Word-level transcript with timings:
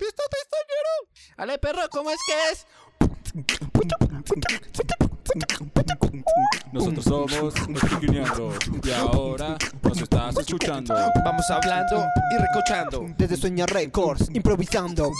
¡Listo, 0.00 0.22
traicionero! 0.30 0.92
Ale, 1.36 1.58
perro, 1.58 1.82
¿cómo 1.90 2.10
es 2.10 2.18
que 2.26 2.34
es? 2.52 2.66
Nosotros 6.72 7.04
somos 7.04 7.54
Esquineando 7.54 8.54
y 8.82 8.90
ahora 8.92 9.58
nos 9.82 10.00
estás 10.00 10.38
escuchando. 10.38 10.94
Vamos 11.24 11.50
hablando 11.50 12.06
y 12.32 12.38
recochando. 12.38 13.14
Desde 13.18 13.36
Sueña 13.36 13.66
Records, 13.66 14.30
improvisando. 14.32 15.10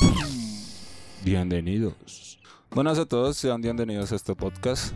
Bienvenidos. 1.22 2.38
Buenas 2.70 2.98
a 2.98 3.04
todos, 3.04 3.36
sean 3.36 3.60
bienvenidos 3.60 4.12
a 4.12 4.16
este 4.16 4.34
podcast. 4.34 4.94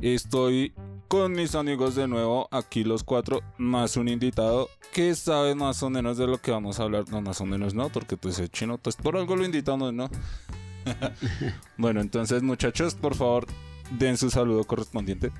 Estoy 0.00 0.72
con 1.08 1.32
mis 1.32 1.54
amigos 1.54 1.94
de 1.94 2.08
nuevo, 2.08 2.48
aquí 2.50 2.84
los 2.84 3.04
cuatro, 3.04 3.42
más 3.58 3.96
un 3.96 4.08
invitado 4.08 4.68
que 4.92 5.14
sabe 5.14 5.54
más 5.54 5.82
o 5.82 5.90
menos 5.90 6.16
de 6.16 6.26
lo 6.26 6.38
que 6.38 6.50
vamos 6.50 6.80
a 6.80 6.84
hablar. 6.84 7.04
No, 7.10 7.20
más 7.20 7.40
o 7.40 7.46
menos 7.46 7.74
no, 7.74 7.90
porque 7.90 8.16
pues 8.16 8.38
es 8.38 8.50
chino, 8.50 8.78
pues 8.78 8.96
por 8.96 9.16
algo 9.16 9.36
lo 9.36 9.44
invitamos, 9.44 9.92
¿no? 9.92 10.08
bueno, 11.76 12.00
entonces 12.00 12.42
muchachos, 12.42 12.94
por 12.94 13.14
favor, 13.14 13.46
den 13.98 14.16
su 14.16 14.30
saludo 14.30 14.64
correspondiente. 14.64 15.32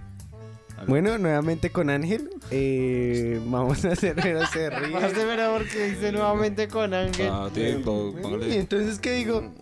Bueno, 0.87 1.19
nuevamente 1.19 1.71
con 1.71 1.91
Ángel. 1.91 2.31
Eh, 2.51 3.41
vamos 3.47 3.85
a 3.85 3.93
hacer 3.93 4.15
pero 4.17 4.47
se 4.47 4.71
ríe. 4.71 4.89
Más 4.89 5.15
de 5.15 5.25
verdad 5.25 5.53
porque 5.57 5.91
dice 5.91 6.13
nuevamente 6.13 6.69
con 6.69 6.93
Ángel. 6.95 7.29
Ah, 7.31 7.49
tiempo, 7.53 8.15
Y 8.17 8.23
póngale 8.23 8.57
entonces, 8.59 8.99
¿qué 8.99 9.13
digo? 9.13 9.53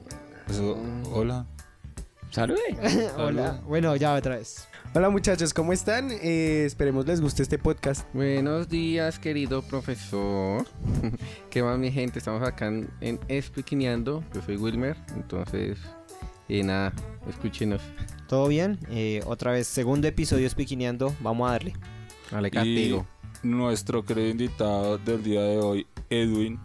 eso, 0.48 0.76
hola. 1.12 1.46
Salude. 2.30 2.60
Hola. 3.16 3.60
Bueno, 3.66 3.96
ya 3.96 4.14
otra 4.14 4.36
vez. 4.36 4.67
Hola 4.94 5.10
muchachos, 5.10 5.52
¿cómo 5.54 5.72
están? 5.72 6.10
Eh, 6.10 6.64
esperemos 6.66 7.06
les 7.06 7.20
guste 7.20 7.42
este 7.42 7.58
podcast. 7.58 8.06
Buenos 8.14 8.68
días, 8.68 9.18
querido 9.18 9.62
profesor. 9.62 10.66
¿Qué 11.50 11.62
más, 11.62 11.78
mi 11.78 11.92
gente? 11.92 12.18
Estamos 12.18 12.46
acá 12.46 12.66
en, 12.68 12.88
en. 13.00 13.20
Yo 13.28 14.42
soy 14.44 14.56
Wilmer. 14.56 14.96
Entonces, 15.14 15.78
eh, 16.48 16.62
nada, 16.64 16.92
escúchenos. 17.28 17.82
¿Todo 18.28 18.48
bien? 18.48 18.78
Eh, 18.90 19.22
otra 19.26 19.52
vez, 19.52 19.66
segundo 19.68 20.08
episodio 20.08 20.46
Espiquineando. 20.46 21.14
Vamos 21.20 21.48
a 21.48 21.52
darle. 21.52 21.74
Vale, 22.32 22.48
Y 22.48 22.50
castigo. 22.50 23.06
nuestro 23.42 24.04
querido 24.04 24.28
invitado 24.28 24.98
del 24.98 25.22
día 25.22 25.42
de 25.42 25.58
hoy, 25.58 25.86
Edwin 26.10 26.58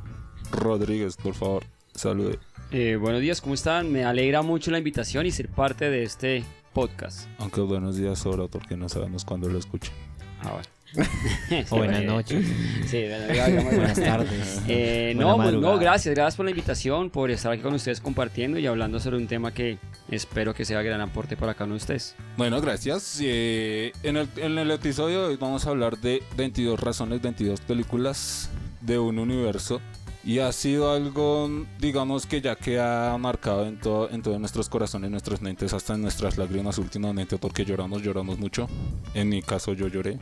Rodríguez, 0.51 1.17
por 1.17 1.33
favor, 1.35 1.63
salude. 1.93 2.39
Eh, 2.71 2.95
buenos 2.99 3.21
días, 3.21 3.39
¿cómo 3.41 3.53
están? 3.53 3.91
Me 3.91 4.03
alegra 4.03 4.41
mucho 4.41 4.71
la 4.71 4.77
invitación 4.79 5.25
y 5.25 5.31
ser 5.31 5.47
parte 5.49 5.89
de 5.89 6.03
este 6.03 6.43
podcast. 6.73 7.27
Aunque 7.39 7.61
buenos 7.61 7.95
días 7.97 8.19
sobra 8.19 8.47
porque 8.47 8.75
no 8.75 8.89
sabemos 8.89 9.23
cuándo 9.25 9.49
lo 9.49 9.59
escuchen. 9.59 9.93
Ah, 10.41 10.51
bueno. 10.51 10.67
Sí, 11.49 11.65
O 11.71 11.77
buenas 11.77 12.03
noches. 12.03 12.45
Sí, 12.85 13.05
bueno, 13.07 13.63
Buenas 13.63 13.99
tardes. 13.99 14.61
Eh, 14.67 15.13
Buena 15.15 15.31
no, 15.31 15.35
pues, 15.37 15.45
madrugada. 15.47 15.73
no, 15.73 15.79
gracias, 15.79 16.13
gracias 16.13 16.35
por 16.35 16.45
la 16.45 16.51
invitación, 16.51 17.09
por 17.09 17.31
estar 17.31 17.51
aquí 17.51 17.63
con 17.63 17.73
ustedes 17.73 17.99
compartiendo 17.99 18.59
y 18.59 18.67
hablando 18.67 18.99
sobre 18.99 19.17
un 19.17 19.25
tema 19.27 19.51
que 19.51 19.79
espero 20.11 20.53
que 20.53 20.65
sea 20.65 20.83
gran 20.83 21.01
aporte 21.01 21.35
para 21.35 21.53
cada 21.55 21.65
uno 21.65 21.73
de 21.73 21.77
ustedes. 21.77 22.15
Bueno, 22.37 22.61
gracias. 22.61 23.17
Eh, 23.23 23.91
en, 24.03 24.17
el, 24.17 24.27
en 24.37 24.57
el 24.59 24.69
episodio 24.69 25.21
de 25.23 25.27
hoy 25.29 25.37
vamos 25.37 25.65
a 25.65 25.71
hablar 25.71 25.97
de 25.97 26.21
22 26.37 26.79
razones, 26.79 27.21
22 27.23 27.61
películas 27.61 28.51
de 28.81 28.99
un 28.99 29.17
universo. 29.17 29.81
Y 30.25 30.39
ha 30.39 30.51
sido 30.53 30.91
algo, 30.91 31.49
digamos, 31.79 32.25
que 32.25 32.39
ya 32.39 32.55
que 32.55 32.79
ha 32.79 33.15
marcado 33.19 33.65
en, 33.65 33.77
todo, 33.79 34.09
en 34.09 34.21
todos 34.21 34.39
nuestros 34.39 34.69
corazones, 34.69 35.11
nuestras 35.11 35.41
mentes, 35.41 35.73
hasta 35.73 35.95
en 35.95 36.01
nuestras 36.01 36.37
lágrimas 36.37 36.77
últimamente, 36.77 37.37
porque 37.37 37.65
lloramos, 37.65 38.01
lloramos 38.01 38.39
mucho. 38.39 38.67
En 39.13 39.27
mi 39.27 39.41
caso 39.41 39.73
yo 39.73 39.87
lloré. 39.87 40.19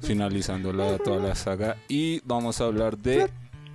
Finalizando 0.00 0.72
la, 0.72 0.98
toda 0.98 1.18
la 1.28 1.34
saga. 1.34 1.76
Y 1.88 2.20
vamos 2.24 2.60
a 2.60 2.64
hablar 2.64 2.98
de 2.98 3.30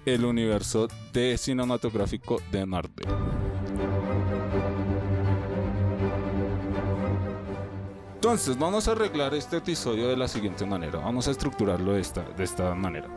el 0.05 0.25
universo 0.25 0.87
de 1.11 1.37
cinematográfico 1.37 2.39
de 2.51 2.65
Marvel. 2.65 3.07
Entonces, 8.15 8.57
vamos 8.57 8.87
a 8.87 8.93
arreglar 8.93 9.33
este 9.33 9.57
episodio 9.57 10.07
de 10.07 10.15
la 10.15 10.27
siguiente 10.27 10.65
manera. 10.65 10.99
Vamos 10.99 11.27
a 11.27 11.31
estructurarlo 11.31 11.93
de 11.93 12.01
esta, 12.01 12.21
de 12.21 12.43
esta 12.43 12.73
manera. 12.73 13.07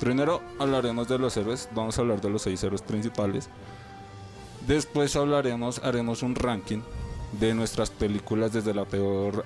Primero 0.00 0.40
hablaremos 0.58 1.08
de 1.08 1.18
los 1.18 1.36
héroes. 1.36 1.68
Vamos 1.74 1.98
a 1.98 2.02
hablar 2.02 2.20
de 2.20 2.30
los 2.30 2.42
seis 2.42 2.62
héroes 2.62 2.82
principales. 2.82 3.48
Después 4.66 5.16
hablaremos, 5.16 5.80
haremos 5.82 6.22
un 6.22 6.34
ranking 6.34 6.80
de 7.40 7.54
nuestras 7.54 7.90
películas 7.90 8.52
desde 8.52 8.74
la 8.74 8.84
peor 8.84 9.44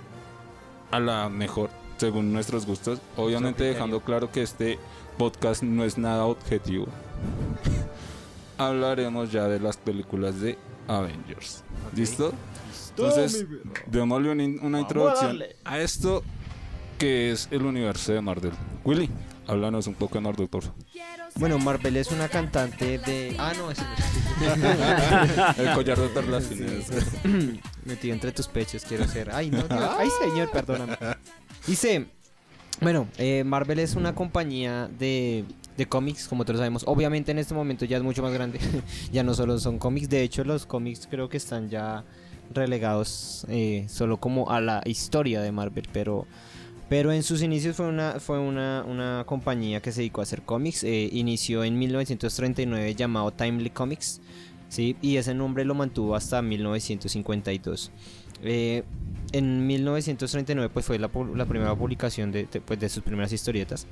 a 0.91 1.01
la 1.01 1.29
mejor, 1.29 1.71
según 1.97 2.33
nuestros 2.33 2.67
gustos. 2.67 3.01
Obviamente 3.17 3.65
dejando 3.65 4.01
claro 4.01 4.31
que 4.31 4.43
este 4.43 4.79
podcast 5.17 5.63
no 5.63 5.85
es 5.85 5.97
nada 5.97 6.27
objetivo. 6.27 6.87
hablaremos 8.59 9.33
ya 9.33 9.49
de 9.49 9.59
las 9.59 9.77
películas 9.77 10.41
de 10.41 10.59
Avengers. 10.89 11.63
¿Listo? 11.95 12.33
Entonces, 12.91 13.47
démosle 13.87 14.31
una, 14.31 14.45
una 14.63 14.81
introducción 14.81 15.39
a 15.65 15.79
esto 15.81 16.23
que 16.99 17.33
es 17.33 17.49
el 17.51 17.63
universo 17.63 18.13
de 18.13 18.21
Marvel. 18.21 18.53
Willy, 18.85 19.09
háblanos 19.47 19.87
un 19.87 19.95
poco 19.95 20.21
por 20.23 20.63
favor. 20.63 20.75
Bueno, 21.37 21.59
Marvel 21.59 21.97
es 21.97 22.11
una 22.13 22.29
cantante 22.29 22.99
de. 22.99 23.35
Ah, 23.39 23.53
no, 23.57 23.71
es 23.71 23.79
El 25.59 25.73
collar 25.75 25.99
de 25.99 26.09
perlas 26.09 26.51
metido 27.85 28.15
entre 28.15 28.33
tus 28.33 28.49
pechos, 28.49 28.85
quiero 28.85 29.07
ser. 29.09 29.31
Ay, 29.33 29.51
no, 29.51 29.63
Dios. 29.63 29.91
Ay, 29.99 30.09
señor, 30.23 30.51
perdóname. 30.51 30.97
Dice. 31.67 32.07
Bueno, 32.81 33.07
eh, 33.19 33.45
Marvel 33.45 33.79
es 33.79 33.95
una 33.95 34.15
compañía 34.15 34.89
de, 34.99 35.45
de 35.77 35.87
cómics, 35.87 36.27
como 36.27 36.45
todos 36.45 36.59
sabemos. 36.59 36.83
Obviamente 36.87 37.31
en 37.31 37.39
este 37.39 37.55
momento 37.55 37.85
ya 37.85 37.97
es 37.97 38.03
mucho 38.03 38.23
más 38.23 38.33
grande. 38.33 38.59
ya 39.13 39.23
no 39.23 39.35
solo 39.35 39.59
son 39.59 39.79
cómics. 39.79 40.09
De 40.09 40.23
hecho, 40.23 40.43
los 40.43 40.67
cómics 40.67 41.07
creo 41.09 41.29
que 41.29 41.37
están 41.37 41.69
ya 41.71 42.05
relegados 42.53 43.47
eh, 43.49 43.87
solo 43.89 44.19
como 44.19 44.51
a 44.51 44.61
la 44.61 44.83
historia 44.85 45.41
de 45.41 45.53
Marvel. 45.53 45.89
Pero, 45.93 46.27
pero 46.93 47.11
en 47.11 47.23
sus 47.23 47.41
inicios 47.41 47.75
fue 47.75 47.89
una, 47.89 48.21
fue 48.21 48.39
una, 48.39 48.85
una 48.87 49.25
compañía 49.27 49.81
que 49.81 49.93
se 49.93 50.03
dedicó 50.03 50.21
a 50.21 50.25
hacer 50.25 50.43
cómics. 50.43 50.85
eh, 50.85 51.09
inició 51.11 51.65
en 51.65 51.79
1939 51.79 52.95
llamado 52.95 53.31
Timely 53.31 53.71
Comics. 53.71 54.21
¿sí? 54.69 54.95
Y 55.01 55.17
ese 55.17 55.33
nombre 55.33 55.65
lo 55.65 55.75
mantuvo 55.75 56.15
hasta 56.15 56.43
1952. 56.43 57.91
Eh, 58.43 58.83
en 59.33 59.67
1939 59.67 60.69
pues 60.69 60.85
fue 60.85 60.99
la, 60.99 61.09
la 61.35 61.47
primera 61.47 61.75
publicación 61.75 62.31
de, 62.31 62.45
de, 62.45 62.61
pues, 62.61 62.79
de 62.79 62.91
sus 62.91 63.03
primeras 63.03 63.33
historietas. 63.33 63.87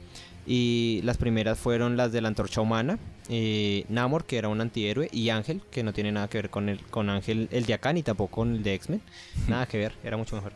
Y 0.46 1.00
las 1.02 1.16
primeras 1.16 1.58
fueron 1.58 1.96
las 1.96 2.12
de 2.12 2.20
la 2.20 2.28
antorcha 2.28 2.60
humana, 2.60 2.98
eh, 3.30 3.86
Namor, 3.88 4.26
que 4.26 4.36
era 4.36 4.48
un 4.48 4.60
antihéroe, 4.60 5.08
y 5.10 5.30
Ángel, 5.30 5.62
que 5.70 5.82
no 5.82 5.94
tiene 5.94 6.12
nada 6.12 6.28
que 6.28 6.36
ver 6.36 6.50
con 6.50 6.68
el 6.68 6.82
con 6.82 7.08
Ángel, 7.08 7.48
el 7.50 7.64
de 7.64 7.72
acá, 7.72 7.94
ni 7.94 8.02
tampoco 8.02 8.36
con 8.36 8.56
el 8.56 8.62
de 8.62 8.74
X-Men. 8.74 9.00
Nada 9.48 9.64
que 9.64 9.78
ver, 9.78 9.94
era 10.04 10.18
mucho 10.18 10.36
mejor. 10.36 10.52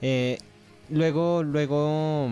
Eh, 0.00 0.38
luego, 0.90 1.42
luego, 1.42 2.28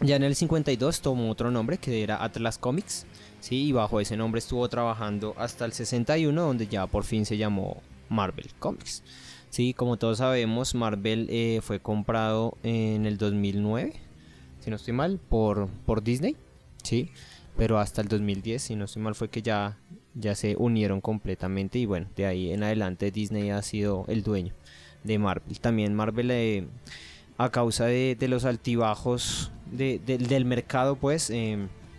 ya 0.00 0.16
en 0.16 0.22
el 0.22 0.34
52 0.34 1.00
tomó 1.00 1.30
otro 1.30 1.50
nombre, 1.50 1.78
que 1.78 2.02
era 2.02 2.22
Atlas 2.22 2.58
Comics. 2.58 3.06
Sí, 3.40 3.66
y 3.66 3.72
bajo 3.72 4.00
ese 4.00 4.16
nombre 4.16 4.38
estuvo 4.38 4.68
trabajando 4.68 5.34
hasta 5.38 5.64
el 5.64 5.72
61, 5.72 6.40
donde 6.40 6.66
ya 6.66 6.86
por 6.86 7.04
fin 7.04 7.24
se 7.26 7.36
llamó 7.36 7.82
Marvel 8.08 8.50
Comics. 8.58 9.02
Sí, 9.50 9.72
como 9.72 9.96
todos 9.96 10.18
sabemos, 10.18 10.74
Marvel 10.74 11.28
eh, 11.30 11.60
fue 11.62 11.80
comprado 11.80 12.56
en 12.62 13.06
el 13.06 13.18
2009, 13.18 13.94
si 14.60 14.70
no 14.70 14.76
estoy 14.76 14.92
mal, 14.92 15.18
por, 15.18 15.68
por 15.86 16.02
Disney. 16.02 16.36
Sí, 16.82 17.10
pero 17.56 17.78
hasta 17.78 18.02
el 18.02 18.08
2010, 18.08 18.62
si 18.62 18.76
no 18.76 18.84
estoy 18.84 19.02
mal, 19.02 19.14
fue 19.14 19.30
que 19.30 19.42
ya, 19.42 19.78
ya 20.14 20.34
se 20.34 20.56
unieron 20.58 21.00
completamente. 21.00 21.78
Y 21.78 21.86
bueno, 21.86 22.08
de 22.16 22.26
ahí 22.26 22.52
en 22.52 22.62
adelante 22.64 23.10
Disney 23.10 23.50
ha 23.50 23.62
sido 23.62 24.04
el 24.08 24.22
dueño 24.22 24.52
de 25.04 25.18
Marvel. 25.18 25.58
También 25.60 25.94
Marvel, 25.94 26.30
eh, 26.32 26.66
a 27.38 27.50
causa 27.50 27.86
de, 27.86 28.16
de 28.18 28.28
los 28.28 28.44
altibajos 28.44 29.50
de- 29.70 30.00
de- 30.04 30.18
del 30.18 30.44
mercado, 30.44 30.96
pues 30.96 31.30
eh, 31.30 31.58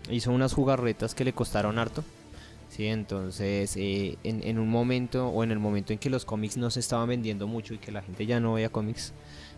hizo 0.10 0.32
unas 0.32 0.54
jugarretas 0.54 1.14
que 1.16 1.24
le 1.26 1.34
costaron 1.34 1.78
harto. 1.80 2.04
Sí, 2.70 2.86
entonces 2.88 3.76
eh, 3.78 4.18
en, 4.24 4.44
en 4.44 4.60
un 4.60 4.70
momento 4.70 5.30
o 5.30 5.44
en 5.44 5.52
el 5.52 5.58
momento 5.60 5.94
en 5.94 6.00
que 6.00 6.10
los 6.10 6.26
cómics 6.26 6.58
no 6.58 6.70
se 6.70 6.80
estaban 6.80 7.08
vendiendo 7.10 7.48
mucho 7.48 7.74
y 7.74 7.78
que 7.78 7.92
la 7.92 8.02
gente 8.02 8.26
ya 8.26 8.40
no 8.40 8.54
veía 8.54 8.70
cómics, 8.70 9.14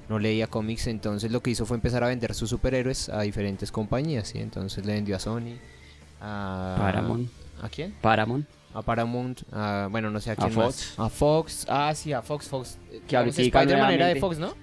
no 0.07 0.19
leía 0.19 0.47
cómics, 0.47 0.87
entonces 0.87 1.31
lo 1.31 1.41
que 1.41 1.49
hizo 1.51 1.65
fue 1.65 1.75
empezar 1.75 2.03
a 2.03 2.07
vender 2.07 2.33
sus 2.33 2.49
superhéroes 2.49 3.09
a 3.09 3.21
diferentes 3.21 3.71
compañías, 3.71 4.29
¿sí? 4.29 4.37
entonces 4.39 4.85
le 4.85 4.93
vendió 4.93 5.15
a 5.17 5.19
Sony, 5.19 5.57
a 6.21 6.75
Paramount. 6.77 7.29
¿A 7.61 7.69
quién? 7.69 7.93
Paramount. 8.01 8.47
A 8.73 8.81
Paramount, 8.83 9.41
a, 9.51 9.87
bueno, 9.91 10.11
no 10.11 10.19
sé 10.21 10.31
a 10.31 10.35
quién 10.35 10.51
Fox. 10.51 10.93
más. 10.97 10.99
A 10.99 11.09
Fox, 11.09 11.65
ah, 11.67 11.91
sí, 11.95 12.13
a 12.13 12.21
Fox, 12.21 12.47
Fox. 12.47 12.77
Que 13.07 13.17
Spider-Man 13.17 13.91
era 13.91 14.07
de 14.07 14.15
Fox, 14.19 14.37
¿no? 14.37 14.53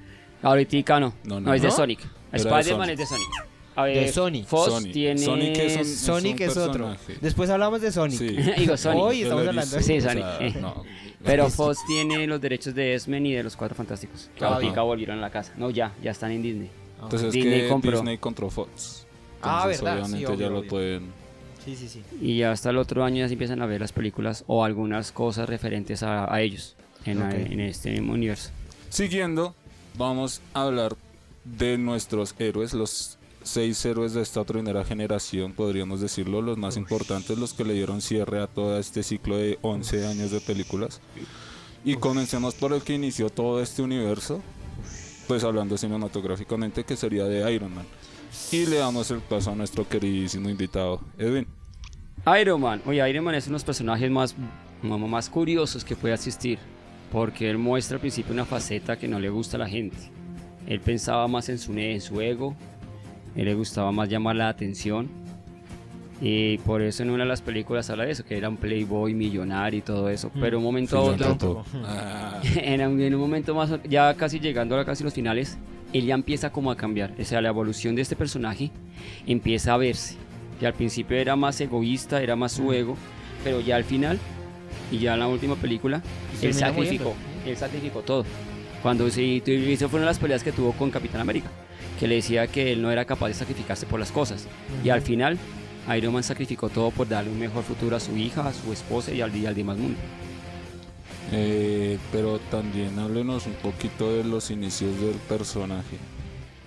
Ahorita 0.47 1.01
no. 1.01 1.09
No, 1.25 1.35
No, 1.35 1.41
no, 1.41 1.55
es 1.55 1.63
de 1.63 1.69
¿no? 1.69 1.75
Sonic. 1.75 2.01
De 2.01 2.37
Spider-Man 2.39 2.65
Sonic. 2.65 2.91
es 2.93 2.99
de 2.99 3.07
Sonic. 3.07 3.29
A 3.75 3.83
ver, 3.85 3.97
De 4.07 4.09
Sony. 4.13 4.43
Fox 4.47 4.73
Sony. 4.73 4.91
tiene... 4.93 5.19
Sonic 5.19 5.59
es 5.59 5.77
un- 5.77 5.85
Sonic 5.85 6.41
es, 6.41 6.57
otro. 6.57 6.97
Después 7.21 7.51
hablamos 7.51 7.83
de 7.83 7.93
Sonic. 7.93 8.19
Sí. 8.19 8.29
Digo, 8.59 8.75
Sonic. 8.77 9.03
Hoy 9.03 9.23
estamos 9.23 9.45
lo 9.45 9.51
hablando. 9.51 9.77
visto, 9.77 9.93
Sí, 9.93 9.99
o 9.99 10.01
Sonic, 10.03 10.25
sea, 10.25 10.47
eh. 10.47 10.55
no. 10.61 10.83
Pero 11.25 11.51
Fox 11.51 11.79
tiene 11.87 12.27
los 12.27 12.41
derechos 12.41 12.75
de 12.75 12.95
X-Men 12.95 13.27
y 13.27 13.33
de 13.35 13.43
los 13.43 13.55
Cuatro 13.57 13.75
Fantásticos. 13.77 14.31
Que 14.37 14.45
Ah, 14.45 14.55
ahorita 14.55 14.81
volvieron 14.83 15.19
a 15.19 15.21
la 15.21 15.31
casa. 15.31 15.53
No, 15.57 15.69
ya, 15.71 15.93
ya 16.03 16.13
están 16.13 16.31
en 16.31 16.43
Disney. 16.43 16.71
Entonces 17.03 17.29
es 17.29 17.33
Disney 17.35 17.61
que 17.63 17.69
compró. 17.69 17.91
Disney 17.93 18.17
compró 18.19 18.49
Fox. 18.49 19.07
Ah, 19.43 19.59
Entonces, 19.65 19.83
verdad, 19.83 19.97
sí, 19.97 20.03
obviamente 20.03 20.27
obvio, 20.29 20.41
ya 20.47 20.51
lo 20.53 20.59
obvio. 20.61 20.71
pueden. 20.71 21.13
Sí, 21.65 21.77
sí, 21.77 21.89
sí. 21.89 22.03
Y 22.23 22.43
hasta 22.45 22.71
el 22.71 22.79
otro 22.79 23.05
año 23.05 23.19
ya 23.19 23.27
se 23.29 23.35
empiezan 23.35 23.61
a 23.61 23.67
ver 23.67 23.81
las 23.83 23.93
películas 23.93 24.45
o 24.47 24.65
algunas 24.65 25.13
cosas 25.13 25.49
referentes 25.49 26.03
a, 26.03 26.33
a 26.33 26.41
ellos 26.41 26.77
en, 27.05 27.19
la- 27.19 27.27
Ok. 27.27 27.35
en 27.35 27.61
este 27.61 28.01
universo. 28.01 28.51
Siguiendo, 28.89 29.55
vamos 29.97 30.41
a 30.55 30.63
hablar 30.63 30.97
de 31.45 31.79
nuestros 31.79 32.35
héroes, 32.39 32.75
los 32.75 33.19
seis 33.43 33.85
héroes 33.85 34.13
de 34.15 34.23
esta 34.23 34.45
primera 34.45 34.85
generación, 34.85 35.53
podríamos 35.53 36.01
decirlo, 36.01 36.43
los 36.43 36.59
más 36.59 36.77
importantes, 36.77 37.39
los 37.39 37.55
que 37.55 37.65
le 37.65 37.75
dieron 37.75 38.01
cierre 38.01 38.41
a 38.43 38.47
todo 38.47 38.79
este 38.79 39.03
ciclo 39.03 39.37
de 39.37 39.59
11 39.63 40.07
años 40.07 40.31
de 40.31 40.41
películas. 40.41 41.01
Y 41.85 41.95
comencemos 41.95 42.55
por 42.55 42.73
el 42.73 42.83
que 42.83 42.95
inició 42.95 43.31
todo 43.31 43.63
este 43.63 43.83
universo, 43.83 44.43
pues 45.29 45.45
hablando 45.45 45.79
cinematográficamente, 45.79 46.85
que 46.85 46.97
sería 46.97 47.25
de 47.25 47.53
Iron 47.53 47.75
Man. 47.75 47.87
Y 48.51 48.67
le 48.67 48.77
damos 48.77 49.11
el 49.13 49.21
paso 49.21 49.53
a 49.53 49.55
nuestro 49.55 49.89
queridísimo 49.89 50.51
invitado, 50.51 51.01
Edwin. 51.17 51.47
Iron 52.41 52.61
Man. 52.61 52.83
Oye, 52.87 53.09
Iron 53.09 53.25
Man 53.25 53.37
es 53.37 53.47
uno 53.47 53.53
de 53.53 53.61
los 53.61 53.65
personajes 53.65 54.11
más, 54.11 54.35
más 54.83 55.31
curiosos 55.31 55.85
que 55.85 55.95
puede 55.95 56.15
existir. 56.15 56.59
Porque 57.17 57.49
él 57.49 57.57
muestra 57.57 57.95
al 57.95 58.01
principio 58.01 58.35
una 58.35 58.45
faceta 58.45 58.99
que 58.99 59.09
no 59.09 59.19
le 59.19 59.31
gusta 59.31 59.57
a 59.57 59.61
la 59.61 59.69
gente. 59.71 59.97
Él 60.67 60.81
pensaba 60.81 61.27
más 61.29 61.49
en 61.49 61.59
su, 61.59 61.73
en 61.73 62.03
su 62.03 62.21
ego. 62.21 62.55
Él 63.35 63.47
le 63.47 63.55
gustaba 63.55 63.91
más 63.91 64.11
llamar 64.11 64.37
la 64.37 64.51
atención. 64.51 65.09
Y 66.21 66.59
por 66.59 66.83
eso 66.83 67.03
en 67.03 67.09
una 67.09 67.23
de 67.23 67.31
las 67.31 67.41
películas 67.41 67.89
habla 67.89 68.05
de 68.05 68.11
eso, 68.11 68.23
que 68.23 68.37
era 68.37 68.51
un 68.51 68.59
playboy 68.59 69.15
millonario 69.15 69.79
y 69.79 69.81
todo 69.81 70.11
eso. 70.11 70.31
Pero 70.39 70.59
un 70.59 70.65
momento 70.65 70.99
a 70.99 71.01
otro. 71.01 71.65
Ah, 71.87 72.39
en 72.55 72.87
un, 72.87 73.01
en 73.01 73.15
un 73.15 73.21
momento 73.23 73.55
más, 73.55 73.71
ya 73.89 74.13
casi 74.13 74.39
llegando 74.39 74.79
a 74.79 74.85
casi 74.85 75.03
los 75.03 75.15
finales, 75.15 75.57
él 75.95 76.05
ya 76.05 76.15
empieza 76.15 76.53
como 76.53 76.71
a 76.71 76.77
cambiar. 76.77 77.15
O 77.19 77.25
sea, 77.25 77.41
la 77.41 77.49
evolución 77.49 77.95
de 77.95 78.03
este 78.03 78.15
personaje 78.15 78.71
empieza 79.27 79.73
a 79.73 79.79
verse. 79.79 80.17
Que 80.61 80.67
al 80.67 80.75
principio 80.75 81.17
era 81.17 81.35
más 81.35 81.59
egoísta, 81.63 82.23
era 82.23 82.37
más 82.37 82.53
su 82.53 82.75
ego, 82.75 82.95
pero 83.43 83.61
ya 83.61 83.77
al 83.77 83.85
final, 83.85 84.19
y 84.91 84.99
ya 84.99 85.15
en 85.15 85.21
la 85.21 85.29
última 85.29 85.57
película, 85.57 86.03
él 86.41 86.55
sacrificó, 86.55 87.21
él 87.45 87.57
sacrificó 87.57 88.03
todo. 88.03 88.27
Cuando 88.83 89.11
se 89.11 89.23
hizo 89.23 89.89
fue 89.89 89.99
una 89.99 90.07
de 90.07 90.11
las 90.13 90.19
peleas 90.19 90.43
que 90.45 90.53
tuvo 90.53 90.73
con 90.73 90.91
Capitán 90.91 91.21
América, 91.21 91.51
que 91.99 92.07
le 92.07 92.17
decía 92.17 92.47
que 92.49 92.73
él 92.73 92.83
no 92.83 92.91
era 92.91 93.05
capaz 93.05 93.29
de 93.29 93.35
sacrificarse 93.35 93.87
por 93.87 93.99
las 94.01 94.13
cosas. 94.13 94.51
Y 94.83 94.91
al 94.91 95.03
final, 95.03 95.41
Iron 95.97 96.13
Man 96.15 96.23
sacrificó 96.23 96.71
todo 96.71 96.91
por 96.93 97.09
darle 97.09 97.31
un 97.31 97.39
mejor 97.39 97.65
futuro 97.65 97.97
a 97.97 98.01
su 98.01 98.17
hija, 98.17 98.47
a 98.49 98.53
su 98.55 98.73
esposa 98.73 99.13
y 99.13 99.21
al, 99.21 99.35
y 99.37 99.47
al 99.47 99.55
demás 99.55 99.79
mundo. 99.79 100.03
eh, 101.31 102.01
pero 102.11 102.41
también 102.41 102.99
háblenos 102.99 103.47
un 103.47 103.57
poquito 103.57 104.13
de 104.17 104.25
los 104.25 104.51
inicios 104.51 105.01
del 105.01 105.21
personaje. 105.21 106.01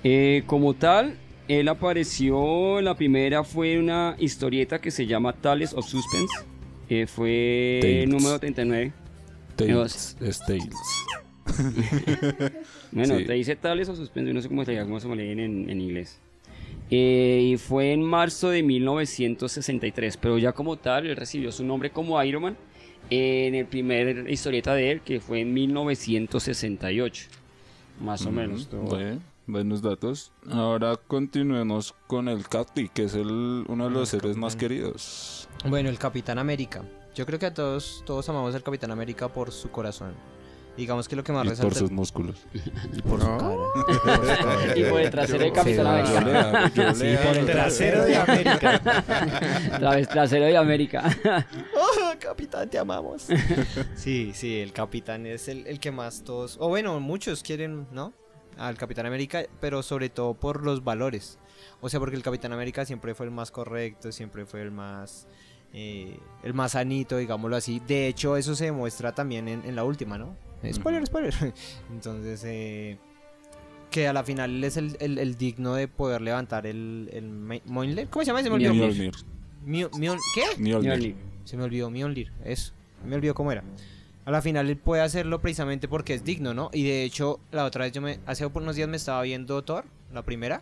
Eh, 0.04 0.44
como 0.46 0.76
tal, 0.76 1.20
él 1.48 1.68
apareció, 1.68 2.82
la 2.82 2.96
primera 2.96 3.44
fue 3.44 3.80
una 3.80 4.16
historieta 4.20 4.80
que 4.80 4.92
se 4.92 5.08
llama 5.08 5.34
Tales 5.34 5.74
of 5.74 5.88
Suspense. 5.88 6.49
Eh, 6.90 7.06
fue 7.08 7.80
Tales. 7.82 8.04
el 8.04 8.10
número 8.10 8.40
39. 8.40 8.92
Tales, 9.56 10.18
es 10.22 10.40
Tales. 10.40 10.70
Bueno, 12.92 13.18
Sí. 13.18 13.26
te 13.26 13.34
dice 13.34 13.56
Tales 13.56 13.88
of 13.90 13.98
Suspense, 13.98 14.34
no 14.34 14.42
sé 14.42 14.48
cómo 14.48 14.66
se 14.66 14.74
llama, 14.74 14.86
cómo 14.88 15.00
se 15.00 15.08
leen 15.16 15.40
en, 15.40 15.70
en 15.70 15.82
inglés. 15.82 16.20
Eh, 16.92 17.52
y 17.54 17.58
fue 17.58 17.92
en 17.94 18.02
marzo 18.02 18.50
de 18.50 18.64
1963, 18.64 20.18
pero 20.18 20.38
ya 20.40 20.54
como 20.54 20.76
tal, 20.78 21.06
él 21.06 21.16
recibió 21.16 21.52
su 21.52 21.64
nombre 21.64 21.92
como 21.92 22.22
Iron 22.24 22.42
Man 22.44 22.58
en 23.12 23.54
el 23.56 23.66
primer 23.68 24.30
historieta 24.30 24.74
de 24.74 24.92
él, 24.92 25.02
que 25.02 25.20
fue 25.20 25.42
en 25.42 25.54
1968. 25.54 27.28
Más 28.02 28.26
o 28.26 28.32
menos. 28.32 28.62
Ujú, 28.62 28.70
todo. 28.72 28.82
bueno, 28.84 29.20
buenos 29.46 29.82
datos. 29.82 30.32
Ahora 30.50 30.96
continuemos 31.08 31.94
con 32.08 32.28
el 32.30 32.48
Capi, 32.48 32.90
que 32.90 33.04
es 33.04 33.14
el, 33.16 33.66
uno 33.68 33.86
de 33.86 33.92
los 33.92 34.14
héroes 34.14 34.38
más 34.38 34.56
queridos. 34.56 35.49
Bueno, 35.66 35.90
el 35.90 35.98
Capitán 36.00 36.40
América. 36.40 36.84
Yo 37.16 37.26
creo 37.26 37.40
que 37.40 37.48
a 37.48 37.54
todos, 37.54 38.04
todos 38.06 38.28
amamos 38.30 38.56
al 38.56 38.64
Capitán 38.64 38.92
América 38.92 39.28
por 39.28 39.52
su 39.52 39.70
corazón. 39.72 40.14
Digamos 40.78 41.10
que 41.10 41.16
lo 41.18 41.24
que 41.26 41.34
más 41.34 41.46
Y 41.46 41.50
resalta 41.50 41.70
por 41.70 41.78
sus 41.78 41.92
músculos. 41.92 42.38
y 42.94 43.02
por 43.02 43.20
su 43.20 43.28
cara. 43.28 44.78
y 44.78 44.84
por 44.86 45.02
el 45.02 45.10
trasero 45.12 45.40
de 45.44 45.52
Capitán 45.52 46.06
Yo 46.06 46.18
América. 46.18 46.72
yo 46.74 46.96
Sí, 46.96 47.16
por 47.22 47.38
el 47.38 47.46
trasero 47.46 48.06
de 48.06 48.16
América. 48.16 48.82
Tra- 49.80 50.08
trasero 50.08 50.46
de 50.46 50.58
América. 50.58 51.18
Oh, 51.76 52.14
capitán, 52.20 52.70
te 52.70 52.78
amamos. 52.78 53.28
Sí, 53.96 54.32
sí, 54.34 54.60
el 54.60 54.72
capitán 54.74 55.26
es 55.26 55.48
el, 55.48 55.66
el 55.68 55.80
que 55.80 55.92
más 55.92 56.24
todos, 56.24 56.58
o 56.60 56.68
bueno, 56.70 57.00
muchos 57.00 57.44
quieren, 57.44 57.88
¿no? 57.92 58.14
Al 58.58 58.78
Capitán 58.78 59.06
América, 59.06 59.44
pero 59.62 59.82
sobre 59.84 60.10
todo 60.10 60.34
por 60.34 60.64
los 60.64 60.84
valores. 60.84 61.40
O 61.82 61.88
sea, 61.90 62.00
porque 62.00 62.16
el 62.18 62.24
Capitán 62.24 62.52
América 62.52 62.84
siempre 62.86 63.16
fue 63.16 63.26
el 63.26 63.32
más 63.32 63.52
correcto, 63.52 64.12
siempre 64.12 64.46
fue 64.46 64.62
el 64.62 64.72
más, 64.72 65.28
eh, 65.74 66.18
el 66.44 66.54
más 66.54 66.72
sanito, 66.74 67.18
digámoslo 67.18 67.56
así. 67.56 67.82
De 67.88 68.08
hecho, 68.08 68.38
eso 68.38 68.56
se 68.56 68.66
demuestra 68.66 69.14
también 69.14 69.48
en, 69.48 69.64
en 69.66 69.76
la 69.76 69.84
última, 69.84 70.18
¿no? 70.18 70.36
Spoiler, 70.74 71.06
spoiler. 71.06 71.34
Entonces, 71.92 72.44
eh, 72.46 72.98
que 73.92 74.08
a 74.08 74.14
la 74.14 74.24
final 74.24 74.52
él 74.56 74.64
es 74.64 74.78
el, 74.78 74.98
el- 75.00 75.18
el 75.18 75.38
digno 75.38 75.74
de 75.76 75.88
poder 75.88 76.22
levantar 76.22 76.68
el, 76.68 77.10
el 77.14 77.30
Mjolnir. 77.66 78.08
¿Cómo 78.10 78.24
se 78.24 78.28
llama? 78.28 78.44
Se 78.44 78.50
me 78.50 78.56
olvidó. 78.56 78.74
Mjolnir. 78.74 79.14
Mjol- 79.66 79.90
Mjol- 79.92 80.20
¿Qué? 80.36 80.62
Mjolnir. 80.62 81.16
Se 81.46 81.58
me 81.58 81.64
olvidó 81.64 81.90
Mjolnir, 81.90 82.32
eso. 82.44 82.74
Me 83.08 83.16
olvidó 83.16 83.34
cómo 83.34 83.52
era. 83.52 83.64
A 84.26 84.32
la 84.32 84.42
final 84.42 84.70
él 84.70 84.78
puede 84.78 85.02
hacerlo 85.02 85.40
precisamente 85.42 85.88
porque 85.88 86.14
es 86.14 86.24
digno, 86.24 86.54
¿no? 86.54 86.70
Y 86.74 86.84
de 86.84 87.04
hecho, 87.04 87.40
la 87.52 87.66
otra 87.66 87.86
vez 87.86 87.94
yo 87.94 88.02
me. 88.02 88.20
Hace 88.28 88.46
unos 88.46 88.76
días 88.76 88.88
me 88.88 88.98
estaba 88.98 89.22
viendo 89.24 89.64
Thor, 89.64 89.86
la 90.14 90.22
primera. 90.24 90.62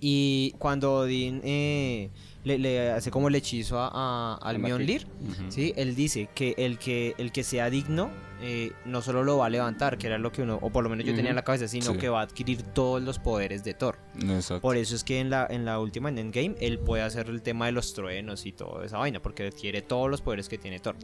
Y 0.00 0.54
cuando 0.58 0.94
Odín 1.00 1.40
eh, 1.44 2.10
le, 2.48 2.58
le 2.58 2.90
hace 2.90 3.10
como 3.12 3.28
el 3.28 3.34
hechizo 3.36 3.78
a, 3.78 3.88
a- 3.92 4.38
Ujú. 4.52 5.42
¿sí? 5.50 5.72
Él 5.76 5.94
dice 5.94 6.28
que 6.34 6.54
el 6.58 6.78
que, 6.78 7.14
el 7.18 7.30
que 7.30 7.44
sea 7.44 7.70
digno 7.70 8.10
eh, 8.40 8.72
no 8.84 9.02
solo 9.02 9.24
lo 9.24 9.38
va 9.38 9.46
a 9.46 9.50
levantar, 9.50 9.98
que 9.98 10.06
era 10.06 10.16
lo 10.18 10.30
que 10.32 10.42
uno, 10.42 10.58
o 10.62 10.70
por 10.70 10.84
lo 10.84 10.90
menos 10.90 11.04
yo 11.04 11.14
tenía 11.14 11.30
en 11.30 11.36
la 11.36 11.42
cabeza, 11.44 11.66
sino 11.68 11.92
Sí. 11.92 11.98
que 11.98 12.08
va 12.08 12.20
a 12.20 12.22
adquirir 12.22 12.62
todos 12.62 13.02
los 13.02 13.18
poderes 13.18 13.64
de 13.64 13.74
Thor. 13.74 13.98
Exacto. 14.16 14.60
Por 14.60 14.76
eso 14.76 14.94
es 14.94 15.02
que 15.04 15.18
en 15.20 15.28
la, 15.30 15.46
en 15.50 15.64
la 15.64 15.78
última, 15.80 16.08
en 16.08 16.18
Endgame, 16.18 16.54
él 16.60 16.78
puede 16.78 17.02
hacer 17.02 17.28
el 17.28 17.42
tema 17.42 17.66
de 17.66 17.72
los 17.72 17.94
truenos 17.94 18.46
y 18.46 18.52
toda 18.52 18.84
esa 18.84 18.98
vaina, 18.98 19.20
porque 19.20 19.46
adquiere 19.48 19.82
todos 19.82 20.08
los 20.10 20.20
poderes 20.22 20.48
que 20.48 20.56
tiene 20.58 20.78
Thor. 20.78 20.94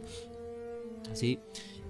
Sí. 1.13 1.39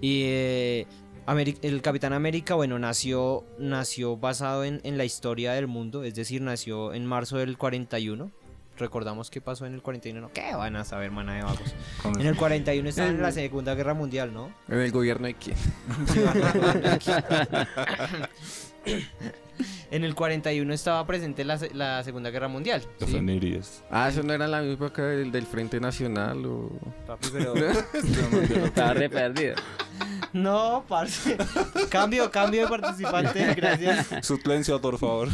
Y 0.01 0.23
eh, 0.25 0.87
Ameri- 1.27 1.59
el 1.63 1.81
Capitán 1.83 2.13
América, 2.13 2.55
bueno, 2.55 2.79
nació, 2.79 3.45
nació 3.59 4.17
basado 4.17 4.65
en, 4.65 4.81
en 4.85 4.99
la 4.99 5.05
historia 5.05 5.53
del 5.53 5.67
mundo, 5.67 6.05
es 6.05 6.15
decir, 6.15 6.41
nació 6.43 6.93
en 6.95 7.07
marzo 7.07 7.37
del 7.39 7.57
41. 7.57 8.31
Recordamos 8.77 9.31
qué 9.31 9.41
pasó 9.41 9.67
en 9.67 9.75
el 9.75 9.83
41, 9.83 10.21
¿no? 10.21 10.33
¿Qué 10.33 10.55
van 10.55 10.75
a 10.77 10.85
saber, 10.85 11.11
mana 11.11 11.35
de 11.35 11.43
vagos? 11.43 11.75
En 12.19 12.27
el 12.27 12.37
41 12.37 12.89
estaba 12.89 13.09
en 13.09 13.23
la 13.23 13.31
Segunda 13.33 13.75
Guerra 13.75 13.95
Mundial, 13.95 14.33
¿no? 14.35 14.53
En 14.69 14.81
el 14.81 14.91
gobierno 14.91 15.27
de 15.27 15.35
quién. 15.35 15.57
En 19.91 20.03
el 20.03 20.15
41 20.15 20.75
estaba 20.75 21.07
presente 21.07 21.45
la, 21.45 21.59
la 21.73 22.03
Segunda 22.03 22.31
Guerra 22.31 22.49
Mundial. 22.49 22.83
Te 22.99 23.07
¿sí? 23.07 23.61
Ah, 23.91 24.09
eso 24.09 24.23
no 24.25 24.33
era 24.33 24.49
la 24.49 24.61
misma 24.61 24.87
época 24.87 25.03
del, 25.05 25.31
del 25.31 25.47
Frente 25.47 25.79
Nacional 25.79 26.45
o... 26.45 26.71
Papi, 27.07 27.29
pero... 27.33 27.55
Estaba 28.65 28.95
re 28.95 29.09
perdido. 29.09 29.55
No, 30.33 30.85
parce. 30.89 31.37
cambio, 31.91 32.29
cambio 32.33 32.63
de 32.63 32.69
participante, 32.69 33.55
gracias. 33.55 34.09
Suplencia, 34.27 34.77
por 34.79 34.99
favor. 34.99 35.29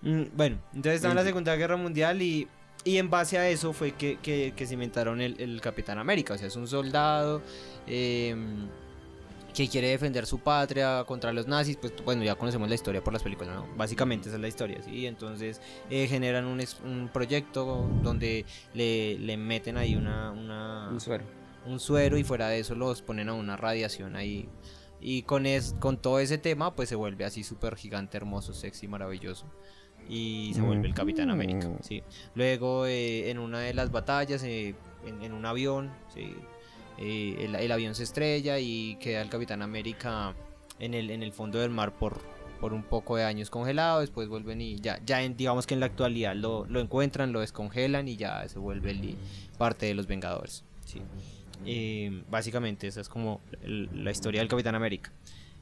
Mm, 0.00 0.22
Bueno, 0.34 0.56
entonces 0.72 0.94
estaba 0.94 1.12
en 1.12 1.16
la 1.16 1.24
Segunda 1.24 1.54
Guerra 1.56 1.76
Mundial 1.76 2.22
y, 2.22 2.48
y 2.88 2.98
en 2.98 3.10
base 3.10 3.38
a 3.38 3.48
eso 3.48 3.72
fue 3.72 3.92
que, 3.92 4.18
que- 4.20 4.52
que 4.56 4.66
se 4.66 4.74
inventaron 4.74 5.20
el, 5.20 5.40
el 5.40 5.60
Capitán 5.60 5.98
América. 5.98 6.34
O 6.34 6.38
sea, 6.38 6.48
es 6.48 6.56
un 6.56 6.66
soldado 6.68 7.42
eh, 7.86 8.34
que 9.54 9.68
quiere 9.68 9.88
defender 9.88 10.26
su 10.26 10.38
patria 10.38 11.04
contra 11.06 11.32
los 11.32 11.46
nazis. 11.48 11.76
Pues 11.76 11.92
bueno, 12.04 12.22
ya 12.22 12.34
conocemos 12.36 12.68
la 12.68 12.74
historia 12.74 13.02
por 13.02 13.12
las 13.12 13.22
películas, 13.22 13.54
¿no? 13.54 13.66
Básicamente 13.76 14.28
esa 14.28 14.36
es 14.36 14.42
la 14.42 14.48
historia, 14.48 14.82
¿sí? 14.82 15.06
Entonces 15.06 15.60
eh, 15.90 16.06
generan 16.06 16.44
un, 16.46 17.10
proyecto 17.12 17.88
donde 18.02 18.44
le, 18.74 19.18
le 19.18 19.36
meten 19.36 19.76
ahí 19.76 19.94
una... 19.96 20.30
una 20.32 20.88
Un 20.90 21.00
suero. 21.00 21.24
un 21.66 21.80
suero 21.80 22.16
y 22.18 22.24
fuera 22.24 22.48
de 22.48 22.60
eso 22.60 22.74
los 22.74 23.02
ponen 23.02 23.28
a 23.28 23.34
una 23.34 23.56
radiación 23.56 24.16
ahí. 24.16 24.48
Y 25.00 25.22
con, 25.22 25.46
es, 25.46 25.74
con 25.80 25.96
todo 26.00 26.18
ese 26.20 26.38
tema, 26.38 26.74
pues 26.74 26.88
se 26.88 26.96
vuelve 26.96 27.24
así 27.24 27.44
súper 27.44 27.76
gigante, 27.76 28.16
hermoso, 28.16 28.52
sexy, 28.52 28.88
maravilloso. 28.88 29.46
Y 30.08 30.52
se 30.54 30.62
vuelve 30.62 30.86
el 30.88 30.94
Capitán 30.94 31.30
América. 31.30 31.68
Mm. 31.68 31.76
¿sí? 31.82 32.02
Luego, 32.34 32.86
eh, 32.86 33.30
en 33.30 33.38
una 33.38 33.60
de 33.60 33.74
las 33.74 33.90
batallas, 33.92 34.42
eh, 34.42 34.74
en, 35.06 35.22
en 35.22 35.32
un 35.32 35.44
avión, 35.44 35.90
¿sí? 36.14 36.34
Eh, 36.98 37.36
el, 37.44 37.54
el 37.54 37.70
avión 37.72 37.94
se 37.94 38.02
estrella 38.04 38.58
y 38.58 38.96
queda 38.96 39.20
el 39.22 39.28
Capitán 39.28 39.62
América 39.62 40.34
en 40.80 40.94
el, 40.94 41.10
en 41.10 41.22
el 41.22 41.32
fondo 41.32 41.58
del 41.60 41.70
mar 41.70 41.92
por, 41.92 42.20
por 42.60 42.72
un 42.72 42.82
poco 42.82 43.16
de 43.16 43.24
años 43.24 43.50
congelado. 43.50 44.00
Después 44.00 44.28
vuelven 44.28 44.60
y 44.60 44.76
ya, 44.80 44.98
ya 45.06 45.22
en- 45.22 45.36
digamos 45.36 45.66
que 45.66 45.74
en 45.74 45.80
la 45.80 45.86
actualidad 45.86 46.34
lo, 46.34 46.64
lo 46.66 46.80
encuentran, 46.80 47.32
lo 47.32 47.40
descongelan 47.40 48.08
y 48.08 48.16
ya 48.16 48.48
se 48.48 48.58
vuelve 48.58 48.90
el- 48.92 49.16
parte 49.58 49.86
de 49.86 49.94
los 49.94 50.06
Vengadores. 50.06 50.64
¿sí? 50.86 51.00
Básicamente 52.30 52.86
esa 52.86 53.00
es 53.00 53.08
como 53.08 53.40
la 53.62 54.10
historia 54.10 54.40
del 54.40 54.48
Capitán 54.48 54.74
América. 54.74 55.12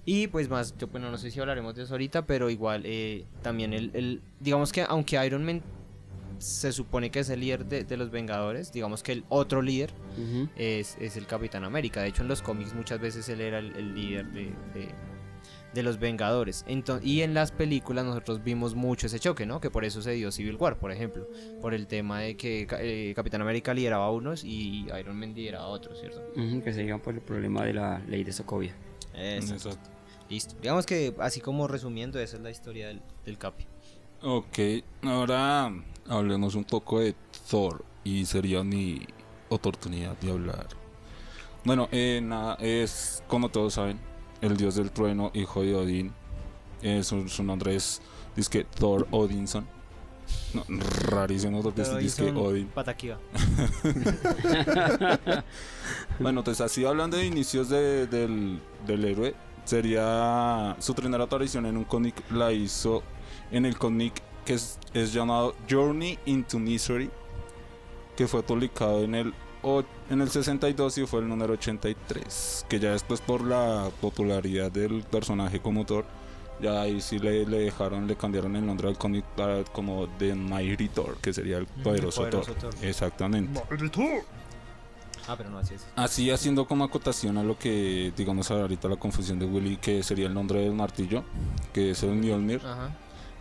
Y 0.07 0.29
pues 0.29 0.49
más, 0.49 0.75
yo 0.79 0.87
bueno, 0.87 1.11
no 1.11 1.19
sé 1.19 1.31
si 1.31 1.39
hablaremos 1.41 1.75
de 1.75 1.83
eso 1.83 1.93
ahorita, 1.95 2.25
pero 2.27 2.49
igual 2.49 2.83
eh, 2.87 3.25
también 3.43 3.73
el, 3.75 3.91
el- 3.93 4.23
digamos 4.41 4.73
que 4.73 4.83
aunque 4.83 5.23
Iron 5.27 5.45
Man 5.45 5.61
se 6.39 6.71
supone 6.71 7.11
que 7.11 7.21
es 7.21 7.31
el 7.31 7.41
líder 7.41 7.65
de, 7.65 7.85
de 7.85 7.97
los 7.97 8.11
Vengadores. 8.11 8.71
Digamos 8.73 9.03
que 9.03 9.13
el 9.13 9.25
otro 9.31 9.63
líder 9.63 9.91
es, 10.57 10.97
es 11.01 11.17
el 11.17 11.27
Capitán 11.27 11.65
América. 11.65 12.03
De 12.03 12.09
hecho, 12.09 12.21
en 12.23 12.29
los 12.29 12.43
cómics 12.43 12.75
muchas 12.75 13.01
veces 13.01 13.27
él 13.31 13.41
era 13.41 13.59
el, 13.59 13.75
el 13.75 13.95
líder 13.95 14.27
de, 14.33 14.43
de- 14.75 14.95
de 15.75 15.83
los 15.83 15.99
Vengadores. 15.99 16.65
Ento- 16.69 17.01
y 17.03 17.23
en 17.23 17.35
las 17.35 17.53
películas 17.53 18.05
nosotros 18.05 18.43
vimos 18.45 18.75
mucho 18.75 19.07
ese 19.09 19.19
choque, 19.19 19.45
¿no? 19.47 19.61
Que 19.61 19.71
por 19.71 19.85
eso 19.85 20.01
se 20.03 20.13
dio 20.13 20.31
Civil 20.31 20.57
War, 20.57 20.79
por 20.79 20.91
ejemplo. 20.93 21.27
Por 21.61 21.75
el 21.75 21.87
tema 21.87 22.21
de 22.21 22.37
que 22.37 22.67
eh, 22.81 23.13
Capitán 23.17 23.41
América 23.43 23.73
lideraba 23.75 24.07
a 24.07 24.11
unos 24.11 24.45
y 24.45 24.87
Iron 24.99 25.19
Man 25.19 25.35
lideraba 25.35 25.65
a 25.65 25.69
otros, 25.69 25.99
¿cierto? 26.01 26.23
Que 26.63 26.73
se 26.73 26.83
digan 26.83 27.01
por 27.01 27.15
el 27.15 27.21
problema 27.21 27.65
de 27.65 27.73
la 27.75 27.99
ley 28.09 28.25
de 28.25 28.33
Sokovia. 28.33 28.75
Exacto. 29.55 29.71
Listo. 30.29 30.55
Digamos 30.61 30.87
que 30.87 31.15
así 31.21 31.41
como 31.41 31.69
resumiendo, 31.69 32.19
esa 32.19 32.37
es 32.37 32.43
la 32.43 32.51
historia 32.51 32.89
del, 32.89 33.01
del 33.25 33.39
Capi. 33.39 33.65
Ok, 34.23 34.59
ahora 35.03 35.73
hablemos 36.09 36.55
un 36.55 36.65
poco 36.65 37.01
de 37.01 37.15
Thor 37.51 37.85
y 38.03 38.25
sería 38.25 38.65
mi 38.65 39.07
oportunidad 39.49 40.17
de 40.19 40.31
hablar. 40.33 40.67
Bueno, 41.65 41.89
eh, 41.93 42.21
nada, 42.23 42.57
es 42.61 43.23
como 43.29 43.51
todos 43.51 43.75
saben, 43.75 43.99
el 44.41 44.57
dios 44.57 44.75
del 44.77 44.91
trueno, 44.91 45.31
hijo 45.35 45.63
de 45.63 45.75
Odín. 45.75 46.13
Eh, 46.83 47.03
su, 47.05 47.29
su 47.29 47.43
nombre 47.43 47.77
es, 47.77 48.01
que 48.51 48.65
Thor 48.65 49.07
Odinson. 49.11 49.67
No, 50.55 50.65
rarísimo 51.09 51.63
porque 51.63 51.83
es 51.83 52.15
que 52.17 52.31
Odin. 52.33 52.67
Pataquiva. 52.69 53.19
Bueno, 56.19 56.41
entonces 56.41 56.61
así 56.65 56.85
hablando 56.85 57.17
de 57.17 57.27
inicios 57.27 57.69
de- 57.69 58.07
del, 58.07 58.61
del 58.87 59.05
héroe, 59.05 59.35
sería 59.67 60.77
su 60.79 60.95
primera 60.95 61.25
aparición 61.25 61.67
en 61.67 61.77
un 61.77 61.85
cómic 61.85 62.15
la 62.31 62.53
hizo 62.53 63.03
en 63.51 63.67
el 63.67 63.77
cómic 63.77 64.23
que 64.45 64.55
es, 64.55 64.79
es 64.95 65.13
llamado 65.13 65.55
Journey 65.69 66.19
into 66.25 66.59
Misery, 66.59 67.11
que 68.17 68.29
fue 68.29 68.43
publicado 68.43 69.03
en 69.03 69.15
el, 69.17 69.35
en 70.09 70.21
el 70.21 70.31
62 70.31 70.99
y 70.99 71.07
fue 71.07 71.21
el 71.21 71.29
número 71.29 71.55
83, 71.55 72.67
que 72.69 72.79
ya 72.79 72.93
después 72.93 73.21
por 73.21 73.43
la 73.43 73.91
popularidad 74.01 74.71
del 74.71 75.03
personaje 75.03 75.61
como 75.61 75.85
Thor, 75.85 76.05
ya 76.61 76.81
ahí 76.81 77.01
sí 77.01 77.19
le, 77.19 77.45
le 77.45 77.59
dejaron, 77.59 78.07
le 78.07 78.17
cambiaron 78.17 78.55
el 78.57 78.65
nombre 78.65 78.89
al 78.89 78.97
cómic 78.97 79.25
para 79.37 79.65
como 79.65 80.07
The 80.19 80.35
Mighty 80.35 80.89
Thor, 80.89 81.17
que 81.19 81.33
sería 81.33 81.59
el 81.59 81.67
poderoso, 81.67 82.23
poderoso 82.23 82.55
Thor. 82.55 82.71
Thor. 82.73 82.85
Exactamente. 82.85 83.61
Ah, 85.29 85.35
pero 85.37 85.51
no 85.51 85.59
así 85.59 85.75
es. 85.75 85.87
Así 85.97 86.31
haciendo 86.31 86.67
como 86.67 86.85
acotación 86.85 87.37
a 87.39 87.43
lo 87.43 87.59
que 87.59 88.13
digamos 88.17 88.51
ahorita 88.51 88.89
la 88.89 88.97
confusión 88.97 89.39
de 89.39 89.47
Willy, 89.47 89.77
que 89.79 90.03
sería 90.03 90.27
el 90.27 90.35
nombre 90.35 90.61
del 90.61 90.73
martillo, 90.73 91.25
que 91.73 91.91
es 91.91 92.03
el 92.03 92.11
Mjolnir. 92.15 92.61
Ajá. 92.65 92.91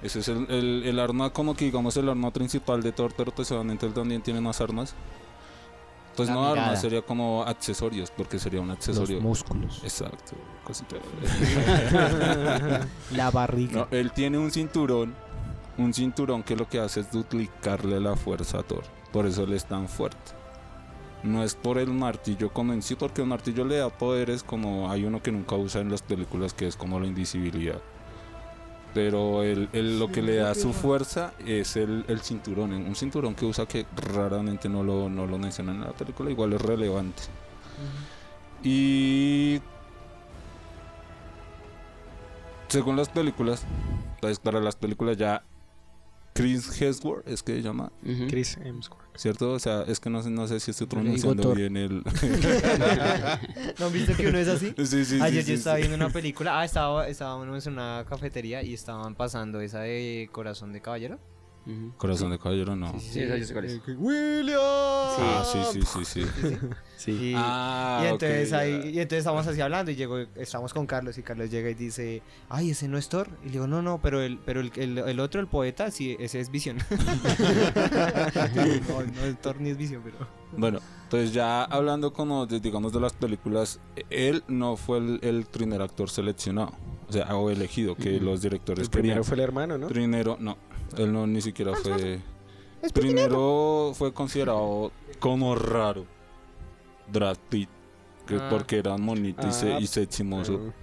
Ese 0.01 0.19
es 0.19 0.27
el, 0.27 0.45
el, 0.49 0.83
el 0.85 0.99
arma 0.99 1.29
como 1.31 1.55
que 1.55 1.65
digamos 1.65 1.95
el 1.97 2.09
arma 2.09 2.31
principal 2.31 2.81
de 2.83 2.91
Thor, 2.91 3.13
pero 3.15 3.33
pues 3.33 3.51
obviamente 3.51 3.85
él 3.85 3.93
también 3.93 4.21
tiene 4.21 4.41
más 4.41 4.61
armas. 4.61 4.93
Pues 6.15 6.29
La 6.29 6.35
no 6.35 6.41
mirada. 6.49 6.63
armas, 6.67 6.81
sería 6.81 7.01
como 7.01 7.43
accesorios, 7.43 8.09
porque 8.09 8.39
sería 8.39 8.61
un 8.61 8.71
accesorio. 8.71 9.19
músculos. 9.19 9.81
Exacto, 9.83 10.35
cosita. 10.63 10.95
La 13.15 13.31
barriga. 13.31 13.73
No, 13.81 13.87
él 13.97 14.11
tiene 14.11 14.37
un 14.37 14.49
cinturón, 14.51 15.13
un 15.77 15.93
cinturón 15.93 16.43
que 16.43 16.55
lo 16.55 16.67
que 16.69 16.79
hace 16.79 17.01
es 17.01 17.11
duplicarle 17.11 17.99
la 17.99 18.15
fuerza 18.15 18.59
a 18.59 18.63
Thor. 18.63 18.83
Por 19.11 19.25
eso 19.25 19.43
él 19.43 19.53
es 19.53 19.65
tan 19.65 19.87
fuerte. 19.89 20.31
No 21.23 21.43
es 21.43 21.55
por 21.55 21.79
el 21.79 21.89
martillo 21.89 22.51
como 22.53 22.73
en 22.73 22.81
sí, 22.81 22.95
porque 22.95 23.21
el 23.21 23.27
martillo 23.27 23.65
le 23.65 23.77
da 23.77 23.89
poderes 23.89 24.43
como 24.43 24.91
hay 24.91 25.05
uno 25.05 25.23
que 25.23 25.31
nunca 25.31 25.55
usa 25.55 25.81
en 25.81 25.89
las 25.89 26.03
películas, 26.03 26.53
que 26.53 26.67
es 26.67 26.75
como 26.75 26.99
la 26.99 27.07
invisibilidad. 27.07 27.81
Pero 28.93 29.43
él 29.43 29.99
lo 29.99 30.07
que 30.09 30.21
le 30.21 30.35
da 30.35 30.55
su 30.55 30.71
fuerza 30.71 31.33
es 31.45 31.75
el, 31.75 32.05
el 32.07 32.21
cinturón, 32.21 32.71
un 32.71 32.95
cinturón 32.95 33.35
que 33.35 33.45
usa 33.45 33.67
que 33.67 33.85
raramente 34.13 34.69
no 34.69 34.83
lo, 34.83 35.09
no 35.09 35.25
lo 35.25 35.37
mencionan 35.37 35.77
en 35.77 35.81
la 35.81 35.91
película, 35.91 36.31
igual 36.31 36.53
es 36.53 36.61
relevante. 36.61 37.23
Y 38.63 39.59
según 42.69 42.95
las 42.95 43.09
películas, 43.09 43.63
pues 44.21 44.39
para 44.39 44.59
las 44.59 44.75
películas 44.75 45.17
ya 45.17 45.43
Chris 46.35 46.81
Hemsworth 46.81 47.27
es 47.27 47.41
que 47.41 47.55
se 47.55 47.61
llama. 47.61 47.91
Chris 48.29 48.57
Hemsworth. 48.57 49.05
¿cierto? 49.17 49.53
O 49.53 49.59
sea, 49.59 49.83
es 49.87 49.99
que 49.99 50.09
no 50.09 50.21
sé, 50.21 50.29
no 50.29 50.47
sé 50.47 50.59
si 50.59 50.71
estoy 50.71 50.87
pronunciando 50.87 51.53
bien 51.53 51.77
el... 51.77 52.03
¿No 53.79 53.89
viste 53.89 54.13
que 54.15 54.27
uno 54.27 54.37
es 54.37 54.47
así? 54.47 54.73
sí, 54.85 55.05
sí, 55.05 55.19
Ayer 55.21 55.43
sí, 55.43 55.51
yo 55.51 55.55
sí, 55.55 55.59
estaba 55.59 55.77
sí. 55.77 55.83
viendo 55.83 55.95
una 55.95 56.13
película. 56.13 56.59
Ah, 56.59 56.65
estaba, 56.65 57.07
estábamos 57.07 57.65
en 57.65 57.73
una 57.73 58.05
cafetería 58.07 58.63
y 58.63 58.73
estaban 58.73 59.15
pasando 59.15 59.61
esa 59.61 59.79
de 59.81 60.29
Corazón 60.31 60.73
de 60.73 60.81
Caballero. 60.81 61.19
Corazón 61.97 62.29
de 62.31 62.37
caballero 62.37 62.75
no. 62.75 62.99
Sí, 62.99 63.21
esa 63.21 63.37
yo 63.37 63.45
sé 63.45 63.53
cuál 63.53 63.65
es. 63.65 63.81
¡William! 63.97 64.59
Ah, 64.61 65.43
sí, 65.51 65.59
sí, 65.73 65.81
sí, 65.81 66.05
sí. 66.05 66.25
Sí. 66.97 67.11
Y, 67.11 67.33
Ah, 67.35 68.01
y 68.03 68.07
entonces 68.07 68.53
ok, 68.53 68.57
ahí, 68.59 68.71
y 68.93 68.99
entonces 68.99 69.19
estamos 69.19 69.45
así 69.45 69.59
hablando 69.61 69.91
y 69.91 69.95
llegó, 69.95 70.17
estamos 70.35 70.73
con 70.73 70.87
Carlos 70.87 71.17
y 71.17 71.23
Carlos 71.23 71.51
llega 71.51 71.69
y 71.69 71.73
dice, 71.73 72.21
ay, 72.49 72.69
ese 72.71 72.87
no 72.87 72.97
es 72.97 73.09
Thor. 73.09 73.27
Y 73.43 73.47
le 73.47 73.51
digo, 73.53 73.67
no, 73.67 73.81
no, 73.81 73.99
pero 74.01 74.21
el, 74.21 74.37
pero 74.39 74.61
el, 74.61 74.71
el, 74.75 74.97
el 74.99 75.19
otro, 75.19 75.41
el 75.41 75.47
poeta, 75.47 75.91
sí, 75.91 76.15
ese 76.19 76.39
es 76.39 76.49
Visión. 76.49 76.77
no, 78.87 79.01
no 79.03 79.25
es 79.25 79.41
Thor 79.41 79.59
ni 79.59 79.69
es 79.69 79.77
Visión, 79.77 80.01
pero... 80.03 80.15
Bueno, 80.57 80.79
pues 81.09 81.33
ya 81.33 81.63
hablando 81.63 82.13
como 82.13 82.45
de, 82.45 82.59
digamos 82.59 82.93
de 82.93 82.99
las 83.01 83.13
películas, 83.13 83.79
él 84.09 84.43
no 84.47 84.77
fue 84.77 84.99
el, 84.99 85.19
el 85.21 85.45
primer 85.45 85.81
actor 85.81 86.09
seleccionado, 86.09 86.71
o 87.09 87.11
sea, 87.11 87.35
o 87.35 87.49
elegido, 87.49 87.95
que 87.95 88.19
los 88.19 88.41
directores 88.41 88.85
El 88.85 88.89
primero 88.89 89.15
querían. 89.15 89.23
fue 89.25 89.35
el 89.35 89.41
hermano, 89.41 89.77
¿no? 89.77 89.87
Primero, 89.87 90.37
no, 90.39 90.57
él 90.97 91.11
no 91.13 91.25
ni 91.27 91.41
siquiera 91.41 91.73
fue. 91.75 92.19
Primero 92.93 93.93
fue 93.95 94.13
considerado 94.13 94.91
como 95.19 95.55
raro 95.55 96.05
Brad 97.11 97.37
Pitt, 97.49 97.69
que 98.27 98.35
Ah. 98.35 98.47
porque 98.49 98.77
era 98.77 98.97
monito 98.97 99.47
y, 99.47 99.51
se, 99.51 99.73
Ah, 99.73 99.79
y 99.79 99.87
seximoso. 99.87 100.59
Ah, 100.69 100.73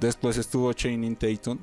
Después 0.00 0.36
estuvo 0.36 0.72
Channing 0.72 1.14
Tatum, 1.16 1.56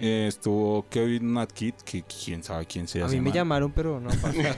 eh, 0.00 0.24
estuvo 0.28 0.86
Kevin 0.88 1.26
McKidd, 1.30 1.74
que 1.84 2.02
quién 2.02 2.42
sabe 2.42 2.64
quién 2.64 2.88
sea. 2.88 3.04
a 3.04 3.08
mí 3.08 3.20
me 3.20 3.30
llamaron, 3.30 3.70
pero 3.72 4.00
no 4.00 4.08
pasa. 4.22 4.56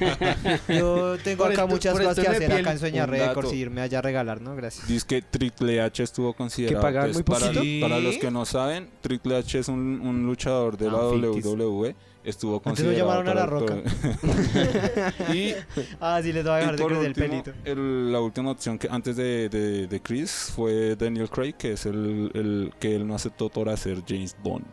Yo 0.69 1.19
tengo 1.19 1.43
Por 1.43 1.53
acá 1.53 1.67
muchas 1.67 1.99
cosas 1.99 2.15
que 2.19 2.29
hacer 2.29 2.53
acá 2.53 2.73
en 2.73 2.79
Soñar. 2.79 3.11
Records 3.11 3.53
y 3.53 3.57
irme 3.57 3.81
allá 3.83 3.99
a 3.99 4.03
regalar, 4.03 4.41
¿no? 4.41 4.55
Gracias. 4.55 4.87
Dice 4.87 5.05
que 5.07 5.23
Triple 5.23 5.81
H 5.83 6.03
estuvo 6.05 6.35
considerado. 6.35 6.81
pagan 6.81 7.05
pues, 7.13 7.15
muy 7.17 7.23
para, 7.25 7.47
para 7.89 8.01
los 8.01 8.17
que 8.17 8.31
no 8.31 8.45
saben, 8.47 8.89
Triple 9.01 9.37
H 9.39 9.59
es 9.59 9.69
un, 9.69 10.01
un 10.03 10.25
luchador 10.25 10.77
de 10.79 10.87
la 10.91 10.99
Ah. 10.99 11.09
WWE. 11.11 11.97
Estuvo 12.27 12.57
Antes 12.65 12.85
lo 12.85 12.91
considerado. 12.91 13.23
llamaron 13.23 13.29
a 13.29 13.35
La 13.35 13.47
todo- 13.47 15.33
y, 15.35 15.55
Ah, 16.01 16.21
sí, 16.23 16.33
les 16.33 16.43
voy 16.45 16.53
a 16.53 16.57
dejar 16.57 16.77
de 16.77 16.85
crecer 16.85 17.07
el 17.07 17.15
pelito. 17.15 17.53
el- 17.65 18.13
la 18.13 18.21
última 18.21 18.51
opción 18.51 18.79
que 18.79 18.89
antes 18.91 19.17
de, 19.17 19.49
de, 19.49 19.87
de 19.87 20.01
Chris 20.03 20.53
fue 20.55 20.97
Daniel 20.97 21.31
Craig, 21.31 21.55
que 21.55 21.73
es 21.73 21.87
el, 21.87 22.31
el 22.35 22.73
que 22.81 22.97
él 22.97 23.07
no 23.07 23.15
aceptó 23.15 23.49
por 23.49 23.69
hacer 23.69 24.03
James 24.09 24.37
Bond. 24.43 24.65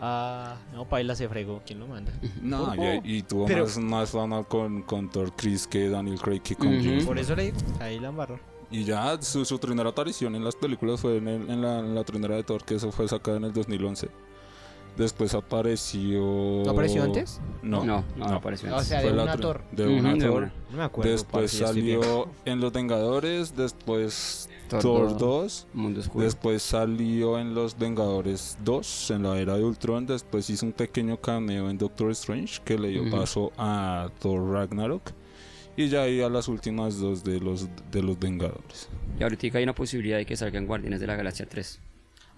Ah, 0.00 0.56
no, 0.74 0.84
Paila 0.84 1.14
se 1.14 1.26
fregó. 1.28 1.62
¿Quién 1.64 1.78
lo 1.78 1.86
manda? 1.86 2.12
No, 2.42 2.74
Oh, 2.76 3.00
y, 3.04 3.18
y 3.18 3.22
tuvo 3.22 3.46
pero- 3.46 3.64
más, 3.64 3.78
más 3.78 4.10
fama 4.10 4.42
con, 4.44 4.82
con 4.82 5.08
Thor 5.10 5.32
Chris 5.36 5.66
que 5.66 5.88
Daniel 5.88 6.18
Craig 6.20 6.40
que 6.42 6.54
con 6.56 6.68
Ujú. 6.68 6.76
James 6.84 7.04
Por 7.04 7.14
Bond. 7.14 7.20
eso 7.20 7.36
le 7.36 7.42
digo, 7.44 7.56
ahí 7.80 7.98
la 8.00 8.08
embarró. 8.08 8.38
Y 8.70 8.82
ya 8.84 9.16
su, 9.22 9.44
su 9.44 9.60
primera 9.60 9.90
aparición 9.90 10.34
en 10.34 10.44
las 10.44 10.56
películas 10.56 11.00
fue 11.00 11.18
en, 11.18 11.28
el- 11.28 11.48
en 11.48 11.62
la, 11.62 11.78
en 11.78 11.94
la 11.94 12.02
primera 12.04 12.34
de 12.34 12.42
Thor, 12.42 12.64
que 12.64 12.74
eso 12.74 12.90
fue 12.90 13.06
sacada 13.06 13.36
en 13.36 13.44
el 13.44 13.52
2011. 13.52 14.08
Después 14.96 15.34
apareció... 15.34 16.62
¿No 16.64 16.70
apareció 16.70 17.02
antes? 17.02 17.40
No, 17.62 17.84
No, 17.84 18.04
no, 18.16 18.24
apareció 18.26 18.70
O 18.70 18.74
antes. 18.74 18.88
sea, 18.88 19.00
Fue 19.00 19.12
de 19.12 19.18
otra- 19.20 19.36
Thor. 19.36 19.62
De 19.72 19.84
Thor. 19.84 19.92
una. 19.92 20.14
No 20.70 20.76
me 20.78 20.82
acuerdo. 20.84 21.10
Después 21.10 21.52
parce, 21.54 21.66
salió 21.66 22.28
en 22.44 22.60
Los 22.60 22.72
Vengadores, 22.72 23.54
después 23.56 24.48
Thor 24.68 24.80
Thor 24.82 25.08
dos. 25.10 25.18
2, 25.18 25.66
Mundo 25.74 26.00
después 26.14 26.62
salió 26.62 27.38
en 27.38 27.54
Los 27.54 27.78
Vengadores 27.78 28.56
2, 28.64 29.10
en 29.12 29.22
la 29.22 29.38
era 29.38 29.56
de 29.56 29.64
Ultron, 29.64 30.06
después 30.06 30.48
hizo 30.50 30.66
un 30.66 30.72
pequeño 30.72 31.20
cameo 31.20 31.70
en 31.70 31.78
Doctor 31.78 32.10
Strange 32.12 32.60
que 32.64 32.78
le 32.78 32.88
dio 32.88 33.08
paso 33.10 33.52
a 33.58 34.10
Thor 34.18 34.50
Ragnarok 34.50 35.12
y 35.76 35.88
ya 35.88 36.02
ahí 36.02 36.20
a 36.22 36.28
las 36.30 36.48
últimas 36.48 36.98
dos 36.98 37.22
de 37.22 37.38
los, 37.38 37.68
de 37.92 38.02
los 38.02 38.18
Vengadores. 38.18 38.88
Y 39.20 39.22
ahorita 39.22 39.58
hay 39.58 39.62
una 39.64 39.74
posibilidad 39.74 40.16
de 40.16 40.26
que 40.26 40.36
salgan 40.36 40.66
Guardianes 40.66 41.00
de 41.00 41.06
la 41.06 41.14
Galaxia 41.16 41.46
3. 41.46 41.80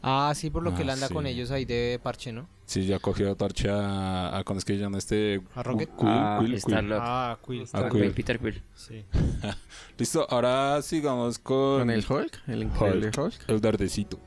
Ah, 0.03 0.33
sí, 0.37 0.49
por 0.51 0.63
lo 0.63 0.73
que 0.75 0.79
Ah, 0.79 0.83
él 0.83 0.91
anda 0.91 1.09
sí. 1.09 1.15
con 1.15 1.27
ellos 1.27 1.51
ahí 1.51 1.65
de 1.65 1.99
parche, 2.03 2.33
¿no? 2.33 2.49
Sí, 2.67 2.87
ya 2.87 2.99
cogió 2.99 3.31
a 3.33 3.35
parche 3.35 3.69
a, 3.71 4.37
a 4.39 4.45
¿cómo 4.45 4.59
es 4.59 4.65
que 4.65 4.75
se 4.75 4.79
llama 4.81 4.99
este? 4.99 5.41
¿A 5.55 5.63
Rocket? 5.63 5.89
Quill, 5.97 6.09
Ah, 6.09 6.39
Quill, 6.41 6.63
Quill. 6.63 6.93
Ah, 6.93 7.39
Quill. 7.45 7.65
Ah, 7.73 7.89
Con 7.89 8.01
Quill. 8.01 8.13
Peter 8.13 8.39
Quill. 8.39 8.63
Sí. 8.75 9.05
Listo, 9.99 10.27
ahora 10.31 10.81
sigamos 10.83 11.39
con, 11.39 11.81
Con 11.81 11.91
el 11.91 12.05
Hulk, 12.09 12.43
el 12.47 12.63
increíble 12.65 13.11
Hulk. 13.17 13.35
el 13.49 13.61
dardecito. 13.61 14.21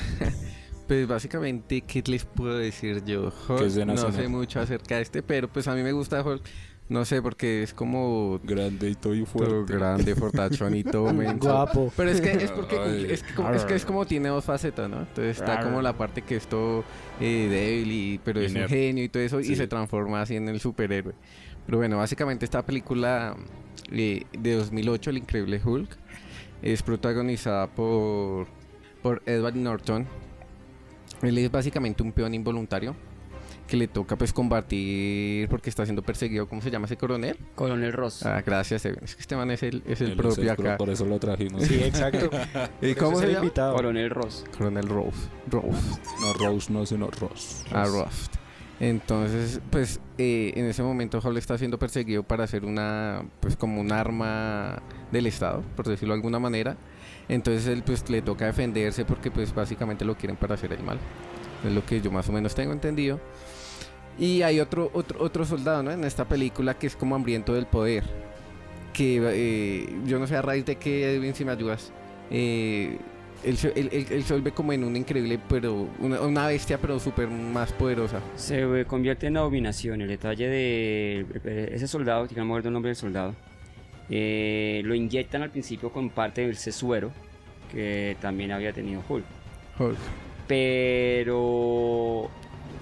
Pues 0.87 1.05
básicamente, 1.05 1.81
¿qué 1.81 2.01
les 2.05 2.23
puedo 2.23 2.57
decir 2.57 3.03
yo? 3.03 3.23
Hulk, 3.49 3.59
Que 3.59 3.65
es 3.65 3.75
de 3.75 3.85
no 3.85 3.97
sé 3.97 4.27
mucho 4.29 4.61
acerca 4.61 4.95
de 4.95 5.01
este, 5.01 5.21
pero 5.21 5.49
pues 5.49 5.67
a 5.67 5.75
mí 5.75 5.83
me 5.83 5.91
gusta 5.91 6.21
Hulk. 6.23 6.41
No 6.89 7.03
sé, 7.03 7.21
porque 7.21 7.63
es 7.63 7.73
como 7.73 8.39
Grande 8.43 8.89
y 8.89 8.95
todo 8.95 9.13
y 9.13 9.23
todo 9.23 9.25
fuerte. 9.25 9.73
grande, 9.73 10.15
fortachón 10.15 10.73
y 10.73 10.83
todo 10.85 11.13
menso. 11.13 11.49
Guapo. 11.51 11.91
Pero 11.97 12.09
es 12.09 12.21
que 12.21 12.31
es 12.31 12.51
porque 12.51 13.13
es 13.13 13.23
que, 13.23 13.33
como, 13.33 13.49
es 13.53 13.65
que 13.65 13.75
es 13.75 13.85
como 13.85 14.05
tiene 14.05 14.29
dos 14.29 14.45
facetas, 14.45 14.89
¿no? 14.89 14.99
Entonces 14.99 15.37
está 15.37 15.59
como 15.61 15.81
la 15.81 15.93
parte 15.97 16.21
que 16.21 16.37
es 16.37 16.47
todo 16.47 16.85
eh, 17.19 17.47
débil 17.49 17.91
y 17.91 18.21
pero 18.23 18.41
Y 18.41 18.45
es 18.45 18.55
un 18.55 18.67
genio 18.69 19.03
y 19.03 19.09
todo 19.09 19.21
eso 19.21 19.43
Sí. 19.43 19.51
y 19.51 19.55
se 19.57 19.67
transforma 19.67 20.21
así 20.21 20.35
en 20.37 20.47
el 20.47 20.61
superhéroe. 20.61 21.13
Pero 21.65 21.77
bueno, 21.79 21.97
básicamente 21.97 22.45
esta 22.45 22.65
película 22.65 23.35
eh, 23.91 24.23
de 24.37 24.53
2008, 24.53 25.09
El 25.09 25.17
Increíble 25.17 25.61
Hulk, 25.63 25.89
es 26.61 26.81
protagonizada 26.83 27.67
por, 27.67 28.47
por 29.03 29.21
Edward 29.25 29.55
Norton. 29.55 30.07
Él 31.21 31.37
es 31.37 31.51
básicamente 31.51 32.01
un 32.01 32.13
peón 32.13 32.33
involuntario 32.33 32.95
que 33.67 33.77
le 33.77 33.87
toca 33.87 34.15
pues 34.15 34.33
combatir 34.33 35.47
porque 35.49 35.69
está 35.69 35.85
siendo 35.85 36.01
perseguido. 36.01 36.47
¿Cómo 36.47 36.61
se 36.61 36.71
llama 36.71 36.85
ese 36.85 36.97
coronel? 36.97 37.37
Coronel 37.55 37.93
Ross. 37.93 38.25
Ah, 38.25 38.41
gracias. 38.45 38.85
Eben. 38.85 39.03
Es 39.03 39.15
que 39.15 39.21
este 39.21 39.35
man 39.35 39.51
es 39.51 39.63
el, 39.63 39.83
es 39.85 40.01
el 40.01 40.15
propio 40.15 40.51
acá. 40.51 40.77
Por 40.77 40.89
eso 40.89 41.05
lo 41.05 41.19
trajimos. 41.19 41.63
Sí, 41.63 41.75
exacto. 41.83 42.29
¿Y 42.81 42.93
Por 42.93 43.03
cómo 43.03 43.19
se 43.19 43.27
llama? 43.27 43.39
invitado. 43.39 43.75
Coronel 43.75 44.09
Ross. 44.09 44.45
Coronel 44.57 44.87
Rose. 44.87 45.27
Rose. 45.49 45.99
No 46.21 46.33
Rose, 46.33 46.73
no, 46.73 46.85
sino 46.85 47.07
Ross. 47.11 47.63
a 47.71 47.85
Ruffed. 47.85 48.37
Entonces, 48.79 49.59
pues 49.71 49.99
eh, 50.19 50.53
en 50.55 50.65
ese 50.65 50.83
momento 50.83 51.19
Hall 51.21 51.35
está 51.37 51.57
siendo 51.57 51.79
perseguido 51.79 52.23
para 52.23 52.43
hacer 52.43 52.63
una, 52.63 53.23
pues 53.39 53.55
como 53.55 53.81
un 53.81 53.91
arma 53.91 54.81
del 55.11 55.25
Estado, 55.25 55.63
por 55.75 55.87
decirlo 55.87 56.13
de 56.13 56.19
alguna 56.19 56.37
manera. 56.39 56.77
Entonces 57.27 57.67
él 57.67 57.83
pues 57.83 58.07
le 58.09 58.21
toca 58.21 58.45
defenderse 58.45 59.03
porque 59.03 59.31
pues 59.31 59.53
básicamente 59.53 60.05
lo 60.05 60.15
quieren 60.15 60.37
para 60.37 60.53
hacer 60.53 60.71
el 60.73 60.83
mal. 60.83 60.99
Es 61.65 61.71
lo 61.71 61.83
que 61.85 62.01
yo 62.01 62.11
más 62.11 62.29
o 62.29 62.31
menos 62.31 62.53
tengo 62.53 62.71
entendido. 62.71 63.19
Y 64.19 64.41
hay 64.41 64.59
otro, 64.59 64.89
otro, 64.93 65.21
otro 65.23 65.45
soldado, 65.45 65.83
¿no? 65.83 65.91
En 65.91 66.03
esta 66.03 66.25
película 66.25 66.73
que 66.77 66.87
es 66.87 66.95
como 66.95 67.15
hambriento 67.15 67.53
del 67.53 67.65
poder. 67.67 68.03
Que 68.93 69.21
eh, 69.23 69.89
yo 70.05 70.17
no 70.17 70.25
sé 70.25 70.35
a 70.35 70.41
raíz 70.41 70.65
de 70.65 70.75
qué, 70.77 71.13
Edwin, 71.15 71.35
si 71.35 71.45
me 71.45 71.51
ayudas. 71.51 71.91
Eh, 72.31 72.97
él, 73.43 73.55
él- 73.75 73.89
él- 73.91 74.07
él 74.09 74.23
se 74.23 74.33
vuelve 74.33 74.51
como 74.51 74.73
en 74.73 74.83
un 74.83 74.95
increíble, 74.95 75.39
pero 75.47 75.87
una, 75.99 76.19
una 76.21 76.47
bestia, 76.47 76.79
pero 76.79 76.99
súper 76.99 77.27
más 77.27 77.71
poderosa. 77.71 78.19
Se 78.35 78.85
convierte 78.87 79.27
en 79.27 79.37
abominación. 79.37 80.01
El 80.01 80.07
detalle 80.07 80.47
de 80.49 81.25
eh, 81.45 81.69
ese 81.73 81.87
soldado, 81.87 82.27
que 82.27 82.33
no 82.35 82.45
me 82.45 82.51
acuerdo 82.53 82.69
el 82.69 82.73
nombre 82.73 82.89
del 82.89 82.95
soldado, 82.95 83.35
eh, 84.09 84.81
lo 84.83 84.95
inyectan 84.95 85.43
al 85.43 85.51
principio 85.51 85.91
con 85.91 86.09
parte 86.09 86.41
del 86.41 86.57
suero 86.57 87.11
que 87.71 88.17
también 88.19 88.51
había 88.51 88.73
tenido 88.73 89.03
Hulk. 89.07 89.25
Hulk. 89.77 89.97
Pero 90.47 92.29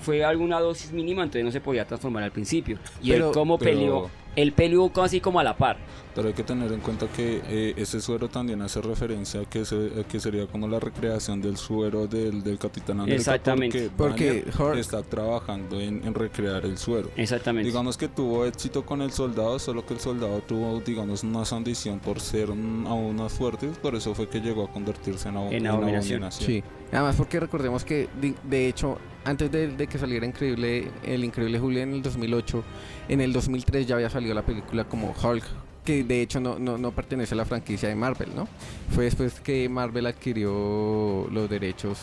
fue 0.05 0.23
alguna 0.23 0.59
dosis 0.59 0.91
mínima, 0.91 1.23
entonces 1.23 1.43
no 1.43 1.51
se 1.51 1.59
podía 1.59 1.85
transformar 1.85 2.23
al 2.23 2.31
principio. 2.31 2.77
Y 3.01 3.09
Pero- 3.09 3.29
él 3.29 3.33
como 3.33 3.57
pero- 3.57 3.71
peleó, 3.71 4.09
él 4.35 4.51
peleó 4.53 4.89
casi 4.89 5.19
como 5.19 5.39
a 5.39 5.43
la 5.43 5.57
par. 5.57 5.77
Pero 6.15 6.29
hay 6.29 6.33
que 6.33 6.43
tener 6.43 6.71
en 6.71 6.79
cuenta 6.79 7.07
que 7.07 7.41
eh, 7.49 7.73
ese 7.75 7.99
suero 7.99 8.29
también 8.29 8.61
hace 8.61 8.81
referencia 8.81 9.41
a 9.41 9.45
que, 9.45 9.65
se- 9.65 9.91
a 9.99 10.03
que 10.07 10.19
sería 10.21 10.47
como 10.47 10.65
la 10.67 10.79
recreación 10.79 11.41
del 11.41 11.57
suero 11.57 12.07
del, 12.07 12.41
del 12.41 12.57
Capitán 12.57 13.01
América. 13.01 13.17
Exactamente. 13.17 13.89
Porque, 13.97 14.45
Porque 14.57 14.63
Hulk- 14.63 14.77
está 14.79 15.03
trabajando 15.03 15.79
en, 15.79 16.05
en 16.05 16.13
recrear 16.13 16.63
el 16.65 16.77
suero. 16.77 17.11
Exactamente. 17.17 17.67
Digamos 17.67 17.97
que 17.97 18.07
tuvo 18.07 18.45
éxito 18.45 18.85
con 18.85 19.01
el 19.01 19.11
soldado, 19.11 19.59
solo 19.59 19.85
que 19.85 19.93
el 19.93 19.99
soldado 19.99 20.39
tuvo, 20.41 20.79
digamos, 20.79 21.23
más 21.25 21.51
ambición 21.51 21.99
por 21.99 22.21
ser 22.21 22.49
un- 22.49 22.85
aún 22.87 23.17
más 23.17 23.33
fuerte, 23.33 23.67
por 23.81 23.93
eso 23.95 24.15
fue 24.15 24.29
que 24.29 24.39
llegó 24.39 24.63
a 24.63 24.71
convertirse 24.71 25.27
en, 25.27 25.35
abo- 25.35 25.47
En 25.49 25.53
en 25.55 25.67
abominación. 25.67 26.23
abominación. 26.23 26.47
Sí. 26.49 26.63
Además 26.93 27.15
porque 27.17 27.41
recordemos 27.41 27.83
que 27.83 28.07
de, 28.21 28.35
de 28.43 28.67
hecho 28.69 28.97
antes 29.25 29.51
de, 29.51 29.67
de 29.67 29.87
que 29.87 29.97
saliera 29.97 30.25
increíble 30.25 30.89
el 31.03 31.23
increíble 31.25 31.59
Julio 31.59 31.81
en 31.81 31.93
el 31.93 32.01
2008, 32.01 32.63
en 33.09 33.19
el 33.21 33.33
2003 33.33 33.85
ya 33.87 33.95
había 33.95 34.09
salido 34.09 34.33
la 34.33 34.45
película 34.45 34.85
como 34.85 35.13
Hulk 35.21 35.43
que 35.85 36.03
de 36.03 36.21
hecho 36.21 36.39
no, 36.41 36.59
no, 36.59 36.77
no 36.77 36.91
pertenece 36.91 37.33
a 37.33 37.37
la 37.37 37.45
franquicia 37.45 37.87
de 37.87 37.95
Marvel, 37.95 38.29
¿no? 38.35 38.47
Fue 38.89 39.05
después 39.05 39.39
que 39.39 39.69
Marvel 39.69 40.07
adquirió 40.07 41.27
los 41.31 41.49
derechos. 41.49 41.99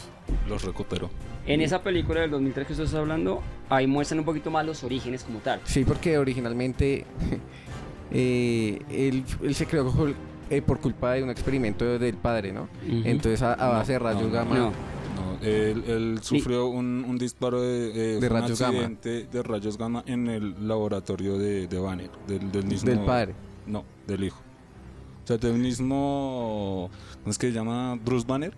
Los 0.49 0.63
recuperó. 0.65 1.11
En 1.47 1.61
esa 1.61 1.83
película 1.83 2.21
del 2.21 2.31
2003 2.31 2.67
que 2.69 2.73
usted 2.73 2.85
está 2.85 3.01
hablando, 3.01 3.43
ahí 3.69 3.87
muestran 3.87 4.21
un 4.21 4.25
poquito 4.25 4.51
más 4.51 4.65
los 4.65 4.85
orígenes 4.85 5.25
como 5.25 5.41
tal. 5.41 5.61
Sí, 5.65 5.85
porque 5.85 6.17
originalmente 6.17 7.05
eh, 8.13 8.81
él, 8.91 9.25
él 9.43 9.55
se 9.55 9.67
creó 9.67 9.93
eh, 10.51 10.63
por 10.63 10.81
culpa 10.81 11.13
de 11.15 11.23
un 11.23 11.31
experimento 11.31 11.99
del 11.99 12.17
padre, 12.17 12.53
¿no? 12.53 12.69
Entonces 12.87 13.43
a, 13.43 13.55
a 13.55 13.67
No, 13.67 13.73
base 13.73 13.93
de 13.93 13.99
rayos 13.99 14.23
no, 14.23 14.29
no, 14.29 14.33
gamma. 14.35 14.55
No, 14.55 14.65
No, 14.71 15.39
él, 15.43 15.83
él 15.87 16.19
sufrió 16.23 16.67
un, 16.67 17.05
un 17.09 17.19
disparo 17.19 17.61
de, 17.61 17.89
eh, 18.17 18.21
De 18.21 18.27
un 18.29 18.33
rayos 18.33 18.61
gamma. 18.61 18.79
accidente 18.79 19.27
de 19.31 19.43
rayos 19.43 19.77
gamma 19.79 20.05
en 20.07 20.29
el 20.29 20.69
laboratorio 20.69 21.39
de, 21.39 21.67
de 21.67 21.79
Banner, 21.79 22.11
del, 22.29 22.53
del 22.53 22.65
mismo... 22.65 22.89
Del 22.89 23.01
padre. 23.01 23.35
No, 23.73 23.85
del 24.07 24.25
hijo. 24.25 24.41
O 25.25 25.27
sea, 25.27 25.37
del 25.39 25.55
mismo... 25.55 26.91
¿Cómo 27.21 27.31
es 27.31 27.39
que 27.39 27.49
se 27.49 27.53
llama? 27.55 27.99
Bruce 28.05 28.27
Banner. 28.27 28.53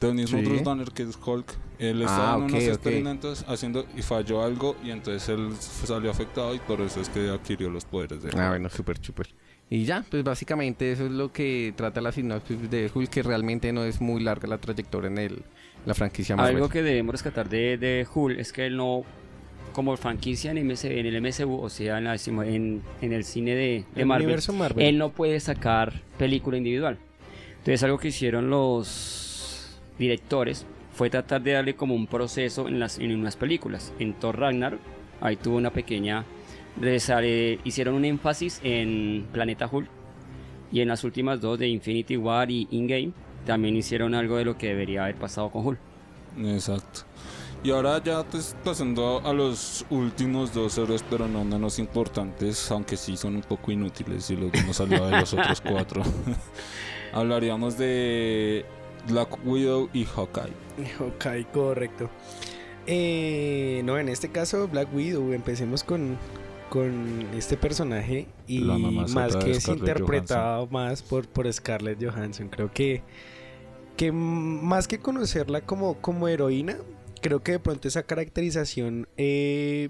Del 0.00 0.14
mismo 0.14 0.38
Sí. 0.38 0.44
Bruce 0.44 0.64
Banner 0.64 0.90
que 0.90 1.04
es 1.04 1.16
Hulk. 1.24 1.54
Él 1.78 2.02
Ah, 2.02 2.04
estaba 2.06 2.34
en 2.36 2.42
ok, 2.44 2.48
unos 2.50 2.62
experimentos 2.64 3.44
haciendo 3.48 3.86
y 3.96 4.02
falló 4.02 4.42
algo 4.42 4.76
y 4.84 4.90
entonces 4.90 5.28
él 5.28 5.50
salió 5.58 6.10
afectado 6.10 6.54
y 6.54 6.58
por 6.58 6.80
eso 6.80 7.00
es 7.00 7.08
que 7.08 7.28
adquirió 7.28 7.70
los 7.70 7.84
poderes 7.84 8.22
de 8.22 8.30
Ah, 8.36 8.50
bueno, 8.50 8.68
súper, 8.68 8.98
súper. 9.04 9.28
Y 9.70 9.84
ya, 9.84 10.04
pues 10.10 10.22
básicamente 10.24 10.92
eso 10.92 11.06
es 11.06 11.12
lo 11.12 11.32
que 11.32 11.72
trata 11.76 12.00
la 12.00 12.12
sinopsis 12.12 12.68
de 12.70 12.90
Hulk, 12.92 13.08
que 13.08 13.22
realmente 13.22 13.72
no 13.72 13.84
es 13.84 14.00
muy 14.00 14.22
larga 14.22 14.46
la 14.48 14.58
trayectoria 14.58 15.08
en 15.08 15.18
el, 15.18 15.42
la 15.86 15.94
franquicia 15.94 16.36
Marvel. 16.36 16.56
Algo 16.56 16.68
que 16.68 16.82
debemos 16.82 17.12
rescatar 17.12 17.48
de, 17.48 17.78
de 17.78 18.06
Hulk 18.12 18.38
es 18.38 18.52
que 18.52 18.66
él 18.66 18.76
no, 18.76 19.04
como 19.72 19.96
franquicia 19.96 20.50
en, 20.50 20.66
MS 20.66 20.84
en 20.84 21.06
el 21.06 21.20
MCU, 21.20 21.54
o 21.60 21.68
sea, 21.68 21.98
en, 21.98 22.04
la- 22.04 22.14
en- 22.16 22.82
en 23.00 23.12
el 23.12 23.24
cine 23.24 23.54
de, 23.54 23.84
de 23.94 24.00
El 24.02 24.06
Marvel, 24.06 24.26
universo 24.26 24.52
Marvel. 24.52 24.84
él 24.86 24.98
no 24.98 25.10
puede 25.10 25.38
sacar 25.40 26.02
película 26.18 26.56
individual. 26.56 26.98
Entonces, 27.58 27.82
algo 27.82 27.98
que 27.98 28.08
hicieron 28.08 28.50
los 28.50 29.78
directores 29.98 30.66
fue 30.92 31.10
tratar 31.10 31.42
de 31.42 31.52
darle 31.52 31.74
como 31.74 31.94
un 31.94 32.06
proceso 32.06 32.68
en, 32.68 32.78
las, 32.80 32.98
en 32.98 33.14
unas 33.14 33.36
películas. 33.36 33.92
En 33.98 34.14
Thor 34.14 34.38
Ragnar, 34.38 34.78
ahí 35.20 35.36
tuvo 35.36 35.56
una 35.56 35.70
pequeña. 35.70 36.24
resale- 36.80 37.58
hicieron 37.64 37.94
un 37.94 38.04
énfasis 38.04 38.60
en 38.62 39.26
Planeta 39.32 39.68
Hulk. 39.70 39.88
Y 40.72 40.80
en 40.80 40.88
las 40.88 41.04
últimas 41.04 41.40
dos 41.40 41.58
de 41.58 41.68
Infinity 41.68 42.16
War 42.16 42.50
y 42.50 42.66
Endgame 42.72 43.12
también 43.46 43.76
hicieron 43.76 44.14
algo 44.14 44.38
de 44.38 44.44
lo 44.46 44.56
que 44.56 44.68
debería 44.68 45.04
haber 45.04 45.16
pasado 45.16 45.50
con 45.50 45.66
Hulk. 45.66 45.78
Exacto. 46.46 47.00
Y 47.64 47.70
ahora 47.70 48.02
ya 48.02 48.24
pues, 48.24 48.56
pasando 48.64 49.22
a 49.24 49.32
los 49.32 49.86
últimos 49.88 50.52
dos 50.52 50.76
héroes, 50.78 51.04
pero 51.08 51.28
no 51.28 51.44
menos 51.44 51.78
importantes, 51.78 52.70
aunque 52.72 52.96
sí 52.96 53.16
son 53.16 53.36
un 53.36 53.42
poco 53.42 53.70
inútiles 53.70 54.24
si 54.24 54.36
los 54.36 54.52
hemos 54.54 54.80
hablado 54.80 55.06
de 55.06 55.20
los 55.20 55.32
otros 55.32 55.60
cuatro. 55.68 56.02
Hablaríamos 57.12 57.78
de 57.78 58.64
Black 59.08 59.38
Widow 59.46 59.88
y 59.92 60.04
Hawkeye. 60.04 60.52
Ok, 60.98 61.52
correcto. 61.52 62.10
Eh, 62.86 63.82
no, 63.84 63.96
en 63.96 64.08
este 64.08 64.28
caso, 64.28 64.66
Black 64.66 64.92
Widow, 64.92 65.32
empecemos 65.32 65.84
con, 65.84 66.18
con 66.68 67.28
este 67.36 67.56
personaje 67.56 68.26
y 68.48 68.60
más 68.60 69.36
que 69.36 69.52
es 69.52 69.68
interpretado 69.68 70.66
más 70.66 71.02
por, 71.02 71.28
por 71.28 71.52
Scarlett 71.52 72.02
Johansson. 72.02 72.48
Creo 72.48 72.72
que, 72.72 73.02
que 73.96 74.10
más 74.10 74.88
que 74.88 74.98
conocerla 74.98 75.60
como, 75.60 75.94
como 75.98 76.26
heroína, 76.26 76.78
creo 77.22 77.42
que 77.42 77.52
de 77.52 77.58
pronto 77.58 77.88
esa 77.88 78.02
caracterización 78.02 79.08
eh, 79.16 79.88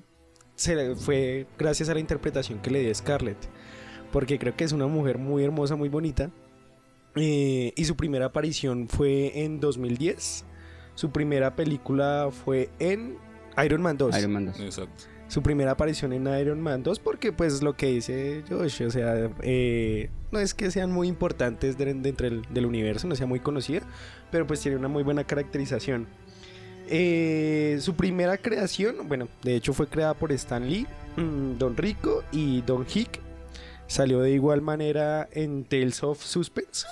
se 0.54 0.94
fue 0.94 1.46
gracias 1.58 1.88
a 1.88 1.94
la 1.94 2.00
interpretación 2.00 2.60
que 2.60 2.70
le 2.70 2.80
dio 2.80 2.94
Scarlett. 2.94 3.38
Porque 4.12 4.38
creo 4.38 4.54
que 4.54 4.64
es 4.64 4.72
una 4.72 4.86
mujer 4.86 5.18
muy 5.18 5.42
hermosa, 5.42 5.74
muy 5.74 5.88
bonita. 5.88 6.30
Eh, 7.14 7.72
y 7.76 7.84
su 7.84 7.96
primera 7.96 8.26
aparición 8.26 8.88
fue 8.88 9.42
en 9.42 9.58
2010. 9.60 10.44
Su 10.94 11.10
primera 11.10 11.56
película 11.56 12.28
fue 12.30 12.68
en 12.78 13.16
Iron 13.64 13.82
Man 13.82 13.96
2. 13.96 14.18
Iron 14.18 14.32
Man 14.32 14.46
2. 14.46 14.60
Exacto. 14.60 15.04
Su 15.28 15.42
primera 15.42 15.70
aparición 15.70 16.12
en 16.12 16.26
Iron 16.38 16.60
Man 16.60 16.82
2 16.82 16.98
porque 16.98 17.32
pues 17.32 17.62
lo 17.62 17.74
que 17.74 17.86
dice 17.86 18.44
Josh, 18.50 18.82
o 18.82 18.90
sea, 18.90 19.30
eh, 19.42 20.10
no 20.30 20.38
es 20.38 20.52
que 20.52 20.70
sean 20.70 20.92
muy 20.92 21.08
importantes 21.08 21.78
de- 21.78 21.94
dentro 21.94 22.28
del, 22.28 22.42
del 22.50 22.66
universo, 22.66 23.08
no 23.08 23.16
sea 23.16 23.26
muy 23.26 23.40
conocida, 23.40 23.80
pero 24.30 24.46
pues 24.46 24.60
tiene 24.60 24.76
una 24.76 24.88
muy 24.88 25.02
buena 25.02 25.24
caracterización. 25.24 26.06
Eh, 26.88 27.78
su 27.80 27.94
primera 27.94 28.36
creación, 28.38 29.08
bueno, 29.08 29.28
de 29.42 29.56
hecho 29.56 29.72
fue 29.72 29.86
creada 29.86 30.14
por 30.14 30.32
Stan 30.32 30.68
Lee, 30.68 30.86
mm, 31.16 31.58
Don 31.58 31.76
Rico 31.76 32.22
y 32.32 32.62
Don 32.62 32.86
Hick. 32.92 33.20
Salió 33.86 34.20
de 34.20 34.32
igual 34.32 34.62
manera 34.62 35.28
en 35.32 35.64
Tales 35.64 36.02
of 36.02 36.22
Suspense, 36.22 36.86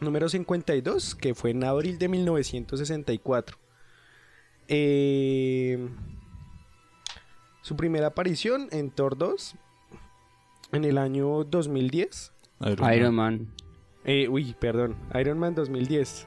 número 0.00 0.28
52, 0.28 1.14
que 1.14 1.34
fue 1.34 1.50
en 1.50 1.64
abril 1.64 1.98
de 1.98 2.08
1964. 2.08 3.58
Eh, 4.68 5.88
su 7.62 7.76
primera 7.76 8.08
aparición 8.08 8.68
en 8.70 8.90
Thor 8.90 9.16
2 9.16 9.56
en 10.72 10.84
el 10.84 10.98
año 10.98 11.44
2010. 11.44 12.32
Iron 12.94 13.14
Man. 13.14 13.48
Eh, 14.04 14.28
uy, 14.28 14.54
perdón, 14.58 14.96
Iron 15.14 15.38
Man 15.38 15.54
2010. 15.54 16.26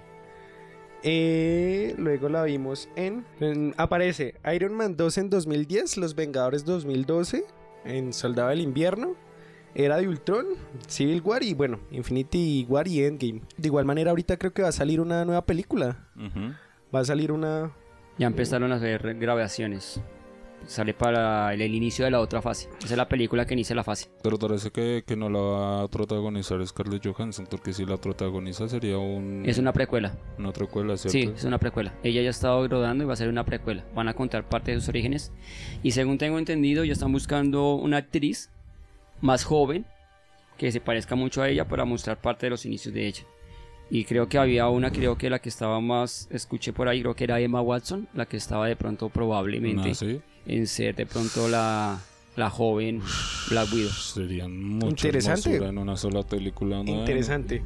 Eh, 1.08 1.94
luego 2.00 2.30
la 2.30 2.42
vimos 2.44 2.90
en, 2.96 3.24
en- 3.40 3.76
Aparece 3.78 4.34
Iron 4.56 4.74
Man 4.74 4.98
2 4.98 5.20
en 5.20 5.30
2010, 5.30 5.98
Los 5.98 6.16
Vengadores 6.16 6.66
2012, 6.66 7.46
en 7.86 8.12
Soldado 8.12 8.50
del 8.50 8.62
Invierno, 8.62 9.16
Era 9.76 9.98
de 9.98 10.08
Ultron, 10.08 10.48
Civil 10.88 11.22
War 11.24 11.44
y 11.44 11.54
bueno, 11.54 11.80
Infinity 11.92 12.66
War 12.68 12.88
y 12.88 13.04
Endgame. 13.04 13.42
De 13.56 13.68
igual 13.68 13.86
manera, 13.86 14.10
ahorita 14.10 14.38
creo 14.38 14.52
que 14.52 14.64
va 14.64 14.70
a 14.70 14.72
salir 14.72 15.00
una 15.00 15.26
nueva 15.26 15.46
película. 15.46 16.08
Va 16.94 17.00
a 17.02 17.06
salir 17.06 17.32
una. 17.32 17.72
Ya 18.18 18.26
empezaron 18.26 18.72
a 18.72 18.76
hacer 18.76 19.14
grabaciones. 19.20 20.02
Sale 20.68 20.94
para 20.94 21.54
el, 21.54 21.62
el 21.62 21.76
inicio 21.76 22.06
de 22.06 22.12
la 22.12 22.20
otra 22.20 22.42
fase. 22.42 22.70
Esa 22.80 22.94
es 22.94 22.98
la 22.98 23.08
película 23.08 23.46
que 23.46 23.54
inicia 23.54 23.76
la 23.76 23.84
fase. 23.84 24.10
Pero 24.24 24.38
parece 24.40 24.72
que, 24.72 25.04
que 25.06 25.16
no 25.16 25.30
la 25.30 25.40
va 25.40 25.84
a 25.84 25.88
protagonizar 25.88 26.66
Scarlett 26.66 27.06
Johansson, 27.06 27.48
porque 27.50 27.72
si 27.74 27.86
la 27.86 27.98
protagoniza 27.98 28.68
sería 28.68 28.98
un, 28.98 29.44
Es 29.46 29.58
una 29.58 29.72
precuela. 29.74 30.18
una 30.40 30.52
precuela, 30.52 30.98
¿cierto? 30.98 31.12
Sí, 31.12 31.32
es 31.36 31.44
una 31.44 31.60
precuela. 31.60 31.94
Ella 32.04 32.22
ya 32.22 32.28
ha 32.28 32.32
estado 32.32 32.68
rodando 32.68 33.04
y 33.04 33.08
va 33.08 33.14
a 33.14 33.18
ser 33.18 33.30
una 33.30 33.46
precuela. 33.46 33.86
Van 33.94 34.08
a 34.08 34.14
contar 34.14 34.48
parte 34.50 34.72
de 34.72 34.80
sus 34.80 34.90
orígenes. 34.90 35.32
Y 35.84 35.92
según 35.92 36.18
tengo 36.18 36.40
entendido, 36.40 36.84
ya 36.84 36.94
están 36.94 37.12
buscando 37.12 37.76
una 37.76 37.98
actriz 37.98 38.50
más 39.22 39.44
joven 39.44 39.86
que 40.58 40.72
se 40.72 40.80
parezca 40.82 41.16
mucho 41.16 41.42
a 41.42 41.50
ella 41.50 41.68
para 41.68 41.86
mostrar 41.86 42.22
parte 42.22 42.46
de 42.46 42.50
los 42.52 42.66
inicios 42.66 42.94
de 42.94 43.08
ella. 43.08 43.24
Y 43.90 44.04
creo 44.06 44.28
que 44.28 44.38
había 44.40 44.68
una, 44.68 44.92
creo 44.92 45.18
que 45.18 45.30
la 45.30 45.40
que 45.40 45.50
estaba 45.50 45.80
más, 45.80 46.28
escuché 46.32 46.74
por 46.74 46.88
ahí, 46.88 47.02
creo 47.02 47.16
que 47.16 47.24
era 47.26 47.40
Emma 47.40 47.62
Watson, 47.62 48.08
la 48.14 48.26
que 48.26 48.38
estaba 48.38 48.68
de 48.68 48.76
pronto 48.76 49.10
probablemente 49.10 49.92
Ah, 49.92 49.94
sí. 49.94 50.22
en 50.48 50.66
ser 50.68 50.96
de 50.96 51.06
pronto 51.06 51.48
la, 51.48 52.00
la 52.36 52.50
joven 52.50 53.02
Black 53.50 53.72
Widow. 53.72 53.92
Serían 53.92 54.64
mucho 54.64 55.08
Interesante. 55.08 55.56
en 55.58 55.78
una 55.78 55.96
sola 55.98 56.24
película. 56.24 56.84
¿no? 56.84 56.92
Interesante. 56.92 57.62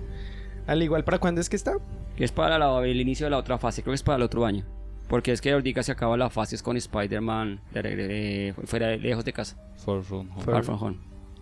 Al 0.67 0.83
igual, 0.83 1.03
¿para 1.05 1.19
cuándo 1.19 1.39
es 1.41 1.49
que 1.49 1.55
está? 1.55 1.77
Es 2.17 2.31
para 2.33 2.59
la- 2.59 2.85
el 2.85 2.99
inicio 2.99 3.25
de 3.25 3.29
la 3.31 3.37
otra 3.37 3.57
fase, 3.57 3.81
creo 3.81 3.93
que 3.93 3.95
es 3.95 4.03
para 4.03 4.17
el 4.17 4.23
otro 4.23 4.45
año. 4.45 4.65
Porque 5.07 5.31
es 5.31 5.39
que 5.41 5.53
ahorita 5.53 5.81
se 5.83 5.91
acaba 5.93 6.17
la 6.17 6.29
fase 6.29 6.55
es 6.55 6.61
con 6.61 6.75
Spider-Man 6.77 7.61
de 7.73 7.81
regre- 7.81 8.07
de- 8.07 8.53
fuera 8.65 8.87
de, 8.87 8.97
lejos 8.97 9.23
de 9.25 9.33
casa. 9.33 9.57
Far 9.77 10.03
From 10.03 10.29
Home. 10.31 10.43
Far 10.43 10.63
From 10.63 10.83
Home. 10.83 10.97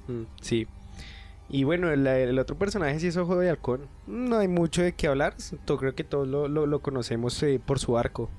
Mm, 0.07 0.23
sí. 0.39 0.67
Y 1.49 1.63
bueno, 1.63 1.89
el, 1.91 2.05
el 2.05 2.38
otro 2.39 2.57
personaje 2.57 2.99
sí 2.99 3.07
es 3.07 3.15
Ojo 3.17 3.38
de 3.39 3.49
Halcón. 3.49 3.81
No 4.05 4.38
hay 4.38 4.47
mucho 4.47 4.81
de 4.81 4.93
qué 4.93 5.07
hablar. 5.07 5.36
to- 5.65 5.77
creo 5.77 5.95
que 5.95 6.03
todos 6.03 6.27
lo, 6.27 6.47
lo- 6.47 6.65
lo 6.67 6.79
conocemos 6.81 7.41
eh, 7.43 7.60
por 7.65 7.79
su 7.79 7.97
arco, 7.97 8.29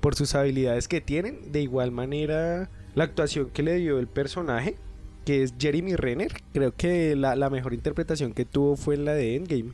por 0.00 0.14
sus 0.14 0.34
habilidades 0.36 0.86
que 0.86 1.00
tienen. 1.00 1.50
De 1.50 1.60
igual 1.60 1.90
manera, 1.90 2.70
la 2.94 3.04
actuación 3.04 3.50
que 3.50 3.62
le 3.64 3.74
dio 3.76 3.98
el 3.98 4.06
personaje, 4.06 4.76
que 5.24 5.42
es 5.42 5.54
Jeremy 5.58 5.96
Renner, 5.96 6.32
creo 6.52 6.72
que 6.76 7.16
la, 7.16 7.34
la 7.34 7.50
mejor 7.50 7.74
interpretación 7.74 8.32
que 8.32 8.44
tuvo 8.44 8.76
fue 8.76 8.94
en 8.94 9.04
la 9.06 9.14
de 9.14 9.34
Endgame. 9.36 9.72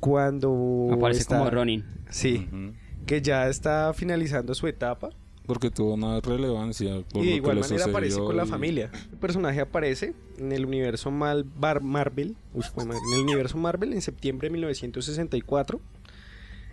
Cuando 0.00 0.88
Aparece 0.92 1.20
está- 1.22 1.38
como 1.38 1.50
Ronin. 1.50 1.84
Sí, 2.10 2.48
que 3.06 3.20
ya 3.22 3.48
está 3.48 3.92
finalizando 3.94 4.54
su 4.54 4.66
etapa. 4.66 5.10
Porque 5.46 5.70
tuvo 5.70 5.94
una 5.94 6.20
relevancia. 6.20 7.02
Por 7.12 7.22
Y 7.22 7.26
de 7.26 7.30
lo 7.32 7.36
igual 7.36 7.60
manera 7.60 7.84
aparece 7.84 8.18
con 8.18 8.36
la 8.36 8.46
familia. 8.46 8.90
El 9.12 9.18
personaje 9.18 9.60
aparece 9.60 10.12
en 10.38 10.52
el 10.52 10.66
universo 10.66 11.10
Mal 11.10 11.44
Bar- 11.44 11.82
Marvel, 11.82 12.36
en 12.54 13.14
el 13.14 13.20
universo 13.20 13.56
Marvel 13.58 13.92
en 13.92 14.02
septiembre 14.02 14.48
de 14.48 14.52
1964, 14.52 15.80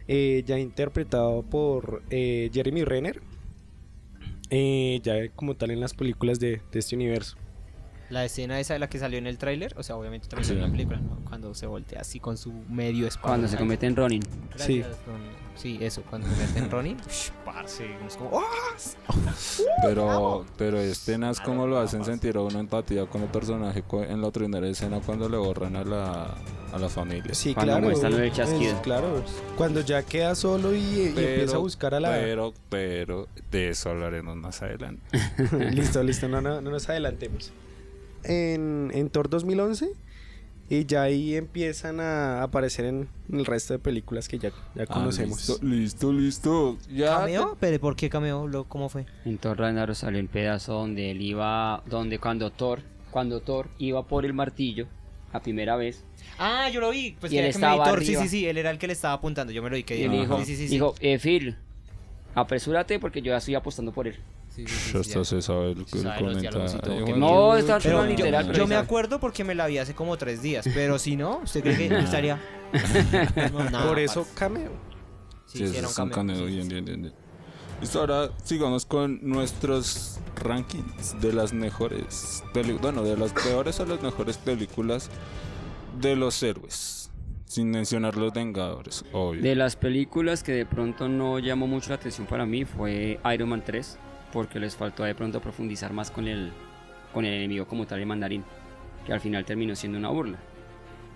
eh, 0.08 0.44
ya 0.46 0.58
interpretado 0.60 1.44
por 1.44 2.02
eh, 2.10 2.50
Jeremy 2.54 2.84
Renner, 2.84 3.22
eh, 4.50 5.00
ya 5.04 5.30
como 5.36 5.56
tal 5.56 5.72
en 5.72 5.80
las 5.80 5.94
películas 5.94 6.40
de, 6.40 6.62
de 6.72 6.80
este 6.80 6.96
universo. 6.96 7.38
La 8.10 8.26
escena 8.26 8.60
esa 8.60 8.74
de 8.74 8.80
la 8.80 8.90
que 8.90 9.00
salió 9.00 9.18
en 9.18 9.28
el 9.28 9.38
tráiler, 9.38 9.74
o 9.78 9.82
sea, 9.84 9.96
obviamente 9.96 10.28
también 10.28 10.44
Sí. 10.46 10.50
salió 10.50 10.64
en 10.66 10.70
la 10.70 10.76
película, 10.76 11.00
¿no? 11.00 11.18
Cuando 11.28 11.54
se 11.56 11.66
voltea 11.66 12.02
así 12.02 12.20
con 12.20 12.38
su 12.38 12.52
medio 12.70 13.08
espada. 13.08 13.30
Cuando 13.30 13.48
se 13.48 13.58
convierte 13.58 13.88
en 13.88 13.96
Ronin. 13.96 14.22
Sí. 14.58 14.80
Gracias, 14.80 14.98
Ron. 15.08 15.22
Sí, 15.56 15.78
eso, 15.82 16.02
cuando 16.10 16.28
se 16.28 16.34
convierte 16.34 16.60
en 16.60 16.72
Ronin. 16.72 16.98
ush, 17.08 17.30
parce, 17.46 17.86
es 18.06 18.18
como, 18.18 18.32
¡oh! 18.34 18.44
Pero, 19.82 20.46
pero 20.58 20.80
escenas 20.80 21.40
como 21.40 21.68
lo 21.68 21.80
hacen 21.80 22.04
sentir 22.04 22.38
a 22.38 22.42
uno 22.42 22.60
empatía 22.60 23.06
con 23.06 23.22
el 23.22 23.30
personaje 23.30 23.84
en 23.92 24.22
la 24.22 24.32
primera 24.32 24.68
escena 24.68 25.00
cuando 25.06 25.30
le 25.30 25.38
borran 25.38 25.76
a 25.76 25.84
la, 25.84 26.36
a 26.74 26.80
la 26.80 26.90
familia. 26.90 27.34
Sí, 27.34 27.54
Cuando 27.54 27.74
claro. 28.82 29.18
es-. 29.20 29.42
Cuando 29.56 29.82
ya 29.82 30.04
queda 30.04 30.36
solo 30.36 30.74
y, 30.76 30.80
y 30.80 31.08
empieza 31.10 31.56
a 31.56 31.60
buscar 31.60 31.94
a 31.94 32.00
la... 32.00 32.10
Pero, 32.10 32.54
pero, 32.70 33.28
de 33.52 33.70
eso 33.70 33.90
hablaremos 33.92 34.36
más 34.36 34.62
adelante. 34.62 35.04
listo, 35.72 36.02
listo, 36.04 36.28
no, 36.28 36.42
no, 36.42 36.62
no 36.62 36.72
nos 36.72 36.90
adelantemos. 36.90 37.52
En, 38.24 38.92
en 38.94 39.10
Thor 39.10 39.30
2011 39.30 39.92
y 40.70 40.86
ya 40.86 41.04
ahí 41.04 41.36
empiezan 41.36 42.00
a 42.00 42.42
aparecer 42.44 42.86
en 42.86 43.08
el 43.32 43.46
resto 43.46 43.74
de 43.74 43.80
películas 43.80 44.28
que 44.28 44.40
ya, 44.40 44.50
ya 44.76 44.84
Ah, 44.84 44.86
conocemos. 44.86 45.38
listo, 45.48 45.66
listo, 45.66 46.12
listo. 46.14 46.78
Ya. 46.92 47.18
¿Cameo? 47.20 47.58
¿Pero 47.60 47.80
por 47.80 47.96
qué 47.96 48.10
cameo? 48.10 48.48
Lo- 48.48 48.64
¿Cómo 48.66 48.90
fue? 48.90 49.06
En 49.26 49.38
Thor 49.38 49.60
Ragnarok 49.60 49.96
salió 49.96 50.20
el 50.20 50.30
pedazo 50.30 50.74
donde 50.74 51.12
él 51.12 51.22
iba, 51.22 51.84
donde 51.86 52.18
cuando 52.20 52.50
Thor, 52.52 52.80
cuando 53.12 53.42
Thor 53.42 53.68
iba 53.78 54.04
por 54.08 54.26
el 54.26 54.34
martillo, 54.34 54.88
la 55.34 55.42
primera 55.42 55.76
vez, 55.76 56.04
Ah, 56.40 56.70
yo 56.70 56.80
lo 56.80 56.90
vi. 56.90 57.16
Pues 57.20 57.32
Y 57.32 57.36
que 57.36 57.40
él 57.40 57.46
era 57.46 57.54
que 57.54 57.60
me 57.60 57.66
estaba 57.68 57.90
Thor. 57.90 58.04
Sí, 58.04 58.16
sí, 58.16 58.28
sí, 58.28 58.48
él 58.48 58.58
era 58.58 58.72
el 58.72 58.78
que 58.80 58.88
le 58.88 58.94
estaba 58.94 59.14
apuntando. 59.16 59.54
Yo 59.54 59.62
me 59.62 59.70
lo 59.70 59.76
vi 59.76 59.84
que 59.84 59.98
y 60.00 60.04
él 60.04 60.12
dijo, 60.12 60.40
Sí, 60.40 60.46
sí, 60.46 60.56
sí, 60.56 60.68
sí. 60.68 60.74
dijo, 60.74 60.96
eh, 61.00 61.20
Phil, 61.20 61.56
apresúrate 62.36 63.00
porque 63.00 63.22
yo 63.22 63.32
ya 63.32 63.38
estoy 63.38 63.56
apostando 63.56 63.92
por 63.92 64.08
él. 64.08 64.20
Sí, 64.50 64.68
sí, 64.68 64.76
sí, 64.92 64.98
hasta 65.00 65.24
se 65.26 65.42
sabe 65.42 65.72
el, 65.72 65.80
el 65.80 65.88
sabe 65.88 66.80
todo, 66.82 67.18
No, 67.18 67.56
está 67.56 67.80
yo, 67.80 68.06
literal, 68.06 68.46
pero 68.46 68.58
yo 68.60 68.68
me 68.68 68.76
acuerdo 68.76 69.20
porque 69.20 69.44
me 69.44 69.56
la 69.56 69.68
vi 69.68 69.80
hace 69.80 69.96
como 69.96 70.16
tres 70.18 70.42
días. 70.42 70.66
Pero 70.74 71.00
si 71.00 71.16
no, 71.16 71.38
¿usted 71.44 71.62
cree 71.62 71.90
que 71.90 71.98
estaría? 72.00 72.40
No, 73.52 73.64
nada, 73.72 73.88
Por 73.88 74.00
eso 74.00 74.22
parce. 74.22 74.36
cameo. 74.36 74.72
Sí, 75.48 75.60
Sí, 75.60 75.68
sí, 75.68 75.78
era 75.78 75.88
un 75.88 75.92
es 75.92 76.00
un 76.00 76.10
cameo. 76.10 76.16
cameo, 76.16 76.46
bien, 76.46 76.68
bien, 76.68 76.86
bien, 76.86 77.02
bien. 77.02 77.14
Listo, 77.82 78.00
ahora 78.00 78.30
sigamos 78.44 78.86
con 78.86 79.20
nuestros 79.28 80.20
rankings 80.36 81.20
de 81.20 81.34
las 81.34 81.52
mejores, 81.52 82.44
bueno, 82.82 83.04
de 83.04 83.18
las 83.18 83.34
peores 83.34 83.80
a 83.80 83.86
las 83.86 84.02
mejores 84.02 84.38
películas 84.38 85.10
de 86.00 86.16
los 86.16 86.42
héroes, 86.44 87.03
sin 87.54 87.70
mencionar 87.70 88.18
los 88.18 88.34
Vengadores, 88.34 89.06
obvio. 89.12 89.40
De 89.40 89.56
las 89.56 89.76
películas 89.76 90.42
que 90.42 90.54
de 90.54 90.66
pronto 90.66 91.08
no 91.08 91.38
llamó 91.38 91.68
mucho 91.68 91.90
la 91.90 91.96
atención 91.96 92.26
para 92.26 92.48
mí 92.48 92.66
fue 92.66 93.20
Iron 93.32 93.50
Man 93.50 93.62
3, 93.64 94.00
porque 94.32 94.60
les 94.60 94.76
faltó 94.76 95.04
de 95.04 95.14
pronto 95.14 95.40
profundizar 95.40 95.94
más 95.94 96.10
con 96.10 96.28
el, 96.28 96.52
con 97.14 97.26
el 97.26 97.34
enemigo 97.34 97.68
como 97.68 97.86
tal, 97.86 98.00
el 98.00 98.08
mandarín, 98.08 98.44
que 99.06 99.14
al 99.14 99.20
final 99.20 99.46
terminó 99.46 99.76
siendo 99.76 100.00
una 100.00 100.10
burla. 100.10 100.40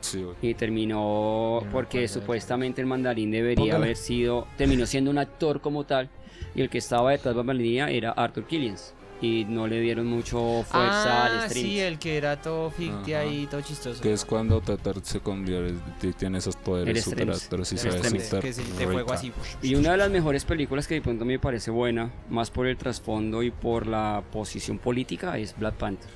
Sí. 0.02 0.24
Y 0.44 0.54
terminó 0.54 1.64
porque 1.72 2.08
supuestamente 2.08 2.82
el 2.82 2.88
mandarín 2.88 3.32
debería 3.32 3.76
haber 3.76 3.98
sido, 3.98 4.48
terminó 4.58 4.86
siendo 4.86 5.10
un 5.10 5.18
actor 5.18 5.60
como 5.60 5.86
tal, 5.86 6.08
y 6.54 6.62
el 6.62 6.70
que 6.70 6.78
estaba 6.78 7.10
detrás 7.12 7.36
de 7.36 7.44
la 7.44 7.90
era 7.90 8.12
Arthur 8.12 8.46
Killians. 8.46 8.94
Y 9.20 9.46
no 9.46 9.66
le 9.66 9.80
dieron 9.82 10.06
mucho 10.06 10.64
fuerza 10.64 11.26
al 11.26 11.40
Ah, 11.40 11.50
stream. 11.50 11.66
sí, 11.66 11.80
el 11.80 11.98
que 11.98 12.18
era 12.18 12.40
todo 12.40 12.70
fictia 12.70 13.22
Ajá. 13.22 13.28
y 13.30 13.48
todo 13.48 13.62
chistoso. 13.62 14.00
Que 14.00 14.14
es 14.14 14.24
cuando 14.24 14.62
Tatar 14.62 14.96
se 15.02 15.20
convierte, 15.22 16.14
tiene 16.14 16.38
esos 16.38 16.56
poderes 16.56 17.04
super 17.04 17.32
actores 17.32 17.72
y 17.72 17.76
El 17.76 17.82
se 17.82 17.90
ve 17.90 19.06
así. 19.12 19.34
Y 19.64 19.74
una 19.74 19.92
de 19.94 19.98
las 19.98 20.12
mejores 20.12 20.46
películas 20.46 20.88
que 20.88 20.94
de 20.94 21.02
pronto 21.02 21.26
me 21.26 21.40
parece 21.40 21.72
buena, 21.72 22.12
más 22.30 22.52
por 22.52 22.68
el 22.68 22.78
trasfondo 22.78 23.42
y 23.42 23.50
por 23.50 23.88
la 23.88 24.22
posición 24.32 24.78
política, 24.78 25.36
es 25.40 25.58
Black 25.58 25.74
Panther. 25.76 26.12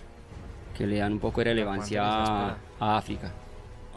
Que 0.77 0.85
le 0.85 0.99
dan 0.99 1.13
un 1.13 1.19
poco 1.19 1.41
de 1.41 1.45
relevancia 1.45 2.03
a, 2.03 2.57
a 2.79 2.97
África. 2.97 3.31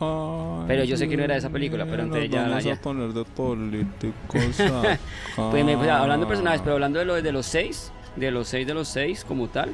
Ay, 0.01 0.65
Pero 0.67 0.85
yo 0.85 0.97
sé 0.97 1.09
que 1.09 1.17
no 1.17 1.25
era 1.25 1.37
esa 1.37 1.51
película, 1.51 1.85
pero 1.85 2.03
entonces 2.05 2.31
ya 2.31 2.43
la- 2.43 2.49
vamos 2.49 2.65
ya. 2.65 2.73
a 2.73 2.81
poner 2.81 3.13
de 3.13 3.25
políticos. 3.37 4.15
Pues 4.31 5.65
me- 5.65 5.77
pues, 5.77 5.91
hablando 5.91 6.25
de 6.25 6.29
personajes, 6.31 6.63
pero 6.63 6.73
hablando 6.75 6.99
de, 6.99 7.05
lo, 7.05 7.21
de 7.21 7.33
los 7.33 7.47
seis, 7.47 7.93
de 8.17 8.31
los 8.31 8.49
seis 8.49 8.67
de 8.67 8.75
los 8.75 8.89
seis 8.89 9.25
como 9.25 9.49
tal, 9.49 9.73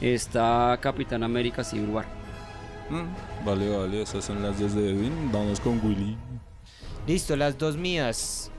está 0.00 0.78
Capitán 0.80 1.22
América 1.22 1.64
Civil 1.64 1.88
War. 1.90 2.06
Mm, 2.90 3.44
Vale, 3.46 3.76
vale, 3.76 4.02
esas 4.02 4.24
son 4.24 4.42
las 4.42 4.58
10 4.58 4.74
de 4.74 4.90
Edwin. 4.90 5.30
Vamos 5.32 5.60
con 5.60 5.80
Willy. 5.84 6.16
Listo, 7.06 7.34
las 7.36 7.56
dos 7.58 7.76
mías. 7.76 8.50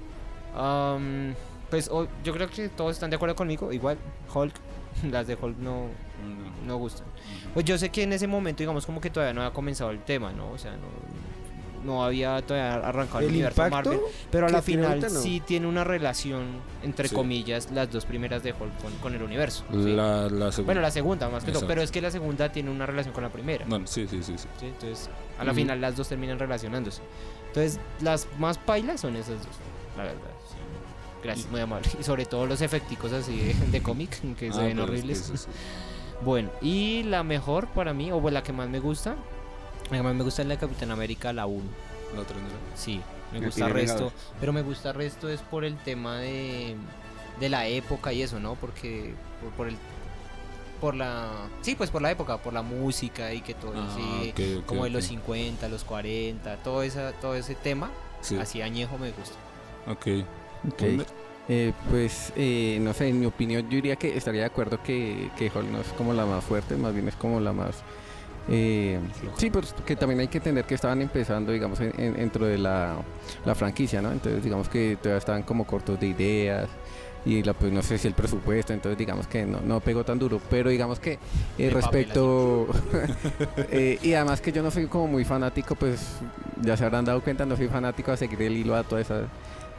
Am, 0.56 1.34
pues 1.70 1.88
o- 1.90 2.08
yo 2.24 2.34
creo 2.34 2.50
que 2.50 2.70
todos 2.70 2.92
están 2.94 3.10
de 3.10 3.16
acuerdo 3.16 3.36
conmigo. 3.36 3.72
Igual, 3.72 3.98
Hulk. 4.34 4.54
Las 5.12 5.26
de 5.28 5.36
Hulk 5.42 5.58
no, 5.58 5.88
no 6.68 6.78
gustan. 6.78 7.08
Pues 7.54 7.66
yo 7.66 7.78
sé 7.78 7.90
que 7.90 8.04
en 8.04 8.14
ese 8.14 8.28
momento, 8.28 8.60
digamos, 8.60 8.86
como 8.86 9.02
que 9.02 9.10
todavía 9.10 9.34
no 9.34 9.42
había 9.42 9.54
comenzado 9.54 9.90
el 9.92 10.00
tema, 10.04 10.32
¿no? 10.32 10.52
O 10.52 10.58
sea, 10.58 10.72
no, 10.74 10.88
no 11.84 12.04
había 12.04 12.42
todavía 12.42 12.76
arrancado 12.76 13.20
el, 13.20 13.26
El 13.26 13.32
universo 13.32 13.64
impacto 13.66 13.90
Marvel. 13.92 14.06
Pero 14.32 14.48
a 14.48 14.50
la 14.50 14.60
que 14.60 14.64
final 14.64 15.00
no. 15.02 15.10
sí 15.10 15.42
tiene 15.46 15.68
una 15.68 15.84
relación, 15.84 16.44
entre 16.82 17.08
Sí. 17.08 17.16
comillas, 17.16 17.70
las 17.72 17.92
dos 17.92 18.06
primeras 18.06 18.44
de 18.44 18.52
Hulk 18.52 18.78
con, 18.82 18.94
con 19.02 19.14
el 19.16 19.24
universo. 19.24 19.64
¿sí? 19.72 19.78
La, 19.96 20.30
la 20.30 20.52
segunda. 20.52 20.64
Bueno, 20.66 20.82
la 20.82 20.92
segunda 20.92 21.30
más 21.30 21.44
que 21.44 21.52
todo, 21.52 21.68
pero 21.68 21.82
es 21.82 21.92
que 21.92 22.02
la 22.02 22.12
segunda 22.12 22.52
tiene 22.52 22.70
una 22.72 22.86
relación 22.86 23.14
con 23.14 23.24
la 23.24 23.30
primera. 23.30 23.66
Bueno, 23.68 23.86
sí, 23.88 24.08
sí, 24.08 24.24
sí. 24.24 24.38
sí. 24.38 24.48
¿sí? 24.60 24.66
Entonces, 24.68 25.10
a 25.40 25.44
la 25.44 25.52
Ujú. 25.52 25.60
final 25.62 25.82
las 25.82 25.96
dos 25.96 26.08
terminan 26.10 26.40
relacionándose. 26.40 27.02
Entonces, 27.48 27.80
las 28.02 28.28
más 28.40 28.58
pailas 28.58 29.02
son 29.02 29.16
esas 29.16 29.38
dos, 29.40 29.56
la 29.98 30.04
verdad. 30.04 30.20
Gracias, 31.24 31.50
muy 31.50 31.62
amable. 31.62 31.88
Y 32.00 32.04
sobre 32.04 32.26
todo 32.26 32.46
los 32.46 32.62
efecticos 32.62 33.14
así 33.14 33.38
de, 33.38 33.54
de 33.72 33.82
cómic, 33.82 34.20
que 34.36 34.52
se 34.52 34.60
Ah, 34.60 34.64
ven 34.64 34.72
pero 34.78 34.84
es 34.84 34.90
que 34.90 34.94
horribles. 34.94 35.20
eso 35.22 35.38
sí. 35.38 35.48
Bueno, 36.22 36.50
y 36.62 37.04
la 37.04 37.24
mejor 37.24 37.68
para 37.68 37.94
mí, 37.94 38.12
o 38.12 38.20
bueno, 38.20 38.36
la 38.36 38.44
que 38.44 38.52
más 38.54 38.68
me 38.70 38.80
gusta, 38.80 39.16
la 39.92 39.98
que 39.98 40.04
más 40.04 40.16
me 40.16 40.24
gusta 40.24 40.42
es 40.42 40.48
la 40.48 40.56
de 40.56 40.60
Capitán 40.60 40.92
América, 40.92 41.34
la 41.34 41.46
1. 41.46 41.64
La 42.16 42.22
otra 42.22 42.36
no. 42.38 42.44
Sí, 42.76 43.02
me 43.32 43.40
El 43.40 43.46
gusta 43.46 43.68
resto. 43.70 44.12
Pero 44.40 44.54
me 44.54 44.62
gusta 44.62 44.94
resto 44.94 45.30
es 45.30 45.42
por 45.42 45.66
el 45.66 45.78
tema 45.78 46.18
de, 46.20 46.76
de 47.40 47.50
la 47.50 47.68
época 47.68 48.14
y 48.14 48.22
eso, 48.22 48.40
¿no? 48.40 48.56
Porque 48.56 49.16
por, 49.42 49.52
por 49.54 49.68
el 49.68 49.78
por 50.82 50.96
la 50.96 51.50
sí, 51.62 51.76
pues 51.76 51.90
por 51.90 52.02
la 52.02 52.12
época, 52.12 52.38
por 52.40 52.54
la 52.54 52.62
música 52.62 53.34
y 53.34 53.42
que 53.42 53.54
todo 53.54 53.74
Ah, 53.76 54.26
ok, 54.30 54.66
como 54.66 54.84
de 54.84 54.90
los 54.90 55.06
ok. 55.06 55.10
50, 55.12 55.70
los 55.70 55.84
40, 55.86 56.58
todo 56.58 56.84
esa 56.84 57.14
todo 57.14 57.36
ese 57.36 57.56
tema 57.56 57.90
Sí. 58.22 58.38
así 58.38 58.62
añejo 58.62 58.98
me 58.98 59.12
gusta. 59.12 59.40
Ok. 59.88 60.08
Ok. 60.70 60.84
Eh, 61.50 61.74
pues, 61.90 62.32
eh, 62.38 62.78
no 62.82 62.94
sé, 62.94 63.10
en 63.10 63.20
mi 63.20 63.26
opinión 63.26 63.64
yo 63.64 63.76
diría 63.76 63.98
que 63.98 64.16
estaría 64.18 64.42
de 64.42 64.48
acuerdo 64.48 64.82
que, 64.82 65.30
que 65.38 65.52
Hulk 65.54 65.68
no 65.68 65.82
es 65.82 65.88
como 65.94 66.14
la 66.14 66.26
más 66.26 66.44
fuerte, 66.44 66.78
más 66.78 66.94
bien 66.94 67.08
es 67.10 67.16
como 67.16 67.40
la 67.42 67.52
más... 67.52 67.84
eh, 68.50 69.00
sí, 69.38 69.50
pues 69.50 69.74
que 69.86 69.96
también 69.96 70.20
hay 70.20 70.28
que 70.28 70.38
entender 70.40 70.66
que 70.66 70.76
estaban 70.76 71.02
empezando, 71.02 71.52
digamos, 71.52 71.80
en- 71.80 71.94
en- 72.00 72.14
dentro 72.16 72.46
de 72.46 72.58
la, 72.58 72.96
la 73.46 73.56
franquicia, 73.56 74.02
¿no? 74.02 74.12
Entonces, 74.12 74.44
digamos 74.44 74.68
que 74.70 74.98
todavía 75.02 75.18
estaban 75.20 75.44
como 75.44 75.66
cortos 75.66 76.00
de 76.00 76.08
ideas 76.08 76.70
y 77.26 77.42
la, 77.42 77.54
pues 77.54 77.72
no 77.72 77.82
sé 77.82 77.98
si 77.98 78.08
el 78.10 78.14
presupuesto, 78.14 78.74
entonces 78.74 78.98
digamos 78.98 79.28
que 79.28 79.46
no, 79.46 79.62
no 79.62 79.80
pegó 79.80 80.04
tan 80.04 80.20
duro, 80.20 80.42
pero 80.50 80.70
digamos 80.70 81.00
que 81.00 81.20
eh, 81.58 81.70
respecto... 81.70 82.68
eh, 83.72 83.98
y 84.04 84.14
además 84.14 84.42
que 84.42 84.52
yo 84.52 84.62
no 84.62 84.70
soy 84.72 84.88
como 84.88 85.08
muy 85.08 85.24
fanático, 85.24 85.76
pues 85.76 86.18
ya 86.62 86.76
se 86.76 86.84
habrán 86.84 87.06
dado 87.06 87.22
cuenta, 87.22 87.46
no 87.46 87.56
soy 87.56 87.70
fanático 87.70 88.12
a 88.12 88.18
seguir 88.18 88.42
el 88.42 88.58
hilo 88.58 88.76
a 88.76 88.84
toda 88.84 89.00
esa 89.00 89.22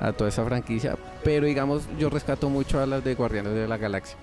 a 0.01 0.13
toda 0.13 0.29
esa 0.29 0.45
franquicia, 0.45 0.97
pero 1.23 1.47
digamos 1.47 1.83
yo 1.99 2.11
rescato 2.11 2.49
mucho 2.51 2.81
a 2.81 2.87
las 2.87 3.05
de 3.05 3.15
Guardianes 3.15 3.55
de 3.55 3.69
la 3.69 3.77
Galaxia 3.79 4.17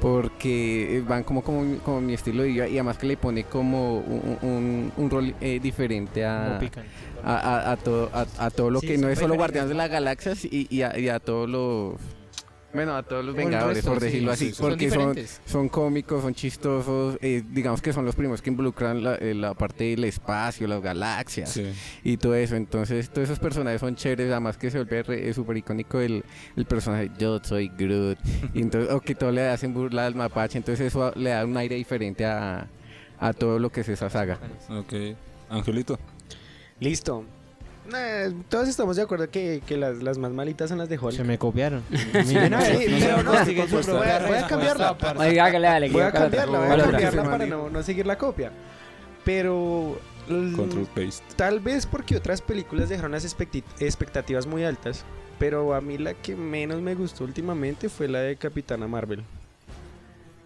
porque 0.00 1.02
van 1.06 1.22
como 1.22 1.42
como, 1.42 1.62
mi- 1.62 1.76
como 1.78 2.00
mi 2.00 2.14
estilo 2.14 2.42
de 2.42 2.48
vida 2.48 2.68
y 2.68 2.72
además 2.74 2.98
que 2.98 3.06
le 3.06 3.16
pone 3.16 3.44
como 3.44 3.98
un, 3.98 4.38
un- 4.42 4.92
un 4.96 5.10
rol 5.10 5.34
eh, 5.40 5.60
diferente 5.62 6.24
a, 6.24 6.58
a, 7.24 7.36
a- 7.36 7.72
a 7.72 7.76
todo 7.76 8.10
a, 8.12 8.26
a 8.38 8.50
todo 8.50 8.70
lo 8.70 8.80
Sí, 8.80 8.88
que 8.88 8.98
no 8.98 9.08
es 9.08 9.18
solo 9.18 9.34
Guardianes 9.36 9.68
de 9.68 9.74
la 9.76 9.88
Galaxia 9.88 10.32
y, 10.42 10.66
y 10.74 10.82
a, 10.82 10.98
y 10.98 11.08
a 11.08 11.20
todos 11.20 11.48
los 11.48 11.94
bueno 12.74 12.96
a 12.96 13.02
todos 13.02 13.24
los 13.24 13.34
Vengadores 13.36 13.76
resto, 13.78 13.90
por 13.92 14.00
decirlo 14.00 14.34
sí, 14.36 14.46
así 14.46 14.54
sí. 14.54 14.62
Porque 14.62 14.90
son, 14.90 15.16
son 15.46 15.68
cómicos 15.68 16.22
son 16.22 16.34
chistosos 16.34 17.18
eh, 17.20 17.42
digamos 17.50 17.82
que 17.82 17.92
son 17.92 18.04
los 18.04 18.14
primeros 18.14 18.40
que 18.42 18.50
involucran 18.50 19.02
la, 19.04 19.14
eh, 19.16 19.34
la 19.34 19.54
parte 19.54 19.84
del 19.84 20.04
espacio 20.04 20.66
las 20.66 20.80
galaxias 20.82 21.50
Sí. 21.50 21.70
y 22.04 22.16
todo 22.16 22.34
eso. 22.34 22.56
Entonces, 22.56 23.10
todos 23.10 23.28
esos 23.28 23.38
personajes 23.38 23.80
son 23.80 23.94
chéveres, 23.96 24.30
además 24.30 24.56
que 24.56 24.70
se 24.70 24.78
vuelve 24.78 25.02
re- 25.02 25.28
eh, 25.28 25.34
súper 25.34 25.56
icónico 25.58 26.00
el, 26.00 26.24
el 26.56 26.64
personaje 26.64 27.10
Yo 27.18 27.40
soy 27.42 27.68
Groot. 27.76 28.18
y 28.54 28.62
entonces, 28.62 28.90
o 28.92 29.00
que 29.00 29.14
todos 29.14 29.34
le 29.34 29.48
hacen 29.48 29.74
burla 29.74 30.06
al 30.06 30.14
mapache, 30.14 30.58
entonces 30.58 30.86
eso 30.86 31.12
le 31.14 31.30
da 31.30 31.44
un 31.44 31.56
aire 31.56 31.76
diferente 31.76 32.24
a, 32.24 32.68
a 33.18 33.32
todo 33.32 33.58
lo 33.58 33.70
que 33.70 33.82
es 33.82 33.88
esa 33.88 34.08
saga. 34.08 34.38
Ok. 34.70 34.92
Angelito. 35.50 35.98
Listo. 36.80 37.24
Nah, 37.92 38.32
todos 38.48 38.68
estamos 38.68 38.96
de 38.96 39.02
acuerdo 39.02 39.30
que, 39.30 39.62
que 39.66 39.76
las, 39.76 40.02
las 40.02 40.16
más 40.18 40.32
malitas 40.32 40.68
son 40.70 40.78
las 40.78 40.88
de 40.88 40.98
Hulk. 40.98 41.14
Se 41.14 41.24
me 41.24 41.38
copiaron. 41.38 41.82
Miren 42.26 42.54
pero 43.00 43.22
no, 43.22 43.32
voy 43.32 44.08
a- 44.08 44.26
voy 44.26 44.36
a 44.36 44.46
cambiarla. 44.46 44.92
Voy 44.92 46.00
a 46.02 46.12
cambiarla, 46.12 46.58
voy 46.58 46.66
¿Cuál 46.68 46.80
a 46.80 46.84
otra? 46.84 46.98
cambiarla 46.98 47.24
para 47.30 47.46
no, 47.46 47.68
no 47.70 47.82
seguir 47.82 48.06
la 48.06 48.16
copia. 48.16 48.50
Pero 49.24 49.98
l- 50.28 50.56
Control 50.56 50.86
Paste. 50.86 51.22
tal 51.36 51.60
vez 51.60 51.86
porque 51.86 52.16
otras 52.16 52.40
películas 52.40 52.88
dejaron 52.88 53.12
las 53.12 53.24
expectativas 53.24 54.46
muy 54.46 54.64
altas. 54.64 55.04
Pero 55.38 55.74
a 55.74 55.80
mí 55.80 55.98
la 55.98 56.14
que 56.14 56.36
menos 56.36 56.80
me 56.80 56.94
gustó 56.94 57.24
últimamente 57.24 57.88
fue 57.88 58.06
la 58.08 58.20
de 58.20 58.36
Capitana 58.36 58.86
Marvel. 58.86 59.22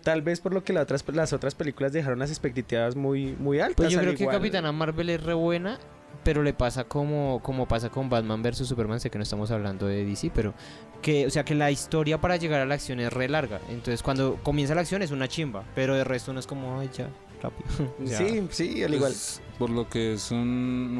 Tal 0.06 0.22
vez 0.22 0.38
por 0.40 0.54
lo 0.54 0.62
que 0.62 0.72
las 0.72 0.84
otras, 0.84 1.04
las 1.12 1.32
otras 1.32 1.56
películas 1.56 1.92
dejaron 1.92 2.20
las 2.20 2.30
expectativas 2.30 2.94
muy, 2.94 3.34
muy 3.40 3.58
altas. 3.58 3.74
Pues 3.74 3.90
yo 3.90 3.98
creo 3.98 4.14
que 4.14 4.22
igual- 4.22 4.36
Capitana 4.36 4.70
Marvel 4.70 5.10
es 5.10 5.20
re 5.20 5.34
buena, 5.34 5.80
pero 6.22 6.44
le 6.44 6.54
pasa 6.54 6.84
como, 6.84 7.40
como 7.42 7.66
pasa 7.66 7.88
con 7.90 8.08
Batman 8.08 8.40
vs 8.40 8.68
Superman, 8.68 9.00
sé 9.00 9.10
que 9.10 9.18
no 9.18 9.24
estamos 9.24 9.50
hablando 9.50 9.88
de 9.88 10.04
DC, 10.04 10.30
pero 10.32 10.54
que, 11.02 11.26
o 11.26 11.30
sea, 11.30 11.44
que 11.44 11.56
la 11.56 11.72
historia 11.72 12.20
para 12.20 12.36
llegar 12.36 12.60
a 12.60 12.66
la 12.66 12.74
acción 12.74 13.00
es 13.00 13.12
re 13.12 13.28
larga. 13.28 13.58
Entonces 13.68 14.00
cuando 14.04 14.36
comienza 14.44 14.76
la 14.76 14.82
acción 14.82 15.02
es 15.02 15.10
una 15.10 15.26
chimba, 15.26 15.64
pero 15.74 15.96
de 15.96 16.04
resto 16.04 16.32
no 16.32 16.38
es 16.38 16.46
como, 16.46 16.78
ay, 16.78 16.88
ya, 16.96 17.08
rápido. 17.50 17.92
Sí, 18.06 18.46
sí, 18.50 18.82
al 18.85 18.94
igual. 18.94 19.12
Es 19.12 19.40
por 19.59 19.70
lo 19.70 19.88
que 19.88 20.12
es 20.12 20.30
un, 20.30 20.38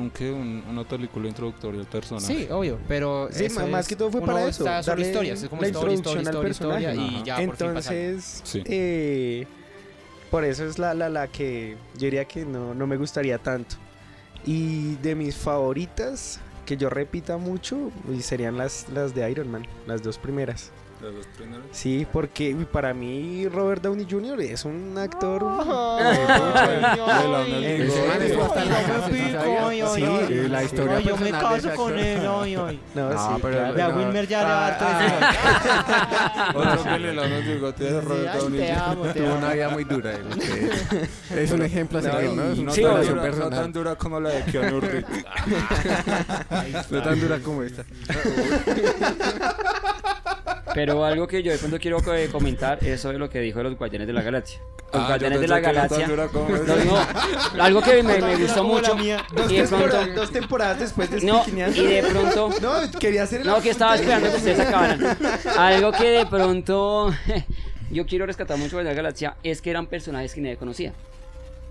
un, 0.00 0.11
¿qué? 0.14 0.30
Un- 0.30 0.64
una 0.70 0.82
película 0.85 1.28
introductoria 1.28 1.80
al 1.80 1.87
personaje. 1.87 2.26
Sí, 2.26 2.48
obvio, 2.50 2.78
pero 2.88 3.28
Sí, 3.30 3.48
más 3.70 3.80
es- 3.85 3.88
que 3.88 3.96
todo 3.96 4.11
fue 4.11 4.22
para 4.22 4.46
eso, 4.48 4.64
Está 4.64 4.82
sobre 4.82 5.06
historias, 5.06 5.42
es 5.42 5.48
como 5.50 5.61
la 5.62 5.68
historia, 5.68 5.94
introducción 5.94 6.22
historia, 6.22 6.40
al 6.40 6.50
historia, 6.50 6.90
historia, 6.90 7.02
personaje. 7.02 7.22
y 7.22 7.26
ya 7.26 7.37
por 7.46 7.56
fin 7.56 7.74
pasa 7.74 7.90
algo. 7.90 8.02
Entonces, 8.02 8.40
Sí. 8.44 8.62
eh, 8.64 9.46
por 10.30 10.44
eso 10.44 10.64
es 10.64 10.78
la, 10.78 10.94
la, 10.94 11.09
la 11.11 11.28
que 11.28 11.76
yo 11.98 12.06
diría 12.06 12.24
que 12.24 12.44
no, 12.46 12.74
no 12.74 12.87
me 12.87 12.96
gustaría 12.96 13.37
tanto. 13.38 13.76
Y 14.46 14.94
de 14.96 15.14
mis 15.14 15.37
favoritas, 15.37 16.40
que 16.64 16.76
yo 16.76 16.88
repita 16.88 17.37
mucho, 17.37 17.90
y 18.12 18.22
serían 18.22 18.56
las, 18.56 18.88
las 18.88 19.14
de 19.14 19.30
Iron 19.30 19.50
Man, 19.50 19.66
las 19.87 20.02
dos 20.02 20.18
primeras. 20.18 20.70
De 21.00 21.12
los 21.12 21.26
primeros. 21.26 21.66
Sí, 21.72 22.06
porque 22.11 22.56
para 22.72 22.94
mí 22.94 23.46
Robert 23.48 23.82
Downey 23.82 24.06
Jr. 24.11 24.40
es 24.40 24.64
un 24.64 24.96
actor... 24.98 25.44
¿sí 29.94 30.02
eh, 30.30 30.48
la 30.48 30.64
historia 30.64 31.00
yo 31.00 31.16
me 31.16 31.30
caso 31.30 31.74
con 31.74 31.98
él. 31.98 32.22
No, 32.24 32.44
sí, 32.44 32.56
pero. 33.42 33.96
Wilmer 33.96 34.26
ya 34.26 34.40
le 34.42 34.46
Ah, 34.78 36.52
Otro 36.54 36.85
que 36.85 36.98
le 36.98 37.12
de 37.72 38.00
Robert 38.00 38.35
Downey 38.35 38.61
Jr. 38.68 39.14
Tuvo 39.14 39.35
una 39.35 39.52
vida 39.52 39.68
muy 39.70 39.85
dura. 39.85 40.12
es 41.30 41.50
un 41.52 41.62
ejemplo 41.62 41.98
a 41.98 42.02
No, 42.02 42.11
tan 42.72 42.76
dura, 42.76 43.14
no 43.14 43.22
personal. 43.22 43.50
tan 43.50 43.72
dura 43.72 43.94
como 43.96 44.20
la 44.20 44.30
de 44.30 44.44
Keanu 44.44 44.80
Reeves. 44.80 45.04
No 46.90 47.02
tan 47.02 47.20
dura 47.20 47.38
como 47.40 47.62
esta. 47.62 47.85
Pero 50.76 51.04
algo 51.06 51.26
que 51.26 51.42
yo 51.42 51.50
de 51.52 51.56
pronto 51.58 51.78
quiero 51.78 51.98
eh, 52.14 52.28
comentar 52.30 52.78
es 52.84 53.00
sobre 53.00 53.16
lo 53.18 53.30
que 53.30 53.40
dijo 53.40 53.58
de 53.60 53.64
los 53.64 53.78
Guardianes 53.78 54.06
de 54.06 54.12
la 54.12 54.20
Galaxia. 54.20 54.60
Los 54.92 55.02
Ah, 55.02 55.06
Guardianes 55.08 55.40
de 55.40 55.48
la 55.48 55.60
Galaxia. 55.60 56.06
No, 56.06 56.16
no, 56.16 57.62
algo 57.62 57.80
que 57.80 58.02
me, 58.02 58.20
me 58.20 58.36
gustó 58.36 58.62
mucho. 58.62 58.94
Dos, 58.94 59.50
Y 59.50 59.56
de 59.56 59.62
temporadas, 59.62 60.02
pronto. 60.04 60.20
dos 60.20 60.30
temporadas 60.32 60.78
después 60.78 61.10
de 61.10 61.22
No, 61.22 61.42
y 61.48 61.80
de 61.86 62.02
pronto. 62.02 62.50
No, 62.60 62.98
quería 63.00 63.22
hacer 63.22 63.46
No, 63.46 63.62
que 63.62 63.70
estaba 63.70 63.94
esperando 63.96 64.30
que 64.30 64.36
ustedes 64.36 64.60
acabaran. 64.60 65.18
Algo 65.58 65.92
que 65.92 66.10
de 66.10 66.26
pronto 66.26 67.10
yo 67.90 68.04
quiero 68.04 68.26
rescatar 68.26 68.58
mucho 68.58 68.76
de 68.76 68.84
la 68.84 68.92
galaxia 68.92 69.34
es 69.42 69.62
que 69.62 69.70
eran 69.70 69.86
personajes 69.86 70.34
que 70.34 70.42
nadie 70.42 70.58
conocía. 70.58 70.92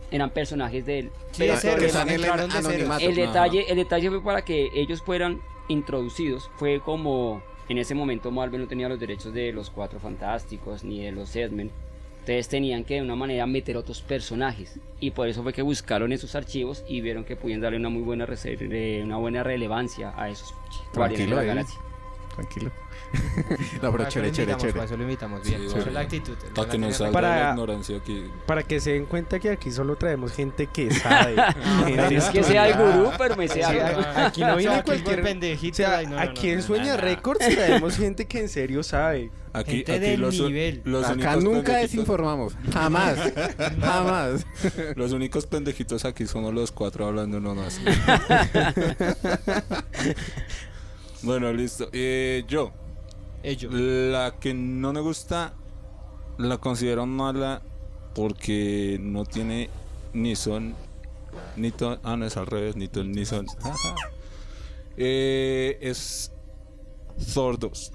Eran 0.09 0.31
personajes. 0.31 0.83
Sí, 0.83 0.91
de 0.91 1.11
Pero 1.37 1.55
cero, 1.59 1.77
que 1.79 1.85
están 1.85 2.09
en 2.09 2.15
el 2.23 3.15
de 3.15 3.21
detalle, 3.21 3.65
el 3.69 3.75
detalle 3.77 4.09
fue 4.09 4.23
para 4.23 4.43
que 4.43 4.69
ellos 4.73 5.03
fueran 5.03 5.39
introducidos. 5.67 6.49
Fue 6.57 6.79
como 6.79 7.43
en 7.69 7.77
ese 7.77 7.95
momento 7.95 8.31
Marvel 8.31 8.61
no 8.61 8.67
tenía 8.67 8.89
los 8.89 8.99
derechos 8.99 9.33
de 9.33 9.51
los 9.51 9.69
Cuatro 9.69 9.99
Fantásticos 9.99 10.83
ni 10.83 11.03
de 11.03 11.11
los 11.11 11.35
X-Men. 11.35 11.71
Entonces 12.19 12.47
tenían 12.47 12.83
que 12.83 12.95
de 12.95 13.01
una 13.03 13.15
manera 13.15 13.45
meter 13.45 13.77
otros 13.77 14.01
personajes. 14.01 14.79
Y 14.99 15.11
por 15.11 15.27
eso 15.27 15.43
fue 15.43 15.53
que 15.53 15.61
buscaron 15.61 16.11
esos 16.11 16.35
archivos 16.35 16.83
y 16.87 17.01
vieron 17.01 17.23
que 17.23 17.35
podían 17.35 17.61
darle 17.61 17.77
una 17.77 17.89
muy 17.89 18.01
buena, 18.01 18.25
eh, 18.25 19.01
una 19.03 19.17
buena 19.17 19.43
relevancia 19.43 20.11
a 20.17 20.29
esos 20.29 20.53
Guardianes 20.93 21.29
de 21.29 21.35
la. 21.35 21.43
Galaxia. 21.43 21.79
Tranquilo. 22.35 22.71
no, 23.81 23.91
pero 23.91 24.07
chévere, 24.09 24.31
chévere, 24.31 24.57
chévere. 24.57 24.73
para 24.73 24.85
eso 24.85 24.97
lo 24.97 25.03
invitamos 25.03 25.43
bien. 25.43 25.59
Sí, 25.61 25.67
Esa 25.67 25.79
es 25.79 25.93
la 25.93 25.99
actitud. 26.01 26.33
Para 26.53 26.67
la 26.67 26.71
que 26.71 26.77
nos 26.77 26.87
actitud. 26.89 26.93
salga 26.97 27.11
Para- 27.11 27.43
la 27.45 27.49
ignorancia 27.51 27.97
aquí. 27.97 28.23
Para 28.45 28.63
que 28.63 28.79
se 28.79 28.91
den 28.93 29.05
cuenta 29.05 29.39
que 29.39 29.49
aquí 29.49 29.71
solo 29.71 29.95
traemos 29.95 30.31
gente 30.33 30.67
que 30.67 30.91
sabe. 30.91 31.35
No 31.65 31.85
gente 31.85 32.15
es 32.17 32.25
que 32.25 32.43
sea 32.43 32.67
el 32.67 32.75
gurú, 32.77 33.11
pero 33.17 33.35
me 33.35 33.47
sé 33.47 33.55
Sí, 33.55 33.61
algo. 33.61 33.99
a- 34.01 34.25
aquí 34.27 34.41
no 34.41 34.47
O 34.55 34.59
sea, 34.59 34.69
viene 34.69 34.83
cualquier... 34.83 35.19
O 35.21 35.73
sea, 35.73 36.01
no, 36.03 36.09
no, 36.11 36.19
aquí 36.19 36.47
no, 36.47 36.53
en 36.53 36.57
no, 36.59 36.63
Sueña 36.63 36.85
no, 36.85 36.91
no. 36.95 36.97
Records 37.01 37.47
traemos 37.55 37.97
gente 37.97 38.25
que 38.25 38.39
en 38.39 38.49
serio 38.49 38.83
sabe. 38.83 39.31
Aquí, 39.53 39.71
Gente 39.77 39.91
aquí 39.93 40.01
del 40.01 40.19
los, 40.19 40.33
nivel. 40.37 40.81
los 40.83 41.05
Acá 41.05 41.37
nunca 41.37 41.73
pendejitos- 41.73 41.81
desinformamos. 41.81 42.57
Jamás. 42.73 43.17
Jamás. 43.79 44.45
Los 44.97 45.13
únicos 45.13 45.45
pendejitos 45.47 46.03
aquí 46.03 46.25
somos 46.27 46.53
los 46.53 46.71
cuatro 46.73 47.05
hablando 47.07 47.39
no 47.39 47.55
más. 47.55 47.79
bueno, 51.23 51.51
listo. 51.53 51.89
Eh, 51.93 52.43
yo, 52.47 52.73
La 53.71 54.35
que 54.39 54.53
no 54.53 54.91
me 54.93 55.01
gusta, 55.01 55.53
la 56.37 56.57
considero 56.57 57.05
mala 57.05 57.61
porque 58.15 58.97
no 58.99 59.23
tiene 59.25 59.69
ni 60.13 60.35
son, 60.35 60.73
ni 61.55 61.71
ton. 61.71 61.99
Ah, 62.03 62.15
no 62.17 62.25
es 62.25 62.37
al 62.37 62.47
revés, 62.47 62.75
ni 62.75 62.87
ton, 62.87 63.11
ni 63.11 63.25
son. 63.25 63.45
Eh, 64.97 65.77
es 65.81 66.31
Thor 67.33 67.59
2. 67.59 67.91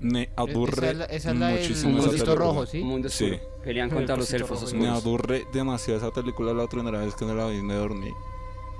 Me 0.00 0.28
aburre 0.36 0.72
Esa 0.74 0.90
es 0.90 0.96
la- 0.98 1.04
esa 1.06 1.30
es 1.32 1.38
la 1.38 1.46
del 1.48 1.60
muchísimo 1.60 1.98
esa 1.98 2.06
mundito 2.08 2.24
película. 2.26 2.34
rojo, 2.46 2.66
¿sí? 2.66 2.80
Un 2.82 2.88
mundo 2.88 3.08
Sí. 3.08 3.32
Pelean 3.64 3.88
contra 3.88 4.16
los 4.16 4.30
elfos 4.34 4.60
rojo. 4.60 4.76
Me 4.76 4.88
aburre 4.88 5.46
demasiado 5.54 5.98
esa 5.98 6.10
película 6.10 6.52
la 6.52 6.66
primera 6.66 7.00
vez 7.00 7.14
que 7.14 7.24
no 7.24 7.34
la 7.34 7.46
vi 7.46 7.62
me 7.62 7.74
dormí. 7.74 8.10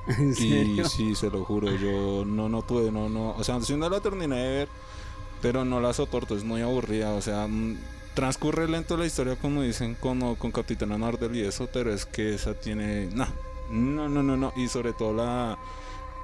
¿En 0.19 0.33
Y 0.33 0.35
serio? 0.35 0.85
sí, 0.87 1.15
se 1.15 1.31
lo 1.31 1.43
juro, 1.47 1.75
yo 1.75 2.27
no 2.27 2.51
no 2.51 2.61
pude, 2.67 2.93
no 2.93 3.09
no, 3.09 3.31
o 3.31 3.43
sea, 3.43 3.59
sí 3.63 3.75
no 3.75 3.89
la 3.89 4.01
terminé 4.01 4.37
de 4.37 4.49
ver, 4.59 4.69
pero 5.45 5.63
no 5.67 5.79
la 5.79 5.93
soporto, 5.93 6.35
es 6.35 6.43
muy 6.43 6.63
aburrida, 6.63 7.13
o 7.13 7.21
sea, 7.21 7.47
mm, 7.47 7.77
transcurre 8.15 8.67
lento 8.67 8.97
la 8.97 9.05
historia 9.05 9.37
como 9.37 9.61
dicen 9.61 9.95
como 10.01 10.37
con 10.37 10.51
Capitana 10.51 10.97
Marvel 10.97 11.37
y 11.37 11.43
eso, 11.43 11.69
pero 11.71 11.93
es 11.93 12.07
que 12.07 12.35
esa 12.35 12.55
tiene 12.55 13.11
no, 13.13 13.27
no, 13.71 14.09
no, 14.09 14.23
no, 14.23 14.39
no, 14.39 14.53
y 14.57 14.69
sobre 14.69 14.95
todo 14.95 15.13
la 15.13 15.59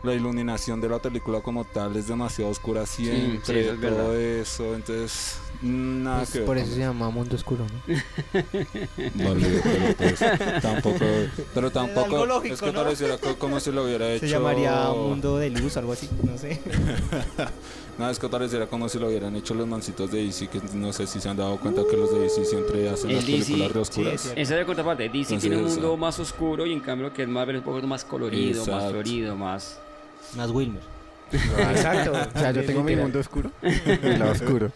la 0.02 0.14
iluminación 0.14 0.80
de 0.80 0.88
la 0.88 0.98
película 0.98 1.42
como 1.42 1.66
tal 1.66 1.94
es 1.94 2.08
demasiado 2.08 2.50
oscura 2.50 2.86
siempre, 2.86 3.40
sí, 3.44 3.68
eso 3.68 3.74
es 3.74 3.80
todo 3.82 4.14
eso, 4.16 4.74
entonces 4.74 5.36
nada 5.60 6.20
Pues 6.20 6.30
que 6.30 6.38
ver 6.38 6.46
por 6.46 6.56
con 6.56 6.64
eso 6.64 6.74
se 6.74 6.80
llama 6.80 7.10
Mundo 7.10 7.36
Oscuro, 7.36 7.66
¿no? 7.66 7.94
Vale, 9.24 9.60
pero 9.62 9.94
pues, 9.98 10.24
tampoco, 10.62 11.04
pero 11.52 11.70
tampoco 11.70 12.24
lógico, 12.24 12.54
es 12.54 12.60
que 12.62 12.72
¿no? 12.72 12.80
pareciera 12.82 13.18
co- 13.18 13.36
como 13.36 13.60
si 13.60 13.70
lo 13.72 13.84
hubiera 13.84 14.10
hecho. 14.10 14.24
Se 14.24 14.32
llamaría 14.32 14.88
Mundo 14.94 15.36
de 15.36 15.50
Luz, 15.50 15.76
algo 15.76 15.92
así, 15.92 16.08
no 16.22 16.38
sé. 16.38 16.58
No, 18.00 18.08
es 18.08 18.18
que 18.18 18.30
pareciera 18.30 18.66
como 18.66 18.88
si 18.88 18.98
lo 18.98 19.08
hubieran 19.08 19.36
hecho 19.36 19.52
los 19.52 19.68
mancitos 19.68 20.10
de 20.10 20.24
DC, 20.24 20.48
que 20.48 20.58
no 20.72 20.90
sé 20.90 21.06
si 21.06 21.20
se 21.20 21.28
han 21.28 21.36
dado 21.36 21.58
cuenta 21.58 21.82
que 21.88 21.98
los 21.98 22.10
de 22.10 22.20
DC 22.20 22.46
siempre 22.46 22.88
hacen 22.88 23.10
El 23.10 23.16
las 23.16 23.26
DC, 23.26 23.36
películas 23.44 23.72
re 23.72 23.74
sí, 23.74 23.78
oscuras. 23.80 24.20
cierto. 24.22 24.40
Esa 24.40 24.54
es 24.54 24.60
la 24.60 24.64
contraparte. 24.64 25.02
DC 25.02 25.16
Entonces, 25.18 25.40
tiene 25.42 25.56
un 25.58 25.66
eso. 25.66 25.74
mundo 25.74 25.96
más 25.98 26.18
oscuro 26.18 26.64
y 26.64 26.72
en 26.72 26.80
cambio 26.80 27.08
lo 27.08 27.12
que 27.12 27.24
es 27.24 27.28
Marvel 27.28 27.56
es 27.56 27.60
un 27.60 27.74
poco 27.74 27.86
más 27.86 28.02
colorido, 28.06 28.64
más 28.64 28.90
florido, 28.90 29.36
más... 29.36 29.78
Más 30.34 30.50
Wilmer. 30.50 30.99
Exacto. 31.32 32.12
O 32.34 32.38
sea, 32.38 32.50
yo 32.50 32.64
tengo 32.64 32.82
mi 32.82 32.96
mundo 32.96 33.18
oscuro 33.20 33.50
el 33.62 34.18
lado 34.18 34.32
oscuro. 34.32 34.72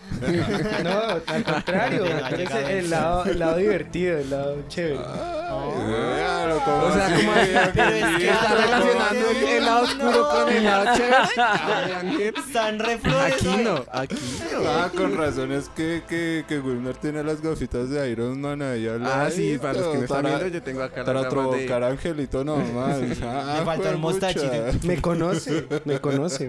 No, 0.82 1.00
al 1.26 1.44
contrario. 1.44 2.04
es 2.04 2.50
el 2.70 2.90
lado, 2.90 3.24
el 3.24 3.38
lado 3.38 3.56
divertido, 3.56 4.18
el 4.18 4.30
lado 4.30 4.56
chévere. 4.68 4.96
Claro, 4.96 6.60
¿cómo 6.64 6.84
O 6.84 6.92
sea, 6.92 7.06
así? 7.06 7.14
como 7.24 7.34
está 7.36 8.54
relacionando 8.54 9.30
el, 9.30 9.36
el 9.48 9.64
lado 9.64 9.82
oscuro 9.84 10.28
con 10.30 10.48
el 10.52 10.64
lado 10.64 10.96
chévere. 10.96 12.28
Están 12.36 12.78
re 12.78 12.98
flores, 12.98 13.34
Aquí 13.34 13.62
¿no? 13.62 13.84
aquí 13.92 14.16
no. 14.52 14.68
Ah, 14.68 14.90
con 14.94 15.16
razón 15.16 15.52
es 15.52 15.68
que, 15.70 16.02
que, 16.08 16.44
que 16.48 16.58
Wilmer 16.60 16.96
tiene 16.96 17.22
las 17.24 17.40
gafitas 17.40 17.90
de 17.90 18.10
Iron 18.10 18.40
Man 18.40 18.62
ahí 18.62 18.86
al 18.86 19.04
Ah, 19.04 19.28
sí, 19.30 19.58
para 19.60 19.74
los 19.74 19.88
que 19.92 19.98
me 19.98 20.04
están 20.04 20.24
viendo, 20.24 20.46
yo 20.48 20.62
tengo 20.62 20.82
acá 20.82 20.96
las 21.02 21.06
Para 21.06 21.28
provocar 21.28 21.82
a 21.82 21.88
Angelito 21.88 22.44
nomás. 22.44 22.98
Ah, 23.24 23.56
Le 23.58 23.64
faltó 23.64 23.88
el 23.88 23.96
juepucha. 23.96 24.28
mostachi. 24.34 24.86
Me 24.86 25.00
conoce, 25.00 25.66
me 25.84 26.00
conoce. 26.00 26.43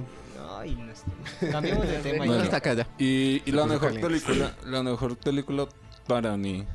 Ay, 0.57 0.75
no. 0.75 1.51
Cambiemos 1.51 1.87
de 1.87 1.97
tema. 1.99 2.17
Bueno. 2.17 2.35
ya. 2.37 2.43
Hasta 2.43 2.57
acá 2.57 2.73
ya. 2.73 2.87
Y, 2.97 3.41
y 3.45 3.51
la 3.51 3.65
mejor 3.65 3.99
película, 3.99 4.55
la 4.65 4.83
mejor 4.83 5.17
película 5.17 5.67
para 6.07 6.37
mí, 6.37 6.65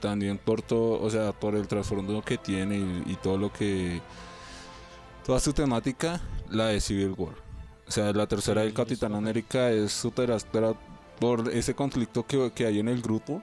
también 0.00 0.38
por 0.38 0.62
todo, 0.62 1.00
o 1.00 1.10
sea, 1.10 1.32
por 1.32 1.54
el 1.54 1.66
trasfondo 1.66 2.22
que 2.22 2.38
tiene 2.38 2.78
y, 2.78 3.02
y 3.06 3.16
todo 3.16 3.38
lo 3.38 3.52
que, 3.52 4.00
toda 5.24 5.40
su 5.40 5.52
temática, 5.52 6.20
la 6.50 6.66
de 6.66 6.80
Civil 6.80 7.14
War. 7.16 7.34
O 7.86 7.90
sea, 7.90 8.12
la 8.12 8.26
tercera 8.26 8.62
del 8.62 8.72
Capitán 8.72 9.14
América 9.14 9.70
es 9.70 9.92
súper 9.92 10.32
áspera 10.32 10.74
por 11.20 11.50
ese 11.50 11.74
conflicto 11.74 12.26
que, 12.26 12.50
que 12.54 12.66
hay 12.66 12.78
en 12.78 12.88
el 12.88 13.02
grupo. 13.02 13.42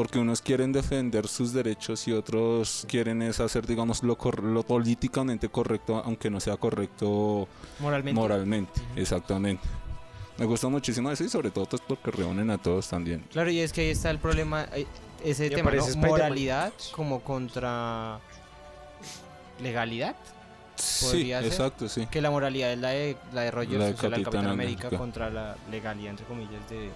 Porque 0.00 0.18
unos 0.18 0.40
quieren 0.40 0.72
defender 0.72 1.28
sus 1.28 1.52
derechos 1.52 2.08
y 2.08 2.12
otros 2.12 2.86
quieren 2.88 3.20
es 3.20 3.38
hacer, 3.38 3.66
digamos, 3.66 4.02
lo, 4.02 4.16
cor- 4.16 4.42
lo 4.42 4.62
políticamente 4.62 5.50
correcto, 5.50 6.00
aunque 6.02 6.30
no 6.30 6.40
sea 6.40 6.56
correcto 6.56 7.46
Moralmente. 7.80 8.18
Moralmente, 8.18 8.80
exactamente. 8.96 9.62
Me 10.38 10.46
gusta 10.46 10.68
muchísimo 10.68 11.10
eso 11.10 11.22
y 11.22 11.28
sobre 11.28 11.50
todo 11.50 11.66
pues 11.66 11.82
porque 11.86 12.10
reúnen 12.12 12.48
a 12.50 12.56
todos 12.56 12.88
también. 12.88 13.22
Claro, 13.30 13.50
y 13.50 13.60
es 13.60 13.74
que 13.74 13.82
ahí 13.82 13.88
está 13.90 14.08
el 14.10 14.18
problema, 14.18 14.64
eh, 14.72 14.86
ese 15.22 15.50
tema, 15.50 15.70
¿no? 15.70 15.84
Moralidad 15.96 16.72
como 16.92 17.20
contra 17.20 18.20
legalidad. 19.60 20.16
Sí, 20.76 21.26
ser. 21.28 21.44
exacto, 21.44 21.90
sí. 21.90 22.06
Que 22.10 22.22
la 22.22 22.30
moralidad 22.30 22.72
es 22.72 22.78
la 22.78 22.88
de, 22.88 23.18
la 23.34 23.42
de 23.42 23.50
Rogers, 23.50 23.78
La 23.78 23.84
de 23.84 23.92
o 23.92 23.96
sea, 23.98 24.08
la 24.08 24.16
Capitán 24.16 24.32
Capitán 24.32 24.46
América 24.50 24.86
América. 24.86 24.98
contra 24.98 25.28
la 25.28 25.56
legalidad, 25.70 26.12
entre 26.12 26.24
comillas, 26.24 26.70
de, 26.70 26.88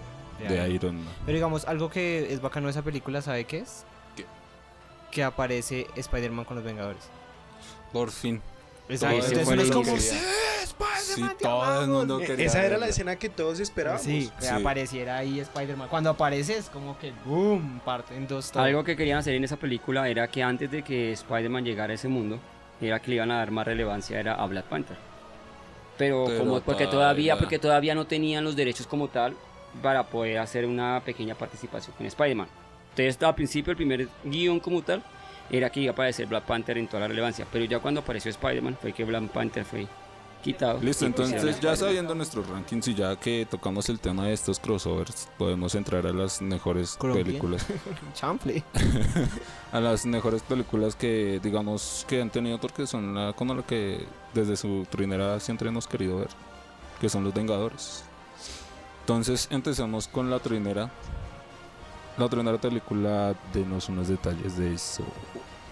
de 0.48 0.54
Iron 0.56 0.66
Man. 0.66 0.74
Iron 0.74 1.04
Man. 1.04 1.14
Pero 1.26 1.36
digamos, 1.36 1.64
algo 1.66 1.90
que 1.90 2.32
es 2.32 2.40
bacano 2.40 2.66
de 2.66 2.72
esa 2.72 2.82
película, 2.82 3.22
¿sabe 3.22 3.44
qué 3.44 3.58
es? 3.58 3.84
¿Qué? 4.16 4.24
Que 5.10 5.22
aparece 5.24 5.86
Spider-Man 5.96 6.44
con 6.44 6.56
los 6.56 6.64
Vengadores. 6.64 7.02
Por 7.92 8.10
fin. 8.10 8.40
Exacto. 8.88 9.16
ese 9.18 9.26
Entonces 9.40 9.44
fue 9.44 9.52
uno 9.54 9.62
es 9.62 9.68
lo 9.68 9.74
como, 9.76 9.94
que 9.94 10.00
sí, 10.00 10.08
quería. 10.16 10.30
Sí, 10.64 10.64
Spider-Man, 10.64 11.36
te 11.38 11.44
todo 11.44 11.62
el 11.64 11.70
amamos". 11.70 11.88
mundo 11.88 12.20
Eh, 12.20 12.26
quería 12.26 12.46
Esa 12.46 12.64
era 12.66 12.76
la 12.78 12.88
escena 12.88 13.16
que 13.16 13.28
todos 13.28 13.60
esperábamos. 13.60 14.02
Sí, 14.04 14.30
que 14.38 14.46
Sí. 14.46 14.50
apareciera 14.52 15.16
ahí 15.16 15.40
Spider-Man. 15.40 15.88
Cuando 15.88 16.10
aparece 16.10 16.58
es 16.58 16.68
como 16.68 16.98
que 16.98 17.12
boom, 17.24 17.80
parte 17.84 18.14
en 18.16 18.26
dos. 18.26 18.50
todo. 18.50 18.62
Algo 18.62 18.84
que 18.84 18.96
querían 18.96 19.18
hacer 19.18 19.34
en 19.34 19.44
esa 19.44 19.56
película 19.56 20.08
era 20.08 20.26
que 20.28 20.42
antes 20.42 20.70
de 20.70 20.82
que 20.82 21.12
Spider-Man 21.12 21.64
llegara 21.64 21.92
a 21.92 21.94
ese 21.94 22.08
mundo, 22.08 22.38
era 22.80 23.00
que 23.00 23.08
le 23.10 23.16
iban 23.16 23.30
a 23.30 23.38
dar 23.38 23.50
más 23.50 23.66
relevancia 23.66 24.18
era 24.20 24.34
a 24.34 24.46
Black 24.46 24.64
Panther. 24.66 24.96
Pero, 25.96 26.24
Pero 26.26 26.38
como 26.40 26.60
porque 26.60 26.86
todavía- 26.86 27.38
porque 27.38 27.58
todavía 27.58 27.94
no 27.94 28.04
tenían 28.06 28.42
los 28.44 28.56
derechos 28.56 28.86
como 28.86 29.08
tal 29.08 29.34
para 29.82 30.04
poder 30.04 30.38
hacer 30.38 30.66
una 30.66 31.00
pequeña 31.04 31.34
participación 31.34 31.94
con 31.96 32.06
Spider-Man. 32.06 32.48
Entonces, 32.90 33.22
al 33.22 33.34
principio, 33.34 33.72
el 33.72 33.76
primer 33.76 34.08
guion 34.24 34.60
como 34.60 34.82
tal 34.82 35.02
era 35.50 35.70
que 35.70 35.80
iba 35.80 35.90
a 35.90 35.92
aparecer 35.92 36.26
Black 36.26 36.44
Panther 36.44 36.78
en 36.78 36.86
toda 36.86 37.00
la 37.00 37.08
relevancia. 37.08 37.46
Pero 37.50 37.64
ya 37.64 37.78
cuando 37.78 38.00
apareció 38.00 38.30
Spider-Man 38.30 38.78
fue 38.80 38.92
que 38.92 39.04
Black 39.04 39.28
Panther 39.30 39.64
fue 39.64 39.86
quitado. 40.42 40.78
Listo, 40.80 41.06
entonces 41.06 41.58
ya 41.58 41.74
sabiendo 41.74 42.14
nuestros 42.14 42.46
rankings 42.48 42.88
y 42.88 42.94
ya 42.94 43.16
que 43.16 43.46
tocamos 43.50 43.88
el 43.88 43.98
tema 43.98 44.26
de 44.26 44.34
estos 44.34 44.60
crossovers, 44.60 45.28
podemos 45.38 45.74
entrar 45.74 46.06
a 46.06 46.12
las 46.12 46.42
mejores 46.42 46.96
Colombia. 46.96 47.24
películas. 47.24 47.66
Chanfle. 48.14 48.62
a 49.72 49.80
las 49.80 50.04
mejores 50.04 50.42
películas 50.42 50.96
que 50.96 51.40
digamos 51.42 52.04
que 52.06 52.20
han 52.20 52.30
tenido 52.30 52.60
porque 52.60 52.86
son 52.86 53.14
la, 53.14 53.32
como 53.32 53.54
lo 53.54 53.66
que 53.66 54.06
desde 54.34 54.56
su 54.56 54.86
primera 54.90 55.40
siempre 55.40 55.68
hemos 55.68 55.86
querido 55.86 56.18
ver, 56.18 56.28
que 57.00 57.08
son 57.08 57.24
los 57.24 57.32
Vengadores. 57.32 58.04
Entonces 59.04 59.48
empezamos 59.50 60.08
con 60.08 60.30
la 60.30 60.38
primera. 60.38 60.90
La 62.16 62.26
primera 62.26 62.58
película, 62.58 63.34
denos 63.52 63.90
unos 63.90 64.08
detalles 64.08 64.56
de 64.56 64.72
eso. 64.72 65.04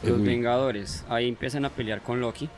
Los 0.02 0.12
Edwin. 0.12 0.26
Vengadores, 0.26 1.02
ahí 1.08 1.28
empiezan 1.28 1.64
a 1.64 1.70
pelear 1.70 2.02
con 2.02 2.20
Loki. 2.20 2.50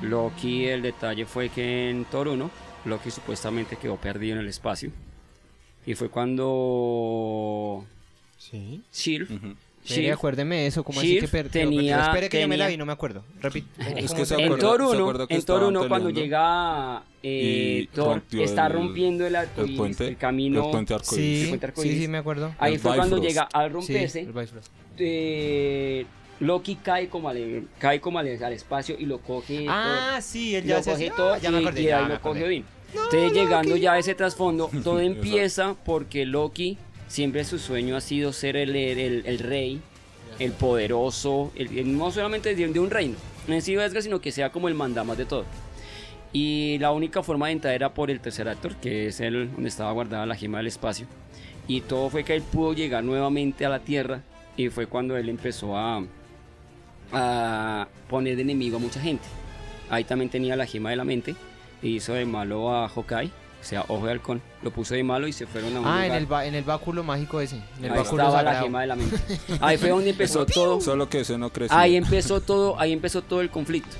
Loki, 0.00 0.64
el 0.64 0.80
detalle 0.80 1.26
fue 1.26 1.50
que 1.50 1.90
en 1.90 2.06
Thor 2.06 2.28
1, 2.28 2.50
Loki 2.86 3.10
supuestamente 3.10 3.76
quedó 3.76 3.96
perdido 3.98 4.36
en 4.36 4.40
el 4.40 4.48
espacio. 4.48 4.90
Y 5.84 5.94
fue 5.96 6.08
cuando 6.08 7.84
Sí. 8.38 8.82
Shield. 8.90 9.54
Sí, 9.84 10.08
acuérdeme 10.08 10.66
eso, 10.66 10.82
como 10.82 11.00
así 11.00 11.18
que 11.20 11.28
per- 11.28 11.50
tenía- 11.50 11.96
pero 11.96 12.06
espere 12.08 12.28
que 12.30 12.40
yo 12.40 12.48
me 12.48 12.56
la 12.56 12.68
vi, 12.68 12.76
no 12.78 12.86
me 12.86 12.92
acuerdo. 12.92 13.22
Repite. 13.40 13.68
Es 13.78 14.06
¿Cómo 14.08 14.20
que 14.20 14.26
se 14.26 14.34
se 14.34 14.34
en 14.40 14.44
acuerda- 14.46 14.58
Thor 14.66 14.80
¿se 14.80 14.86
1, 14.86 15.00
acuerda 15.02 15.26
que 15.26 15.34
en 15.34 15.42
Thor 15.44 15.56
estaban 15.56 15.76
1 15.76 15.88
cuando 15.88 16.10
llega 16.10 17.02
eh, 17.22 17.88
Thor, 17.92 18.22
está 18.32 18.66
el- 18.66 18.72
rompiendo 18.72 19.26
el 19.26 19.36
arco 19.36 19.60
el 19.62 19.76
puente, 19.76 20.08
el 20.08 20.16
camino. 20.16 20.64
el 20.64 20.70
puente 20.70 20.94
arcoíris. 20.94 21.38
Sí, 21.38 21.44
Sí, 21.46 21.58
sí, 21.58 21.64
arcoíris. 21.64 21.98
sí, 22.02 22.08
me 22.08 22.18
acuerdo. 22.18 22.54
Ahí 22.58 22.74
El 22.74 22.80
fue 22.80 22.96
cuando 22.96 23.18
llega 23.18 23.42
al 23.52 23.68
Sí, 23.68 23.74
romperse. 23.74 24.26
eh, 24.98 26.06
Loki 26.40 26.76
cae 26.76 27.08
como 27.08 27.28
al, 27.28 27.68
cae 27.78 28.00
como 28.00 28.18
al, 28.18 28.42
al 28.42 28.52
espacio 28.52 28.96
y 28.98 29.06
lo 29.06 29.18
coge 29.20 29.66
Ah, 29.68 30.18
sí, 30.20 30.54
él 30.56 30.64
lo 30.64 30.70
ya 30.70 30.82
se 30.82 30.90
coge 30.92 31.04
hacía- 31.06 31.16
todo 31.16 31.34
ah, 31.34 31.38
ya 31.38 31.50
me 31.50 31.58
y, 31.58 31.62
acordé, 31.62 31.80
y 31.82 31.84
ya 31.84 31.98
ahí 31.98 32.02
me 32.04 32.14
lo 32.14 32.20
coge 32.20 32.38
acordé. 32.40 32.44
Odín. 32.56 32.64
Entonces 32.92 33.32
llegando 33.32 33.76
ya 33.76 33.92
a 33.94 33.98
ese 33.98 34.14
trasfondo, 34.14 34.70
todo 34.84 35.00
empieza 35.00 35.74
porque 35.84 36.26
Loki 36.26 36.78
siempre 37.08 37.44
su 37.44 37.58
sueño 37.58 37.96
ha 37.96 38.00
sido 38.00 38.32
ser 38.32 38.56
el, 38.56 38.74
el- 38.76 39.22
el 39.26 39.38
rey, 39.38 39.80
el 40.38 40.52
poderoso, 40.52 41.52
el, 41.54 41.96
no 41.96 42.10
solamente 42.10 42.54
de, 42.54 42.66
de 42.68 42.80
un 42.80 42.90
reino, 42.90 43.14
no 43.46 43.54
en 43.54 43.62
sí 43.62 43.76
sino 44.00 44.20
que 44.20 44.32
sea 44.32 44.50
como 44.50 44.68
el 44.68 44.74
mandamás 44.74 45.16
de 45.18 45.24
todo. 45.26 45.44
Y 46.32 46.78
la 46.78 46.90
única 46.90 47.22
forma 47.22 47.46
de 47.46 47.52
entrar 47.52 47.74
era 47.74 47.94
por 47.94 48.10
el 48.10 48.18
tercer 48.18 48.48
actor, 48.48 48.74
que 48.76 49.06
es 49.06 49.20
el 49.20 49.52
donde 49.52 49.68
estaba 49.68 49.92
guardada 49.92 50.26
la 50.26 50.34
gema 50.34 50.58
del 50.58 50.66
espacio. 50.66 51.06
Y 51.68 51.80
todo 51.82 52.10
fue 52.10 52.24
que 52.24 52.34
él 52.34 52.42
pudo 52.42 52.72
llegar 52.74 53.04
nuevamente 53.04 53.64
a 53.64 53.68
la 53.68 53.78
Tierra 53.78 54.22
y 54.56 54.68
fue 54.68 54.86
cuando 54.86 55.16
él 55.16 55.28
empezó 55.28 55.76
a, 55.76 56.02
a 57.12 57.88
poner 58.08 58.36
de 58.36 58.42
enemigo 58.42 58.76
a 58.76 58.80
mucha 58.80 59.00
gente. 59.00 59.24
Ahí 59.90 60.04
también 60.04 60.30
tenía 60.30 60.56
la 60.56 60.66
gema 60.66 60.90
de 60.90 60.96
la 60.96 61.04
mente 61.04 61.36
y 61.82 61.96
hizo 61.96 62.14
de 62.14 62.24
malo 62.24 62.74
a 62.74 62.88
Hawkeye, 62.88 63.30
o 63.64 63.66
sea, 63.66 63.84
ojo 63.88 64.04
de 64.04 64.12
halcón. 64.12 64.42
Lo 64.62 64.70
puso 64.70 64.94
de 64.94 65.02
malo 65.02 65.26
y 65.26 65.32
se 65.32 65.46
fueron 65.46 65.74
a 65.76 65.80
un 65.80 65.86
Ah, 65.86 66.06
en 66.06 66.12
el, 66.12 66.26
ba- 66.26 66.44
en 66.44 66.54
el 66.54 66.64
báculo 66.64 67.02
mágico 67.02 67.40
ese. 67.40 67.56
En 67.78 67.86
el 67.86 67.92
Ahí 67.92 67.98
báculo 67.98 68.22
estaba 68.22 68.42
la 68.42 68.50
sagrado. 68.50 68.64
gema 68.66 68.80
de 68.82 68.86
la 68.86 68.96
mente. 68.96 69.16
Ahí 69.60 69.78
fue 69.78 69.88
donde 69.88 70.10
empezó 70.10 70.44
todo. 70.46 70.80
Solo 70.80 71.08
que 71.08 71.20
ese 71.20 71.38
no 71.38 71.50
creció. 71.50 71.76
Ahí 71.76 71.96
empezó 71.96 72.40
todo, 72.40 72.78
ahí 72.78 72.92
empezó 72.92 73.22
todo 73.22 73.40
el 73.40 73.50
conflicto. 73.50 73.96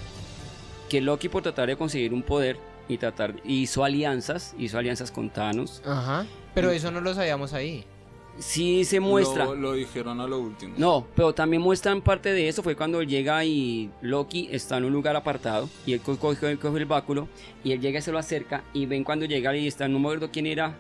Que 0.89 1.01
Loki 1.01 1.29
por 1.29 1.43
tratar 1.43 1.67
de 1.69 1.77
conseguir 1.77 2.13
un 2.13 2.23
poder 2.23 2.59
y 2.89 2.99
tratar 2.99 3.35
hizo 3.45 3.83
alianzas, 3.85 4.55
hizo 4.59 4.79
alianzas 4.79 5.11
con 5.11 5.31
Thanos. 5.31 5.81
Ajá. 5.87 6.27
Pero 6.55 6.71
eso 6.71 6.91
no 6.91 7.01
lo 7.01 7.15
sabíamos 7.15 7.53
ahí. 7.55 7.85
Sí 8.39 8.85
se 8.85 8.99
muestra. 9.01 9.45
Lo, 9.45 9.55
lo 9.55 9.73
dijeron 9.75 10.21
a 10.21 10.27
lo 10.27 10.41
último. 10.41 10.75
No, 10.77 11.07
pero 11.15 11.33
también 11.33 11.63
muestran 11.63 12.01
parte 12.03 12.33
de 12.33 12.49
eso. 12.49 12.63
Fue 12.63 12.75
cuando 12.75 13.01
él 13.01 13.07
llega 13.09 13.45
y 13.45 13.91
Loki 14.03 14.49
está 14.51 14.77
en 14.79 14.85
un 14.87 14.93
lugar 14.93 15.15
apartado 15.15 15.69
y 15.87 15.93
él 15.93 16.01
co- 16.01 16.19
coge, 16.19 16.51
él 16.51 16.59
coge 16.59 16.79
el 16.79 16.87
báculo 16.87 17.29
y 17.63 17.73
él 17.73 17.81
llega 17.81 18.01
y 18.01 18.03
se 18.03 18.11
lo 18.11 18.19
acerca 18.19 18.65
y 18.73 18.87
ven 18.87 19.05
cuando 19.05 19.25
llega 19.25 19.57
y 19.57 19.67
está, 19.69 19.87
no 19.87 19.99
me 20.01 20.07
acuerdo 20.09 20.31
quién 20.33 20.47
era, 20.47 20.75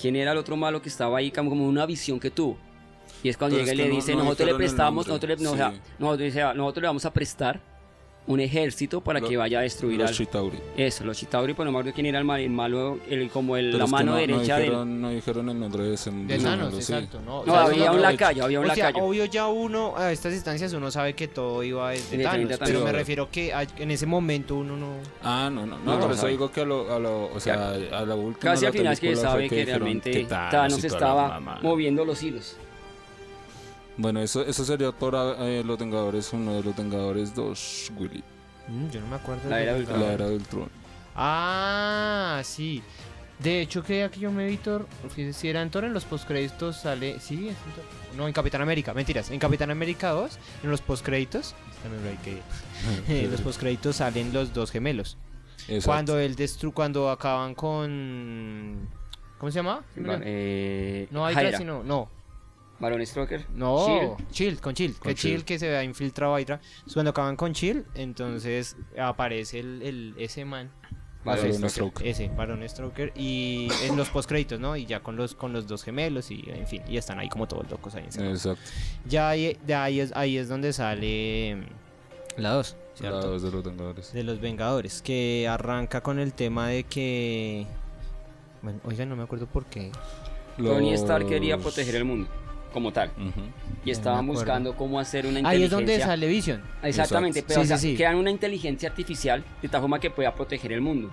quién 0.00 0.14
era 0.14 0.32
el 0.32 0.38
otro 0.38 0.56
malo 0.56 0.80
que 0.80 0.88
estaba 0.88 1.18
ahí, 1.18 1.30
como, 1.32 1.66
una 1.66 1.84
visión 1.84 2.20
que 2.20 2.30
tuvo. 2.30 2.56
Y 3.24 3.28
es 3.28 3.36
cuando 3.36 3.56
llega 3.58 3.72
y 3.72 3.76
le 3.76 3.88
dice, 3.88 4.12
no 4.14 4.22
nosotros 4.22 4.48
le 4.48 4.54
prestamos, 4.54 5.06
nosotros 5.08 5.38
le, 5.38 5.44
no, 5.44 5.52
o 5.52 5.56
sea, 5.56 5.72
Sí. 5.72 5.80
nosotros, 5.98 6.24
dice, 6.26 6.40
nosotros 6.54 6.82
le 6.82 6.86
vamos 6.86 7.04
a 7.04 7.12
prestar 7.12 7.60
un 8.28 8.40
ejército 8.40 9.00
para 9.00 9.18
Lo- 9.20 9.28
que 9.28 9.36
vaya 9.36 9.58
a 9.58 9.62
destruir 9.62 9.98
Los 9.98 10.10
al... 10.10 10.14
Chitauri. 10.16 10.58
Eso, 10.76 11.02
los 11.04 11.16
Chitauri, 11.16 11.54
pero 11.54 11.64
no 11.64 11.72
me 11.72 11.78
acuerdo 11.78 11.94
quién 11.94 12.06
era 12.06 12.18
el, 12.18 12.24
mal- 12.24 12.40
el 12.40 12.50
malo, 12.50 12.98
el, 13.08 13.30
como 13.30 13.56
el, 13.56 13.66
Pero 13.72 13.78
la 13.78 13.86
mano 13.86 14.04
no- 14.06 14.12
no 14.12 14.18
derecha 14.18 14.54
del... 14.56 14.64
dijeron, 14.66 15.00
no 15.00 15.10
dijeron 15.10 15.48
el 15.48 15.58
nombre 15.58 15.82
de 15.84 15.94
ese 15.94 16.10
De 16.10 16.16
de 16.24 16.38
Thanos, 16.38 16.58
malo, 16.58 16.70
sí. 16.72 16.92
exacto. 16.92 17.20
No, 17.24 17.44
No, 17.44 17.52
O 17.52 17.56
sea, 17.56 17.62
había 17.64 17.90
un 17.92 18.02
lacayo, 18.02 18.44
había 18.44 18.60
un 18.60 18.70
O 18.70 18.74
sea, 18.74 18.86
lacayo. 18.86 19.04
obvio 19.04 19.24
ya 19.24 19.46
uno 19.48 19.94
a 19.96 20.12
estas 20.12 20.34
instancias 20.34 20.72
uno 20.74 20.90
sabe 20.90 21.14
que 21.14 21.26
todo 21.28 21.62
iba 21.64 21.90
de 21.90 21.96
Diferente 21.96 22.24
Thanos, 22.24 22.58
Thanos. 22.58 22.68
pero 22.74 22.84
me 22.84 22.92
refiero 22.92 23.30
que 23.30 23.52
a- 23.54 23.62
en 23.78 23.90
ese 23.90 24.04
momento 24.06 24.56
uno 24.56 24.76
no... 24.76 24.92
Ah, 25.24 25.48
no, 25.52 25.64
no, 25.66 25.78
no, 25.78 25.84
No, 25.84 25.92
por 25.98 26.08
no 26.08 26.12
eso 26.12 26.20
sabe. 26.20 26.32
digo 26.32 26.52
que 26.52 26.60
a 26.60 26.64
lo, 26.66 26.94
a 26.94 26.98
lo, 26.98 27.32
o 27.34 27.40
sea, 27.40 27.70
a 27.70 28.04
la 28.04 28.14
última 28.14 28.52
Casi 28.52 28.66
al 28.66 28.72
final 28.72 28.92
es 28.92 29.00
que 29.00 29.16
sabe 29.16 29.48
que 29.48 29.64
realmente 29.64 30.24
Thanos 30.24 30.82
la 30.82 30.86
estaba 30.86 31.40
moviendo 31.62 32.04
los 32.04 32.22
hilos. 32.22 32.56
Bueno, 33.98 34.20
eso, 34.20 34.42
eso 34.42 34.64
sería 34.64 34.92
por 34.92 35.14
eh, 35.40 35.62
los 35.64 35.76
Vengadores 35.78 36.32
1 36.32 36.54
de 36.54 36.62
los 36.62 36.74
Vengadores 36.76 37.34
2, 37.34 37.92
Willy. 37.98 38.22
Mm, 38.68 38.88
yo 38.90 39.00
no 39.00 39.08
me 39.08 39.16
acuerdo. 39.16 39.50
La 39.50 39.56
de 39.56 39.62
era 39.64 39.74
del 39.74 40.00
La 40.00 40.12
era 40.12 40.28
del 40.28 40.42
trono. 40.44 40.70
Ah, 41.16 42.40
sí. 42.44 42.82
De 43.40 43.60
hecho, 43.60 43.82
que 43.82 44.02
aquí 44.04 44.20
yo 44.20 44.32
me 44.32 44.46
vi 44.46 44.56
Thor, 44.56 44.86
si 45.32 45.48
era 45.48 45.62
en 45.62 45.70
Thor, 45.70 45.84
en 45.84 45.92
los 45.92 46.04
postcréditos 46.04 46.76
sale... 46.76 47.20
Sí, 47.20 47.48
es 47.48 47.56
en 47.66 47.72
Thor. 47.72 47.84
No, 48.16 48.26
en 48.26 48.32
Capitán 48.32 48.62
América, 48.62 48.94
mentiras. 48.94 49.30
En 49.30 49.38
Capitán 49.38 49.70
América 49.70 50.10
2, 50.10 50.38
en 50.64 50.70
los 50.70 50.80
postcréditos... 50.80 51.54
También 51.82 52.02
lo 52.04 52.10
hay 52.10 52.16
que... 52.16 53.22
En 53.24 53.30
los 53.30 53.40
postcréditos 53.40 53.96
salen 53.96 54.32
los 54.32 54.52
dos 54.52 54.72
gemelos. 54.72 55.16
Exacto. 55.68 55.86
Cuando 55.86 56.18
él 56.18 56.34
destru 56.34 56.72
cuando 56.72 57.10
acaban 57.10 57.54
con 57.54 58.88
¿Cómo 59.38 59.52
se 59.52 59.56
llama? 59.58 59.82
Eh, 59.96 61.06
No 61.10 61.24
hay 61.24 61.34
Hydra. 61.34 61.50
casi 61.52 61.64
no, 61.64 61.84
no. 61.84 62.08
Baron 62.80 63.04
Stroker. 63.04 63.46
No. 63.54 64.16
Chill, 64.30 64.60
con 64.60 64.74
Chill, 64.74 64.94
Con 64.94 65.10
que 65.10 65.14
Chill 65.14 65.44
que 65.44 65.58
se 65.58 65.76
ha 65.76 65.82
infiltrado 65.82 66.34
a 66.34 66.40
Hydra. 66.40 66.60
Entonces, 66.62 66.94
Cuando 66.94 67.10
acaban 67.10 67.36
con 67.36 67.52
Chill, 67.52 67.84
entonces 67.94 68.76
aparece 68.98 69.58
el, 69.60 69.82
el- 69.82 70.14
ese 70.18 70.44
man, 70.44 70.70
Baron 71.24 71.52
Stroker. 71.52 71.70
Stroker. 71.70 72.06
ese 72.06 72.28
Baron 72.28 72.68
Stroker 72.68 73.12
y 73.16 73.68
en 73.82 73.96
los 73.96 74.08
postcréditos, 74.10 74.60
¿no? 74.60 74.76
Y 74.76 74.86
ya 74.86 75.00
con 75.00 75.16
los 75.16 75.34
con 75.34 75.52
los 75.52 75.66
dos 75.66 75.82
gemelos 75.82 76.30
y 76.30 76.44
en 76.46 76.66
fin, 76.68 76.82
y 76.88 76.96
están 76.96 77.18
ahí 77.18 77.28
como 77.28 77.48
todos 77.48 77.68
locos 77.70 77.94
ahí 77.96 78.04
encerrados. 78.04 78.46
Exacto. 78.46 78.70
Ya 79.06 79.28
ahí, 79.28 79.58
de 79.66 79.74
ahí 79.74 79.98
es 80.00 80.12
ahí 80.14 80.38
es 80.38 80.48
donde 80.48 80.72
sale 80.72 81.58
la 82.36 82.50
2, 82.50 82.76
La 82.78 82.96
¿cierto? 83.00 83.28
dos 83.30 83.42
de 83.42 83.50
los 83.50 83.64
Vengadores. 83.64 84.12
de 84.12 84.22
los 84.22 84.40
Vengadores, 84.40 85.02
que 85.02 85.48
arranca 85.50 86.00
con 86.00 86.20
el 86.20 86.32
tema 86.32 86.68
de 86.68 86.84
que... 86.84 87.66
Bueno, 88.62 88.78
oigan, 88.84 89.08
no 89.08 89.16
me 89.16 89.24
acuerdo 89.24 89.46
por 89.46 89.64
qué. 89.66 89.90
Tony 90.56 90.92
Stark 90.94 91.26
quería 91.28 91.58
proteger 91.58 91.96
el 91.96 92.04
mundo, 92.04 92.28
como 92.72 92.92
tal. 92.92 93.10
Y 93.84 93.90
estaban 93.90 94.26
buscando 94.26 94.76
cómo 94.76 94.98
hacer 95.00 95.26
una 95.26 95.36
Ahí 95.48 95.56
inteligencia. 95.62 95.64
es 95.64 95.70
donde 95.70 96.00
sale 96.00 96.26
Vision. 96.28 96.62
Exactamente, 96.82 97.38
Exacto. 97.40 97.54
pero 97.54 97.60
Sí, 97.60 97.64
o 97.64 97.68
sea, 97.68 97.78
sí, 97.78 97.90
sí. 97.90 97.96
crean 97.96 98.16
una 98.16 98.30
inteligencia 98.30 98.88
artificial 98.88 99.44
de 99.62 99.68
tal 99.68 99.80
forma 99.80 99.98
que 99.98 100.10
pueda 100.10 100.34
proteger 100.34 100.72
el 100.72 100.80
mundo. 100.80 101.10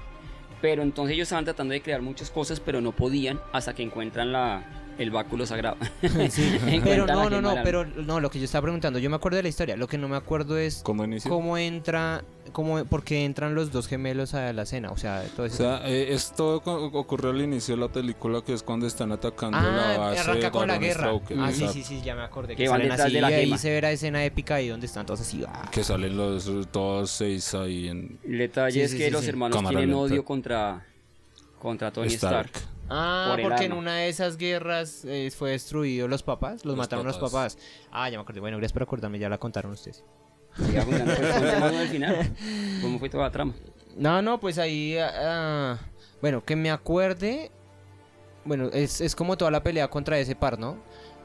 Pero 0.62 0.84
entonces 0.84 1.14
ellos 1.16 1.26
estaban 1.28 1.46
tratando 1.46 1.74
de 1.74 1.82
crear 1.82 2.02
muchas 2.02 2.30
cosas, 2.32 2.60
pero 2.60 2.82
no 2.82 2.92
podían 2.92 3.40
hasta 3.54 3.74
que 3.76 3.84
encuentran 3.84 4.32
la, 4.32 4.64
el 4.98 5.12
báculo 5.12 5.46
sagrado. 5.46 5.78
Sí, 6.30 6.58
pero 6.84 7.06
la 7.06 7.14
no, 7.14 7.30
no, 7.30 7.42
no, 7.42 7.56
pero 7.64 7.86
no, 7.86 8.20
lo 8.20 8.30
que 8.30 8.40
yo 8.40 8.46
estaba 8.46 8.64
preguntando, 8.64 9.00
yo 9.00 9.10
me 9.10 9.16
acuerdo 9.16 9.38
de 9.38 9.44
la 9.44 9.50
historia, 9.50 9.76
lo 9.78 9.88
que 9.88 9.98
no 9.98 10.08
me 10.08 10.16
acuerdo 10.16 10.58
es 10.58 10.82
¿Cómo 10.84 11.58
entra, 11.58 12.24
cómo, 12.52 12.84
por 12.86 13.04
qué 13.04 13.26
entran 13.26 13.56
los 13.56 13.72
dos 13.72 13.88
gemelos 13.88 14.34
a 14.34 14.52
la 14.54 14.66
cena, 14.66 14.92
o 14.92 14.98
sea, 14.98 15.24
todo 15.36 15.44
O 15.44 15.46
eso. 15.46 15.58
sea, 15.58 15.82
eh, 15.88 16.14
esto 16.14 16.56
ocurre 16.66 17.30
al 17.30 17.42
inicio 17.42 17.76
de 17.76 17.82
la 17.82 17.88
película, 17.90 18.42
que 18.42 18.54
es 18.54 18.64
cuando 18.64 18.88
están 18.88 19.12
atacando 19.12 19.58
la 19.60 19.96
ah, 19.96 19.98
base 19.98 20.20
arranca 20.22 20.52
con 20.52 20.68
la 20.68 20.78
guerra. 20.78 21.08
Stroker, 21.08 21.38
Ah, 21.40 21.52
sí, 21.52 21.64
exacto. 21.64 21.74
sí, 21.74 21.84
sí, 21.84 22.02
ya 22.04 22.16
me 22.16 22.22
acordé. 22.24 22.56
Que 22.56 22.68
salen 22.68 22.92
así 22.92 23.12
de 23.14 23.22
la 23.22 23.32
y 23.32 23.34
ahí 23.34 23.58
se 23.58 23.70
ve 23.72 23.82
la 23.82 23.92
escena 23.92 24.24
épica 24.26 24.56
ahí 24.56 24.68
donde 24.70 24.86
están 24.86 25.06
todos 25.06 25.22
así. 25.22 25.44
ah. 25.48 25.70
Que 25.72 25.84
salen 25.84 26.16
los 26.18 26.50
todos 26.72 27.12
seis 27.12 27.54
ahí 27.54 27.88
en 27.90 28.18
El 28.24 28.38
detalle 28.38 28.72
Sí, 28.74 28.82
es 28.82 28.92
sí, 28.92 28.98
que 28.98 29.06
sí, 29.06 29.12
los 29.12 29.24
sí. 29.24 29.30
hermanos 29.30 29.56
Cámara 29.56 29.78
tienen 29.80 29.90
lenta. 29.96 30.02
odio 30.14 30.24
contra, 30.26 30.86
contra 31.60 31.92
Tony 31.92 32.08
Stark. 32.14 32.48
Stark. 32.48 32.75
Ah, 32.90 33.32
Por 33.32 33.42
porque 33.50 33.66
en 33.66 33.74
una 33.74 33.96
de 33.96 34.10
esas 34.10 34.38
guerras 34.38 35.04
eh, 35.06 35.32
fue 35.36 35.52
destruido 35.52 36.08
los 36.08 36.22
papás, 36.24 36.64
los, 36.66 36.66
Los 36.66 36.78
mataron 36.78 37.06
los 37.06 37.18
papás. 37.18 37.58
Ah, 37.92 38.10
ya 38.10 38.18
me 38.18 38.22
acordé. 38.24 38.40
Bueno, 38.40 38.58
gracias 38.58 38.74
por 38.74 38.84
acordarme, 38.84 39.18
ya 39.20 39.28
la 39.30 39.38
contaron 39.40 39.72
ustedes. 39.72 40.04
Pues, 40.56 40.86
cuéntanos 40.86 41.76
al 41.76 41.88
final. 41.88 42.32
¿Cómo 42.82 43.00
fue 43.00 43.10
toda 43.10 43.24
la 43.26 43.32
trama? 43.32 43.54
No, 43.98 44.22
no, 44.22 44.40
pues 44.40 44.58
ahí. 44.58 44.98
ah, 44.98 45.12
ah, 45.16 45.80
bueno, 46.22 46.44
que 46.46 46.56
me 46.56 46.70
acuerde. 46.70 47.52
Bueno, 48.46 48.70
es, 48.72 49.02
es 49.02 49.16
como 49.16 49.36
toda 49.38 49.50
la 49.52 49.64
pelea 49.64 49.88
contra 49.90 50.20
ese 50.20 50.36
par, 50.36 50.60
¿no? 50.60 50.78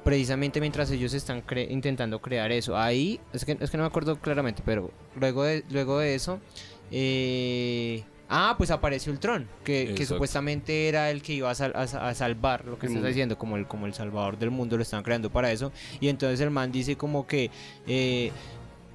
Precisamente 0.02 0.60
mientras 0.60 0.90
ellos 0.90 1.12
están 1.12 1.44
cre- 1.46 1.70
intentando 1.70 2.20
crear 2.22 2.50
eso. 2.52 2.76
Ahí, 2.76 3.20
es 3.34 3.44
que, 3.44 3.58
es 3.60 3.70
que 3.70 3.76
no 3.76 3.82
me 3.82 3.88
acuerdo 3.88 4.18
claramente, 4.18 4.62
pero 4.64 4.90
luego 5.14 5.42
de, 5.44 5.62
luego 5.70 5.98
de 5.98 6.14
eso. 6.14 6.40
eh, 6.90 8.02
ah, 8.30 8.54
pues 8.56 8.70
aparece 8.70 9.10
Ultron, 9.10 9.46
que, 9.64 9.92
que 9.94 10.06
supuestamente 10.06 10.88
era 10.88 11.10
el 11.10 11.20
que 11.20 11.34
iba 11.34 11.50
a, 11.50 11.54
sal- 11.54 11.72
a 11.74 11.86
sa- 11.86 12.08
a 12.08 12.14
salvar 12.14 12.64
lo 12.64 12.78
que 12.78 12.86
El 12.86 12.92
estás 12.92 12.94
mundo. 12.94 13.08
diciendo, 13.08 13.36
como 13.36 13.56
el, 13.58 13.66
como 13.66 13.84
el 13.86 13.92
salvador 13.92 14.38
del 14.38 14.50
mundo, 14.50 14.76
lo 14.76 14.82
están 14.82 15.02
creando 15.02 15.30
para 15.30 15.52
eso. 15.52 15.72
Y 16.00 16.08
entonces 16.08 16.40
el 16.40 16.50
man 16.50 16.72
dice 16.72 16.96
como 16.96 17.26
que. 17.26 17.50
eh, 17.86 18.32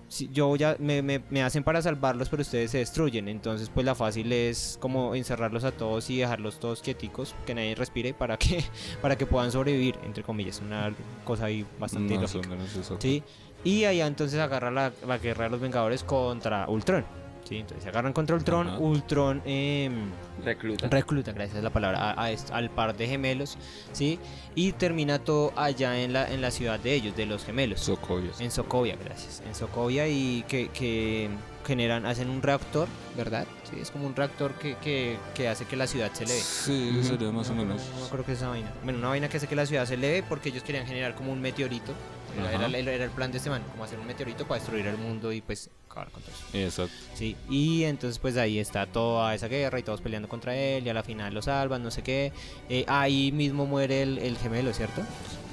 si- 0.08 0.30
yo 0.32 0.56
ya 0.56 0.78
me, 0.80 1.02
me- 1.02 1.24
me 1.32 1.42
hacen 1.44 1.64
para 1.64 1.82
salvarlos, 1.82 2.30
pero 2.30 2.42
ustedes 2.44 2.72
se 2.72 2.78
destruyen. 2.78 3.28
Entonces, 3.28 3.70
pues 3.74 3.86
la 3.86 3.96
fácil 3.96 4.32
es 4.32 4.78
como 4.80 5.16
encerrarlos 5.16 5.64
a 5.64 5.72
todos 5.72 6.10
y 6.10 6.18
dejarlos 6.20 6.60
todos 6.60 6.82
quieticos, 6.82 7.36
que 7.46 7.56
nadie 7.56 7.76
respire 7.76 8.14
para 8.14 8.38
que 8.38 8.64
para 9.02 9.18
que 9.18 9.26
puedan 9.26 9.52
sobrevivir, 9.52 9.98
entre 10.06 10.24
comillas, 10.24 10.62
una 10.62 10.94
cosa 11.26 11.46
ahí 11.46 11.66
bastante 11.80 12.18
Más 12.18 12.34
o 12.36 12.38
lógica. 12.38 12.56
Sí. 13.00 13.24
Y 13.64 13.86
allá 13.86 14.06
entonces 14.06 14.40
agarra 14.40 14.70
la, 14.70 14.94
la 15.08 15.18
guerra 15.18 15.46
de 15.46 15.50
los 15.50 15.60
Vengadores 15.60 16.04
contra 16.04 16.70
Ultron. 16.70 17.04
Sí, 17.48 17.58
entonces 17.60 17.84
se 17.84 17.90
agarran 17.90 18.12
contra 18.12 18.36
Ultron. 18.36 18.68
Ajá. 18.68 18.78
Ultron 18.80 19.42
em, 19.46 20.10
Recluta. 20.44 20.88
recluta, 20.90 21.32
gracias 21.32 21.60
a 21.60 21.62
la 21.62 21.70
palabra, 21.70 22.12
a- 22.12 22.24
a 22.24 22.32
est- 22.32 22.50
al 22.52 22.72
par 22.72 22.98
de 22.98 23.08
gemelos, 23.08 23.58
¿sí? 23.94 24.20
Y 24.56 24.72
termina 24.72 25.20
todo 25.20 25.54
allá 25.56 26.02
en 26.02 26.12
la, 26.12 26.28
en 26.32 26.42
la 26.42 26.50
ciudad 26.50 26.80
de 26.80 26.94
ellos, 26.96 27.16
de 27.16 27.28
los 27.28 27.46
gemelos. 27.46 27.82
Sokovias. 27.82 28.42
En 28.42 28.50
Sokovia, 28.50 28.98
gracias. 29.04 29.44
En 29.46 29.54
Sokovia 29.54 30.08
y 30.08 30.44
que, 30.48 30.70
que 30.70 31.30
generan, 31.68 32.06
hacen 32.08 32.30
un 32.32 32.42
reactor, 32.42 32.88
¿verdad? 33.16 33.46
Sí, 33.70 33.78
es 33.80 33.92
como 33.92 34.08
un 34.08 34.16
reactor 34.16 34.54
que, 34.56 34.76
que, 34.78 35.18
que 35.36 35.48
hace 35.48 35.66
que 35.66 35.76
la 35.76 35.86
ciudad 35.88 36.12
se 36.14 36.24
eleve. 36.24 36.40
Sí, 36.40 37.00
sería 37.04 37.32
más 37.32 37.50
o 37.50 37.54
No, 37.54 37.62
menos. 37.64 37.82
No, 37.96 38.02
no 38.02 38.08
creo 38.10 38.26
que 38.26 38.32
es 38.32 38.40
esa 38.40 38.50
vaina. 38.50 38.72
Bueno, 38.84 38.98
una 39.00 39.10
vaina 39.10 39.30
que 39.30 39.38
hace 39.38 39.48
que 39.48 39.56
la 39.56 39.66
ciudad 39.68 39.86
se 39.86 39.94
eleve 39.96 40.24
porque 40.28 40.50
ellos 40.50 40.64
querían 40.64 40.86
generar 40.88 41.14
como 41.16 41.32
un 41.32 41.42
meteorito. 41.42 41.94
Era, 42.38 42.66
era- 42.78 42.92
era 42.94 43.04
el 43.06 43.12
plan 43.12 43.32
de 43.32 43.38
este 43.38 43.50
man, 43.50 43.62
como 43.72 43.84
hacer 43.84 44.00
un 44.00 44.06
meteorito 44.08 44.46
para 44.46 44.60
destruir 44.60 44.86
el 44.88 44.98
mundo 44.98 45.32
y 45.32 45.42
pues 45.42 45.70
acabar 45.90 46.10
con 46.12 46.22
todo 46.22 46.32
eso. 46.32 46.58
Exacto. 46.84 46.94
Sí, 47.16 47.36
y 47.50 47.84
entonces 47.84 48.20
pues 48.20 48.36
ahí 48.38 48.60
está 48.60 48.86
toda 48.88 49.34
esa 49.34 49.48
guerra 49.48 49.80
y 49.80 49.84
todos 49.84 50.02
peleando 50.02 50.28
contra 50.28 50.56
él 50.56 50.86
y 50.86 50.90
a 50.90 50.94
la 50.94 51.04
final 51.04 51.34
lo 51.34 51.42
salvan, 51.42 51.84
no 51.84 51.92
sé 51.92 52.02
qué. 52.04 52.32
Eh, 52.70 52.84
ahí 52.88 53.32
mismo 53.32 53.66
muere 53.66 54.02
el, 54.02 54.18
el 54.18 54.38
gemelo, 54.38 54.74
¿cierto? 54.74 55.02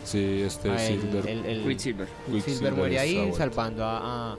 Sí, 0.05 0.43
este 0.45 0.71
Ah, 0.71 0.85
el- 0.87 1.01
Silver. 1.01 1.29
el- 1.29 1.45
el- 1.47 1.63
Quicksilver. 1.65 2.09
Quicksilver 2.31 2.73
muere 2.73 2.99
ahí 2.99 3.33
salvando 3.37 3.85
a, 3.85 4.33
a, 4.33 4.37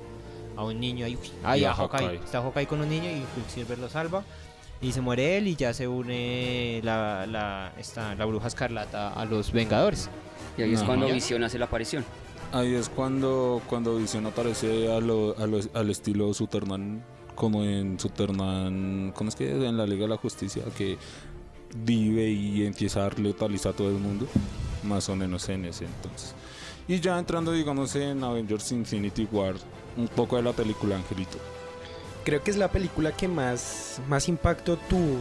a 0.57 0.63
un 0.65 0.79
niño 0.79 1.05
ahí. 1.05 1.17
Ahí 1.43 1.63
a 1.63 1.71
a 1.71 1.73
Hawkeye. 1.75 1.99
Hawkeye. 2.07 2.19
Está 2.25 2.41
Hawkeye 2.41 2.67
con 2.67 2.81
un 2.81 2.89
niño 2.89 3.09
y 3.09 3.23
Quicksilver 3.35 3.79
lo 3.79 3.89
salva. 3.89 4.23
Y 4.81 4.91
se 4.91 4.99
muere 4.99 5.37
él 5.37 5.47
y 5.47 5.55
ya 5.55 5.73
se 5.73 5.87
une 5.87 6.81
la, 6.83 7.25
la, 7.25 7.71
esta, 7.77 8.13
la 8.15 8.25
bruja 8.25 8.47
escarlata 8.47 9.13
a 9.13 9.23
los 9.23 9.53
Vengadores. 9.53 10.09
Y 10.57 10.61
ahí 10.63 10.73
es 10.73 10.79
Ajá. 10.79 10.87
cuando 10.87 11.07
Visión 11.07 11.41
hace 11.45 11.57
la 11.57 11.65
aparición. 11.65 12.03
Ahí 12.53 12.75
es 12.75 12.87
cuando, 12.87 13.61
cuando 13.67 13.97
Vision 13.97 14.25
aparece 14.27 14.91
a 14.93 14.99
lo, 14.99 15.35
al 15.37 15.89
estilo 15.89 16.33
Superman, 16.33 17.03
como 17.35 17.63
en 17.63 17.99
Superman, 17.99 19.11
¿cómo 19.15 19.29
es 19.29 19.35
que? 19.35 19.49
En 19.67 19.75
la 19.75 19.87
Liga 19.87 20.03
de 20.03 20.09
la 20.09 20.17
Justicia, 20.17 20.63
que 20.77 20.97
vive 21.83 22.29
y 22.29 22.63
empieza 22.65 23.07
a 23.07 23.09
letalizar 23.09 23.73
a 23.73 23.75
todo 23.75 23.89
el 23.89 23.95
mundo, 23.97 24.27
más 24.83 25.09
o 25.09 25.15
menos 25.15 25.49
en 25.49 25.65
ese 25.65 25.85
entonces. 25.85 26.35
Y 26.87 26.99
ya 26.99 27.17
entrando, 27.17 27.51
digamos, 27.51 27.95
en 27.95 28.23
Avengers 28.23 28.71
Infinity 28.71 29.27
War, 29.31 29.55
un 29.97 30.07
poco 30.09 30.35
de 30.35 30.43
la 30.43 30.53
película 30.53 30.95
Angelito. 30.95 31.39
Creo 32.23 32.43
que 32.43 32.51
es 32.51 32.57
la 32.57 32.69
película 32.71 33.11
que 33.13 33.27
más, 33.27 33.99
más 34.07 34.29
impacto 34.29 34.77
tuvo 34.89 35.17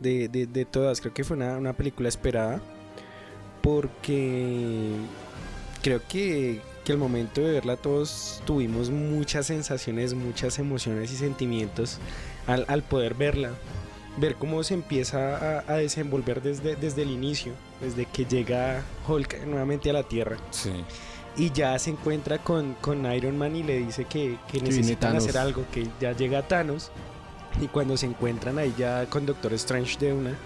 de, 0.00 0.28
de- 0.28 0.46
de 0.46 0.64
todas. 0.66 1.00
Creo 1.00 1.14
que 1.14 1.24
fue 1.24 1.36
una, 1.36 1.56
una 1.56 1.72
película 1.72 2.08
esperada. 2.08 2.60
Porque 3.62 4.92
creo 5.82 6.00
que, 6.08 6.60
que 6.84 6.92
al 6.92 6.98
momento 6.98 7.40
de 7.40 7.52
verla 7.52 7.76
todos 7.76 8.42
tuvimos 8.44 8.90
muchas 8.90 9.46
sensaciones, 9.46 10.14
muchas 10.14 10.58
emociones 10.58 11.12
y 11.12 11.16
sentimientos 11.16 11.98
al, 12.46 12.64
al 12.68 12.82
poder 12.82 13.14
verla. 13.14 13.50
Ver 14.16 14.34
cómo 14.34 14.62
se 14.64 14.74
empieza 14.74 15.60
a, 15.60 15.72
a 15.72 15.76
desenvolver 15.76 16.42
desde, 16.42 16.76
desde 16.76 17.02
el 17.02 17.10
inicio, 17.10 17.52
desde 17.80 18.06
que 18.06 18.24
llega 18.24 18.82
Hulk 19.06 19.46
nuevamente 19.46 19.88
a 19.90 19.92
la 19.92 20.02
Tierra. 20.02 20.36
Sí. 20.50 20.72
Y 21.36 21.52
ya 21.52 21.78
se 21.78 21.90
encuentra 21.90 22.38
con, 22.38 22.74
con 22.80 23.10
Iron 23.12 23.38
Man 23.38 23.54
y 23.54 23.62
le 23.62 23.78
dice 23.78 24.04
que, 24.06 24.36
que 24.50 24.60
necesitan 24.60 25.14
hacer 25.16 25.38
algo, 25.38 25.64
que 25.72 25.86
ya 26.00 26.12
llega 26.12 26.46
Thanos. 26.46 26.90
Y 27.60 27.68
cuando 27.68 27.96
se 27.96 28.06
encuentran 28.06 28.58
ahí 28.58 28.74
ya 28.76 29.06
con 29.06 29.26
Doctor 29.26 29.52
Strange 29.54 29.98
de 29.98 30.12
una. 30.12 30.36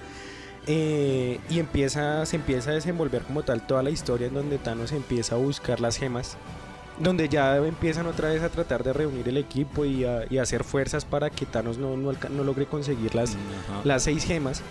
Eh, 0.66 1.40
y 1.50 1.58
empieza, 1.58 2.24
se 2.26 2.36
empieza 2.36 2.70
a 2.70 2.74
desenvolver 2.74 3.22
como 3.22 3.42
tal 3.42 3.66
toda 3.66 3.82
la 3.82 3.90
historia 3.90 4.26
en 4.28 4.34
donde 4.34 4.58
Thanos 4.58 4.92
empieza 4.92 5.34
a 5.34 5.38
buscar 5.38 5.80
las 5.80 5.96
gemas 5.96 6.36
donde 6.98 7.28
ya 7.28 7.56
empiezan 7.56 8.06
otra 8.06 8.28
vez 8.28 8.40
a 8.42 8.48
tratar 8.50 8.84
de 8.84 8.92
reunir 8.92 9.28
el 9.28 9.36
equipo 9.36 9.84
y 9.84 10.04
a, 10.04 10.26
y 10.30 10.38
hacer 10.38 10.62
fuerzas 10.62 11.04
para 11.04 11.28
que 11.28 11.44
Thanos 11.44 11.76
no, 11.76 11.96
no, 11.96 12.12
logre 12.44 12.66
conseguir 12.66 13.16
las, 13.16 13.30
Ajá. 13.30 13.80
las 13.82 14.04
seis 14.04 14.24
gemas. 14.24 14.62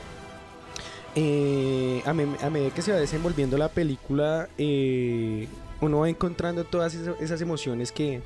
Eh, 1.15 2.01
a, 2.05 2.13
me- 2.13 2.37
a 2.41 2.49
medida 2.49 2.71
que 2.71 2.81
se 2.81 2.91
va 2.91 2.97
desenvolviendo 2.97 3.57
la 3.57 3.69
película, 3.69 4.47
eh, 4.57 5.47
uno 5.81 5.99
va 5.99 6.09
encontrando 6.09 6.63
todas 6.63 6.95
esas 6.95 7.41
emociones 7.41 7.91
que, 7.91 8.21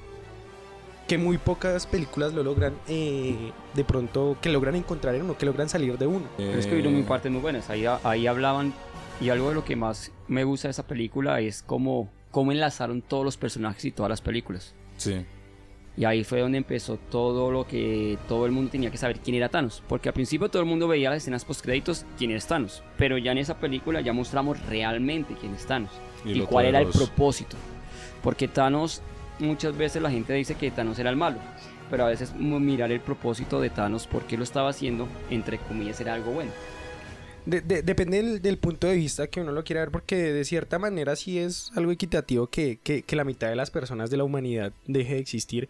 que 1.07 1.17
muy 1.17 1.37
pocas 1.37 1.87
películas 1.87 2.33
lo 2.33 2.43
logran, 2.43 2.73
eh, 2.87 3.51
de 3.73 3.83
pronto, 3.83 4.37
que 4.41 4.49
logran 4.49 4.75
encontrar 4.75 5.15
en 5.15 5.23
uno, 5.23 5.37
que 5.37 5.45
logran 5.45 5.69
salir 5.69 5.97
de 5.97 6.07
uno. 6.07 6.25
Pero 6.37 6.59
es 6.59 6.67
que 6.67 6.73
hubieron 6.73 6.93
muy 6.93 7.03
Eh, 7.03 7.05
partes 7.07 7.31
muy 7.31 7.41
buenas. 7.41 7.69
Ahí, 7.69 7.85
ahí 8.03 8.27
hablaban, 8.27 8.73
y 9.21 9.29
algo 9.29 9.49
de 9.49 9.55
lo 9.55 9.65
que 9.65 9.75
más 9.75 10.11
me 10.27 10.43
gusta 10.43 10.67
de 10.67 10.71
esa 10.71 10.85
película 10.85 11.39
es 11.39 11.63
cómo, 11.63 12.09
cómo 12.31 12.51
enlazaron 12.51 13.01
todos 13.01 13.23
los 13.23 13.37
personajes 13.37 13.85
y 13.85 13.91
todas 13.91 14.09
las 14.09 14.21
películas. 14.21 14.75
Sí. 14.97 15.25
Y 15.95 16.05
ahí 16.05 16.23
fue 16.23 16.41
donde 16.41 16.59
empezó 16.59 16.97
todo 16.97 17.49
lo 17.51 17.65
que 17.65 18.19
todo 18.27 18.45
el 18.45 18.51
mundo 18.51 18.69
tenía 18.69 18.91
que 18.91 18.97
saber 18.99 19.19
quién 19.19 19.35
era 19.35 19.49
Thanos. 19.49 19.81
Porque 19.87 20.09
al 20.09 20.13
principio 20.13 20.47
todo 20.49 20.61
el 20.61 20.67
mundo 20.67 20.87
veía 20.87 21.09
las 21.09 21.23
escenas 21.23 21.43
post 21.43 21.61
créditos 21.63 22.05
quién 22.19 22.29
es 22.29 22.45
Thanos. 22.45 22.83
Pero 22.97 23.17
ya 23.17 23.31
en 23.31 23.39
esa 23.39 23.57
película 23.59 24.01
ya 24.01 24.13
mostramos 24.13 24.63
realmente 24.67 25.33
quién 25.39 25.55
es 25.55 25.65
Thanos. 25.65 25.89
Y 26.23 26.33
Y, 26.33 26.41
cuál 26.41 26.67
era 26.67 26.81
el 26.81 26.89
propósito. 26.89 27.57
Porque 28.21 28.47
Thanos, 28.47 29.01
muchas 29.39 29.77
veces 29.77 30.01
la 30.01 30.09
gente 30.11 30.33
dice 30.33 30.55
que 30.55 30.71
Thanos 30.71 30.99
era 30.99 31.09
el 31.09 31.15
malo. 31.15 31.37
Pero 31.89 32.03
a 32.05 32.09
veces 32.09 32.35
mirar 32.35 32.91
el 32.91 32.99
propósito 32.99 33.61
de 33.61 33.69
Thanos, 33.69 34.07
por 34.07 34.23
qué 34.23 34.35
lo 34.37 34.43
estaba 34.43 34.69
haciendo, 34.69 35.07
entre 35.29 35.57
comillas, 35.57 36.01
era 36.01 36.13
algo 36.13 36.31
bueno. 36.31 36.51
De- 37.45 37.61
de- 37.61 37.81
depende 37.81 38.17
del, 38.21 38.41
del 38.41 38.57
punto 38.57 38.87
de 38.87 38.95
vista 38.95 39.27
que 39.27 39.39
uno 39.39 39.53
lo 39.53 39.63
quiera 39.63 39.79
ver, 39.81 39.91
porque 39.91 40.17
de 40.17 40.43
cierta 40.43 40.79
manera 40.79 41.15
sí 41.15 41.39
es 41.39 41.71
algo 41.77 41.91
equitativo 41.93 42.47
que, 42.47 42.79
que- 42.83 43.03
que 43.03 43.15
la 43.15 43.23
mitad 43.23 43.47
de 43.47 43.55
las 43.55 43.71
personas 43.71 44.09
de 44.09 44.17
la 44.17 44.25
humanidad 44.25 44.73
deje 44.85 45.13
de 45.13 45.19
existir 45.21 45.69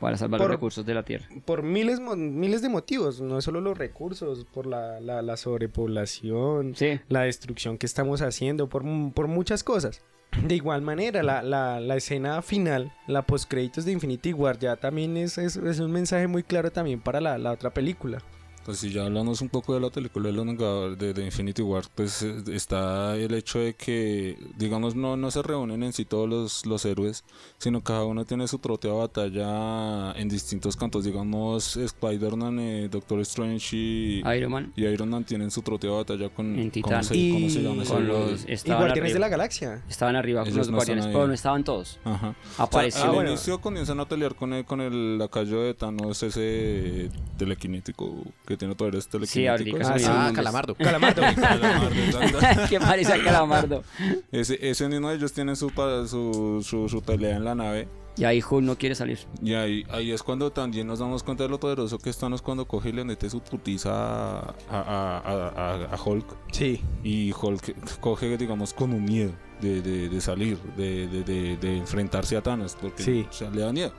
Para 0.00 0.16
salvar 0.16 0.38
Por- 0.38 0.48
los 0.48 0.56
recursos 0.56 0.84
de 0.84 0.94
la 0.94 1.04
Tierra. 1.04 1.28
por 1.44 1.62
miles, 1.62 2.00
miles 2.00 2.60
de 2.60 2.68
motivos, 2.68 3.20
no 3.20 3.40
solo 3.40 3.60
los 3.60 3.78
recursos, 3.78 4.44
por 4.52 4.66
la, 4.66 4.98
la- 5.00 5.22
la 5.22 5.36
sobrepoblación, 5.36 6.74
Sí. 6.74 6.98
la 7.08 7.22
destrucción 7.22 7.78
que 7.78 7.86
estamos 7.86 8.20
haciendo, 8.20 8.68
por 8.68 8.82
muchas 9.28 9.62
cosas. 9.62 10.02
De 10.40 10.54
igual 10.56 10.80
manera, 10.82 11.22
la, 11.22 11.42
la- 11.42 11.78
la 11.78 11.96
escena 11.96 12.40
final, 12.42 12.90
la 13.06 13.22
postcréditos 13.22 13.84
de 13.84 13.92
Infinity 13.92 14.32
War, 14.32 14.58
ya 14.58 14.76
también 14.76 15.16
es, 15.16 15.36
es- 15.38 15.56
es 15.56 15.78
un 15.78 15.92
mensaje 15.92 16.26
muy 16.26 16.42
claro 16.42 16.72
también 16.72 17.00
para 17.00 17.20
la, 17.20 17.36
la 17.38 17.52
otra 17.52 17.70
película. 17.70 18.18
Pues 18.64 18.78
si 18.78 18.90
ya 18.92 19.04
hablamos 19.06 19.40
un 19.40 19.48
poco 19.48 19.74
de 19.74 19.80
la 19.80 19.90
película 19.90 20.28
de 20.28 20.34
los 20.34 20.46
Vengadores 20.46 20.96
de, 20.96 21.12
de 21.12 21.24
Infinity 21.24 21.62
War, 21.62 21.82
pues 21.96 22.22
eh, 22.22 22.36
está 22.52 23.16
el 23.16 23.34
hecho 23.34 23.58
de 23.58 23.74
que, 23.74 24.38
digamos, 24.56 24.94
no, 24.94 25.16
no 25.16 25.32
se 25.32 25.42
reúnen 25.42 25.82
en 25.82 25.92
sí 25.92 26.04
todos 26.04 26.28
los, 26.28 26.64
los 26.66 26.84
héroes, 26.84 27.24
sino 27.58 27.80
cada 27.82 28.04
uno 28.04 28.24
tiene 28.24 28.46
su 28.46 28.60
propia 28.60 28.92
batalla 28.92 30.12
en 30.12 30.28
distintos 30.28 30.76
cantos. 30.76 31.02
Digamos, 31.04 31.76
Spider-Man, 31.76 32.58
eh, 32.60 32.88
Doctor 32.88 33.18
Strange 33.22 33.76
y, 33.76 34.22
Iron 34.36 34.52
Man. 34.52 34.72
y 34.76 34.84
Iron 34.84 35.08
Man 35.10 35.24
tienen 35.24 35.50
su 35.50 35.62
propia 35.62 35.90
batalla 35.90 36.28
con... 36.28 36.56
En 36.56 36.70
¿cómo 36.82 37.02
se, 37.02 37.16
Y- 37.16 37.32
cómo 37.32 37.50
se 37.50 37.62
llama 37.62 37.84
Con 37.84 38.06
los, 38.06 38.44
Y 38.48 38.70
Guardianes 38.70 39.12
de 39.14 39.18
la 39.18 39.28
Galaxia. 39.28 39.82
estaban 39.88 40.14
arriba 40.14 40.42
con 40.42 40.48
Ellos 40.52 40.58
los 40.58 40.70
no 40.70 40.76
guardianes, 40.76 41.06
pero 41.06 41.26
no 41.26 41.32
estaban 41.32 41.64
todos. 41.64 41.98
Ajá. 42.04 42.36
Apareció. 42.58 43.00
O 43.00 43.02
sea, 43.02 43.08
al 43.10 43.14
bueno. 43.16 43.30
inicio 43.30 43.60
comienzan 43.60 43.98
a 43.98 44.06
pelear 44.08 44.36
con 44.36 44.52
el, 44.52 44.64
con 44.64 44.80
el 44.80 45.18
lacayo 45.18 45.62
de 45.62 45.74
Thanos, 45.74 46.22
ese 46.22 47.10
telequinético 47.38 48.14
que 48.46 48.51
tiene 48.56 48.74
poderes 48.74 49.08
Sí, 49.24 49.46
ahorita. 49.46 49.92
Ah, 49.94 49.98
sí. 49.98 50.04
Ah. 50.08 50.32
Calamardo. 50.34 50.74
Calamardo. 50.78 51.22
Calamardo, 51.22 51.94
exacto. 51.94 52.38
que 52.68 52.80
parece 52.80 53.12
a 53.12 53.22
Calamardo. 53.22 53.82
Ese, 54.30 54.58
ese 54.70 54.88
mismo 54.88 55.08
de 55.10 55.16
ellos 55.16 55.32
tienen 55.32 55.56
su, 55.56 55.70
su, 55.70 56.62
su, 56.64 56.88
su 56.88 57.02
pelea 57.02 57.36
en 57.36 57.44
la 57.44 57.54
nave. 57.54 57.88
Y 58.14 58.24
ahí 58.24 58.42
Hulk 58.46 58.62
no 58.66 58.76
quiere 58.76 58.94
salir. 58.94 59.18
Y 59.42 59.54
ahí, 59.54 59.84
ahí 59.90 60.12
es 60.12 60.22
cuando 60.22 60.52
también 60.52 60.86
nos 60.86 60.98
damos 60.98 61.22
cuenta 61.22 61.44
de 61.44 61.48
lo 61.48 61.58
poderoso 61.58 61.98
que 61.98 62.10
es 62.10 62.18
Thanos 62.18 62.42
cuando 62.42 62.66
coge 62.68 62.90
y 62.90 62.92
le 62.92 63.04
mete 63.04 63.30
su 63.30 63.40
putiza 63.40 63.90
a, 63.90 64.54
a, 64.70 65.18
a, 65.24 65.48
a- 65.88 65.94
a 65.94 66.02
Hulk. 66.04 66.26
sí. 66.52 66.82
Y 67.02 67.32
Hulk 67.32 67.98
coge, 68.00 68.36
digamos, 68.36 68.74
con 68.74 68.92
un 68.92 69.02
miedo 69.06 69.32
de, 69.62 69.80
de, 69.80 70.10
de 70.10 70.20
salir, 70.20 70.58
de, 70.76 71.06
de, 71.08 71.22
de, 71.24 71.56
de 71.56 71.76
enfrentarse 71.78 72.36
a 72.36 72.42
Thanos. 72.42 72.76
Porque 72.78 73.02
Sí. 73.02 73.26
o 73.30 73.32
sea, 73.32 73.48
le 73.48 73.62
da 73.62 73.72
miedo. 73.72 73.92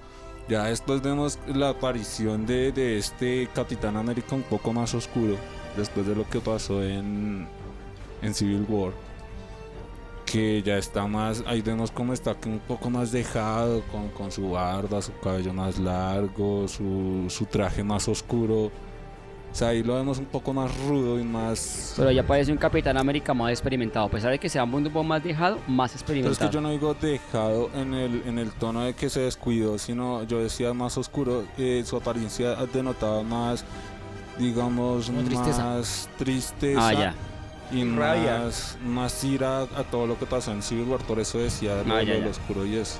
Ya 0.49 0.65
después 0.65 1.01
vemos 1.01 1.39
la 1.47 1.69
aparición 1.69 2.45
de, 2.45 2.71
de 2.71 2.97
este 2.97 3.47
Capitán 3.53 3.95
América 3.95 4.35
un 4.35 4.43
poco 4.43 4.73
más 4.73 4.93
oscuro. 4.93 5.37
Después 5.77 6.05
de 6.05 6.15
lo 6.15 6.29
que 6.29 6.39
pasó 6.39 6.83
en, 6.83 7.47
en 8.21 8.33
Civil 8.33 8.65
War. 8.67 8.91
Que 10.25 10.61
ya 10.61 10.77
está 10.77 11.07
más. 11.07 11.43
Ahí 11.47 11.61
vemos 11.61 11.91
cómo 11.91 12.13
está 12.13 12.35
un 12.45 12.59
poco 12.59 12.89
más 12.89 13.11
dejado. 13.11 13.83
Con, 13.91 14.09
con 14.09 14.31
su 14.31 14.51
barba, 14.51 15.01
su 15.01 15.17
cabello 15.19 15.53
más 15.53 15.79
largo, 15.79 16.67
su, 16.67 17.25
su 17.29 17.45
traje 17.45 17.83
más 17.83 18.07
oscuro. 18.07 18.71
O 19.53 19.55
sea, 19.55 19.67
ahí 19.67 19.83
lo 19.83 19.93
vemos 19.93 20.17
un 20.17 20.25
poco 20.25 20.51
más 20.51 20.75
rudo 20.87 21.19
y 21.19 21.23
más. 21.23 21.93
Pero 21.95 22.09
ya 22.09 22.23
parece 22.25 22.51
un 22.51 22.57
Capitán 22.57 22.97
América 22.97 23.35
más 23.35 23.51
experimentado. 23.51 24.07
A 24.07 24.09
pesar 24.09 24.31
de 24.31 24.39
que 24.39 24.49
sea 24.49 24.63
un 24.63 24.83
poco 24.85 25.03
más 25.03 25.23
dejado, 25.23 25.59
más 25.67 25.91
Pero 25.91 25.95
es 25.95 26.01
experimentado. 26.01 26.49
que 26.49 26.53
yo 26.55 26.59
no 26.61 26.71
digo 26.71 26.95
dejado 26.95 27.69
en 27.75 27.93
el, 27.93 28.23
en 28.25 28.39
el 28.39 28.51
tono 28.53 28.81
de 28.81 28.93
que 28.95 29.11
se 29.11 29.19
descuidó, 29.19 29.77
sino 29.77 30.23
yo 30.23 30.39
decía 30.39 30.73
más 30.73 30.97
oscuro, 30.97 31.45
eh, 31.59 31.83
su 31.85 31.95
apariencia 31.97 32.55
denotaba 32.73 33.21
más, 33.21 33.63
digamos, 34.39 35.05
Como 35.05 35.21
tristeza. 35.21 35.63
más 35.65 36.09
tristeza 36.17 36.87
Ah, 36.87 36.93
ya. 36.93 37.15
y 37.71 37.83
Rabia. 37.95 38.39
más, 38.45 38.77
más 38.83 39.23
ira 39.23 39.61
a 39.61 39.83
todo 39.83 40.07
lo 40.07 40.17
que 40.17 40.25
pasó 40.25 40.51
en 40.51 40.63
Civil 40.63 40.87
War, 40.87 41.01
por 41.01 41.19
eso 41.19 41.37
decía 41.37 41.83
lo, 41.85 41.93
Ah, 41.93 41.99
de 41.99 42.05
ya, 42.07 42.13
lo 42.15 42.19
ya. 42.21 42.29
oscuro 42.29 42.65
y 42.65 42.77
eso. 42.77 42.97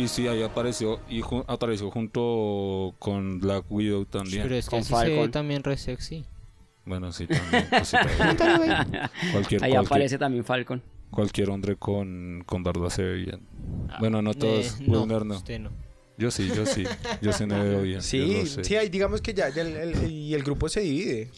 Y 0.00 0.08
sí, 0.08 0.26
ahí 0.28 0.42
apareció, 0.42 1.00
y 1.08 1.20
ju- 1.20 1.44
apareció 1.46 1.90
junto 1.90 2.94
con 2.98 3.38
Black 3.40 3.64
Widow 3.70 4.04
también. 4.06 4.42
Pero 4.42 4.54
es 4.54 4.66
que 4.66 4.70
Con 4.70 4.78
así 4.80 4.88
se 4.88 4.94
ve 5.04 5.10
Falcon. 5.16 5.30
también 5.30 5.62
re 5.62 5.76
sexy. 5.76 6.24
Bueno, 6.86 7.12
sí, 7.12 7.26
también. 7.26 7.68
de- 7.70 7.70
cualquier, 9.32 9.62
Ahí 9.64 9.70
cualquier, 9.72 9.78
aparece 9.78 10.18
también 10.18 10.44
Falcon. 10.44 10.82
cualquier 11.10 11.50
hombre 11.50 11.76
con, 11.76 12.42
con 12.46 12.62
barba 12.62 12.88
se 12.90 13.02
ve 13.02 13.14
bien. 13.14 13.40
Bueno, 13.98 14.22
no 14.22 14.32
todos, 14.34 14.80
Eh, 14.80 14.84
Wilmer 14.86 15.24
no. 15.26 15.36
usted 15.36 15.58
no. 15.60 15.70
Yo 16.16 16.30
sí, 16.30 16.50
yo 16.54 16.66
sí. 16.66 16.84
Yo 17.22 17.32
sí 17.32 17.46
me 17.46 17.62
veo 17.62 17.82
bien. 17.82 18.02
Sí, 18.02 18.44
sí, 18.46 18.74
digamos 18.90 19.20
que 19.22 19.32
ya, 19.34 19.48
ya 19.50 19.62
el, 19.62 19.76
el- 19.76 20.10
y 20.10 20.34
el 20.34 20.42
grupo 20.42 20.68
se 20.68 20.80
divide. 20.80 21.30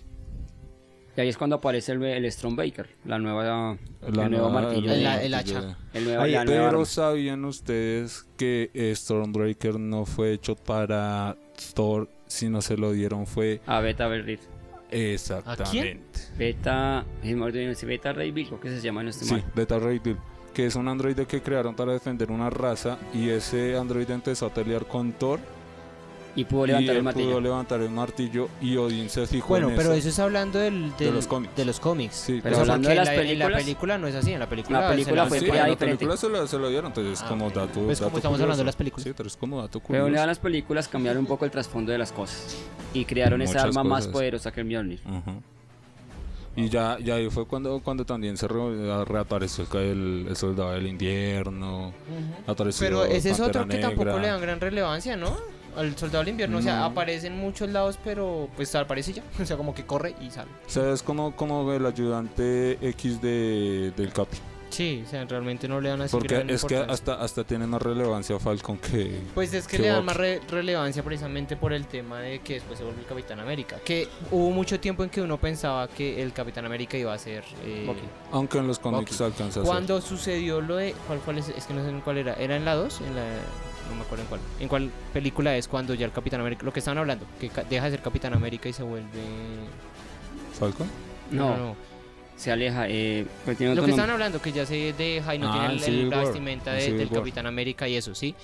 Y 1.16 1.20
ahí 1.20 1.28
es 1.28 1.36
cuando 1.36 1.56
aparece 1.56 1.92
el, 1.92 2.02
el 2.02 2.24
Baker, 2.56 2.88
la 3.04 3.18
nueva, 3.18 3.76
La 4.10 4.24
el 4.24 4.30
nuevo 4.30 4.48
martillo. 4.50 4.88
la 4.96 5.22
El- 5.22 5.34
hacha. 5.34 5.60
de- 5.60 5.74
el 5.92 6.04
nuevo, 6.04 6.22
nueva 6.44 6.70
Pero. 6.70 6.84
¿sabían 6.86 7.44
ustedes 7.44 8.26
que 8.38 8.70
eh, 8.72 8.94
Stormbreaker 8.96 9.78
no 9.78 10.06
fue 10.06 10.32
hecho 10.32 10.56
para 10.56 11.36
Thor, 11.74 12.08
sino 12.26 12.62
se 12.62 12.76
lo 12.78 12.92
dieron 12.92 13.26
fue 13.26 13.60
A 13.66 13.80
Beta 13.80 14.08
Berrit. 14.08 14.40
exactamente. 14.90 16.20
Beta, 16.38 17.04
es 17.22 17.36
más 17.36 17.52
de- 17.52 17.74
Beta 17.86 18.12
Ray 18.12 18.30
Bill, 18.30 18.48
¿qué 18.62 18.70
se 18.70 18.80
llama 18.80 19.02
en 19.02 19.08
este 19.08 19.24
Sí, 19.26 19.32
mal? 19.34 19.44
Beta 19.54 19.78
Ray 19.78 19.98
Bill, 19.98 20.16
que 20.54 20.66
es 20.66 20.74
un 20.76 20.88
androide 20.88 21.26
que 21.26 21.40
crearon 21.42 21.74
para 21.74 21.92
defender 21.92 22.30
una 22.30 22.48
raza 22.50 22.98
y 23.12 23.28
ese 23.28 23.76
androide 23.76 24.14
empezó 24.14 24.46
a 24.46 24.54
pelear 24.54 24.86
con 24.86 25.12
Thor 25.12 25.40
Y 26.34 26.44
pudo 26.46 26.64
y 26.64 26.68
levantar 26.68 26.90
él 26.92 26.96
el 26.96 27.02
martillo. 27.02 27.28
pudo 27.28 27.40
levantar 27.42 27.80
el 27.82 27.90
martillo 27.90 28.48
y 28.62 28.76
Odin 28.78 29.10
se 29.10 29.26
fijó 29.26 29.48
Bueno, 29.48 29.68
en 29.68 29.76
pero 29.76 29.90
eso. 29.90 29.98
eso 29.98 30.08
es 30.08 30.18
hablando 30.18 30.58
del, 30.58 30.96
del- 30.96 31.12
los 31.14 31.26
cómics. 31.26 31.54
de 31.56 31.64
los 31.66 31.78
cómics. 31.78 32.14
Sí, 32.16 32.40
Pero 32.42 32.54
sea, 32.54 32.62
hablando 32.62 32.88
de 32.88 32.94
las 32.94 33.04
la- 33.06 33.12
en 33.12 33.18
la 33.18 33.22
películas- 33.26 33.62
película 33.62 33.98
no 33.98 34.06
es 34.06 34.14
así. 34.14 34.32
En 34.32 34.40
la 34.40 34.48
película, 34.48 34.80
La 34.80 34.88
película 34.88 35.22
la- 35.24 35.28
fue 35.28 35.38
Sí, 35.40 35.44
en 35.44 35.50
la 35.56 35.64
diferente. 35.66 35.98
película 35.98 36.16
se 36.16 36.28
lo, 36.30 36.46
se 36.46 36.58
lo 36.58 36.68
dieron, 36.70 36.86
entonces 36.86 37.20
Ah, 37.22 37.28
como 37.28 37.50
dato. 37.50 37.80
Pues 37.80 38.00
como 38.00 38.16
estamos 38.16 38.24
hablando 38.24 38.40
de 38.40 38.46
curioso. 38.46 38.64
las 38.64 38.76
películas. 38.76 39.04
Sí, 39.04 39.12
pero 39.14 39.26
es 39.26 39.36
como 39.36 39.58
dato 39.60 39.78
Pero 39.80 40.04
curioso. 40.04 40.10
ya 40.14 40.26
las 40.26 40.38
películas 40.38 40.88
cambiaron 40.88 41.20
un 41.20 41.26
poco 41.26 41.44
el 41.44 41.50
trasfondo 41.50 41.92
de 41.92 41.98
las 41.98 42.12
cosas. 42.12 42.56
Y 42.94 43.04
crearon 43.04 43.42
esa 43.42 43.52
Muchas 43.52 43.64
arma 43.66 43.84
más 43.84 43.98
cosas. 44.04 44.12
poderosa 44.12 44.52
que 44.52 44.60
el 44.60 44.66
Mjolnir. 44.66 45.00
Ajá. 45.04 45.34
Y 46.54 46.68
ya, 46.68 46.98
ya 46.98 47.14
ahí 47.14 47.30
fue 47.30 47.46
cuando, 47.46 47.80
cuando 47.80 48.04
también 48.04 48.36
se 48.36 48.46
re- 48.46 49.04
reapareció 49.06 49.64
el, 49.80 50.26
el 50.28 50.36
soldado 50.36 50.72
del 50.72 50.86
invierno. 50.86 51.92
Apareció 52.46 52.86
Pero 52.86 53.04
ese 53.04 53.30
es 53.30 53.40
otro 53.40 53.66
que 53.66 53.78
tampoco 53.78 54.18
le 54.18 54.28
dan 54.28 54.40
gran 54.40 54.60
relevancia, 54.60 55.16
¿no? 55.16 55.34
Al 55.76 55.96
soldado 55.96 56.22
del 56.24 56.30
invierno, 56.30 56.58
o 56.58 56.62
sea, 56.62 56.78
No. 56.80 56.84
aparece 56.84 57.26
en 57.28 57.36
muchos 57.38 57.68
lados, 57.70 57.98
pero 58.04 58.48
pues 58.56 58.74
aparece 58.74 59.12
ya. 59.14 59.22
O 59.40 59.46
sea, 59.46 59.56
como 59.56 59.74
que 59.74 59.84
corre 59.86 60.14
y 60.20 60.30
sale. 60.30 60.50
O 60.66 60.70
sea, 60.70 60.92
es 60.92 61.02
como, 61.02 61.34
como 61.34 61.72
el 61.72 61.84
ayudante 61.86 62.78
X 62.90 63.20
de, 63.22 63.92
del 63.96 64.12
Capi. 64.12 64.36
Sí, 64.72 65.02
o 65.06 65.10
sea, 65.10 65.24
realmente 65.26 65.68
no 65.68 65.82
le 65.82 65.90
dan 65.90 66.00
así 66.00 66.12
Porque 66.16 66.34
gran 66.34 66.48
es 66.48 66.64
que 66.64 66.76
hasta, 66.78 67.20
hasta 67.22 67.44
tiene 67.44 67.66
más 67.66 67.82
relevancia 67.82 68.38
Falcon 68.38 68.78
que... 68.78 69.20
Pues 69.34 69.52
es 69.52 69.66
que 69.66 69.76
que 69.76 69.82
le 69.82 69.88
dan 69.88 69.96
Bucky. 69.98 70.06
más 70.06 70.16
re- 70.16 70.40
relevancia 70.48 71.02
precisamente 71.02 71.56
por 71.58 71.74
el 71.74 71.86
tema 71.86 72.20
de 72.20 72.38
que 72.40 72.54
después 72.54 72.78
se 72.78 72.84
volvió 72.84 73.00
el 73.00 73.06
Capitán 73.06 73.38
América. 73.38 73.76
Que 73.84 74.08
hubo 74.30 74.50
mucho 74.50 74.80
tiempo 74.80 75.04
en 75.04 75.10
que 75.10 75.20
uno 75.20 75.36
pensaba 75.36 75.88
que 75.88 76.22
el 76.22 76.32
Capitán 76.32 76.64
América 76.64 76.96
iba 76.96 77.12
a 77.12 77.18
ser... 77.18 77.44
eh, 77.64 77.84
Bucky. 77.86 78.00
Aunque 78.32 78.58
en 78.58 78.66
los 78.66 78.78
cómics 78.78 79.20
alcanza 79.20 79.60
a 79.60 79.62
Cuando 79.64 80.00
sucedió 80.00 80.62
lo 80.62 80.76
de... 80.76 80.94
¿Cuál, 81.06 81.18
cuál 81.20 81.36
es? 81.36 81.50
Es 81.50 81.66
que 81.66 81.74
no 81.74 81.82
sé 81.84 81.90
en 81.90 82.00
cuál 82.00 82.16
era. 82.16 82.32
¿Era 82.34 82.56
en 82.56 82.64
la 82.64 82.74
2? 82.74 83.00
En 83.02 83.14
la... 83.14 83.22
No 83.90 83.96
me 83.96 84.00
acuerdo 84.02 84.22
en 84.22 84.28
cuál. 84.30 84.40
¿En 84.58 84.68
cuál 84.68 84.90
película 85.12 85.54
es 85.54 85.68
cuando 85.68 85.92
ya 85.92 86.06
el 86.06 86.12
Capitán 86.12 86.40
América... 86.40 86.64
Lo 86.64 86.72
que 86.72 86.78
estaban 86.78 86.96
hablando, 86.96 87.26
que 87.38 87.50
deja 87.68 87.84
de 87.84 87.90
ser 87.90 88.00
Capitán 88.00 88.32
América 88.32 88.70
y 88.70 88.72
se 88.72 88.82
vuelve... 88.82 89.06
¿Falcon? 90.58 90.88
No, 91.30 91.76
se 92.36 92.50
aleja. 92.50 92.88
Eh, 92.88 93.26
pues 93.44 93.56
tiene 93.56 93.74
Lo 93.74 93.82
que 93.82 93.88
nombre. 93.88 93.92
estaban 93.92 94.10
hablando, 94.10 94.42
que 94.42 94.52
ya 94.52 94.66
se 94.66 94.92
deja 94.92 95.34
y 95.34 95.38
no 95.38 95.52
Ah, 95.52 95.68
tiene 95.68 95.86
el- 96.02 96.10
la 96.10 96.18
vestimenta 96.18 96.72
de- 96.72 96.92
del 96.92 97.06
War. 97.08 97.18
Capitán 97.20 97.46
América 97.46 97.86
y 97.88 97.96
eso, 97.96 98.14
¿sí? 98.14 98.34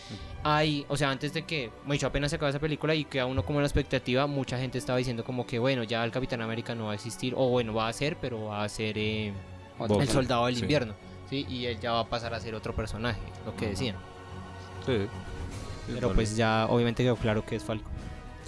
Hay, 0.44 0.86
o 0.88 0.96
sea, 0.96 1.10
antes 1.10 1.32
de 1.34 1.42
que, 1.42 1.70
bueno, 1.84 2.06
apenas 2.06 2.30
se 2.30 2.36
acaba 2.36 2.50
esa 2.50 2.60
película 2.60 2.94
y 2.94 3.04
queda 3.04 3.26
uno 3.26 3.44
como 3.44 3.58
en 3.58 3.62
la 3.64 3.66
expectativa, 3.68 4.26
mucha 4.26 4.56
gente 4.58 4.78
estaba 4.78 4.98
diciendo 4.98 5.24
como 5.24 5.46
que, 5.46 5.58
bueno, 5.58 5.82
ya 5.82 6.04
el 6.04 6.10
Capitán 6.12 6.40
América 6.42 6.74
no 6.74 6.86
va 6.86 6.92
a 6.92 6.94
existir, 6.94 7.34
o 7.36 7.48
bueno, 7.48 7.74
va 7.74 7.88
a 7.88 7.92
ser, 7.92 8.16
pero 8.20 8.44
va 8.44 8.62
a 8.62 8.68
ser 8.68 8.96
eh, 8.98 9.32
el 10.00 10.08
Soldado 10.08 10.46
del 10.46 10.54
Sí. 10.56 10.62
Invierno, 10.62 10.94
¿sí? 11.28 11.44
Y 11.48 11.66
él 11.66 11.80
ya 11.80 11.92
va 11.92 12.00
a 12.00 12.08
pasar 12.08 12.32
a 12.34 12.40
ser 12.40 12.54
otro 12.54 12.74
personaje, 12.74 13.20
lo 13.44 13.56
que 13.56 13.68
decían. 13.70 13.96
Sí. 14.86 15.06
Pero 15.92 16.12
pues 16.12 16.36
ya 16.36 16.66
obviamente 16.68 17.02
quedó 17.02 17.16
claro 17.16 17.44
que 17.44 17.56
es 17.56 17.64
Falco. 17.64 17.88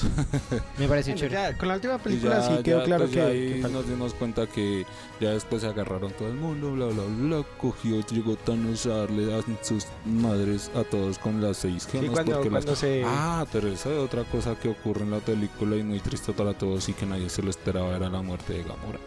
Me 0.78 0.88
pareció 0.88 1.14
Bueno, 1.14 1.28
chévere. 1.28 1.50
ya, 1.52 1.56
con 1.58 1.68
la 1.68 1.74
última 1.74 1.98
película 1.98 2.38
ya- 2.40 2.56
sí 2.56 2.62
quedó 2.62 2.78
ya, 2.80 2.84
claro 2.84 3.04
pues, 3.04 3.16
que, 3.16 3.66
nos 3.70 3.88
dimos 3.88 4.14
cuenta 4.14 4.46
que 4.46 4.86
ya 5.20 5.30
después 5.30 5.62
se 5.62 5.68
agarraron 5.68 6.12
todo 6.12 6.28
el 6.28 6.34
mundo, 6.34 6.72
bla, 6.72 6.86
bla, 6.86 7.02
bla. 7.04 7.44
Cogió, 7.58 8.00
llegó 8.06 8.36
Thanos 8.36 8.86
a 8.86 8.96
darle 8.98 9.34
a 9.34 9.42
sus 9.64 9.86
madres 10.04 10.70
a 10.74 10.84
todos 10.84 11.18
con 11.18 11.40
las 11.42 11.58
seis 11.58 11.84
Sí, 11.84 11.98
gemas. 11.98 12.10
cuando, 12.10 12.32
porque 12.34 12.50
las- 12.50 12.64
cuando 12.64 12.76
se... 12.80 13.02
Ah, 13.06 13.46
pero 13.52 13.68
esa 13.68 13.90
es 13.90 13.98
otra 13.98 14.24
cosa 14.24 14.54
que 14.54 14.68
ocurre 14.68 15.02
en 15.02 15.10
la 15.10 15.18
película 15.18 15.76
y 15.76 15.82
muy 15.82 16.00
triste 16.00 16.32
para 16.32 16.54
todos 16.54 16.88
y 16.88 16.92
que 16.94 17.06
nadie 17.06 17.28
se 17.28 17.42
lo 17.42 17.50
esperaba 17.50 17.94
era 17.96 18.08
la 18.08 18.22
muerte 18.22 18.52
de 18.54 18.62
Gamora. 18.62 18.98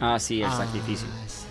Ah, 0.00 0.18
sí, 0.18 0.40
el 0.42 0.48
Ah, 0.48 0.56
sacrificio. 0.56 1.06
sí. 1.26 1.44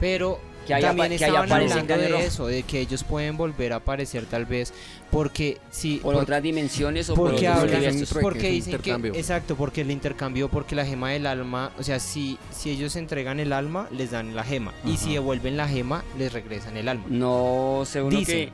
Pero 0.00 0.38
Que 0.66 0.74
ahí 0.74 0.82
también 0.82 1.10
que 1.10 1.18
Carne 1.18 2.08
de 2.08 2.26
eso, 2.26 2.46
de 2.46 2.62
que 2.62 2.80
ellos 2.80 3.04
pueden 3.04 3.36
volver 3.36 3.72
a 3.72 3.76
aparecer 3.76 4.24
tal 4.26 4.46
vez, 4.46 4.72
porque 5.10 5.58
si... 5.70 5.96
Por 5.98 6.14
por- 6.14 6.22
otras 6.22 6.42
dimensiones 6.42 7.08
o 7.10 7.14
por 7.14 7.30
porque 7.30 7.48
otros 7.48 7.64
hablan- 7.72 8.22
porque 8.22 8.50
dicen 8.50 8.70
que 8.72 8.76
intercambio. 8.90 9.14
exacto, 9.14 9.56
porque 9.56 9.82
el 9.82 9.90
intercambio, 9.90 10.48
porque 10.48 10.74
la 10.74 10.84
gema 10.86 11.10
del 11.10 11.26
alma, 11.26 11.70
o 11.78 11.82
sea, 11.82 11.98
si 12.00 12.38
si 12.50 12.70
ellos 12.70 12.96
entregan 12.96 13.40
el 13.40 13.52
alma, 13.52 13.88
les 13.90 14.10
dan 14.10 14.34
la 14.34 14.44
gema 14.44 14.72
y 14.84 14.96
si 14.96 15.12
devuelven 15.12 15.56
la 15.56 15.68
gema, 15.68 16.02
les 16.18 16.32
regresan 16.32 16.76
el 16.76 16.88
alma. 16.88 17.04
No 17.08 17.84
uno 18.02 18.10
Dicen, 18.18 18.50
que. 18.50 18.52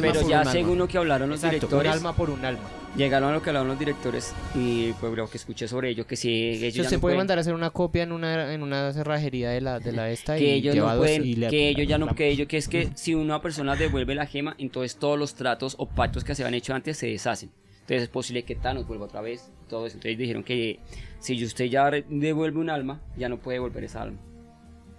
pero 0.00 0.20
por 0.20 0.28
ya 0.30 0.44
según 0.44 0.78
lo 0.78 0.88
que 0.88 0.98
hablaron 0.98 1.28
los 1.30 1.42
Exacto, 1.42 1.66
un 1.66 1.70
directores. 1.70 1.92
alma 1.92 2.14
por 2.14 2.30
un 2.30 2.44
alma. 2.44 2.62
Llegaron 2.96 3.30
a 3.30 3.32
lo 3.32 3.40
que 3.40 3.50
hablaron 3.50 3.68
los 3.68 3.78
directores 3.78 4.34
y 4.54 4.92
pues 4.94 5.12
lo 5.14 5.30
que 5.30 5.36
escuché 5.38 5.68
sobre 5.68 5.90
ello, 5.90 6.06
que 6.08 6.16
si 6.16 6.28
ellos 6.50 6.72
Si 6.72 6.78
ya 6.78 6.82
usted 6.82 6.96
no 6.96 7.00
puede 7.00 7.00
pueden- 7.00 7.18
mandar 7.18 7.38
a 7.38 7.40
hacer 7.42 7.54
una 7.54 7.70
copia 7.70 8.02
en 8.02 8.10
una 8.10 8.52
en 8.52 8.62
una 8.64 8.92
cerrajería 8.92 9.50
de 9.50 9.60
la 9.60 9.78
de 9.78 9.92
la 9.92 10.10
esta 10.10 10.36
que 10.36 10.44
y 10.44 10.50
ellos 10.50 10.74
no 10.74 10.96
pueden, 10.96 11.24
y 11.24 11.34
que 11.36 11.68
ellos 11.68 11.86
ya 11.86 11.98
no, 11.98 12.06
la- 12.06 12.14
que 12.14 12.28
ellos, 12.28 12.48
que 12.48 12.56
es 12.56 12.66
que 12.68 12.88
si 12.96 13.14
una 13.14 13.40
persona 13.40 13.76
devuelve 13.76 14.16
la 14.16 14.26
gema, 14.26 14.56
entonces 14.58 14.96
todos 14.96 15.16
los 15.16 15.34
tratos 15.34 15.76
o 15.78 15.86
pactos 15.86 16.24
que 16.24 16.34
se 16.34 16.42
habían 16.42 16.54
hecho 16.54 16.74
antes 16.74 16.96
se 16.98 17.06
deshacen. 17.06 17.50
Entonces 17.82 18.02
es 18.02 18.08
posible 18.08 18.42
que 18.42 18.56
Thanos 18.56 18.86
vuelva 18.88 19.04
otra 19.06 19.20
vez, 19.20 19.50
todo 19.68 19.86
eso. 19.86 19.96
Entonces 19.96 20.18
dijeron 20.18 20.42
que 20.42 20.80
si 21.20 21.42
usted 21.44 21.66
ya 21.66 21.88
devuelve 22.08 22.58
un 22.58 22.70
alma, 22.70 23.00
ya 23.16 23.28
no 23.28 23.38
puede 23.38 23.56
devolver 23.56 23.84
esa 23.84 24.02
alma. 24.02 24.18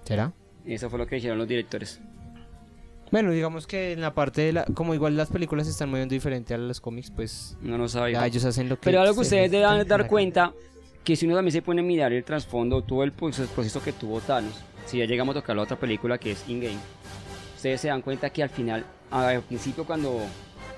¿Será? 0.05 0.31
Eso 0.65 0.89
fue 0.89 0.97
lo 0.97 1.07
que 1.07 1.15
dijeron 1.15 1.37
los 1.37 1.47
directores. 1.47 1.99
Bueno, 3.11 3.31
digamos 3.31 3.67
que 3.67 3.91
en 3.91 4.01
la 4.01 4.13
parte 4.13 4.41
de 4.41 4.53
la 4.53 4.65
como 4.73 4.93
igual 4.93 5.17
las 5.17 5.29
películas 5.29 5.67
se 5.67 5.71
están 5.71 5.89
moviendo 5.89 6.13
diferente 6.13 6.53
a 6.53 6.57
los 6.57 6.79
cómics, 6.79 7.11
pues 7.11 7.57
No 7.61 7.77
lo 7.77 7.87
sabía. 7.89 8.19
ya 8.21 8.25
ellos 8.27 8.45
hacen 8.45 8.69
lo 8.69 8.77
que 8.77 8.85
Pero 8.85 9.01
algo 9.01 9.13
que 9.15 9.21
ustedes 9.21 9.51
deben 9.51 9.85
dar 9.87 10.07
cuenta, 10.07 10.53
que 11.03 11.15
si 11.15 11.25
uno 11.25 11.35
también 11.35 11.51
se 11.51 11.61
pone 11.61 11.81
a 11.81 11.83
mirar 11.83 12.13
el 12.13 12.23
trasfondo, 12.23 12.81
todo 12.83 13.03
el 13.03 13.11
proceso 13.11 13.83
que 13.83 13.91
tuvo 13.91 14.21
Thanos, 14.21 14.53
si 14.85 14.97
ya 14.99 15.05
llegamos 15.05 15.35
a 15.35 15.41
tocar 15.41 15.55
la 15.57 15.63
otra 15.63 15.77
película 15.77 16.17
que 16.17 16.31
es 16.31 16.47
In-Game, 16.47 16.77
ustedes 17.55 17.81
se 17.81 17.89
dan 17.89 18.01
cuenta 18.01 18.29
que 18.29 18.43
al 18.43 18.49
final, 18.49 18.85
al 19.11 19.41
principio 19.41 19.85
cuando 19.85 20.19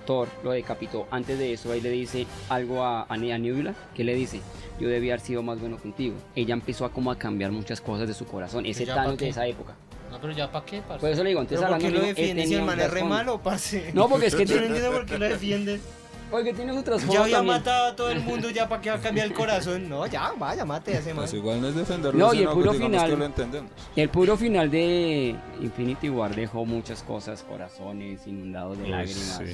Thor 0.08 0.28
lo 0.44 0.52
decapitó, 0.52 1.08
antes 1.12 1.38
de 1.38 1.54
eso 1.54 1.72
ahí 1.72 1.82
le 1.82 1.90
dice 1.92 2.26
algo 2.50 2.84
a, 2.84 3.04
a 3.08 3.16
Ne- 3.18 3.32
a 3.34 3.38
Nebula, 3.38 3.74
que 3.94 4.04
le 4.04 4.16
dice, 4.16 4.42
yo 4.80 4.90
debía 4.90 5.14
haber 5.14 5.26
sido 5.26 5.44
más 5.44 5.60
bueno 5.60 5.78
contigo. 5.78 6.16
Ella 6.36 6.54
empezó 6.56 6.84
a 6.86 6.92
como 6.92 7.12
a 7.12 7.18
cambiar 7.18 7.52
muchas 7.52 7.80
cosas 7.80 8.08
de 8.08 8.14
su 8.16 8.26
corazón, 8.26 8.66
ese 8.66 8.86
Thanos 8.88 9.18
de 9.18 9.30
esa 9.30 9.46
época. 9.48 9.76
No, 10.14 10.20
pero 10.22 10.34
ya 10.34 10.52
para 10.52 10.64
qué, 10.64 10.82
parce? 10.82 11.02
Por 11.02 11.10
eso 11.10 11.24
le 11.24 11.30
digo, 11.30 11.42
entonces 11.42 11.60
¿Pero 11.66 11.72
por 11.74 11.82
qué 11.82 11.92
lo 11.92 12.02
defiendes 12.06 12.48
si 12.48 12.54
el 12.56 12.62
man 12.62 12.80
es 12.80 12.92
re 12.92 13.04
malo, 13.04 13.40
parce? 13.42 13.92
No, 13.94 14.08
porque 14.08 14.28
es 14.28 14.36
que 14.36 14.46
Yo 14.46 14.56
no 14.56 14.62
tiene, 14.62 14.76
entiendo 14.78 14.92
por 14.98 15.06
qué 15.08 15.18
lo 15.18 15.26
defiendes. 15.26 15.82
porque 16.30 16.54
tiene 16.54 16.74
su 16.74 16.84
trasfondo 16.84 17.14
Ya 17.16 17.22
había 17.24 17.38
también. 17.38 17.58
matado 17.58 17.88
a 17.92 17.96
todo 17.96 18.10
el 18.12 18.20
mundo, 18.22 18.50
ya 18.52 18.70
para 18.70 18.80
qué 18.82 18.90
va 18.92 18.98
a 18.98 19.00
cambiar 19.00 19.26
el 19.28 19.34
corazón. 19.34 19.90
No, 19.90 20.06
ya, 20.06 20.32
vaya, 20.38 20.66
mate 20.66 20.96
a 20.96 21.00
ese 21.00 21.10
man. 21.16 21.24
Pues 21.24 21.34
igual 21.34 21.62
no 21.62 21.68
es 21.70 21.76
defenderlo, 21.76 22.28
No, 22.28 22.34
y 22.34 22.44
el 22.44 22.50
puro 22.50 22.74
final- 22.74 23.10
que 23.10 23.18
lo 23.18 23.26
entendemos. 23.26 23.72
El 23.96 24.10
puro 24.10 24.38
final 24.38 24.70
de 24.70 25.36
Infinity 25.62 26.10
War 26.10 26.36
dejó 26.36 26.64
muchas 26.66 27.02
cosas, 27.02 27.42
corazones 27.44 28.26
inundados 28.28 28.78
de 28.78 28.90
lágrimas. 28.90 29.42
sí. 29.46 29.54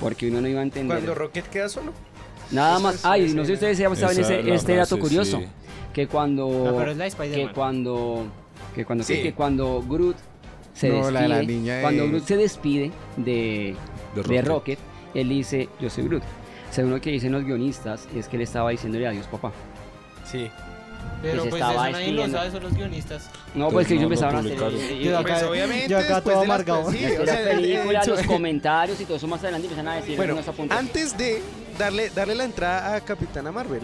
Porque 0.00 0.28
uno 0.30 0.40
no 0.40 0.48
iba 0.48 0.60
a 0.60 0.62
entender. 0.62 0.96
Cuando 0.98 1.14
Rocket 1.14 1.46
queda 1.48 1.68
solo. 1.68 1.92
Nada 2.52 2.74
Eso 2.74 2.82
más. 2.82 2.94
es 2.96 3.04
Ay, 3.04 3.32
no 3.34 3.42
sé 3.42 3.46
si 3.48 3.52
ustedes 3.54 3.78
ya 3.78 3.94
saben 3.96 4.18
Esa 4.20 4.34
ese- 4.34 4.54
este 4.54 4.76
dato 4.76 4.98
curioso. 4.98 5.38
sí. 5.40 5.46
Que 5.92 6.06
cuando. 6.06 6.48
No, 6.48 6.76
pero 6.78 6.92
es 6.92 6.96
la 6.96 7.10
que 7.10 7.50
cuando. 7.52 8.26
Que 8.74 8.84
cuando, 8.84 9.04
Sí. 9.04 9.22
que 9.22 9.32
cuando 9.34 9.82
Groot 9.86 10.16
se 10.74 10.88
No, 10.88 10.94
despide. 10.96 11.12
la 11.12 11.20
de 11.22 11.28
la 11.28 11.42
niña 11.42 11.80
Cuando 11.82 12.04
es- 12.04 12.10
Groot 12.10 12.24
se 12.24 12.36
despide 12.36 12.90
de, 13.16 13.76
De 14.14 14.22
de 14.22 14.42
Rocket. 14.42 14.78
Él 15.14 15.28
dice: 15.28 15.68
Yo 15.80 15.90
soy 15.90 16.04
Groot. 16.04 16.22
Según 16.70 16.92
lo 16.92 17.00
que 17.00 17.10
dicen 17.10 17.32
los 17.32 17.44
guionistas, 17.44 18.08
es 18.16 18.28
que 18.28 18.36
él 18.36 18.42
estaba 18.42 18.70
diciéndole 18.70 19.06
adiós, 19.06 19.26
papá. 19.26 19.52
Sí. 20.24 20.48
Pero 21.20 21.42
pues 21.42 21.54
estaba 21.54 21.88
eso 21.90 21.98
nadie 21.98 22.12
lo 22.12 22.28
sabe, 22.28 22.50
son 22.50 22.62
los 22.62 22.74
guionistas. 22.74 23.30
No, 23.54 23.64
Pues 23.66 23.72
pues 23.74 23.86
que 23.88 23.94
no 23.94 24.00
ellos 24.00 24.20
lo 24.20 24.28
empezaron 24.28 24.36
a 24.62 24.70
hacer. 24.72 24.98
Yo 24.98 25.18
acá- 25.18 25.32
Pues 25.34 25.42
obviamente 25.44 25.88
yo 25.88 25.98
acá 25.98 26.20
todo 26.20 26.40
amargado. 26.42 26.90
sí, 26.90 27.04
o 27.04 27.08
sea, 27.08 27.18
las 27.24 27.36
el- 27.40 27.48
el 27.48 27.56
películas, 27.56 28.06
hecho- 28.06 28.16
los 28.16 28.26
comentarios 28.26 29.00
y 29.00 29.04
todo 29.04 29.16
eso 29.18 29.26
más 29.28 29.40
adelante 29.42 29.66
empiezan 29.66 29.88
a 29.88 29.96
decir 29.96 30.16
Bueno, 30.16 30.36
antes 30.70 31.16
de 31.18 31.42
darle, 31.78 32.10
darle 32.10 32.34
la 32.34 32.44
entrada 32.44 32.94
a 32.96 33.00
Capitana 33.02 33.52
Marvel, 33.52 33.82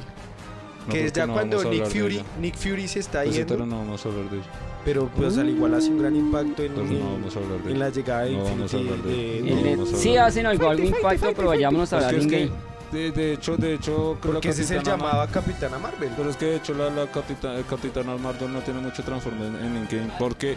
No, 0.86 0.92
que 0.92 1.06
es 1.06 1.12
ya 1.12 1.26
no 1.26 1.34
cuando 1.34 1.58
vamos 1.58 1.70
a 1.72 1.74
Nick 1.74 1.86
Fury. 1.86 2.24
Nick 2.40 2.56
Fury 2.56 2.88
se 2.88 3.00
está 3.00 3.20
Pues 3.22 3.32
sí, 3.34 3.38
yendo, 3.40 3.54
pero 3.54 3.66
no 3.66 3.78
vamos 3.78 4.04
a 4.04 4.08
hablar 4.08 4.30
de 4.30 4.36
ello. 4.38 4.46
Pero 4.84 5.08
pues 5.08 5.36
al 5.38 5.48
igual 5.50 5.74
hace 5.74 5.90
un 5.90 5.98
gran 6.00 6.16
impacto 6.16 6.62
en, 6.62 6.68
Entonces 6.72 6.96
en- 6.96 7.04
no 7.04 7.12
vamos 7.12 7.36
a 7.36 7.38
hablar 7.40 7.62
de 7.62 7.72
en 7.72 7.78
la 7.78 7.88
llegada 7.90 8.22
de 8.22 8.32
No 8.32 8.48
Infinity. 8.48 8.84
de- 9.08 9.42
de- 9.42 9.76
de- 9.76 9.86
sí 9.96 10.16
hacen 10.16 10.46
algo, 10.46 10.68
algo 10.70 10.84
impacto, 10.84 11.26
pero 11.36 11.48
vayámonos 11.48 11.92
a 11.92 11.98
Es 11.98 12.04
hablar 12.04 12.20
que, 12.20 12.26
es 12.26 12.30
de 12.30 12.38
que 12.48 12.68
de, 12.90 13.10
de 13.12 13.32
hecho, 13.34 13.56
de 13.58 13.74
hecho, 13.74 14.16
creo 14.20 14.32
porque 14.34 14.48
la 14.48 14.52
ese 14.54 14.62
es 14.62 14.70
el 14.70 14.82
llamado 14.82 15.20
a 15.20 15.26
Capitana 15.26 15.78
Marvel. 15.78 16.10
Pero 16.16 16.30
es 16.30 16.36
que 16.38 16.46
de 16.46 16.56
hecho 16.56 16.72
la, 16.72 16.88
la 16.88 17.06
Capitana, 17.06 17.56
el 17.58 17.66
Capitana 17.66 18.16
Marvel 18.16 18.50
no 18.50 18.60
tiene 18.60 18.80
mucho 18.80 19.02
transformación 19.02 19.56
en 19.56 19.76
Endgame 19.76 20.10
porque 20.18 20.56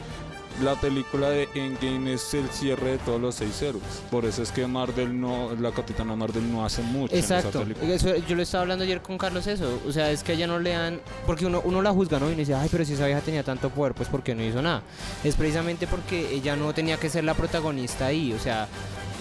la 0.62 0.76
película 0.76 1.30
de 1.30 1.50
Endgame 1.56 2.14
es 2.14 2.34
el 2.34 2.48
cierre 2.50 2.92
de 2.92 2.98
todos 3.00 3.20
los 3.20 3.36
seis 3.36 3.62
héroes. 3.62 3.84
Por 4.10 4.26
eso 4.26 4.44
es 4.44 4.52
que 4.52 4.66
Marvel 4.68 5.20
no, 5.20 5.50
la 5.60 5.72
Capitana 5.72 6.16
Marvel 6.16 6.52
no 6.52 6.64
hace 6.66 6.82
mucho 6.82 7.14
en 7.14 7.20
Exacto. 7.20 7.50
esa 7.50 7.60
película. 7.62 7.94
Eso- 7.94 8.16
yo 8.18 8.36
lo 8.36 8.42
estaba 8.44 8.62
hablando 8.64 8.84
ayer 8.84 9.02
con 9.02 9.18
Carlos 9.18 9.48
eso. 9.48 9.82
O 9.88 9.92
sea, 9.92 10.12
es 10.12 10.24
que 10.24 10.34
ella 10.34 10.48
no 10.48 10.60
le 10.60 10.72
dan. 10.72 11.02
Porque 11.26 11.46
uno, 11.46 11.62
uno 11.64 11.82
la 11.82 11.92
juzga, 11.92 12.20
¿no? 12.20 12.26
Y 12.28 12.34
uno 12.34 12.38
dice, 12.40 12.54
ay, 12.56 12.70
pero 12.72 12.86
si 12.86 12.94
esa 12.94 13.06
vieja 13.06 13.22
tenía 13.22 13.44
tanto 13.44 13.70
poder, 13.70 13.94
pues 13.94 14.08
¿por 14.10 14.24
qué 14.24 14.36
no 14.36 14.44
hizo 14.44 14.62
nada? 14.62 14.82
Es 15.24 15.36
precisamente 15.36 15.88
porque 15.88 16.34
ella 16.34 16.56
no 16.56 16.74
tenía 16.74 16.98
que 16.98 17.10
ser 17.10 17.24
la 17.24 17.34
protagonista 17.34 18.06
ahí. 18.08 18.34
O 18.34 18.40
sea, 18.40 18.68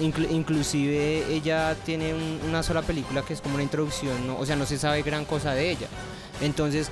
inclu- 0.00 0.30
inclusive 0.30 1.24
ella 1.32 1.74
tiene 1.84 2.14
un- 2.14 2.40
una 2.48 2.62
sola 2.62 2.82
película 2.82 3.22
que 3.22 3.32
es 3.34 3.40
como 3.40 3.54
una 3.54 3.62
introducción, 3.62 4.26
¿no? 4.26 4.38
O 4.38 4.46
sea, 4.46 4.56
no 4.56 4.66
se 4.66 4.78
sabe 4.78 5.02
gran 5.02 5.24
cosa 5.24 5.52
de 5.54 5.70
ella. 5.70 5.86
Entonces. 6.40 6.90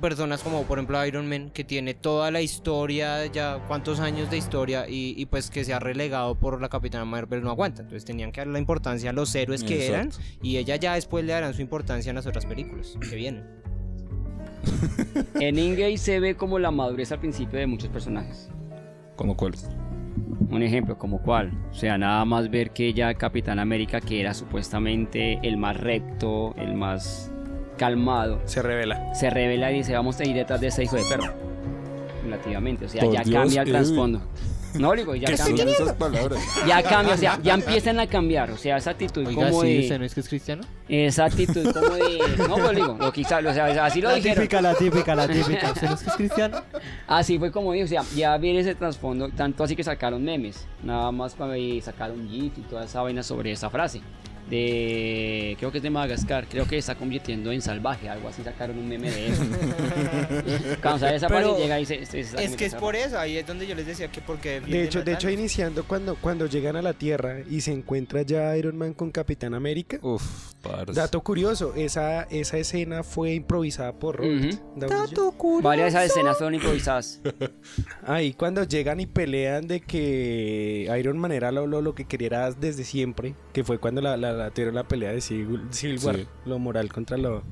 Personas 0.00 0.42
como 0.42 0.62
por 0.64 0.78
ejemplo 0.78 1.04
Iron 1.04 1.28
Man 1.28 1.50
que 1.50 1.64
tiene 1.64 1.94
toda 1.94 2.30
la 2.30 2.40
historia, 2.40 3.26
ya 3.26 3.62
cuántos 3.68 4.00
años 4.00 4.30
de 4.30 4.38
historia 4.38 4.88
y, 4.88 5.14
y 5.16 5.26
pues 5.26 5.50
que 5.50 5.64
se 5.64 5.74
ha 5.74 5.78
relegado 5.78 6.34
por 6.34 6.60
la 6.60 6.68
Capitana 6.68 7.04
Marvel 7.04 7.42
no 7.42 7.50
aguanta. 7.50 7.82
Entonces 7.82 8.04
tenían 8.04 8.32
que 8.32 8.40
darle 8.40 8.54
la 8.54 8.58
importancia 8.58 9.10
a 9.10 9.12
los 9.12 9.34
héroes 9.34 9.62
que 9.62 9.86
eran 9.86 10.10
y 10.42 10.56
ella 10.56 10.76
ya 10.76 10.94
después 10.94 11.24
le 11.24 11.32
darán 11.32 11.54
su 11.54 11.62
importancia 11.62 12.10
en 12.10 12.16
las 12.16 12.26
otras 12.26 12.46
películas 12.46 12.96
que 13.08 13.16
vienen. 13.16 13.60
En 15.40 15.58
Endgame 15.58 15.96
se 15.98 16.20
ve 16.20 16.36
como 16.36 16.58
la 16.58 16.70
madurez 16.70 17.12
al 17.12 17.20
principio 17.20 17.58
de 17.58 17.66
muchos 17.66 17.88
personajes. 17.88 18.50
¿Como 19.16 19.36
cuál? 19.36 19.54
Un 20.50 20.62
ejemplo, 20.62 20.98
como 20.98 21.22
cuál. 21.22 21.52
O 21.70 21.74
sea, 21.74 21.96
nada 21.98 22.24
más 22.24 22.50
ver 22.50 22.70
que 22.70 22.92
ya 22.92 23.14
Capitán 23.14 23.58
América, 23.58 24.00
que 24.00 24.20
era 24.20 24.34
supuestamente 24.34 25.38
el 25.42 25.56
más 25.56 25.76
recto, 25.76 26.54
el 26.56 26.74
más 26.74 27.29
calmado, 27.80 28.42
Se 28.44 28.60
revela. 28.60 29.14
se 29.14 29.30
revela 29.30 29.72
y 29.72 29.76
dice, 29.76 29.94
vamos 29.94 30.20
a 30.20 30.24
ir 30.24 30.36
detrás 30.36 30.60
de 30.60 30.66
ese 30.66 30.84
hijo 30.84 30.96
de 30.96 31.04
perro. 31.04 31.32
Relativamente, 32.22 32.84
o 32.84 32.88
sea, 32.90 33.02
Por 33.02 33.14
ya 33.14 33.22
Dios, 33.22 33.34
cambia 33.34 33.62
el 33.62 33.68
trasfondo. 33.70 34.20
No, 34.78 34.92
digo, 34.92 35.16
ya 35.16 35.26
¿Qué 35.26 35.36
son 35.36 35.56
cambia. 35.56 35.74
esas 35.74 35.94
palabras? 35.94 36.40
Ya 36.64 36.80
cambia, 36.80 37.14
o 37.14 37.16
sea, 37.16 37.40
ya 37.42 37.54
empiezan 37.54 37.98
a 37.98 38.06
cambiar. 38.06 38.52
O 38.52 38.56
sea, 38.56 38.76
esa 38.76 38.92
actitud 38.92 39.26
Oiga, 39.26 39.50
como 39.50 39.62
sí, 39.62 39.74
de. 39.74 39.80
¿usted 39.80 39.98
no 39.98 40.04
es 40.04 40.14
que 40.14 40.20
es 40.20 40.28
cristiano? 40.28 40.62
Esa 40.88 41.24
actitud 41.24 41.72
como 41.72 41.96
de. 41.96 42.20
No, 42.46 42.56
pues 42.56 42.76
digo, 42.76 42.96
lo 42.96 43.12
quizá, 43.12 43.38
o 43.38 43.52
sea, 43.52 43.84
así 43.84 44.00
lo 44.00 44.14
dijeron. 44.14 44.62
la 44.62 44.74
típica, 44.76 45.14
la 45.16 45.26
típica. 45.26 45.72
¿Usted 45.72 45.88
no 45.88 45.94
es 45.94 46.02
que 46.04 46.10
es 46.10 46.16
cristiano? 46.16 46.62
Así 47.08 47.36
fue 47.36 47.50
como 47.50 47.72
dijo, 47.72 47.86
o 47.86 47.88
sea, 47.88 48.04
ya 48.14 48.36
viene 48.36 48.60
ese 48.60 48.76
trasfondo, 48.76 49.28
tanto 49.30 49.64
así 49.64 49.74
que 49.74 49.82
sacaron 49.82 50.22
memes, 50.22 50.68
nada 50.84 51.10
más 51.10 51.34
para 51.34 51.58
y 51.58 51.80
sacaron 51.80 52.28
GIF 52.28 52.58
y 52.58 52.60
toda 52.60 52.84
esa 52.84 53.02
vaina 53.02 53.24
sobre 53.24 53.50
esa 53.50 53.70
frase. 53.70 54.00
De 54.50 55.56
creo 55.58 55.70
que 55.72 55.78
es 55.78 55.82
de 55.82 55.90
Madagascar, 55.90 56.46
creo 56.48 56.64
que 56.64 56.70
se 56.70 56.78
está 56.78 56.94
convirtiendo 56.96 57.52
en 57.52 57.62
salvaje, 57.62 58.08
algo 58.08 58.28
así 58.28 58.42
sacaron 58.42 58.78
un 58.78 58.88
meme 58.88 59.10
de 59.10 59.28
eso. 59.28 59.42
Cuando 60.82 60.98
sale 61.00 61.16
esa 61.16 61.28
Pero 61.28 61.48
parte 61.50 61.62
llega 61.62 61.80
y 61.80 61.86
se, 61.86 61.98
se- 62.00 62.06
se 62.06 62.20
está 62.20 62.42
Es 62.42 62.56
que 62.56 62.64
es 62.66 62.74
por 62.74 62.96
eso, 62.96 63.18
ahí 63.18 63.36
es 63.36 63.46
donde 63.46 63.66
yo 63.66 63.74
les 63.74 63.86
decía 63.86 64.08
que 64.08 64.20
porque... 64.20 64.60
De 64.60 64.82
hecho, 64.84 65.02
de 65.02 65.12
hecho 65.12 65.30
iniciando 65.30 65.84
cuando, 65.84 66.16
cuando 66.16 66.46
llegan 66.46 66.76
a 66.76 66.82
la 66.82 66.92
Tierra 66.92 67.38
y 67.48 67.60
se 67.60 67.72
encuentra 67.72 68.22
ya 68.22 68.56
Iron 68.56 68.76
Man 68.76 68.94
con 68.94 69.10
Capitán 69.10 69.54
América. 69.54 69.98
Uf, 70.02 70.52
parce. 70.62 70.92
Dato 70.92 71.20
curioso, 71.22 71.74
esa, 71.76 72.22
esa 72.24 72.58
escena 72.58 73.02
fue 73.02 73.34
improvisada 73.34 73.92
por 73.92 74.16
Robert 74.16 74.54
Jr. 74.74 75.58
en- 75.58 75.62
Varias 75.62 75.92
de 75.92 75.98
esas 75.98 76.10
escenas 76.10 76.36
fueron 76.38 76.54
improvisadas. 76.54 77.20
Ahí 78.06 78.32
cuando 78.32 78.64
llegan 78.64 79.00
y 79.00 79.06
pelean 79.06 79.66
de 79.66 79.80
que 79.80 80.88
Iron 80.98 81.18
Man 81.18 81.32
era 81.32 81.52
lo, 81.52 81.66
lo, 81.66 81.80
lo 81.80 81.94
que 81.94 82.04
quería 82.04 82.50
desde 82.52 82.84
siempre, 82.84 83.34
que 83.52 83.64
fue 83.64 83.78
cuando 83.78 84.00
la, 84.00 84.16
la, 84.16 84.32
la 84.44 84.50
tuvieron 84.50 84.74
la 84.74 84.84
pelea 84.88 85.12
de 85.12 85.20
Civil, 85.20 85.62
Civil 85.70 85.98
War, 86.02 86.16
Sí. 86.16 86.26
lo 86.46 86.58
moral 86.58 86.92
contra 86.92 87.16
lo 87.16 87.42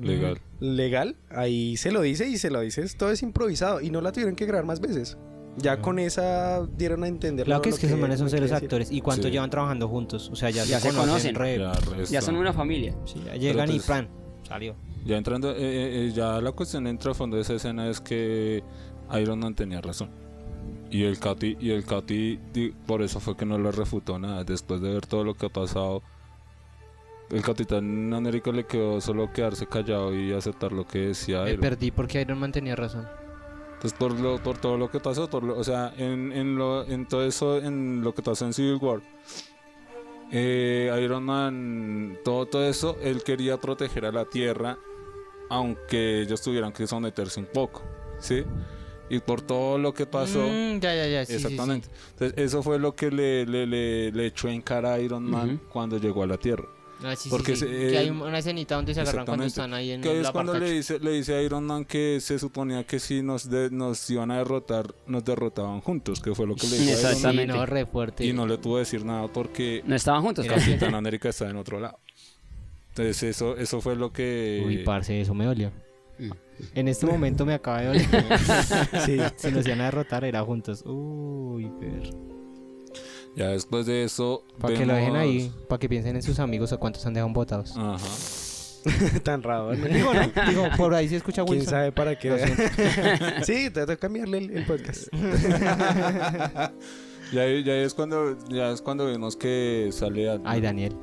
Legal. 0.00 0.38
legal, 0.60 1.16
ahí 1.30 1.76
se 1.76 1.92
lo 1.92 2.00
dice 2.00 2.26
y 2.28 2.38
se 2.38 2.50
lo 2.50 2.60
dice, 2.60 2.84
todo 2.96 3.10
es 3.10 3.22
improvisado 3.22 3.80
y 3.80 3.90
no 3.90 4.00
la 4.00 4.12
tuvieron 4.12 4.34
que 4.36 4.46
grabar 4.46 4.64
más 4.64 4.80
veces. 4.80 5.18
Ya 5.58 5.82
con 5.82 5.98
esa 5.98 6.66
dieron 6.78 7.04
a 7.04 7.08
entender 7.08 7.44
Claro 7.44 7.58
lo- 7.58 7.62
que 7.62 7.68
es 7.70 7.78
que 7.78 7.86
esos 7.86 7.98
manes 7.98 8.18
son 8.20 8.28
decir. 8.30 8.54
actores. 8.54 8.90
¿Y 8.90 9.02
cuánto 9.02 9.26
Sí. 9.28 9.32
llevan 9.32 9.50
trabajando 9.50 9.86
juntos? 9.86 10.30
O 10.32 10.36
sea, 10.36 10.48
ya, 10.48 10.64
Ya 10.64 10.80
se, 10.80 10.90
se 10.90 10.96
conocen. 10.96 11.34
conocen. 11.34 11.34
re- 11.34 12.06
Ya, 12.06 12.22
son 12.22 12.36
una 12.36 12.54
familia. 12.54 12.94
sí, 13.04 13.22
ya 13.26 13.34
llegan 13.36 13.70
y 13.70 13.78
plan, 13.80 14.08
salió. 14.48 14.74
Ya 15.04 15.18
entrando, 15.18 15.50
eh, 15.50 15.56
eh, 15.58 16.06
eh, 16.08 16.12
ya 16.14 16.40
la 16.40 16.52
cuestión 16.52 16.86
entra 16.86 17.10
a 17.10 17.14
fondo 17.14 17.36
de 17.36 17.42
esa 17.42 17.52
escena 17.54 17.88
es 17.90 18.00
que 18.00 18.62
Iron 19.20 19.40
Man 19.40 19.54
tenía 19.54 19.82
razón. 19.82 20.08
Y 20.92 21.04
el 21.04 21.18
Katy, 21.18 21.56
y 21.58 21.70
el 21.70 21.84
Katy, 21.84 22.38
di- 22.52 22.74
por 22.86 23.00
eso 23.02 23.18
fue 23.18 23.36
que 23.36 23.46
no 23.46 23.58
le 23.58 23.72
refutó 23.72 24.18
nada. 24.18 24.44
Después 24.44 24.80
de 24.82 24.92
ver 24.92 25.06
todo 25.06 25.24
lo 25.24 25.34
que 25.34 25.46
ha 25.46 25.48
pasado, 25.48 26.02
el 27.30 27.40
Capitán 27.42 28.12
América 28.12 28.52
le 28.52 28.64
quedó 28.66 29.00
solo 29.00 29.32
quedarse 29.32 29.66
callado 29.66 30.14
y 30.14 30.32
aceptar 30.32 30.70
lo 30.72 30.86
que 30.86 30.98
decía 30.98 31.42
Me 31.44 31.50
Iron. 31.52 31.60
perdí 31.62 31.90
porque 31.90 32.20
Iron 32.20 32.38
Man 32.38 32.52
tenía 32.52 32.76
razón. 32.76 33.08
Entonces, 33.74 33.98
por, 33.98 34.12
lo, 34.20 34.40
por 34.42 34.58
todo 34.58 34.76
lo 34.76 34.90
que 34.90 35.00
pasó, 35.00 35.28
por 35.30 35.42
lo- 35.42 35.58
o 35.58 35.64
sea, 35.64 35.92
en, 35.96 36.30
en, 36.30 36.56
lo, 36.56 36.84
en 36.86 37.08
todo 37.08 37.24
eso, 37.24 37.56
en 37.58 38.02
lo 38.02 38.14
que 38.14 38.22
pasó 38.22 38.44
en 38.44 38.52
Civil 38.52 38.76
War, 38.80 39.00
eh, 40.30 40.90
Iron 41.02 41.24
Man, 41.24 42.18
todo, 42.24 42.46
todo 42.46 42.64
eso, 42.68 42.96
él 43.02 43.22
quería 43.22 43.58
proteger 43.58 44.06
a 44.06 44.12
la 44.12 44.24
Tierra, 44.24 44.78
aunque 45.50 46.20
ellos 46.22 46.40
tuvieran 46.42 46.72
que 46.72 46.86
someterse 46.86 47.40
un 47.40 47.46
poco, 47.46 47.82
¿sí? 48.18 48.44
Y 49.14 49.20
por 49.20 49.42
todo 49.42 49.76
lo 49.76 49.92
que 49.92 50.06
pasó, 50.06 50.38
Mm, 50.40 50.80
ya, 50.80 50.94
ya, 50.94 51.06
ya. 51.06 51.24
sí, 51.26 51.34
sí, 51.34 51.38
sí. 51.38 51.44
exactamente. 51.44 51.88
Entonces, 52.12 52.38
eso 52.38 52.62
fue 52.62 52.78
lo 52.78 52.94
que 52.94 53.10
le, 53.10 53.44
le, 53.44 53.66
le, 53.66 54.10
le 54.10 54.26
echó 54.26 54.48
en 54.48 54.62
cara 54.62 54.94
a 54.94 55.00
Iron 55.00 55.22
Man 55.24 55.60
cuando 55.70 55.98
llegó 55.98 56.22
a 56.22 56.26
la 56.26 56.38
Tierra. 56.38 56.64
Ah, 57.04 57.14
sí, 57.16 57.24
sí, 57.24 57.28
Porque 57.30 57.54
sí. 57.56 57.66
se- 57.66 57.88
que 57.90 57.98
hay 57.98 58.06
eh, 58.08 58.10
una 58.12 58.38
escenita 58.38 58.76
donde 58.76 58.94
se 58.94 59.00
agarran 59.00 59.26
cuando 59.26 59.44
Exactamente. 59.44 59.48
están 59.48 59.74
ahí 59.74 59.90
en 59.90 60.00
Que 60.00 60.18
es 60.20 60.22
la 60.26 60.32
cuando 60.32 60.56
le 60.58 60.70
dice, 60.70 60.98
le 61.00 61.10
dice 61.10 61.34
a 61.34 61.42
Iron 61.42 61.64
Man 61.64 61.84
que 61.84 62.20
se 62.22 62.38
suponía 62.38 62.84
que 62.84 63.00
si 63.00 63.22
nos, 63.22 63.50
de- 63.50 63.70
nos 63.70 64.08
iban 64.08 64.30
a 64.30 64.38
derrotar, 64.38 64.94
nos 65.08 65.24
derrotaban 65.24 65.80
juntos, 65.80 66.20
que 66.20 66.32
fue 66.34 66.46
lo 66.46 66.54
que 66.54 66.68
le 66.68 66.78
dijo 66.78 66.90
a 66.90 66.92
Iron 66.92 67.02
Man. 67.02 67.10
Sí, 67.10 67.16
Exactamente. 67.16 67.52
no, 67.54 67.66
re 67.66 67.86
fuerte. 67.86 68.24
Y 68.24 68.32
no 68.32 68.46
le 68.46 68.56
tuvo 68.56 68.74
que 68.74 68.78
decir 68.80 69.04
nada 69.04 69.26
porque 69.28 69.82
No 69.84 69.94
estaban 69.96 70.22
juntos. 70.22 70.46
casi. 70.46 70.70
Capitán 70.70 70.94
América 70.94 71.28
está 71.28 71.50
en 71.50 71.56
otro 71.56 71.80
lado. 71.80 71.98
Entonces 72.90 73.22
eso, 73.24 73.56
eso 73.56 73.80
fue 73.80 73.96
lo 73.96 74.12
que... 74.12 74.62
Uy, 74.64 74.78
parce, 74.84 75.20
eso 75.20 75.34
me 75.34 75.44
dolió. 75.44 75.70
En 76.74 76.88
este 76.88 77.06
momento 77.06 77.44
me 77.46 77.54
acaba 77.54 77.80
de 77.80 77.86
doler. 77.86 78.06
Sí. 79.06 79.18
si 79.36 79.50
nos 79.50 79.66
iban 79.66 79.80
a 79.80 79.84
derrotar 79.86 80.24
era 80.24 80.42
juntos. 80.42 80.82
Uy, 80.86 81.70
per. 81.80 82.10
ya 83.36 83.48
después 83.48 83.86
de 83.86 84.04
eso... 84.04 84.44
Para 84.60 84.74
que 84.74 84.86
lo 84.86 84.94
dejen 84.94 85.14
vemos- 85.14 85.22
ahí, 85.22 85.52
para 85.68 85.78
que 85.80 85.88
piensen 85.88 86.16
en 86.16 86.22
sus 86.22 86.38
amigos 86.38 86.72
a 86.72 86.76
cuántos 86.76 87.04
han 87.06 87.14
dejado 87.14 87.32
botados. 87.32 87.74
Ajá. 87.76 87.98
Tan 89.22 89.42
raro, 89.44 89.74
¿no? 89.76 89.86
Digo, 89.86 90.12
no, 90.12 90.48
digo, 90.50 90.64
por 90.76 90.92
ahí 90.94 91.08
se 91.08 91.16
escucha 91.16 91.44
¿Quién 91.44 91.58
Wilson. 91.58 91.70
sabe 91.70 91.92
para 91.92 92.18
qué? 92.18 92.32
Sí, 93.44 93.70
te 93.70 93.86
que 93.86 93.96
cambiarle 93.96 94.38
el, 94.38 94.50
el 94.50 94.64
podcast. 94.66 95.06
Ya, 97.32 97.46
ya 97.46 97.74
es 97.76 97.94
cuando 97.94 98.36
ya 98.48 98.70
es 98.72 98.82
cuando 98.82 99.06
vemos 99.06 99.36
que 99.36 99.88
sale 99.92 100.28
a... 100.30 100.38
Ay, 100.44 100.60
Daniel. 100.60 100.94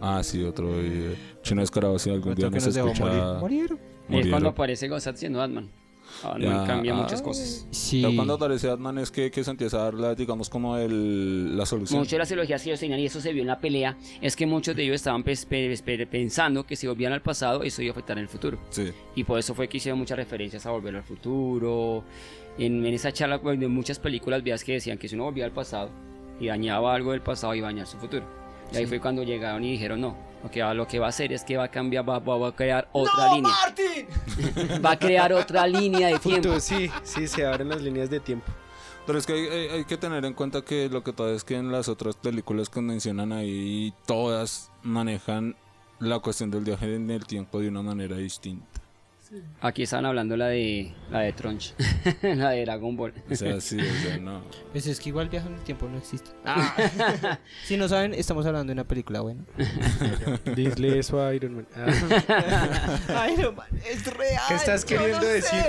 Ah, 0.00 0.22
sí, 0.22 0.42
otro 0.44 0.68
eh, 0.80 1.16
chino 1.42 1.60
descarado 1.60 1.98
si 1.98 2.10
algún 2.10 2.34
día 2.34 2.48
Otro 2.48 2.58
que 2.58 2.66
nos 2.66 2.76
escucha... 2.76 3.04
morir. 3.40 3.68
Morir. 3.68 3.78
Es 4.10 4.26
cuando 4.28 4.48
aparece 4.50 4.88
Gosat 4.88 5.16
siendo 5.16 5.38
Batman. 5.40 5.68
Batman 6.24 6.40
Ya. 6.42 6.64
cambia 6.66 6.92
Ah. 6.94 6.96
muchas 7.02 7.20
cosas. 7.20 7.66
Sí. 7.70 8.00
Ya 8.00 8.08
cuando 8.16 8.34
aparece 8.34 8.66
Batman 8.66 8.96
es 8.98 9.10
que, 9.10 9.30
que 9.30 9.44
se 9.44 9.50
empieza 9.50 9.78
a 9.78 9.84
dar 9.84 9.94
la, 9.94 10.14
digamos 10.14 10.48
como 10.48 10.76
el, 10.78 11.54
la 11.56 11.66
solución. 11.66 11.98
Muchas 12.00 12.12
de 12.12 12.18
las 12.18 12.30
ideologías 12.30 12.62
que 12.62 12.70
ellos 12.70 12.80
tenían, 12.80 12.98
y 13.00 13.04
eso 13.06 13.20
se 13.20 13.32
vio 13.32 13.42
en 13.42 13.48
la 13.48 13.60
pelea, 13.60 13.96
es 14.22 14.34
que 14.34 14.46
muchos 14.46 14.74
de 14.74 14.84
ellos 14.84 14.94
estaban 14.96 15.22
pes- 15.22 15.44
pe- 15.44 15.76
pe- 15.84 16.06
pensando 16.06 16.64
que 16.64 16.76
si 16.76 16.86
volvían 16.86 17.12
al 17.12 17.20
pasado, 17.20 17.62
eso 17.62 17.82
iba 17.82 17.90
a 17.90 17.92
afectar 17.92 18.16
en 18.16 18.22
el 18.22 18.28
futuro. 18.28 18.58
Sí. 18.70 18.90
Y 19.16 19.24
por 19.24 19.38
eso 19.38 19.54
fue 19.54 19.68
que 19.68 19.76
hicieron 19.76 19.98
muchas 19.98 20.16
referencias 20.16 20.64
a 20.64 20.70
volver 20.70 20.96
al 20.96 21.02
futuro. 21.04 22.02
En, 22.58 22.84
en 22.86 22.94
esa 22.94 23.12
charla 23.12 23.40
pues, 23.40 23.60
de 23.60 23.68
muchas 23.68 23.98
películas 23.98 24.42
veas 24.42 24.64
que 24.64 24.72
decían 24.72 24.96
que 24.98 25.08
si 25.08 25.14
uno 25.14 25.24
volvía 25.24 25.44
al 25.44 25.52
pasado 25.52 25.90
y 26.40 26.46
dañaba 26.46 26.94
algo 26.94 27.12
del 27.12 27.20
pasado 27.20 27.54
iba 27.54 27.68
a 27.68 27.70
dañar 27.70 27.86
su 27.86 27.98
futuro. 27.98 28.24
Y 28.72 28.76
ahí 28.76 28.86
fue 28.86 29.00
cuando 29.00 29.22
llegaron 29.22 29.64
y 29.64 29.72
dijeron 29.72 30.00
no. 30.00 30.16
Lo 30.42 30.50
que, 30.50 30.62
va, 30.62 30.72
lo 30.72 30.86
que 30.86 31.00
va 31.00 31.06
a 31.06 31.08
hacer 31.08 31.32
es 31.32 31.42
que 31.42 31.56
va 31.56 31.64
a 31.64 31.68
cambiar, 31.68 32.08
va, 32.08 32.20
va- 32.20 32.38
va 32.38 32.48
a 32.48 32.54
crear 32.54 32.88
otra 32.92 33.34
línea. 33.34 33.52
va 34.84 34.92
a 34.92 34.98
crear 34.98 35.32
otra 35.32 35.66
línea 35.66 36.08
de 36.08 36.18
tiempo. 36.20 36.60
Sí, 36.60 36.88
sí, 37.02 37.26
se 37.26 37.44
abren 37.44 37.68
las 37.70 37.82
líneas 37.82 38.08
de 38.08 38.20
tiempo. 38.20 38.46
Pero 39.04 39.18
es 39.18 39.26
que 39.26 39.32
hay, 39.32 39.46
hay- 39.48 39.68
hay 39.70 39.84
que 39.84 39.96
tener 39.96 40.24
en 40.24 40.34
cuenta 40.34 40.62
que 40.62 40.88
lo 40.88 41.02
que 41.02 41.12
pasa 41.12 41.32
es 41.32 41.42
que 41.42 41.56
en 41.56 41.72
las 41.72 41.88
otras 41.88 42.14
películas 42.14 42.68
que 42.68 42.80
mencionan 42.80 43.32
ahí, 43.32 43.92
todas 44.06 44.70
manejan 44.82 45.56
la 45.98 46.20
cuestión 46.20 46.50
del 46.52 46.62
viaje 46.62 46.94
en 46.94 47.10
el 47.10 47.26
tiempo 47.26 47.58
de 47.58 47.68
una 47.68 47.82
manera 47.82 48.16
distinta. 48.16 48.77
Aquí 49.60 49.82
estaban 49.82 50.06
hablando 50.06 50.36
la 50.36 50.46
de 50.46 50.94
la 51.10 51.20
de 51.20 51.32
Trunch, 51.32 51.74
la 52.22 52.50
de 52.50 52.64
Dragon 52.64 52.96
Ball. 52.96 53.12
O 53.30 53.34
sea, 53.34 53.60
sí, 53.60 53.78
o 53.78 54.02
sea, 54.02 54.18
no. 54.18 54.42
Pues 54.72 54.86
es 54.86 55.00
que 55.00 55.10
igual 55.10 55.28
viaje 55.28 55.48
en 55.48 55.54
el 55.54 55.60
tiempo 55.60 55.88
no 55.88 55.98
existe. 55.98 56.30
si 57.64 57.76
no 57.76 57.88
saben, 57.88 58.14
estamos 58.14 58.46
hablando 58.46 58.70
de 58.70 58.74
una 58.74 58.88
película 58.88 59.20
buena. 59.20 59.44
Dile 60.56 60.98
eso 60.98 61.20
a 61.20 61.34
Iron 61.34 61.56
Man. 61.56 61.66
Ah, 63.08 63.28
Iron 63.30 63.54
Man 63.54 63.68
es 63.88 64.06
real. 64.14 64.42
¿Qué 64.48 64.54
estás 64.54 64.84
queriendo 64.84 65.26
decir? 65.26 65.64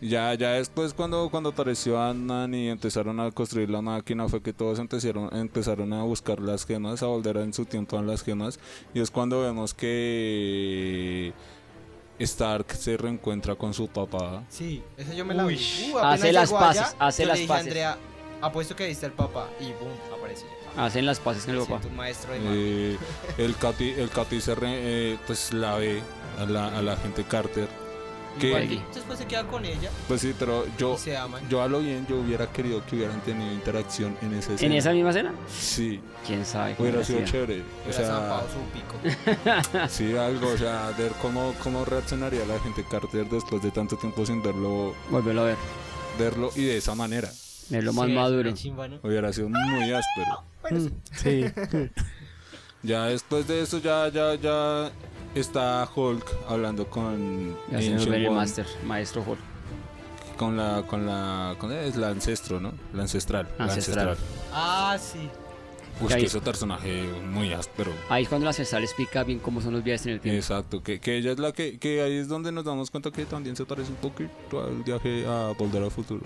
Ya, 0.00 0.32
ya 0.34 0.52
después 0.52 0.94
cuando, 0.94 1.28
cuando 1.28 1.48
apareció 1.50 2.00
Ant-Man 2.00 2.54
y 2.54 2.68
empezaron 2.68 3.18
a 3.18 3.32
construir 3.32 3.68
la 3.68 3.82
máquina 3.82 4.28
fue 4.28 4.40
que 4.40 4.52
todos 4.52 4.78
empezaron, 4.78 5.28
empezaron 5.36 5.92
a 5.92 6.04
buscar 6.04 6.38
las 6.38 6.64
gemas, 6.64 7.02
a 7.02 7.06
volver 7.06 7.38
en 7.38 7.52
su 7.52 7.64
tiempo 7.64 7.98
a 7.98 8.02
las 8.02 8.22
gemas. 8.22 8.60
Y 8.94 9.00
es 9.00 9.10
cuando 9.10 9.40
vemos 9.42 9.74
que 9.74 11.32
Stark 12.20 12.72
se 12.74 12.96
reencuentra 12.96 13.56
con 13.56 13.74
su 13.74 13.88
papá. 13.88 14.44
Sí, 14.48 14.82
esa 14.96 15.14
yo 15.14 15.24
me 15.24 15.34
la 15.34 15.44
vi. 15.44 15.56
Uy. 15.56 15.92
Uh, 15.92 15.98
apenas 15.98 16.14
Hace 16.20 16.32
las 16.32 16.52
paces, 16.52 16.82
allá, 16.82 16.96
hace 17.00 17.22
yo 17.22 17.26
le 17.26 17.28
las 17.30 17.38
dije, 17.38 17.48
paces. 17.48 17.64
Andrea, 17.66 17.98
apuesto 18.40 18.76
que 18.76 18.86
viste 18.86 19.06
al 19.06 19.12
papá. 19.12 19.48
Y 19.60 19.64
boom, 19.64 19.92
aparece. 20.16 20.46
Hacen 20.76 21.06
las 21.06 21.18
paces 21.18 21.44
con 21.44 21.56
el 21.56 21.62
papá. 21.66 21.80
Maestro 21.96 22.32
de. 22.34 22.92
Eh, 22.92 22.98
el 23.38 23.56
Katy, 23.56 23.90
el 23.98 24.10
Katy 24.10 24.40
se 24.40 24.54
re- 24.54 25.12
eh, 25.14 25.18
pues 25.26 25.52
la 25.52 25.74
ve 25.74 26.00
a 26.38 26.44
la, 26.44 26.68
a 26.78 26.82
la 26.82 26.96
gente 26.96 27.24
Carter. 27.24 27.68
Que, 28.38 28.46
Igual 28.48 28.68
Después 28.68 29.04
pues 29.06 29.18
se 29.18 29.26
queda 29.26 29.44
con 29.48 29.64
ella 29.64 29.90
pues 30.06 30.20
sí, 30.20 30.34
pero 30.38 30.64
yo, 30.78 30.94
y 30.94 30.98
se 30.98 31.16
aman. 31.16 31.48
yo 31.48 31.60
a 31.62 31.66
lo 31.68 31.80
bien 31.80 32.06
yo 32.08 32.16
hubiera 32.20 32.46
querido 32.52 32.84
que 32.86 32.96
hubieran 32.96 33.20
tenido 33.22 33.52
interacción 33.52 34.16
en 34.22 34.34
esa 34.34 34.52
escena. 34.54 34.72
¿En 34.72 34.78
esa 34.78 34.92
misma 34.92 35.10
escena? 35.10 35.32
Sí, 35.48 36.00
¿Quién 36.26 36.44
sabe? 36.46 36.74
cómo 36.76 36.88
hubiera 36.88 37.04
sido 37.04 37.18
hubiera 37.18 37.32
sido? 37.32 37.46
chévere. 37.46 37.62
O 37.62 37.88
Hubiera 37.88 37.92
sea, 37.92 38.42
su 38.52 39.58
pico. 39.58 39.88
Sí, 39.88 40.16
algo, 40.16 40.48
o 40.50 40.56
sea, 40.56 40.90
ver 40.96 41.12
cómo, 41.20 41.54
cómo 41.62 41.84
reaccionaría 41.84 42.44
la 42.46 42.58
gente 42.60 42.84
Carter 42.88 43.28
después 43.28 43.62
de 43.62 43.70
tanto 43.70 43.96
tiempo 43.96 44.24
sin 44.24 44.42
verlo, 44.42 44.94
Volverlo 45.10 45.40
a 45.40 45.44
ver. 45.44 45.56
verlo 46.18 46.50
y 46.54 46.64
de 46.64 46.76
esa 46.76 46.94
manera. 46.94 47.28
Verlo 47.70 47.92
más 47.92 48.06
Sí, 48.06 48.12
maduro. 48.12 48.48
una 48.48 48.54
chimba, 48.58 48.88
¿no? 48.88 49.00
Hubiera 49.02 49.32
sido 49.32 49.48
muy 49.48 49.92
áspero. 49.92 50.92
Sí. 51.16 51.44
Ya 52.80 53.06
después 53.06 53.48
de 53.48 53.60
eso 53.62 53.78
ya, 53.78 54.06
ya, 54.08 54.36
ya 54.36 54.92
está 55.40 55.88
Hulk 55.94 56.24
hablando 56.48 56.86
con 56.88 57.56
Ancient 57.72 58.30
Master, 58.30 58.66
Maestro 58.86 59.22
Hulk. 59.26 59.38
con 60.36 60.56
la, 60.56 60.82
con 60.86 61.06
la, 61.06 61.56
con 61.58 61.72
es 61.72 61.96
la 61.96 62.08
ancestro, 62.08 62.60
¿no? 62.60 62.72
La 62.92 63.02
ancestral. 63.02 63.48
la 63.58 63.64
Ancestral. 63.64 64.16
Ah, 64.52 64.96
sí. 65.00 65.28
Ahí- 66.10 66.20
que 66.20 66.26
ese 66.26 66.40
personaje 66.40 67.02
muy 67.28 67.52
áspero. 67.52 67.90
Ahí 68.08 68.22
es 68.22 68.28
cuando 68.28 68.44
la 68.44 68.50
ancestral 68.50 68.84
explica 68.84 69.24
bien 69.24 69.40
cómo 69.40 69.60
son 69.60 69.72
los 69.72 69.82
viajes 69.82 70.06
en 70.06 70.12
el 70.12 70.20
tiempo. 70.20 70.36
Exacto, 70.38 70.80
que, 70.80 71.00
que 71.00 71.16
ella 71.16 71.32
es 71.32 71.40
la 71.40 71.50
que, 71.52 71.78
que 71.80 72.00
ahí 72.02 72.18
es 72.18 72.28
donde 72.28 72.52
nos 72.52 72.64
damos 72.64 72.88
cuenta 72.90 73.10
que 73.10 73.24
también 73.24 73.56
se 73.56 73.64
parece 73.64 73.90
un 73.90 73.96
poquito 73.96 74.62
al 74.62 74.82
viaje 74.84 75.26
a 75.26 75.52
Volver 75.58 75.82
al 75.82 75.90
Futuro. 75.90 76.22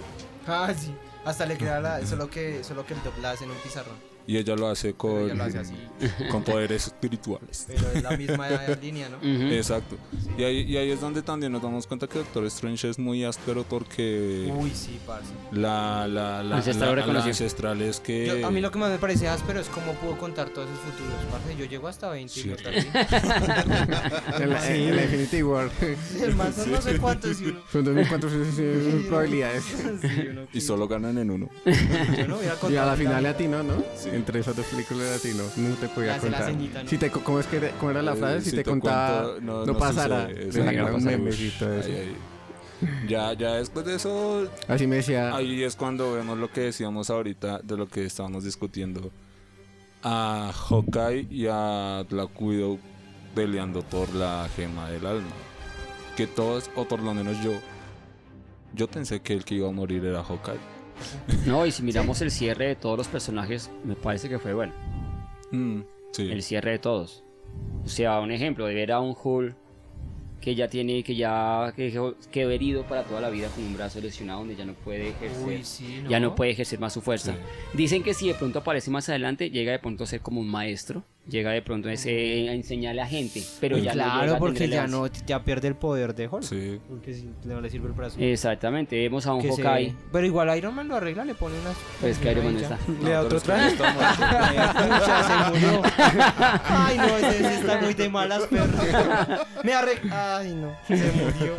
Ah, 0.46 0.70
sí. 0.76 0.92
Hasta 1.24 1.46
le 1.46 1.56
crea 1.56 1.80
la, 1.80 2.04
solo 2.06 2.28
que, 2.28 2.62
solo 2.64 2.84
que 2.84 2.92
el 2.94 3.00
top 3.00 3.14
la 3.22 3.30
hace 3.30 3.44
en 3.44 3.50
un 3.52 3.56
pizarrón. 3.58 3.94
Y 4.26 4.36
ella 4.36 4.54
lo 4.56 4.68
hace 4.68 4.94
con, 4.94 5.24
ella 5.24 5.34
lo 5.34 5.44
hace 5.44 5.58
así. 5.58 5.74
con 6.30 6.42
poderes 6.44 6.86
espirituales. 6.86 7.64
Pero 7.66 7.90
es 7.92 8.02
la 8.02 8.16
misma 8.16 8.48
línea, 8.80 9.08
¿no? 9.08 9.16
Ujú. 9.18 9.52
Exacto. 9.52 9.96
Y 10.38 10.44
ahí, 10.44 10.60
y 10.62 10.76
ahí 10.76 10.90
es 10.90 11.00
donde 11.00 11.22
también 11.22 11.50
nos 11.52 11.60
damos 11.62 11.86
cuenta 11.86 12.06
que 12.06 12.18
Doctor 12.18 12.44
Strange 12.46 12.88
es 12.88 12.98
muy 12.98 13.24
áspero 13.24 13.64
porque 13.68 14.52
Uy, 14.56 14.70
sí, 14.74 14.98
parce. 15.06 15.26
la, 15.52 16.06
la, 16.06 16.42
la, 16.42 16.56
Ancestral 16.56 16.96
la- 16.96 17.06
la 17.06 17.24
ancestral 17.24 17.82
es 17.82 18.00
que... 18.00 18.26
Yo- 18.40 18.46
a 18.46 18.50
mí 18.50 18.60
lo 18.60 18.70
que 18.70 18.78
más 18.78 18.90
me 18.90 18.98
parece 18.98 19.26
áspero 19.28 19.60
es 19.60 19.68
cómo 19.68 19.92
pudo 19.94 20.16
contar 20.18 20.50
todos 20.50 20.68
esos 20.70 20.80
futuros, 20.94 21.14
parce. 21.30 21.56
Yo 21.56 21.64
llego 21.64 21.88
hasta 21.88 22.08
20 22.10 22.32
y 22.38 22.42
Sí. 22.42 22.50
En 24.38 24.50
la, 24.50 24.68
en 24.68 24.96
la 24.96 25.02
Infinity 25.04 25.42
War. 25.42 25.70
El 25.80 26.36
son 26.54 26.72
no 26.72 26.80
sé 26.82 26.98
cuántos 26.98 27.40
y 27.40 27.46
uno... 27.46 27.60
Son 27.70 27.84
2400 27.84 29.06
probabilidades. 29.06 29.64
Sí, 30.00 30.26
uno 30.30 30.42
Y 30.52 30.60
solo 30.60 30.88
ganan 30.88 31.18
en 31.18 31.30
uno. 31.30 31.48
Yo 32.16 32.28
no 32.28 32.36
hubiera 32.38 32.54
Y 32.54 32.56
a 32.56 32.60
contado 32.60 32.90
la 32.90 32.96
final 32.96 33.12
tanto. 33.14 33.28
latino, 33.28 33.62
¿no? 33.62 33.74
Entre 34.12 34.40
esas 34.40 34.54
dos 34.56 34.66
películas 34.66 35.10
latino, 35.10 35.42
no 35.56 35.74
te 35.76 35.88
podía 35.88 36.18
contar. 36.18 36.44
ceñita, 36.44 36.82
¿no? 36.82 36.88
Si 36.88 36.98
te, 36.98 37.10
¿cómo, 37.10 37.40
es 37.40 37.46
que, 37.46 37.56
era- 37.56 37.70
¿Cómo 37.72 37.90
era 37.90 38.02
la 38.02 38.14
frase? 38.14 38.38
Eh, 38.38 38.50
Si, 38.50 38.56
te, 38.56 38.64
contaba, 38.64 39.22
cuento, 39.32 39.40
no, 39.40 39.66
no 39.66 39.76
pasara. 39.78 40.28
sucede, 40.28 40.62
no 40.76 40.86
un 40.86 40.92
pasara. 40.94 41.16
meme 41.18 41.30
y 41.34 41.50
todo 41.58 41.72
eso. 41.74 41.88
Ay, 41.88 41.96
ay. 42.00 42.16
Ya, 43.08 43.32
ya 43.34 43.52
después 43.54 43.86
de 43.86 43.94
eso, 43.94 44.48
Así 44.66 44.86
me 44.88 44.96
decía. 44.96 45.34
ahí 45.36 45.62
es 45.62 45.76
cuando 45.76 46.14
vemos 46.14 46.36
lo 46.38 46.50
que 46.50 46.62
decíamos 46.62 47.10
ahorita 47.10 47.60
de 47.62 47.76
lo 47.76 47.86
que 47.88 48.04
estábamos 48.04 48.42
discutiendo. 48.44 49.10
A 50.02 50.52
Hawkeye 50.52 51.28
y 51.30 51.46
a 51.48 52.04
Black 52.10 52.30
Widow 52.42 52.80
peleando 53.36 53.82
por 53.82 54.12
la 54.14 54.48
gema 54.56 54.90
del 54.90 55.06
alma. 55.06 55.30
Que 56.16 56.26
todos, 56.26 56.70
o 56.74 56.84
por 56.88 57.00
lo 57.00 57.14
menos 57.14 57.40
yo, 57.42 57.52
yo 58.74 58.88
pensé 58.88 59.20
que 59.20 59.32
el 59.32 59.44
que 59.44 59.54
iba 59.54 59.68
a 59.68 59.72
morir 59.72 60.04
era 60.04 60.24
Hawkeye. 60.24 60.71
No, 61.46 61.66
y 61.66 61.70
si 61.72 61.82
miramos 61.82 62.20
el 62.22 62.30
cierre 62.30 62.68
de 62.68 62.76
todos 62.76 62.96
los 62.98 63.08
personajes, 63.08 63.70
me 63.84 63.94
parece 63.94 64.28
que 64.28 64.38
fue 64.38 64.54
bueno. 64.54 64.72
Mm, 65.50 65.80
sí. 66.12 66.30
El 66.30 66.42
cierre 66.42 66.72
de 66.72 66.78
todos. 66.78 67.24
O 67.84 67.88
sea, 67.88 68.20
un 68.20 68.30
ejemplo 68.30 68.66
de 68.66 68.74
ver 68.74 68.92
a 68.92 69.00
un 69.00 69.14
Hulk 69.20 69.54
que 70.40 70.54
ya 70.56 70.66
tiene, 70.68 71.04
que 71.04 71.14
ya 71.14 71.72
que 71.76 71.92
quedó- 71.92 72.16
quedó 72.32 72.50
herido 72.50 72.82
para 72.84 73.04
toda 73.04 73.20
la 73.20 73.30
vida 73.30 73.48
con 73.48 73.62
un 73.64 73.74
brazo 73.76 74.00
lesionado 74.00 74.40
donde 74.40 74.56
ya 74.56 74.64
no 74.64 74.72
puede 74.74 75.10
ejercer. 75.10 75.46
Uy, 75.46 75.62
sí, 75.62 76.02
Ya 76.08 76.18
no 76.18 76.34
puede 76.34 76.50
ejercer 76.50 76.80
más 76.80 76.92
su 76.92 77.00
fuerza. 77.00 77.32
Sí. 77.32 77.38
Dicen 77.78 78.02
que 78.02 78.12
si 78.12 78.26
de 78.26 78.34
pronto 78.34 78.58
aparece 78.58 78.90
más 78.90 79.08
adelante, 79.08 79.50
llega 79.50 79.70
de 79.70 79.78
pronto 79.78 80.02
a 80.02 80.06
ser 80.08 80.20
como 80.20 80.40
un 80.40 80.48
maestro, 80.48 81.04
llega 81.28 81.52
de 81.52 81.62
pronto 81.62 81.88
a, 81.88 81.92
ese- 81.92 82.48
a 82.48 82.52
enseñarle 82.52 83.00
a 83.00 83.06
gente, 83.06 83.42
pero 83.60 83.78
ya 83.78 83.94
no 83.94 84.00
llega 84.02 84.12
Claro, 84.14 84.34
a 84.34 84.38
porque 84.38 84.68
ya 84.68 84.86
no 84.88 85.06
ya 85.26 85.44
pierde 85.44 85.68
el 85.68 85.76
poder 85.76 86.14
de 86.14 86.26
Hulk. 86.28 86.42
Sí. 86.42 86.80
Porque 86.88 87.14
si 87.14 87.30
no 87.44 87.60
le 87.60 87.70
sirve 87.70 87.86
el 87.86 87.92
brazo. 87.92 88.16
Exactamente, 88.18 88.96
vemos 88.96 89.26
a 89.26 89.34
un 89.34 89.42
Que 89.42 89.52
se- 89.52 89.62
Hawkeye, 89.62 89.94
Pero 90.10 90.26
igual 90.26 90.56
Iron 90.58 90.74
Man 90.74 90.88
lo 90.88 90.96
arregla, 90.96 91.24
le 91.24 91.34
pone 91.34 91.58
unas. 91.60 91.76
pues 92.00 92.18
que 92.18 92.32
Iron 92.32 92.44
Man 92.44 92.54
no 92.54 92.60
está. 92.60 92.78
Le 93.02 93.10
da 93.10 93.20
otro 93.20 93.38
pero 93.40 93.40
traje. 93.40 93.68
está 93.68 93.92
muerto. 93.92 94.98
Pucha, 94.98 95.22
se 95.22 95.50
murió. 95.50 95.82
Ay, 96.64 96.96
no, 96.98 97.16
ese 97.18 97.54
está 97.54 97.80
muy 97.80 97.94
de 97.94 98.08
malas, 98.08 98.42
perro. 98.48 99.44
Me 99.64 99.72
arregla. 99.72 100.38
Ay, 100.38 100.54
no, 100.54 100.76
se 100.88 101.12
murió. 101.12 101.54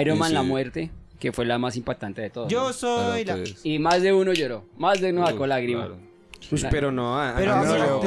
Iron 0.00 0.18
Man, 0.18 0.28
sí. 0.28 0.34
la 0.34 0.42
muerte, 0.42 0.90
que 1.18 1.32
fue 1.32 1.44
la 1.46 1.58
más 1.58 1.76
impactante 1.76 2.22
de 2.22 2.30
todas. 2.30 2.50
Yo 2.50 2.68
¿no? 2.68 2.72
soy 2.72 3.24
la. 3.24 3.34
Pero, 3.34 3.44
pues, 3.44 3.60
Y 3.64 3.78
más 3.78 4.02
de 4.02 4.12
uno 4.12 4.32
lloró, 4.32 4.64
más 4.76 5.00
de 5.00 5.10
uno 5.12 5.26
sacó 5.26 5.46
lágrimas. 5.46 5.86
claro. 5.88 6.11
Uy, 6.50 6.64
pero 6.70 6.90
no, 6.92 7.18
a- 7.20 7.34
Pero, 7.36 7.52
a 7.54 7.60
mí 7.62 7.66
no, 7.66 7.78
no, 7.78 8.00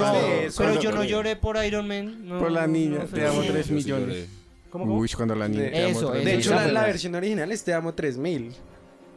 pero 0.57 0.81
yo 0.81 0.91
no 0.91 1.03
lloré. 1.03 1.35
por 1.35 1.63
Iron 1.63 1.87
Man. 1.87 2.27
no, 2.27 2.39
Por 2.39 2.51
la 2.51 2.67
niña, 2.67 2.99
no, 2.99 3.05
te 3.05 3.25
amo 3.25 3.43
Yo 3.43 3.63
sí 3.63 3.73
millones. 3.73 4.07
lloré. 4.07 4.27
¿Cómo, 4.69 4.85
cómo? 4.85 4.97
Uy, 4.99 5.09
cuando 5.15 5.35
la 5.35 5.47
niña. 5.47 5.63
De- 5.63 5.69
te 5.69 5.83
amo 5.85 5.89
eso, 5.91 5.99
tres 5.99 6.09
eso. 6.09 6.11
De 6.11 6.19
millones. 6.25 6.45
hecho, 6.45 6.55
la, 6.55 6.67
la 6.71 6.83
versión 6.85 7.15
original 7.15 7.51
es 7.51 7.63
Te 7.63 7.73
amo 7.73 7.93
3000. 7.93 8.51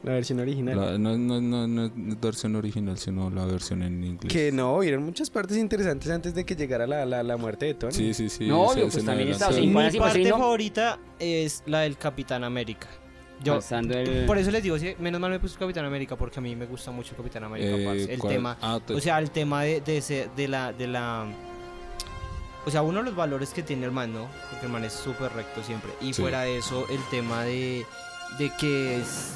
La 0.04 0.12
versión 0.12 0.38
original. 0.38 0.76
La- 0.80 0.96
no, 0.98 1.18
no, 1.18 1.40
no, 1.40 1.66
no 1.66 1.84
es 1.86 2.20
versión 2.20 2.54
original, 2.54 2.96
sino 2.98 3.28
la 3.30 3.44
versión 3.46 3.82
en 3.82 4.04
inglés. 4.04 4.32
Que 4.32 4.52
no, 4.52 4.76
hubieron 4.76 5.02
muchas 5.02 5.28
partes 5.28 5.56
interesantes 5.56 6.08
antes 6.12 6.34
de 6.36 6.44
que 6.46 6.54
llegara 6.54 6.86
la, 6.86 7.04
la, 7.04 7.24
la 7.24 7.36
muerte 7.36 7.66
de 7.66 7.74
Tony. 7.74 7.92
Sí, 7.92 8.14
sí, 8.14 8.28
sí. 8.28 8.46
No, 8.46 8.62
obvio, 8.62 8.88
pues 8.88 9.04
también 9.04 9.30
está, 9.30 9.50
Mi 9.50 9.66
pues, 9.72 9.96
parte 9.96 10.30
favorita 10.30 11.00
es 11.18 11.64
la 11.66 11.80
del 11.80 11.98
Capitán 11.98 12.44
América. 12.44 12.86
Yo, 13.42 13.58
el- 13.70 14.26
por 14.26 14.36
eso 14.38 14.50
les 14.50 14.62
digo, 14.62 14.78
sí, 14.78 14.94
menos 14.98 15.20
mal 15.20 15.30
me 15.30 15.38
puse 15.38 15.56
Capitán 15.58 15.84
América 15.84 16.16
porque 16.16 16.38
a 16.40 16.42
mí 16.42 16.56
me 16.56 16.66
gusta 16.66 16.90
mucho 16.90 17.14
Capitán 17.16 17.44
América. 17.44 17.76
Eh, 17.76 17.84
parce. 17.84 18.12
el 18.14 18.18
¿cuál? 18.18 18.32
tema, 18.34 18.58
Ah, 18.60 18.80
te- 18.84 18.94
o 18.94 19.00
sea, 19.00 19.18
el 19.18 19.30
tema 19.30 19.62
de, 19.62 19.80
de, 19.80 19.98
ese- 19.98 20.28
de 20.36 20.48
la, 20.48 20.72
de 20.72 20.86
la, 20.88 21.26
o 22.66 22.70
sea, 22.70 22.82
uno 22.82 22.98
de 22.98 23.04
los 23.04 23.14
valores 23.16 23.50
que 23.50 23.62
tiene 23.62 23.86
el 23.86 23.92
man, 23.92 24.12
¿no? 24.12 24.28
Porque 24.50 24.66
el 24.66 24.72
man 24.72 24.84
es 24.84 24.92
súper 24.92 25.32
recto 25.32 25.62
siempre. 25.62 25.90
Y 26.00 26.12
Sí. 26.12 26.20
fuera 26.22 26.42
de 26.42 26.58
eso, 26.58 26.86
el 26.90 27.00
tema 27.10 27.44
de, 27.44 27.86
de 28.38 28.50
que 28.58 28.96
es, 29.00 29.34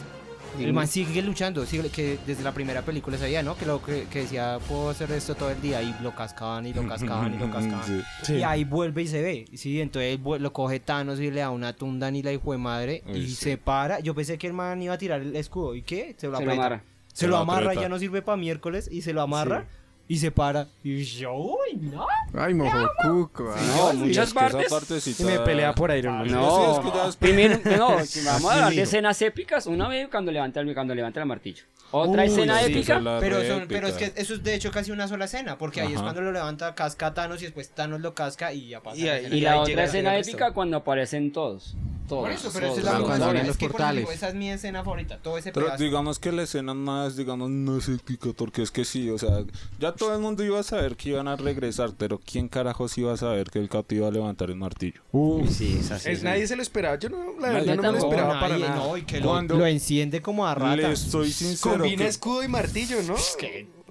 el 0.59 0.73
man 0.73 0.87
sigue 0.87 1.23
luchando, 1.23 1.65
sigue, 1.67 1.89
que 1.89 2.19
desde 2.27 2.43
la 2.43 2.53
primera 2.53 2.83
película 2.83 3.17
sabía, 3.19 3.43
¿no? 3.43 3.57
Que 3.57 3.67
lo 3.67 3.83
que, 3.83 4.05
que 4.11 4.21
decía, 4.21 4.59
puedo 4.69 4.91
hacer 4.91 5.11
esto 5.13 5.35
todo 5.35 5.51
el 5.51 5.61
día 5.61 5.83
y 5.83 5.95
lo 6.03 6.15
cascaban 6.15 6.67
y 6.67 6.73
lo 6.75 6.87
cascaban 6.87 7.35
y 7.35 7.39
lo 7.39 7.51
cascaban. 7.53 7.85
Sí. 7.85 8.03
Sí. 8.23 8.35
Y 8.37 8.43
ahí 8.43 8.65
vuelve 8.65 9.03
y 9.03 9.09
se 9.09 9.23
ve. 9.23 9.45
Sí, 9.55 9.81
entonces 9.81 10.19
lo 10.21 10.53
coge 10.53 10.81
Thanos 10.81 11.21
y 11.21 11.31
le 11.31 11.41
da 11.41 11.51
una 11.51 11.73
tunda 11.73 12.11
ni 12.11 12.23
la 12.23 12.33
hijo 12.33 12.53
de 12.53 12.59
madre. 12.59 13.03
Uy, 13.07 13.19
y 13.19 13.27
sí. 13.29 13.35
se 13.35 13.57
para. 13.59 14.01
Yo 14.01 14.15
pensé 14.15 14.39
que 14.39 14.47
el 14.47 14.53
man 14.53 14.81
iba 14.83 14.95
a 14.95 14.99
tirar 14.99 15.21
el 15.21 15.35
escudo. 15.37 15.75
¿Y 15.75 15.83
qué? 15.83 16.15
Se 16.19 16.29
lo 16.29 16.37
se 16.39 16.45
lo 16.45 16.53
amarra. 16.53 16.83
Se, 17.09 17.21
Se 17.21 17.27
lo 17.27 17.33
lo 17.33 17.39
amarra, 17.39 17.67
aprieta. 17.67 17.83
ya 17.83 17.89
no 17.89 17.99
sirve 17.99 18.23
para 18.23 18.37
miércoles. 18.37 18.89
Y 18.91 19.03
se 19.03 19.13
lo 19.13 19.23
amarra. 19.23 19.67
Y 20.13 20.19
se 20.19 20.31
para. 20.31 20.67
Y 20.85 21.03
yo, 21.05 21.33
uy, 21.33 21.75
no. 21.81 22.07
Ay, 22.35 22.53
mojo 22.53 22.87
cuco. 23.03 23.55
No, 23.77 23.95
muchas 23.95 24.35
partes. 24.35 24.71
partecita- 24.71 25.23
Y 25.23 25.25
me 25.25 25.39
pelea 25.39 25.75
por 25.75 25.91
Iron 25.97 26.19
Man. 26.19 26.31
No, 26.31 26.83
que 26.85 26.91
ya 26.91 27.09
es- 27.09 27.17
primero, 27.17 27.59
no, 27.79 27.89
vamos 28.27 28.45
a 28.51 28.55
hablar 28.55 28.75
de 28.75 28.83
escenas 28.83 29.23
épicas. 29.23 29.67
Una 29.67 29.89
vez 29.89 30.09
cuando 30.11 30.31
levanta 30.31 30.61
el, 30.61 30.75
cuando 30.75 30.95
levanta 30.95 31.21
el 31.21 31.25
martillo. 31.27 31.65
Otra 31.93 32.25
Uy, 32.25 32.29
escena 32.29 32.59
sí, 32.61 32.73
épica. 32.73 33.01
la 33.01 33.21
Pero, 33.21 33.43
son- 33.43 33.67
pero 33.69 33.87
es 33.89 33.95
que 33.95 34.13
eso 34.17 34.35
es 34.35 34.43
de 34.43 34.55
hecho 34.55 34.71
casi 34.71 34.91
una 34.91 35.09
sola 35.09 35.25
escena. 35.25 35.57
Porque 35.57 35.81
ahí 35.81 35.95
es 35.95 36.03
cuando 36.03 36.21
lo 36.21 36.31
levanta, 36.31 36.75
casca 36.75 37.07
a 37.07 37.15
Thanos 37.15 37.41
y 37.41 37.47
después 37.47 37.71
Thanos 37.71 38.03
lo 38.03 38.13
casca 38.15 38.53
y 38.53 38.69
ya 38.69 38.83
pasa. 38.83 38.99
Y 38.99 39.05
la. 39.05 39.19
Y 39.21 39.41
la 39.41 39.61
otra 39.61 39.85
escena 39.85 40.19
épica 40.19 40.53
cuando 40.53 40.77
aparecen 40.77 41.33
todos. 41.33 41.75
Todos. 42.09 42.23
Por 42.25 42.33
eso, 42.33 42.51
pero 42.53 42.67
todos, 42.67 42.79
esa 42.79 42.89
es 42.89 42.99
la 42.99 43.05
Cuando 43.07 43.25
abren 43.25 43.37
escena. 43.43 43.47
los 43.47 43.51
Es 43.51 43.57
que, 43.59 43.65
por 43.67 43.73
portales. 43.73 44.03
ejemplo, 44.05 44.15
esa 44.15 44.29
es 44.29 44.35
mi 44.35 44.51
escena 44.51 44.85
favorita. 44.85 45.19
Todo 45.19 45.39
ese 45.39 45.53
Pero 45.53 45.67
pedazo. 45.67 45.85
digamos 45.85 46.19
que 46.19 46.33
la 46.33 46.43
escena 46.43 46.75
más, 46.75 47.17
digamos, 47.17 47.49
no 47.51 47.79
es 47.79 47.89
épica, 47.89 48.31
porque 48.37 48.63
es 48.63 48.71
que 48.71 48.85
sí, 48.85 49.09
o 49.11 49.19
sea, 49.19 49.45
ya 49.79 49.93
todo 49.93 50.15
el 50.15 50.21
mundo 50.21 50.45
iba 50.45 50.59
a 50.61 50.63
saber 50.63 50.97
que 50.97 51.11
iban 51.11 51.29
a 51.29 51.37
regresar, 51.37 51.93
pero 51.97 52.19
¿quién 52.19 52.49
carajos 52.49 52.99
iba 52.99 53.13
a 53.13 53.17
saber 53.17 53.51
que 53.51 53.59
el 53.61 53.69
Cato 53.69 53.95
iba 53.95 54.09
a 54.09 54.11
levantar 54.11 54.51
el 54.51 54.57
martillo? 54.57 55.01
Sí, 55.49 55.79
es 55.81 55.91
así. 55.91 56.11
Es, 56.11 56.19
sí. 56.19 56.25
nadie 56.25 56.47
se 56.47 56.57
lo 56.57 56.63
esperaba. 56.63 56.99
Yo 56.99 57.09
no, 57.09 57.19
la 57.41 57.53
Nadie 57.53 57.67
verdad 57.69 57.77
no 57.77 57.83
me 57.93 57.99
lo 57.99 58.05
esperaba 58.05 58.35
para 58.41 58.49
nadie, 58.59 58.69
nada. 58.69 58.77
no, 58.77 58.97
y 58.97 59.03
que 59.03 59.21
lo, 59.21 59.41
lo 59.43 59.67
enciende 59.67 60.21
como 60.21 60.47
a 60.47 60.55
rata. 60.55 60.77
Les 60.77 60.99
soy 60.99 61.33
sincero. 61.33 61.79
Combina 61.79 62.05
que- 62.05 62.09
escudo 62.09 62.43
y 62.43 62.49
martillo, 62.49 63.03
¿no? 63.03 63.15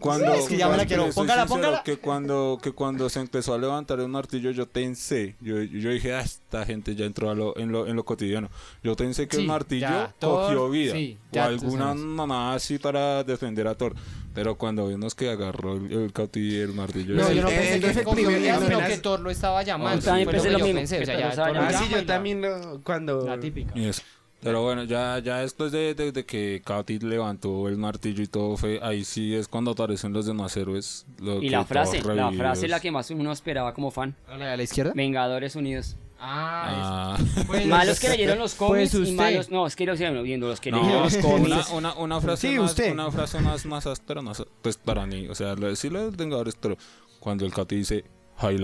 Cuando, 0.02 0.34
Es 0.34 0.48
que 0.50 0.58
ya 0.58 0.66
me 0.68 0.72
la 0.72 0.86
cuando- 0.86 0.88
quiero. 0.88 1.14
Póngala, 1.14 1.46
póngala. 1.46 1.84
Que 1.84 1.98
cuando, 1.98 2.60
que 2.62 2.72
cuando 2.74 3.08
se 3.10 3.20
empezó 3.22 3.54
a 3.54 3.58
levantar 3.58 4.00
el 4.02 4.08
martillo, 4.10 4.52
yo 4.52 4.68
pensé, 4.68 5.36
yo, 5.40 5.62
yo 5.62 5.90
dije, 5.92 6.14
ah, 6.14 6.22
esta 6.22 6.66
gente 6.66 6.96
ya 6.96 7.06
entró 7.06 7.30
a 7.30 7.36
lo, 7.36 7.58
en, 7.58 7.72
lo, 7.72 7.88
en 7.88 7.96
lo 7.96 8.04
cotidiano. 8.04 8.50
Yo 8.84 8.96
pensé 8.96 9.28
que 9.28 9.38
Sí, 9.38 9.44
el 9.44 9.48
martillo 9.48 9.88
ya, 9.88 10.14
Thor, 10.20 10.46
cogió 10.48 10.70
vida. 10.70 10.94
sí, 10.94 11.18
o 11.32 11.34
ya, 11.34 11.46
alguna 11.46 11.94
tú 11.94 12.00
sabes. 12.00 12.04
mamá 12.04 12.54
así 12.56 12.78
para 12.80 13.24
defender 13.24 13.68
a 13.68 13.76
Thor. 13.76 13.94
Pero 14.34 14.56
cuando 14.56 14.88
vimos 14.88 15.14
que 15.14 15.30
agarró 15.30 15.76
el, 15.76 15.92
el 15.92 16.14
Cauti 16.14 16.40
y 16.40 16.56
el 16.60 16.74
martillo, 16.74 17.16
No, 17.16 17.28
yo 17.30 17.34
yo 17.36 17.42
no 17.44 17.50
Eh, 17.50 17.58
pensé 17.58 17.80
que 17.82 18.00
el 18.00 18.06
cogió 18.06 18.26
primer- 18.28 18.42
vida, 18.42 18.60
sino 18.60 18.80
que 18.88 18.98
Thor 18.98 19.20
lo 19.20 19.30
estaba 19.30 19.62
llamando. 19.64 20.00
Yo 20.00 20.06
también 20.06 20.30
pensé 20.30 20.48
que 20.48 20.54
lo 20.58 20.66
mismo, 20.66 20.80
o 20.80 20.84
Ah, 20.84 21.52
llamando. 21.52 21.78
sí, 21.80 21.86
yo 21.92 22.06
también 22.06 22.42
cuando... 22.84 23.26
La 23.26 23.40
típica. 23.40 23.72
Y 23.78 23.86
eso. 23.88 24.02
Pero 24.42 24.64
bueno, 24.64 24.84
ya, 24.86 25.20
ya 25.20 25.38
después 25.38 25.72
de, 25.72 25.94
de- 25.94 26.12
de 26.12 26.26
que 26.26 26.62
Cauti 26.66 26.98
levantó 27.00 27.68
el 27.70 27.78
martillo 27.78 28.24
y 28.24 28.28
todo 28.28 28.58
fue, 28.58 28.80
ahí 28.82 29.04
sí 29.06 29.36
es 29.36 29.48
cuando 29.48 29.72
aparecen 29.72 30.14
los 30.14 30.26
demás 30.26 30.58
héroes. 30.58 31.06
lo 31.20 31.38
Y 31.38 31.42
que 31.42 31.50
la 31.52 31.64
frase, 31.66 32.02
la 32.16 32.32
frase 32.32 32.68
la 32.68 32.80
que 32.80 32.90
más 32.92 33.10
uno 33.12 33.32
esperaba 33.32 33.74
como 33.74 33.92
fan. 33.92 34.16
¿A 34.28 34.38
la, 34.38 34.54
a 34.54 34.58
la 34.58 34.64
izquierda? 34.64 34.94
Vengadores 34.96 35.56
Unidos. 35.56 35.96
Ah, 36.20 37.16
Ah. 37.18 37.18
pues, 37.48 37.66
Malos 37.68 38.00
que 38.00 38.10
leyeron 38.10 38.38
los 38.40 38.54
cómics 38.56 38.92
Pues 38.92 38.94
y 38.94 39.12
usted. 39.12 39.16
malos. 39.16 39.50
No, 39.50 39.66
es 39.68 39.76
que 39.76 39.86
los 39.86 39.98
viendo 40.00 40.48
los 40.48 40.60
que 40.60 40.72
No, 40.72 40.78
leyeron 40.82 41.04
los 41.04 41.14
una, 41.16 41.22
cómics. 41.24 41.70
una, 41.72 41.94
una 41.96 42.22
frase 42.22 42.50
Sí, 42.52 42.60
más, 42.60 42.72
usted. 42.72 42.92
una 42.94 43.10
frase 43.12 43.40
más, 43.40 43.66
más 43.66 43.88
áspera, 43.88 44.22
más, 44.22 44.44
pues 44.62 44.78
para 44.78 45.06
mí, 45.08 45.28
o 45.28 45.36
sea, 45.36 45.56
lo 45.56 45.68
decirle 45.68 46.04
los 46.04 46.16
Vengadores, 46.18 46.56
pero 46.60 46.78
cuando 47.20 47.46
el 47.46 47.52
Cati 47.54 47.76
dice 47.76 48.06
Hail 48.38 48.64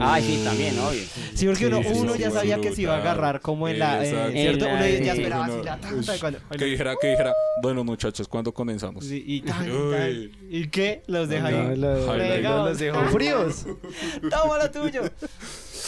Ay, 0.00 0.22
sí, 0.24 0.42
también, 0.44 0.76
obvio. 0.78 1.00
Sí, 1.34 1.46
porque 1.46 1.66
uno, 1.68 1.78
Sí, 1.82 1.88
sí, 1.88 1.98
uno 2.00 2.12
sí, 2.14 2.18
ya 2.18 2.30
sí, 2.30 2.36
sabía 2.36 2.56
sí, 2.56 2.60
que 2.62 2.72
se 2.74 2.82
iba 2.82 2.94
a 2.94 2.98
agarrar 2.98 3.40
como 3.40 3.68
en 3.68 3.78
la... 3.78 4.04
eh, 4.04 4.08
Exacto. 4.08 4.32
¿Cierto? 4.32 4.64
Uno 4.66 4.86
ya 4.86 5.12
esperaba 5.12 5.44
así 5.46 5.56
la 5.64 5.78
tanta 5.78 6.18
cuando... 6.18 6.38
Que 6.58 6.64
dijera, 6.64 6.94
que 7.00 7.10
dijera, 7.10 7.32
bueno 7.62 7.84
muchachos, 7.84 8.26
¿cuándo 8.26 8.52
comenzamos? 8.52 9.04
Sí, 9.04 9.22
y 9.24 9.40
tan, 9.42 9.70
Uy. 9.70 9.94
tan. 10.32 10.48
¿Y 10.50 10.66
qué? 10.68 11.02
Los 11.06 11.28
deja 11.28 11.46
ahí. 11.46 11.76
los 11.76 12.78
dejó 12.78 13.04
fríos. 13.10 13.66
Toma 14.30 14.58
lo 14.58 14.70
tuyo. 14.70 15.02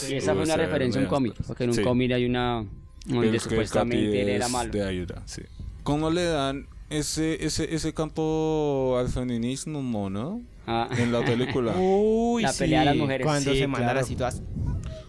Y 0.09 0.15
esa 0.15 0.33
fue 0.35 0.43
una 0.45 0.55
sea, 0.55 0.57
referencia 0.59 1.01
a 1.01 1.05
un 1.05 1.11
cómic. 1.11 1.35
Porque 1.47 1.65
en 1.65 1.71
un 1.71 1.77
Sí. 1.77 1.83
cómic 1.83 2.13
hay 2.13 2.27
una. 2.27 2.65
Donde 3.07 3.41
supuestamente 3.41 4.23
él 4.23 4.29
era 4.29 4.49
malo. 4.49 4.71
De 4.71 4.95
Hydra, 4.95 5.23
sí. 5.27 5.43
¿Cómo 5.83 6.11
le 6.11 6.25
dan 6.25 6.69
ese, 6.91 7.45
ese, 7.45 7.75
ese 7.75 7.93
campo 7.93 8.97
al 9.01 9.09
feminismo, 9.09 10.11
no? 10.11 10.43
Ah. 10.71 10.89
En 10.99 11.11
la 11.13 11.25
película. 11.25 11.73
Uy, 11.77 12.43
La 12.43 12.53
sí. 12.53 12.59
pelea 12.61 12.81
de 12.81 12.85
las 12.87 12.97
mujeres. 12.97 13.25
Cuando 13.25 13.53
Sí, 13.53 13.59
se 13.59 13.67
mandan 13.67 13.87
claro. 13.91 14.01
así 14.01 14.15
todas... 14.17 14.43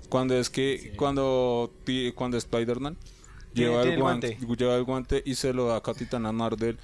Cuando 0.08 0.36
es 0.36 0.50
que, 0.50 0.94
cuando, 0.96 1.72
ti- 1.84 2.12
cuando 2.16 2.38
Spider-Man 2.38 2.98
lleva 3.54 3.84
el 3.84 4.00
guante, 4.00 4.38
lleva 4.58 4.76
el 4.76 4.84
guante 4.84 5.22
y 5.26 5.36
se 5.36 5.54
lo 5.54 5.68
da 5.68 5.76
a 5.76 5.82
Capitana 5.84 6.32
Marvel 6.32 6.80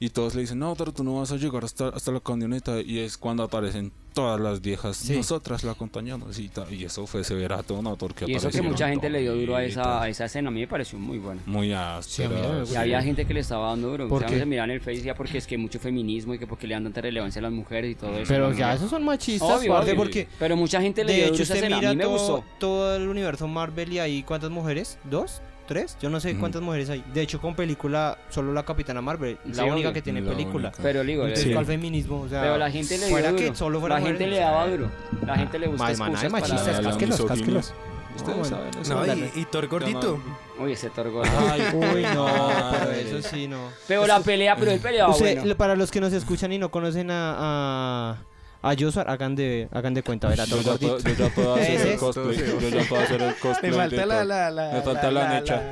Y 0.00 0.10
todos 0.10 0.34
le 0.36 0.42
dicen, 0.42 0.60
no, 0.60 0.76
pero 0.76 0.92
tú 0.92 1.02
no 1.02 1.16
vas 1.18 1.32
a 1.32 1.36
llegar 1.36 1.64
hasta, 1.64 1.88
hasta 1.88 2.12
la 2.12 2.20
camioneta. 2.20 2.80
Y 2.80 3.00
es 3.00 3.18
cuando 3.18 3.42
aparecen 3.42 3.90
todas 4.14 4.40
las 4.40 4.60
viejas. 4.60 4.96
Sí. 4.96 5.16
Nosotras 5.16 5.64
la 5.64 5.72
acompañamos 5.72 6.38
y, 6.38 6.50
y 6.70 6.84
eso 6.84 7.06
fue 7.08 7.24
severato, 7.24 7.82
¿no? 7.82 7.96
Porque 7.96 8.24
Y 8.28 8.34
eso 8.34 8.48
que 8.50 8.62
mucha 8.62 8.88
gente 8.88 9.10
le 9.10 9.20
dio 9.22 9.34
duro 9.34 9.56
a 9.56 9.64
esa, 9.64 10.00
a 10.02 10.08
esa 10.08 10.26
escena, 10.26 10.48
a 10.48 10.50
mí 10.52 10.60
me 10.60 10.68
pareció 10.68 10.98
muy 11.00 11.18
buena. 11.18 11.42
Muy 11.46 11.68
Sí, 11.68 12.22
áspera. 12.22 12.56
Y 12.56 12.60
gusta. 12.60 12.80
había 12.80 13.02
gente 13.02 13.24
que 13.26 13.34
le 13.34 13.40
estaba 13.40 13.70
dando 13.70 13.88
duro. 13.90 14.08
¿Por 14.08 14.18
o 14.18 14.20
sea, 14.20 14.28
qué? 14.28 14.38
se 14.38 14.46
miraba 14.46 14.66
en 14.66 14.70
el 14.72 14.80
Face 14.80 14.92
y 14.94 14.96
decía 14.98 15.14
porque 15.16 15.38
es 15.38 15.46
que 15.48 15.58
mucho 15.58 15.80
feminismo 15.80 16.32
y 16.34 16.38
que 16.38 16.46
porque 16.46 16.68
le 16.68 16.74
dan 16.74 16.84
tanta 16.84 17.00
relevancia 17.00 17.40
a 17.40 17.42
las 17.42 17.52
mujeres 17.52 17.90
y 17.92 17.94
todo 17.96 18.16
eso. 18.16 18.24
Pero 18.28 18.52
ya 18.52 18.74
esos 18.74 18.90
son 18.90 19.04
machistas, 19.04 19.48
Obvio, 19.50 19.74
obvio. 19.76 19.96
porque 19.96 20.28
Pero 20.38 20.56
mucha 20.56 20.80
gente 20.80 21.02
le 21.04 21.12
de 21.12 21.18
dio 21.18 21.26
hecho 21.26 21.42
duro 21.42 21.42
a 21.42 21.44
esa 21.44 21.54
escena. 21.56 21.78
A 21.78 21.90
mí 21.90 21.96
me 21.96 22.04
todo, 22.04 22.12
gustó. 22.12 22.44
todo 22.60 22.96
el 22.96 23.08
universo 23.08 23.48
Marvel 23.48 23.92
y 23.92 23.98
ahí 23.98 24.22
cuántas 24.22 24.50
mujeres, 24.50 24.98
dos, 25.10 25.42
tres, 25.68 25.96
yo 26.02 26.10
no 26.10 26.18
sé 26.18 26.36
cuántas 26.36 26.60
mujeres 26.62 26.90
hay. 26.90 27.04
De 27.14 27.20
hecho 27.22 27.40
con 27.40 27.54
película 27.54 28.18
solo 28.30 28.52
la 28.52 28.64
Capitana 28.64 29.00
Marvel, 29.00 29.38
la 29.44 29.62
Sí, 29.62 29.70
única 29.70 29.92
que 29.92 30.02
tiene 30.02 30.20
La 30.20 30.30
película. 30.32 30.68
única. 30.70 30.82
Pero 30.82 31.04
digo, 31.04 31.24
Entonces, 31.28 31.54
¿cuál 31.54 31.66
feminismo? 31.66 32.22
O 32.22 32.28
sea, 32.28 32.40
pero 32.40 32.58
la 32.58 32.70
gente 32.70 32.94
le 32.98 33.04
dio 33.06 33.10
fuera 33.14 33.30
duro. 33.30 33.42
que 33.50 33.54
solo 33.54 33.78
fuera 33.78 33.94
la 33.94 34.00
gente 34.00 34.24
mujeres, 34.24 34.34
le 34.38 34.40
daba 34.44 34.66
duro. 34.66 34.90
La 35.24 35.36
gente 35.36 35.58
le 35.60 35.66
de 35.68 35.72
excusas 35.74 35.98
para... 35.98 36.28
machistas, 36.30 36.80
cásquelos, 36.80 37.20
misoginia. 37.20 37.36
cásquelos. 37.36 37.74
Ustedes 38.16 38.48
saben 38.48 38.70
eso. 38.80 38.94
No, 38.94 39.06
Dale. 39.06 39.30
y, 39.36 39.40
y 39.40 39.44
Thor 39.44 39.68
gordito. 39.68 40.20
Uy, 40.58 40.72
ese 40.72 40.90
torgo. 40.90 41.22
Ay, 41.24 41.62
Uy, 41.72 42.02
no, 42.14 42.26
pero 42.80 42.90
eso 42.90 43.22
sí, 43.28 43.46
no. 43.46 43.68
Pero 43.86 44.06
la 44.08 44.18
pelea, 44.18 44.56
pero 44.56 44.72
él 44.72 44.80
peleaba 44.80 45.10
Usted- 45.12 45.38
bueno. 45.42 45.56
Para 45.56 45.76
los 45.76 45.92
que 45.92 46.00
nos 46.00 46.12
escuchan 46.12 46.52
y 46.52 46.58
no 46.58 46.68
conocen 46.72 47.12
a, 47.12 47.36
a, 47.38 48.16
a 48.60 48.74
Joshua, 48.78 49.02
hagan 49.02 49.36
de, 49.36 49.68
hagan 49.72 49.94
de 49.94 50.02
cuenta, 50.02 50.28
verá, 50.28 50.44
Yo 50.44 50.56
todo 50.56 50.62
ya, 50.78 50.88
gordito. 50.88 50.98
puedo, 50.98 51.14
yo 51.14 51.24
ya 51.28 51.34
puedo 51.34 51.54
hacer 51.54 51.80
el 51.80 51.88
es. 51.88 51.98
cosplay. 52.00 52.36
Yo 52.36 52.68
ya 52.68 52.88
puedo 52.88 53.02
hacer 53.02 53.22
el 53.22 53.34
cosplay. 53.36 53.70
Me 53.70 53.76
falta 53.76 54.06
la, 54.06 54.24
la, 54.24 54.50
la. 54.50 54.72
Me 54.72 54.82
falta 54.82 55.10
la 55.10 55.28
necha. 55.40 55.62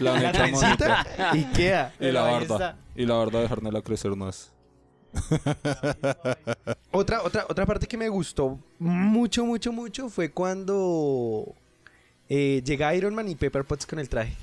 La 0.00 0.12
La 0.12 0.20
necha 0.32 0.46
monita. 0.48 0.76
trencita. 0.76 1.30
Ikea. 1.32 1.92
Y 2.00 2.10
la 2.12 2.38
está. 2.40 2.76
Y 2.94 3.06
la 3.06 3.14
barda 3.14 3.40
dejármela 3.40 3.82
crecer 3.82 4.10
más. 4.16 4.52
Otra, 6.90 7.22
otra, 7.22 7.46
otra 7.48 7.66
parte 7.66 7.86
que 7.86 7.96
me 7.96 8.08
gustó 8.08 8.58
mucho, 8.78 9.44
mucho, 9.44 9.72
mucho 9.72 10.08
fue 10.08 10.30
cuando 10.30 11.54
eh, 12.28 12.62
llega 12.64 12.94
Iron 12.94 13.14
Man 13.14 13.28
y 13.28 13.34
Pepper 13.34 13.64
Potts 13.64 13.86
con 13.86 13.98
el 13.98 14.08
traje. 14.08 14.34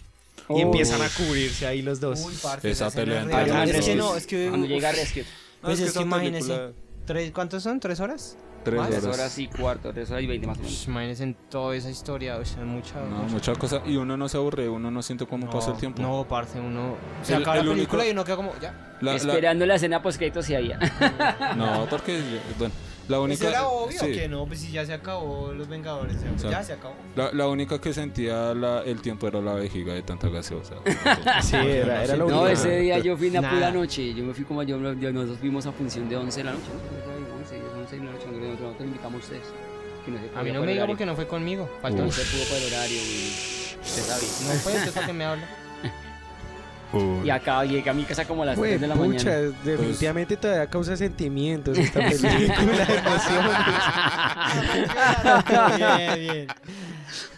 Y 0.50 0.54
Uy. 0.54 0.62
empiezan 0.62 1.02
a 1.02 1.08
cubrirse 1.10 1.66
ahí 1.68 1.82
los 1.82 2.00
dos. 2.00 2.20
Uy, 2.26 2.34
parce, 2.42 2.72
Esa 2.72 2.90
pelea 2.92 3.22
es 3.22 3.28
Man 3.54 3.70
Es 3.70 3.86
que 3.86 3.96
no, 3.96 4.16
es 4.16 4.28
que... 4.28 4.50
Cuando 4.50 4.68
llega 4.68 4.92
Rescue. 4.92 5.24
Pues 5.62 5.80
es 5.80 5.86
que 5.86 5.90
esa 5.92 6.02
imagínese. 6.02 6.48
película- 6.48 6.72
Tres, 7.06 7.32
¿Cuántos 7.32 7.64
son? 7.64 7.80
¿Tres 7.80 8.00
horas? 8.00 8.38
Tres 8.64 8.80
Más. 8.80 8.90
Tres 8.90 9.04
horas. 9.04 9.18
horas 9.18 9.38
y 9.40 9.48
cuarto, 9.48 9.92
tres 9.92 10.12
horas 10.12 10.24
y 10.24 10.28
veinte 10.28 10.46
más 10.46 10.58
o 10.58 10.62
menos. 10.62 10.88
Imagínense 10.88 11.24
en 11.24 11.34
toda 11.50 11.76
esa 11.76 11.90
historia, 11.90 12.38
o 12.38 12.46
sea, 12.46 12.64
mucha... 12.64 13.00
No, 13.00 13.24
mucha- 13.24 13.34
mucha 13.34 13.56
cosa. 13.56 13.82
Y 13.88 13.96
uno 13.98 14.16
no 14.18 14.30
se 14.30 14.38
aburre, 14.38 14.70
uno 14.70 14.92
no 14.92 15.02
siente 15.02 15.26
cómo 15.26 15.50
pasa 15.50 15.72
el 15.72 15.78
tiempo. 15.78 16.00
No, 16.02 16.26
parce, 16.30 16.60
uno... 16.60 16.96
Se 17.24 17.34
El- 17.36 17.42
acaba 17.42 17.58
el 17.58 17.66
la 17.66 17.74
película 17.74 18.04
único- 18.04 18.10
y 18.10 18.12
uno 18.14 18.24
queda 18.24 18.36
como... 18.36 18.52
Ya. 18.62 18.98
La- 19.02 19.16
Esperando 19.16 19.66
la 19.66 19.76
escena 19.76 20.02
post 20.04 20.20
créditos 20.20 20.48
y 20.52 20.56
había. 20.56 20.78
no, 21.58 21.88
porque, 21.90 22.22
bueno, 22.60 22.72
la 23.12 23.20
única... 23.20 23.42
¿Eso 23.44 23.50
era 23.50 23.68
obvio 23.68 24.00
sí. 24.00 24.12
que 24.12 24.28
no? 24.28 24.46
Pues 24.48 24.60
si 24.62 24.72
ya 24.72 24.86
se 24.86 24.94
acabó 24.94 25.52
Los 25.54 25.68
Vengadores, 25.68 26.16
ya, 26.24 26.32
O 26.36 26.40
sea, 26.40 26.50
ya 26.52 26.64
se 26.64 26.74
acabó. 26.74 26.96
La, 27.16 27.32
la 27.32 27.48
única 27.48 27.80
que 27.80 27.94
sentía 27.94 28.54
la- 28.56 28.82
el 28.84 29.02
tiempo 29.02 29.28
era 29.28 29.40
la 29.42 29.54
vejiga 29.54 29.94
de 29.94 30.02
tanta 30.02 30.30
gaseosa. 30.30 30.76
Sí, 31.44 31.56
era, 31.58 32.04
era 32.04 32.16
lo 32.16 32.28
No, 32.28 32.42
único. 32.42 32.48
ese 32.48 32.80
día 32.80 32.98
yo 33.00 33.16
fui 33.18 33.30
una 33.30 33.48
pura 33.50 33.70
noche. 33.72 34.14
Yo 34.14 34.24
me 34.24 34.34
fui 34.34 34.46
como 34.46 34.64
yo, 34.64 34.78
nosotros 34.78 35.38
fuimos 35.40 35.66
a 35.68 35.72
función 35.72 36.10
de 36.10 36.18
11 36.18 36.38
de 36.40 36.44
la 36.46 36.52
noche. 36.54 36.64
¿no? 36.68 37.38
11, 37.42 37.56
11 37.82 37.96
de 37.98 38.04
la 38.04 38.12
noche. 38.12 38.26
Nosotros 38.32 38.82
invitamos 38.88 39.22
a 39.22 39.24
ustedes. 39.24 39.44
Que 40.06 40.12
no 40.12 40.18
se 40.18 40.40
A 40.40 40.42
mí 40.44 40.52
no 40.52 40.62
me 40.62 40.72
diga 40.72 40.88
porque 40.88 41.06
no 41.06 41.16
fue 41.16 41.28
conmigo. 41.28 41.70
Faltó. 41.82 42.00
No 42.00 42.06
No 42.06 42.12
se 42.12 42.24
pudo 42.24 42.44
por 42.46 42.58
el 42.58 42.74
horario 42.74 42.98
y 42.98 43.34
usted 43.84 44.02
sabe. 44.02 44.22
fue, 44.64 44.72
entonces 44.72 44.94
¿para 44.94 45.06
qué 45.08 45.14
me 45.14 45.26
habla? 45.26 45.48
Y 47.24 47.30
acá 47.30 47.64
llegué 47.64 47.90
a 47.90 47.94
mi 47.94 48.04
casa 48.04 48.26
como 48.26 48.44
a 48.44 48.48
las 48.48 48.58
Güey, 48.58 48.72
3 48.72 48.82
de 48.82 48.88
la 48.88 48.96
pucha, 48.96 49.26
mañana. 49.32 49.54
definitivamente 49.64 50.36
todavía 50.38 50.68
causa 50.70 50.98
sentimientos 50.98 51.78
esta 51.78 52.00
película, 52.10 52.88
emociones. 53.06 53.58
bien, 55.78 56.20
bien. 56.20 56.48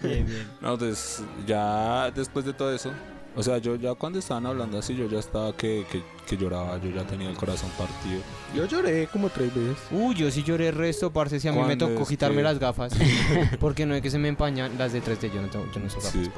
Bien, 0.01 0.25
bien. 0.25 0.47
No, 0.61 0.77
pues 0.77 1.23
ya 1.45 2.09
después 2.11 2.45
de 2.45 2.53
todo 2.53 2.73
eso, 2.73 2.91
o 3.35 3.43
sea, 3.43 3.57
yo 3.57 3.75
ya 3.75 3.93
cuando 3.95 4.19
estaban 4.19 4.45
hablando 4.45 4.77
así, 4.79 4.95
yo 4.95 5.07
ya 5.07 5.19
estaba 5.19 5.55
que, 5.55 5.85
que, 5.91 6.03
que 6.27 6.37
lloraba, 6.37 6.77
yo 6.79 6.89
ya 6.91 7.03
tenía 7.05 7.29
el 7.29 7.35
corazón 7.37 7.69
partido. 7.77 8.21
Yo 8.55 8.65
lloré 8.65 9.07
como 9.07 9.29
tres 9.29 9.53
veces. 9.53 9.77
Uy, 9.91 10.15
yo 10.15 10.29
sí 10.31 10.43
lloré 10.43 10.69
el 10.69 10.75
resto, 10.75 11.11
parce, 11.11 11.39
si 11.39 11.47
a 11.47 11.51
mí 11.51 11.57
me 11.59 11.65
¿Cuándo 11.65 11.87
tocó 11.89 12.03
es 12.03 12.09
quitarme 12.09 12.37
que- 12.37 12.43
las 12.43 12.59
gafas. 12.59 12.93
Porque 13.59 13.85
no 13.85 13.95
es 13.95 14.01
que 14.01 14.09
se 14.11 14.19
me 14.19 14.27
empañan 14.27 14.77
las 14.77 14.93
de 14.93 15.01
3D, 15.01 15.33
yo 15.33 15.41
no, 15.41 15.47
tengo, 15.49 15.65
yo 15.73 15.79
no 15.79 15.87
uso 15.87 15.97
gafas, 15.97 16.11
Sí. 16.11 16.29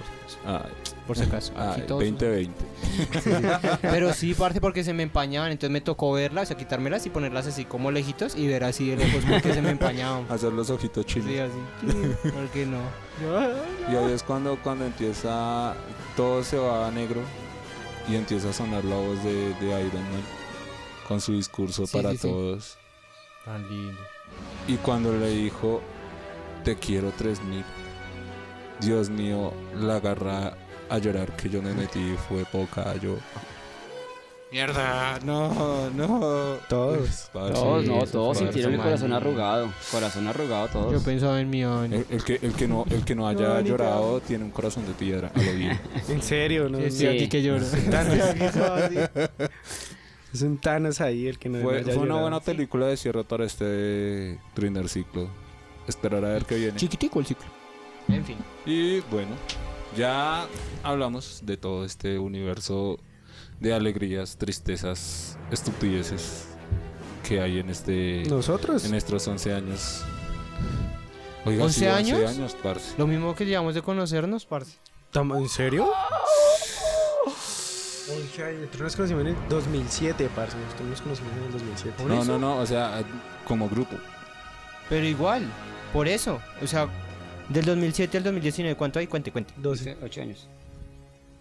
por, 0.43 0.51
Ay, 0.53 0.71
por 1.07 1.17
si 1.17 1.23
acaso. 1.23 1.51
Aquí 1.57 1.81
ay, 1.81 1.87
todos 1.87 2.01
usan. 2.03 2.17
2020. 2.17 3.79
Pero 3.81 4.13
sí, 4.13 4.33
parce, 4.33 4.61
porque 4.61 4.83
se 4.83 4.93
me 4.93 5.03
empañaban, 5.03 5.51
entonces 5.51 5.71
me 5.71 5.81
tocó 5.81 6.11
verlas, 6.13 6.43
o 6.43 6.47
sea, 6.47 6.57
quitármelas 6.57 7.05
y 7.05 7.09
ponerlas 7.09 7.47
así 7.47 7.65
como 7.65 7.91
lejitos 7.91 8.35
y 8.35 8.47
ver 8.47 8.63
así 8.63 8.89
de 8.89 8.97
lejos 8.97 9.23
porque 9.29 9.53
se 9.53 9.61
me 9.61 9.71
empañaban. 9.71 10.25
Hacer 10.29 10.53
los 10.53 10.69
ojitos 10.69 11.05
chinos. 11.05 11.29
Sí, 11.29 11.39
así. 11.39 12.29
¿Por 12.29 12.47
qué 12.49 12.65
no? 12.65 12.77
Y 13.91 13.95
ahí 13.95 14.11
es 14.11 14.23
cuando, 14.23 14.57
cuando 14.61 14.85
empieza, 14.85 15.73
todo 16.17 16.43
se 16.43 16.57
va 16.57 16.84
a 16.87 16.91
negro 16.91 17.21
y 18.09 18.15
empieza 18.15 18.49
a 18.49 18.53
sonar 18.53 18.83
la 18.85 18.95
voz 18.95 19.23
de, 19.23 19.53
de 19.55 19.65
Iron 19.65 20.03
Man 20.11 20.23
con 21.07 21.21
su 21.21 21.33
discurso 21.33 21.85
Sí, 21.85 21.95
para 21.97 22.11
sí, 22.11 22.17
sí. 22.17 22.27
todos. 22.29 22.77
Tan 23.45 23.67
lindo. 23.69 23.99
Y 24.67 24.75
cuando 24.77 25.13
le 25.13 25.29
dijo, 25.29 25.81
te 26.63 26.75
quiero 26.77 27.11
3000, 27.11 27.63
Dios 28.81 29.09
mío, 29.09 29.53
la 29.75 29.97
agarra 29.97 30.57
a 30.89 30.97
llorar 30.97 31.35
que 31.35 31.49
yo 31.49 31.61
me 31.61 31.73
metí 31.73 32.15
fue 32.27 32.43
poca, 32.45 32.95
yo... 32.97 33.17
Mierda, 34.55 35.19
no, 35.25 35.89
no. 35.89 36.59
Todos. 36.69 37.29
Parce, 37.33 37.53
Todos, 37.55 37.85
no, 37.85 37.97
eso 38.03 38.11
todos 38.13 38.37
sintieron 38.37 38.75
el 38.75 38.79
corazón 38.79 39.09
man. 39.09 39.21
arrugado. 39.21 39.73
Corazón 39.91 40.27
arrugado, 40.27 40.69
todos. 40.69 40.93
Yo 40.93 41.03
pensaba 41.03 41.41
en 41.41 41.49
mi. 41.49 41.63
El, 41.63 42.05
el 42.09 42.23
que, 42.23 42.39
el, 42.41 42.53
que 42.53 42.65
no, 42.65 42.85
el 42.89 43.03
que 43.03 43.15
no 43.15 43.27
haya 43.27 43.55
No, 43.55 43.59
llorado 43.59 44.21
tiene 44.21 44.45
un 44.45 44.51
corazón 44.51 44.85
de 44.87 44.93
piedra, 44.93 45.29
a 45.35 45.41
lo 45.41 45.51
bien. 45.51 45.77
En 46.07 46.21
serio, 46.21 46.69
¿no? 46.69 46.79
Sí, 46.79 46.91
sí. 46.91 47.05
aquí 47.05 47.27
que 47.29 47.43
lloro. 47.43 47.65
Es 50.33 50.41
un 50.41 50.57
Thanos 50.57 51.01
ahí 51.01 51.27
el 51.27 51.37
que 51.37 51.49
no 51.49 51.59
Fue, 51.59 51.73
no 51.73 51.79
haya 51.79 51.93
fue 51.93 52.03
una 52.03 52.21
buena 52.21 52.39
película 52.39 52.87
de 52.87 52.95
cierre 52.95 53.25
para 53.25 53.43
este 53.43 54.39
primer 54.53 54.87
ciclo. 54.87 55.27
Esperar 55.85 56.23
a 56.23 56.29
ver 56.29 56.45
qué 56.45 56.55
viene. 56.55 56.77
Chiquitico 56.77 57.19
el 57.19 57.25
ciclo. 57.25 57.47
En 58.07 58.23
fin. 58.23 58.37
Y 58.65 59.01
bueno, 59.11 59.31
ya 59.97 60.47
hablamos 60.81 61.41
de 61.43 61.57
todo 61.57 61.83
este 61.83 62.17
universo 62.17 63.01
de 63.59 63.73
alegrías, 63.73 64.37
tristezas, 64.37 65.37
estupideces 65.51 66.47
que 67.27 67.41
hay 67.41 67.59
en 67.59 67.69
este 67.69 68.23
Nosotros. 68.29 68.85
en 68.85 68.95
estos 68.95 69.27
11 69.27 69.53
años. 69.53 70.03
Oiga, 71.45 71.65
¿11 71.65 71.69
sí, 71.69 71.85
años? 71.85 72.19
11 72.19 72.35
años, 72.35 72.55
parce. 72.61 72.95
Lo 72.97 73.07
mismo 73.07 73.35
que 73.35 73.45
llevamos 73.45 73.75
de 73.75 73.81
conocernos, 73.81 74.45
parce. 74.45 74.77
¿En 75.13 75.49
serio? 75.49 75.89
Nosotros 78.07 78.81
nos 78.81 78.95
conocimos 78.95 79.21
en 79.21 79.27
el 79.27 79.35
2007, 79.49 80.29
parce. 80.35 80.57
Nosotros 80.57 80.89
nos 80.89 81.01
conocimos 81.01 81.31
en 81.33 81.43
el 81.43 81.51
2007. 81.51 82.03
No, 82.07 82.23
no, 82.23 82.37
no, 82.37 82.57
o 82.57 82.65
sea, 82.65 83.03
como 83.47 83.67
grupo. 83.69 83.95
Pero 84.89 85.05
igual, 85.05 85.43
por 85.93 86.07
eso. 86.07 86.39
O 86.61 86.67
sea, 86.67 86.87
del 87.49 87.65
2007 87.65 88.17
al 88.17 88.23
2019, 88.23 88.75
¿cuánto 88.75 88.99
hay? 88.99 89.07
Cuente, 89.07 89.31
cuente. 89.31 89.53
12. 89.57 89.97
8 90.03 90.21
años. 90.21 90.49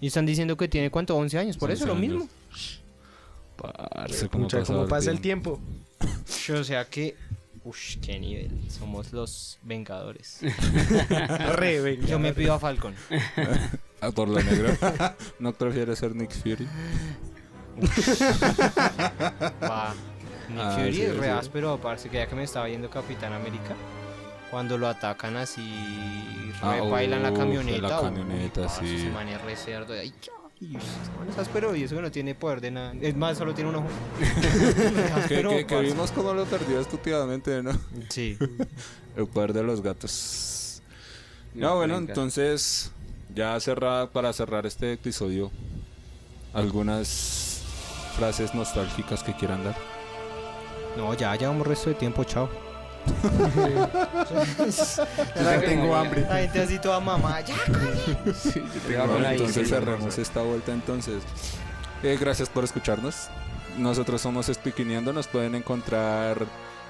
Y 0.00 0.08
están 0.08 0.26
diciendo 0.26 0.56
que 0.56 0.68
tiene, 0.68 0.90
¿cuánto? 0.90 1.16
11 1.16 1.38
años. 1.38 1.56
Por 1.56 1.70
eso 1.70 1.84
11 1.84 1.94
lo 1.94 2.00
mismo. 2.00 2.28
Parce, 3.56 4.28
cómo 4.28 4.44
Pucha, 4.44 4.58
pasa 4.58 4.72
¿cómo 4.72 4.82
el 4.84 4.88
pasa 4.88 5.10
el 5.10 5.20
tiempo. 5.20 5.60
tiempo? 5.98 6.60
O 6.60 6.64
sea 6.64 6.84
que... 6.86 7.16
Ush, 7.64 7.96
qué 8.00 8.18
nivel. 8.18 8.50
Somos 8.70 9.12
los 9.12 9.58
vengadores. 9.62 10.40
Re, 11.56 11.80
venga. 11.80 12.06
Yo 12.06 12.18
me 12.18 12.34
pido 12.34 12.52
a 12.52 12.58
Falcon. 12.58 12.94
Ah, 14.02 14.10
por 14.10 14.28
la 14.28 14.42
negra. 14.42 15.16
¿No 15.38 15.52
prefieres 15.54 15.98
ser 15.98 16.14
Nick 16.14 16.32
Fury? 16.32 16.68
Va. 19.62 19.94
Nick 20.50 20.58
Ah, 20.60 20.76
Fury 20.78 20.92
sí, 20.94 21.02
es 21.02 21.16
re 21.16 21.24
sí. 21.24 21.30
áspero, 21.30 21.78
parce, 21.80 22.08
que 22.10 22.18
ya 22.18 22.26
que 22.26 22.34
me 22.34 22.44
estaba 22.44 22.66
viendo 22.66 22.90
Capitán 22.90 23.32
América. 23.32 23.74
Cuando 24.54 24.78
lo 24.78 24.86
atacan 24.86 25.36
así, 25.36 26.52
Ah, 26.62 26.76
re 26.76 26.88
bailan 26.88 27.24
la 27.24 27.34
camioneta. 27.34 27.88
la 27.88 28.00
uy, 28.00 28.04
camioneta, 28.04 28.62
parce, 28.62 28.86
sí. 28.86 28.94
Ese 28.94 29.10
man 29.10 29.28
es 29.28 29.42
re 29.42 29.56
cerdo. 29.56 29.94
Ay, 29.94 30.14
ay, 30.60 30.76
ese 30.76 31.10
man 31.18 31.28
es 31.28 31.38
áspero 31.38 31.74
y 31.74 31.82
eso 31.82 31.96
que 31.96 32.02
no 32.02 32.10
tiene 32.12 32.36
poder 32.36 32.60
de 32.60 32.70
nada. 32.70 32.94
Es 33.00 33.16
más, 33.16 33.36
solo 33.36 33.52
tiene 33.52 33.70
un 33.70 33.76
ojo. 33.76 33.88
Que, 35.66 35.80
vimos 35.80 36.12
cómo 36.12 36.32
lo 36.34 36.44
perdió 36.44 36.78
estúpidamente, 36.78 37.64
¿no? 37.64 37.72
Sí. 38.08 38.38
El 39.16 39.26
poder 39.26 39.54
de 39.54 39.64
los 39.64 39.80
gatos. 39.82 40.80
No, 41.52 41.70
No, 41.70 41.76
bueno, 41.78 41.94
venga. 41.94 42.12
entonces, 42.12 42.92
ya 43.34 43.58
cerrar, 43.58 44.10
para 44.10 44.32
cerrar 44.32 44.66
este 44.66 44.92
episodio, 44.92 45.50
algunas 46.52 47.60
frases 48.16 48.54
nostálgicas 48.54 49.24
que 49.24 49.34
quieran 49.34 49.64
dar. 49.64 49.74
No, 50.96 51.12
ya 51.14 51.34
llevamos 51.34 51.66
resto 51.66 51.90
de 51.90 51.96
tiempo, 51.96 52.22
chao. 52.22 52.48
Ya 55.36 55.60
tengo 55.60 55.94
hambre. 55.94 56.22
La 56.22 56.36
gente 56.36 56.60
así 56.60 56.78
toda 56.78 57.00
mamá, 57.00 57.40
ya. 57.40 57.54
Entonces 58.26 59.56
Disney. 59.56 59.64
cerremos 59.66 60.18
esta 60.18 60.42
vuelta 60.42 60.72
entonces. 60.72 61.22
Eh, 62.02 62.16
gracias 62.20 62.48
por 62.48 62.64
escucharnos. 62.64 63.28
nosotros 63.78 64.20
somos 64.20 64.46
Spikineando, 64.46 65.12
nos 65.12 65.26
pueden 65.26 65.54
encontrar 65.56 66.46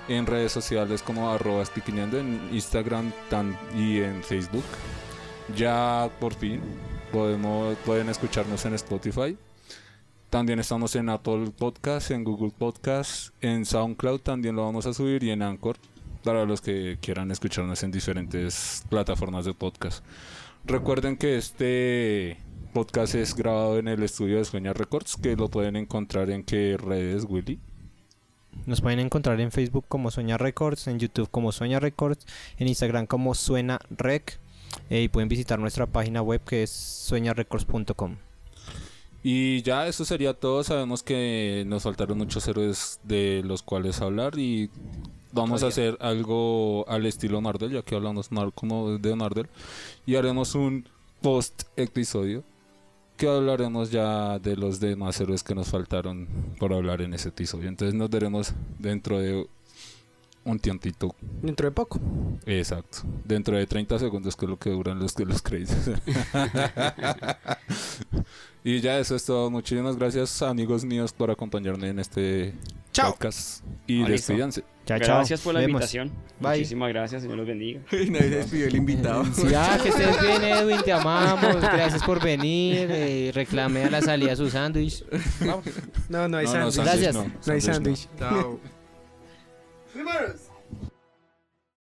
en 0.09 0.27
redes 0.27 0.53
sociales 0.53 1.03
como 1.03 1.31
arroba 1.31 1.63
en 1.77 2.49
Instagram 2.53 3.11
tan- 3.31 3.57
y 3.75 4.01
en 4.01 4.23
Facebook. 4.23 4.65
Ya 5.57 6.11
por 6.21 6.35
fin 6.35 6.61
podemos, 7.13 7.77
pueden 7.87 8.09
escucharnos 8.11 8.65
en 8.67 8.75
Spotify. 8.75 9.37
También 10.29 10.59
estamos 10.59 10.95
en 10.97 11.09
Apple 11.09 11.53
Podcast, 11.57 12.11
en 12.11 12.25
Google 12.25 12.51
Podcast, 12.59 13.29
en 13.41 13.65
SoundCloud 13.65 14.21
también 14.21 14.57
lo 14.57 14.65
vamos 14.65 14.85
a 14.85 14.93
subir 14.93 15.23
y 15.23 15.31
en 15.31 15.43
Anchor 15.43 15.77
para 16.25 16.45
los 16.45 16.61
que 16.61 16.99
quieran 17.01 17.31
escucharnos 17.31 17.83
en 17.83 17.93
diferentes 17.93 18.83
plataformas 18.89 19.45
de 19.45 19.55
podcast. 19.55 20.05
Recuerden 20.65 21.17
que 21.17 21.37
este 21.37 22.39
podcast 22.73 23.15
es 23.15 23.37
grabado 23.37 23.79
en 23.79 23.87
el 23.87 24.03
estudio 24.03 24.39
de 24.39 24.45
Sueña 24.45 24.73
Records, 24.73 25.17
que 25.17 25.37
lo 25.37 25.49
pueden 25.49 25.77
encontrar 25.77 26.31
en 26.31 26.43
qué 26.43 26.77
redes, 26.77 27.27
Willy. 27.29 27.61
Nos 28.67 28.81
pueden 28.81 28.99
encontrar 29.01 29.41
en 29.41 29.53
Facebook 29.53 29.85
como 29.89 30.11
Sueña 30.11 30.39
Records, 30.39 30.87
en 30.87 30.99
YouTube 30.99 31.29
como 31.31 31.53
Sueña 31.53 31.81
Records, 31.81 32.27
en 32.57 32.69
Instagram 32.69 33.07
como 33.07 33.35
Suena 33.35 33.79
Rec 33.91 34.41
eh, 34.89 35.03
y 35.03 35.09
pueden 35.09 35.29
visitar 35.29 35.59
nuestra 35.59 35.87
página 35.87 36.23
web 36.23 36.43
que 36.43 36.63
es 36.63 36.71
sueñarecords.com. 36.71 38.17
Y 39.23 39.63
ya 39.63 39.87
eso 39.87 40.05
sería 40.05 40.35
todo. 40.35 40.63
Sabemos 40.65 41.03
que 41.03 41.65
nos 41.67 41.83
faltaron 41.83 42.19
muchos 42.19 42.47
héroes 42.47 43.01
de 43.05 43.43
los 43.45 43.63
cuales 43.63 44.01
hablar 44.03 44.39
y 44.39 44.71
vamos 45.35 45.63
a 45.63 45.67
hacer 45.67 45.99
algo 46.01 46.89
al 46.89 47.05
estilo 47.07 47.41
Nardel, 47.41 47.73
ya 47.73 47.83
que 47.83 47.95
hablamos 47.95 48.31
de 48.31 49.17
Nardel. 49.17 49.49
Y 50.07 50.15
haremos 50.15 50.55
un 50.55 50.87
post 51.21 51.65
episodio 51.77 52.45
que 53.17 53.29
hablaremos 53.29 53.91
ya 53.91 54.39
de 54.39 54.57
los 54.57 54.81
demás 54.81 55.21
héroes 55.21 55.43
que 55.43 55.55
nos 55.55 55.69
faltaron 55.69 56.27
por 56.59 56.73
hablar 56.73 57.03
en 57.03 57.15
ese 57.15 57.29
episodio. 57.29 57.69
Entonces 57.69 57.95
nos 57.95 58.11
veremos 58.11 58.53
dentro 58.79 59.19
de 59.19 59.47
un 60.45 60.59
tiempito. 60.59 61.15
Dentro 61.43 61.67
de 61.67 61.73
poco. 61.73 62.01
Exacto. 62.47 62.99
Dentro 63.25 63.57
de 63.57 63.67
30 63.67 63.99
segundos 63.99 64.37
que 64.37 64.47
es 64.47 64.51
lo 64.51 64.59
que 64.59 64.71
duran 64.71 64.99
los, 64.99 65.19
los 65.19 65.43
créditos. 65.43 65.77
y 68.65 68.81
ya 68.81 68.99
eso 68.99 69.15
es 69.15 69.25
todo. 69.25 69.51
Muchísimas 69.51 69.97
gracias 69.97 70.43
amigos 70.43 70.85
míos 70.85 71.13
por 71.13 71.31
acompañarme 71.31 71.89
en 71.89 71.99
este 72.01 72.55
Chao. 72.93 73.13
podcast. 73.13 73.63
Y 73.87 74.03
Ah, 74.03 74.09
despídanse. 74.09 74.65
Chao, 74.87 74.99
chao. 74.99 75.17
Gracias 75.19 75.41
por 75.43 75.55
la 75.55 75.61
Vemos. 75.61 75.73
invitación. 75.75 76.11
Bye. 76.41 76.51
Muchísimas 76.59 76.89
gracias, 76.91 77.23
Señor 77.23 77.39
los 77.39 77.47
bendiga. 77.47 77.81
Y 77.93 78.11
nadie 78.11 78.29
se 78.31 78.37
despidió 78.37 78.67
el 78.69 78.77
invitado. 78.77 79.25
Sí, 79.35 79.47
ah, 79.57 79.79
que 79.83 79.89
estés 79.91 80.21
bien, 80.21 80.43
Edwin, 80.43 80.83
te 80.85 80.93
amamos. 80.93 81.61
Gracias 81.61 82.03
por 82.03 82.23
venir. 82.23 82.89
eh, 82.91 83.31
reclame 83.35 83.85
a 83.85 83.91
la 83.91 84.01
salida 84.03 84.35
su 84.37 84.49
sándwich. 84.51 85.05
No, 86.09 86.29
no 86.29 86.37
hay 86.39 86.47
No, 86.47 86.55
no, 86.55 86.71
sándwich. 86.71 86.75
sándwich 86.75 86.85
Gracias. 86.85 87.15
no, 87.15 87.25
No 87.47 87.53
hay 87.53 87.61
sándwich. 87.61 88.09
Chao. 88.19 88.61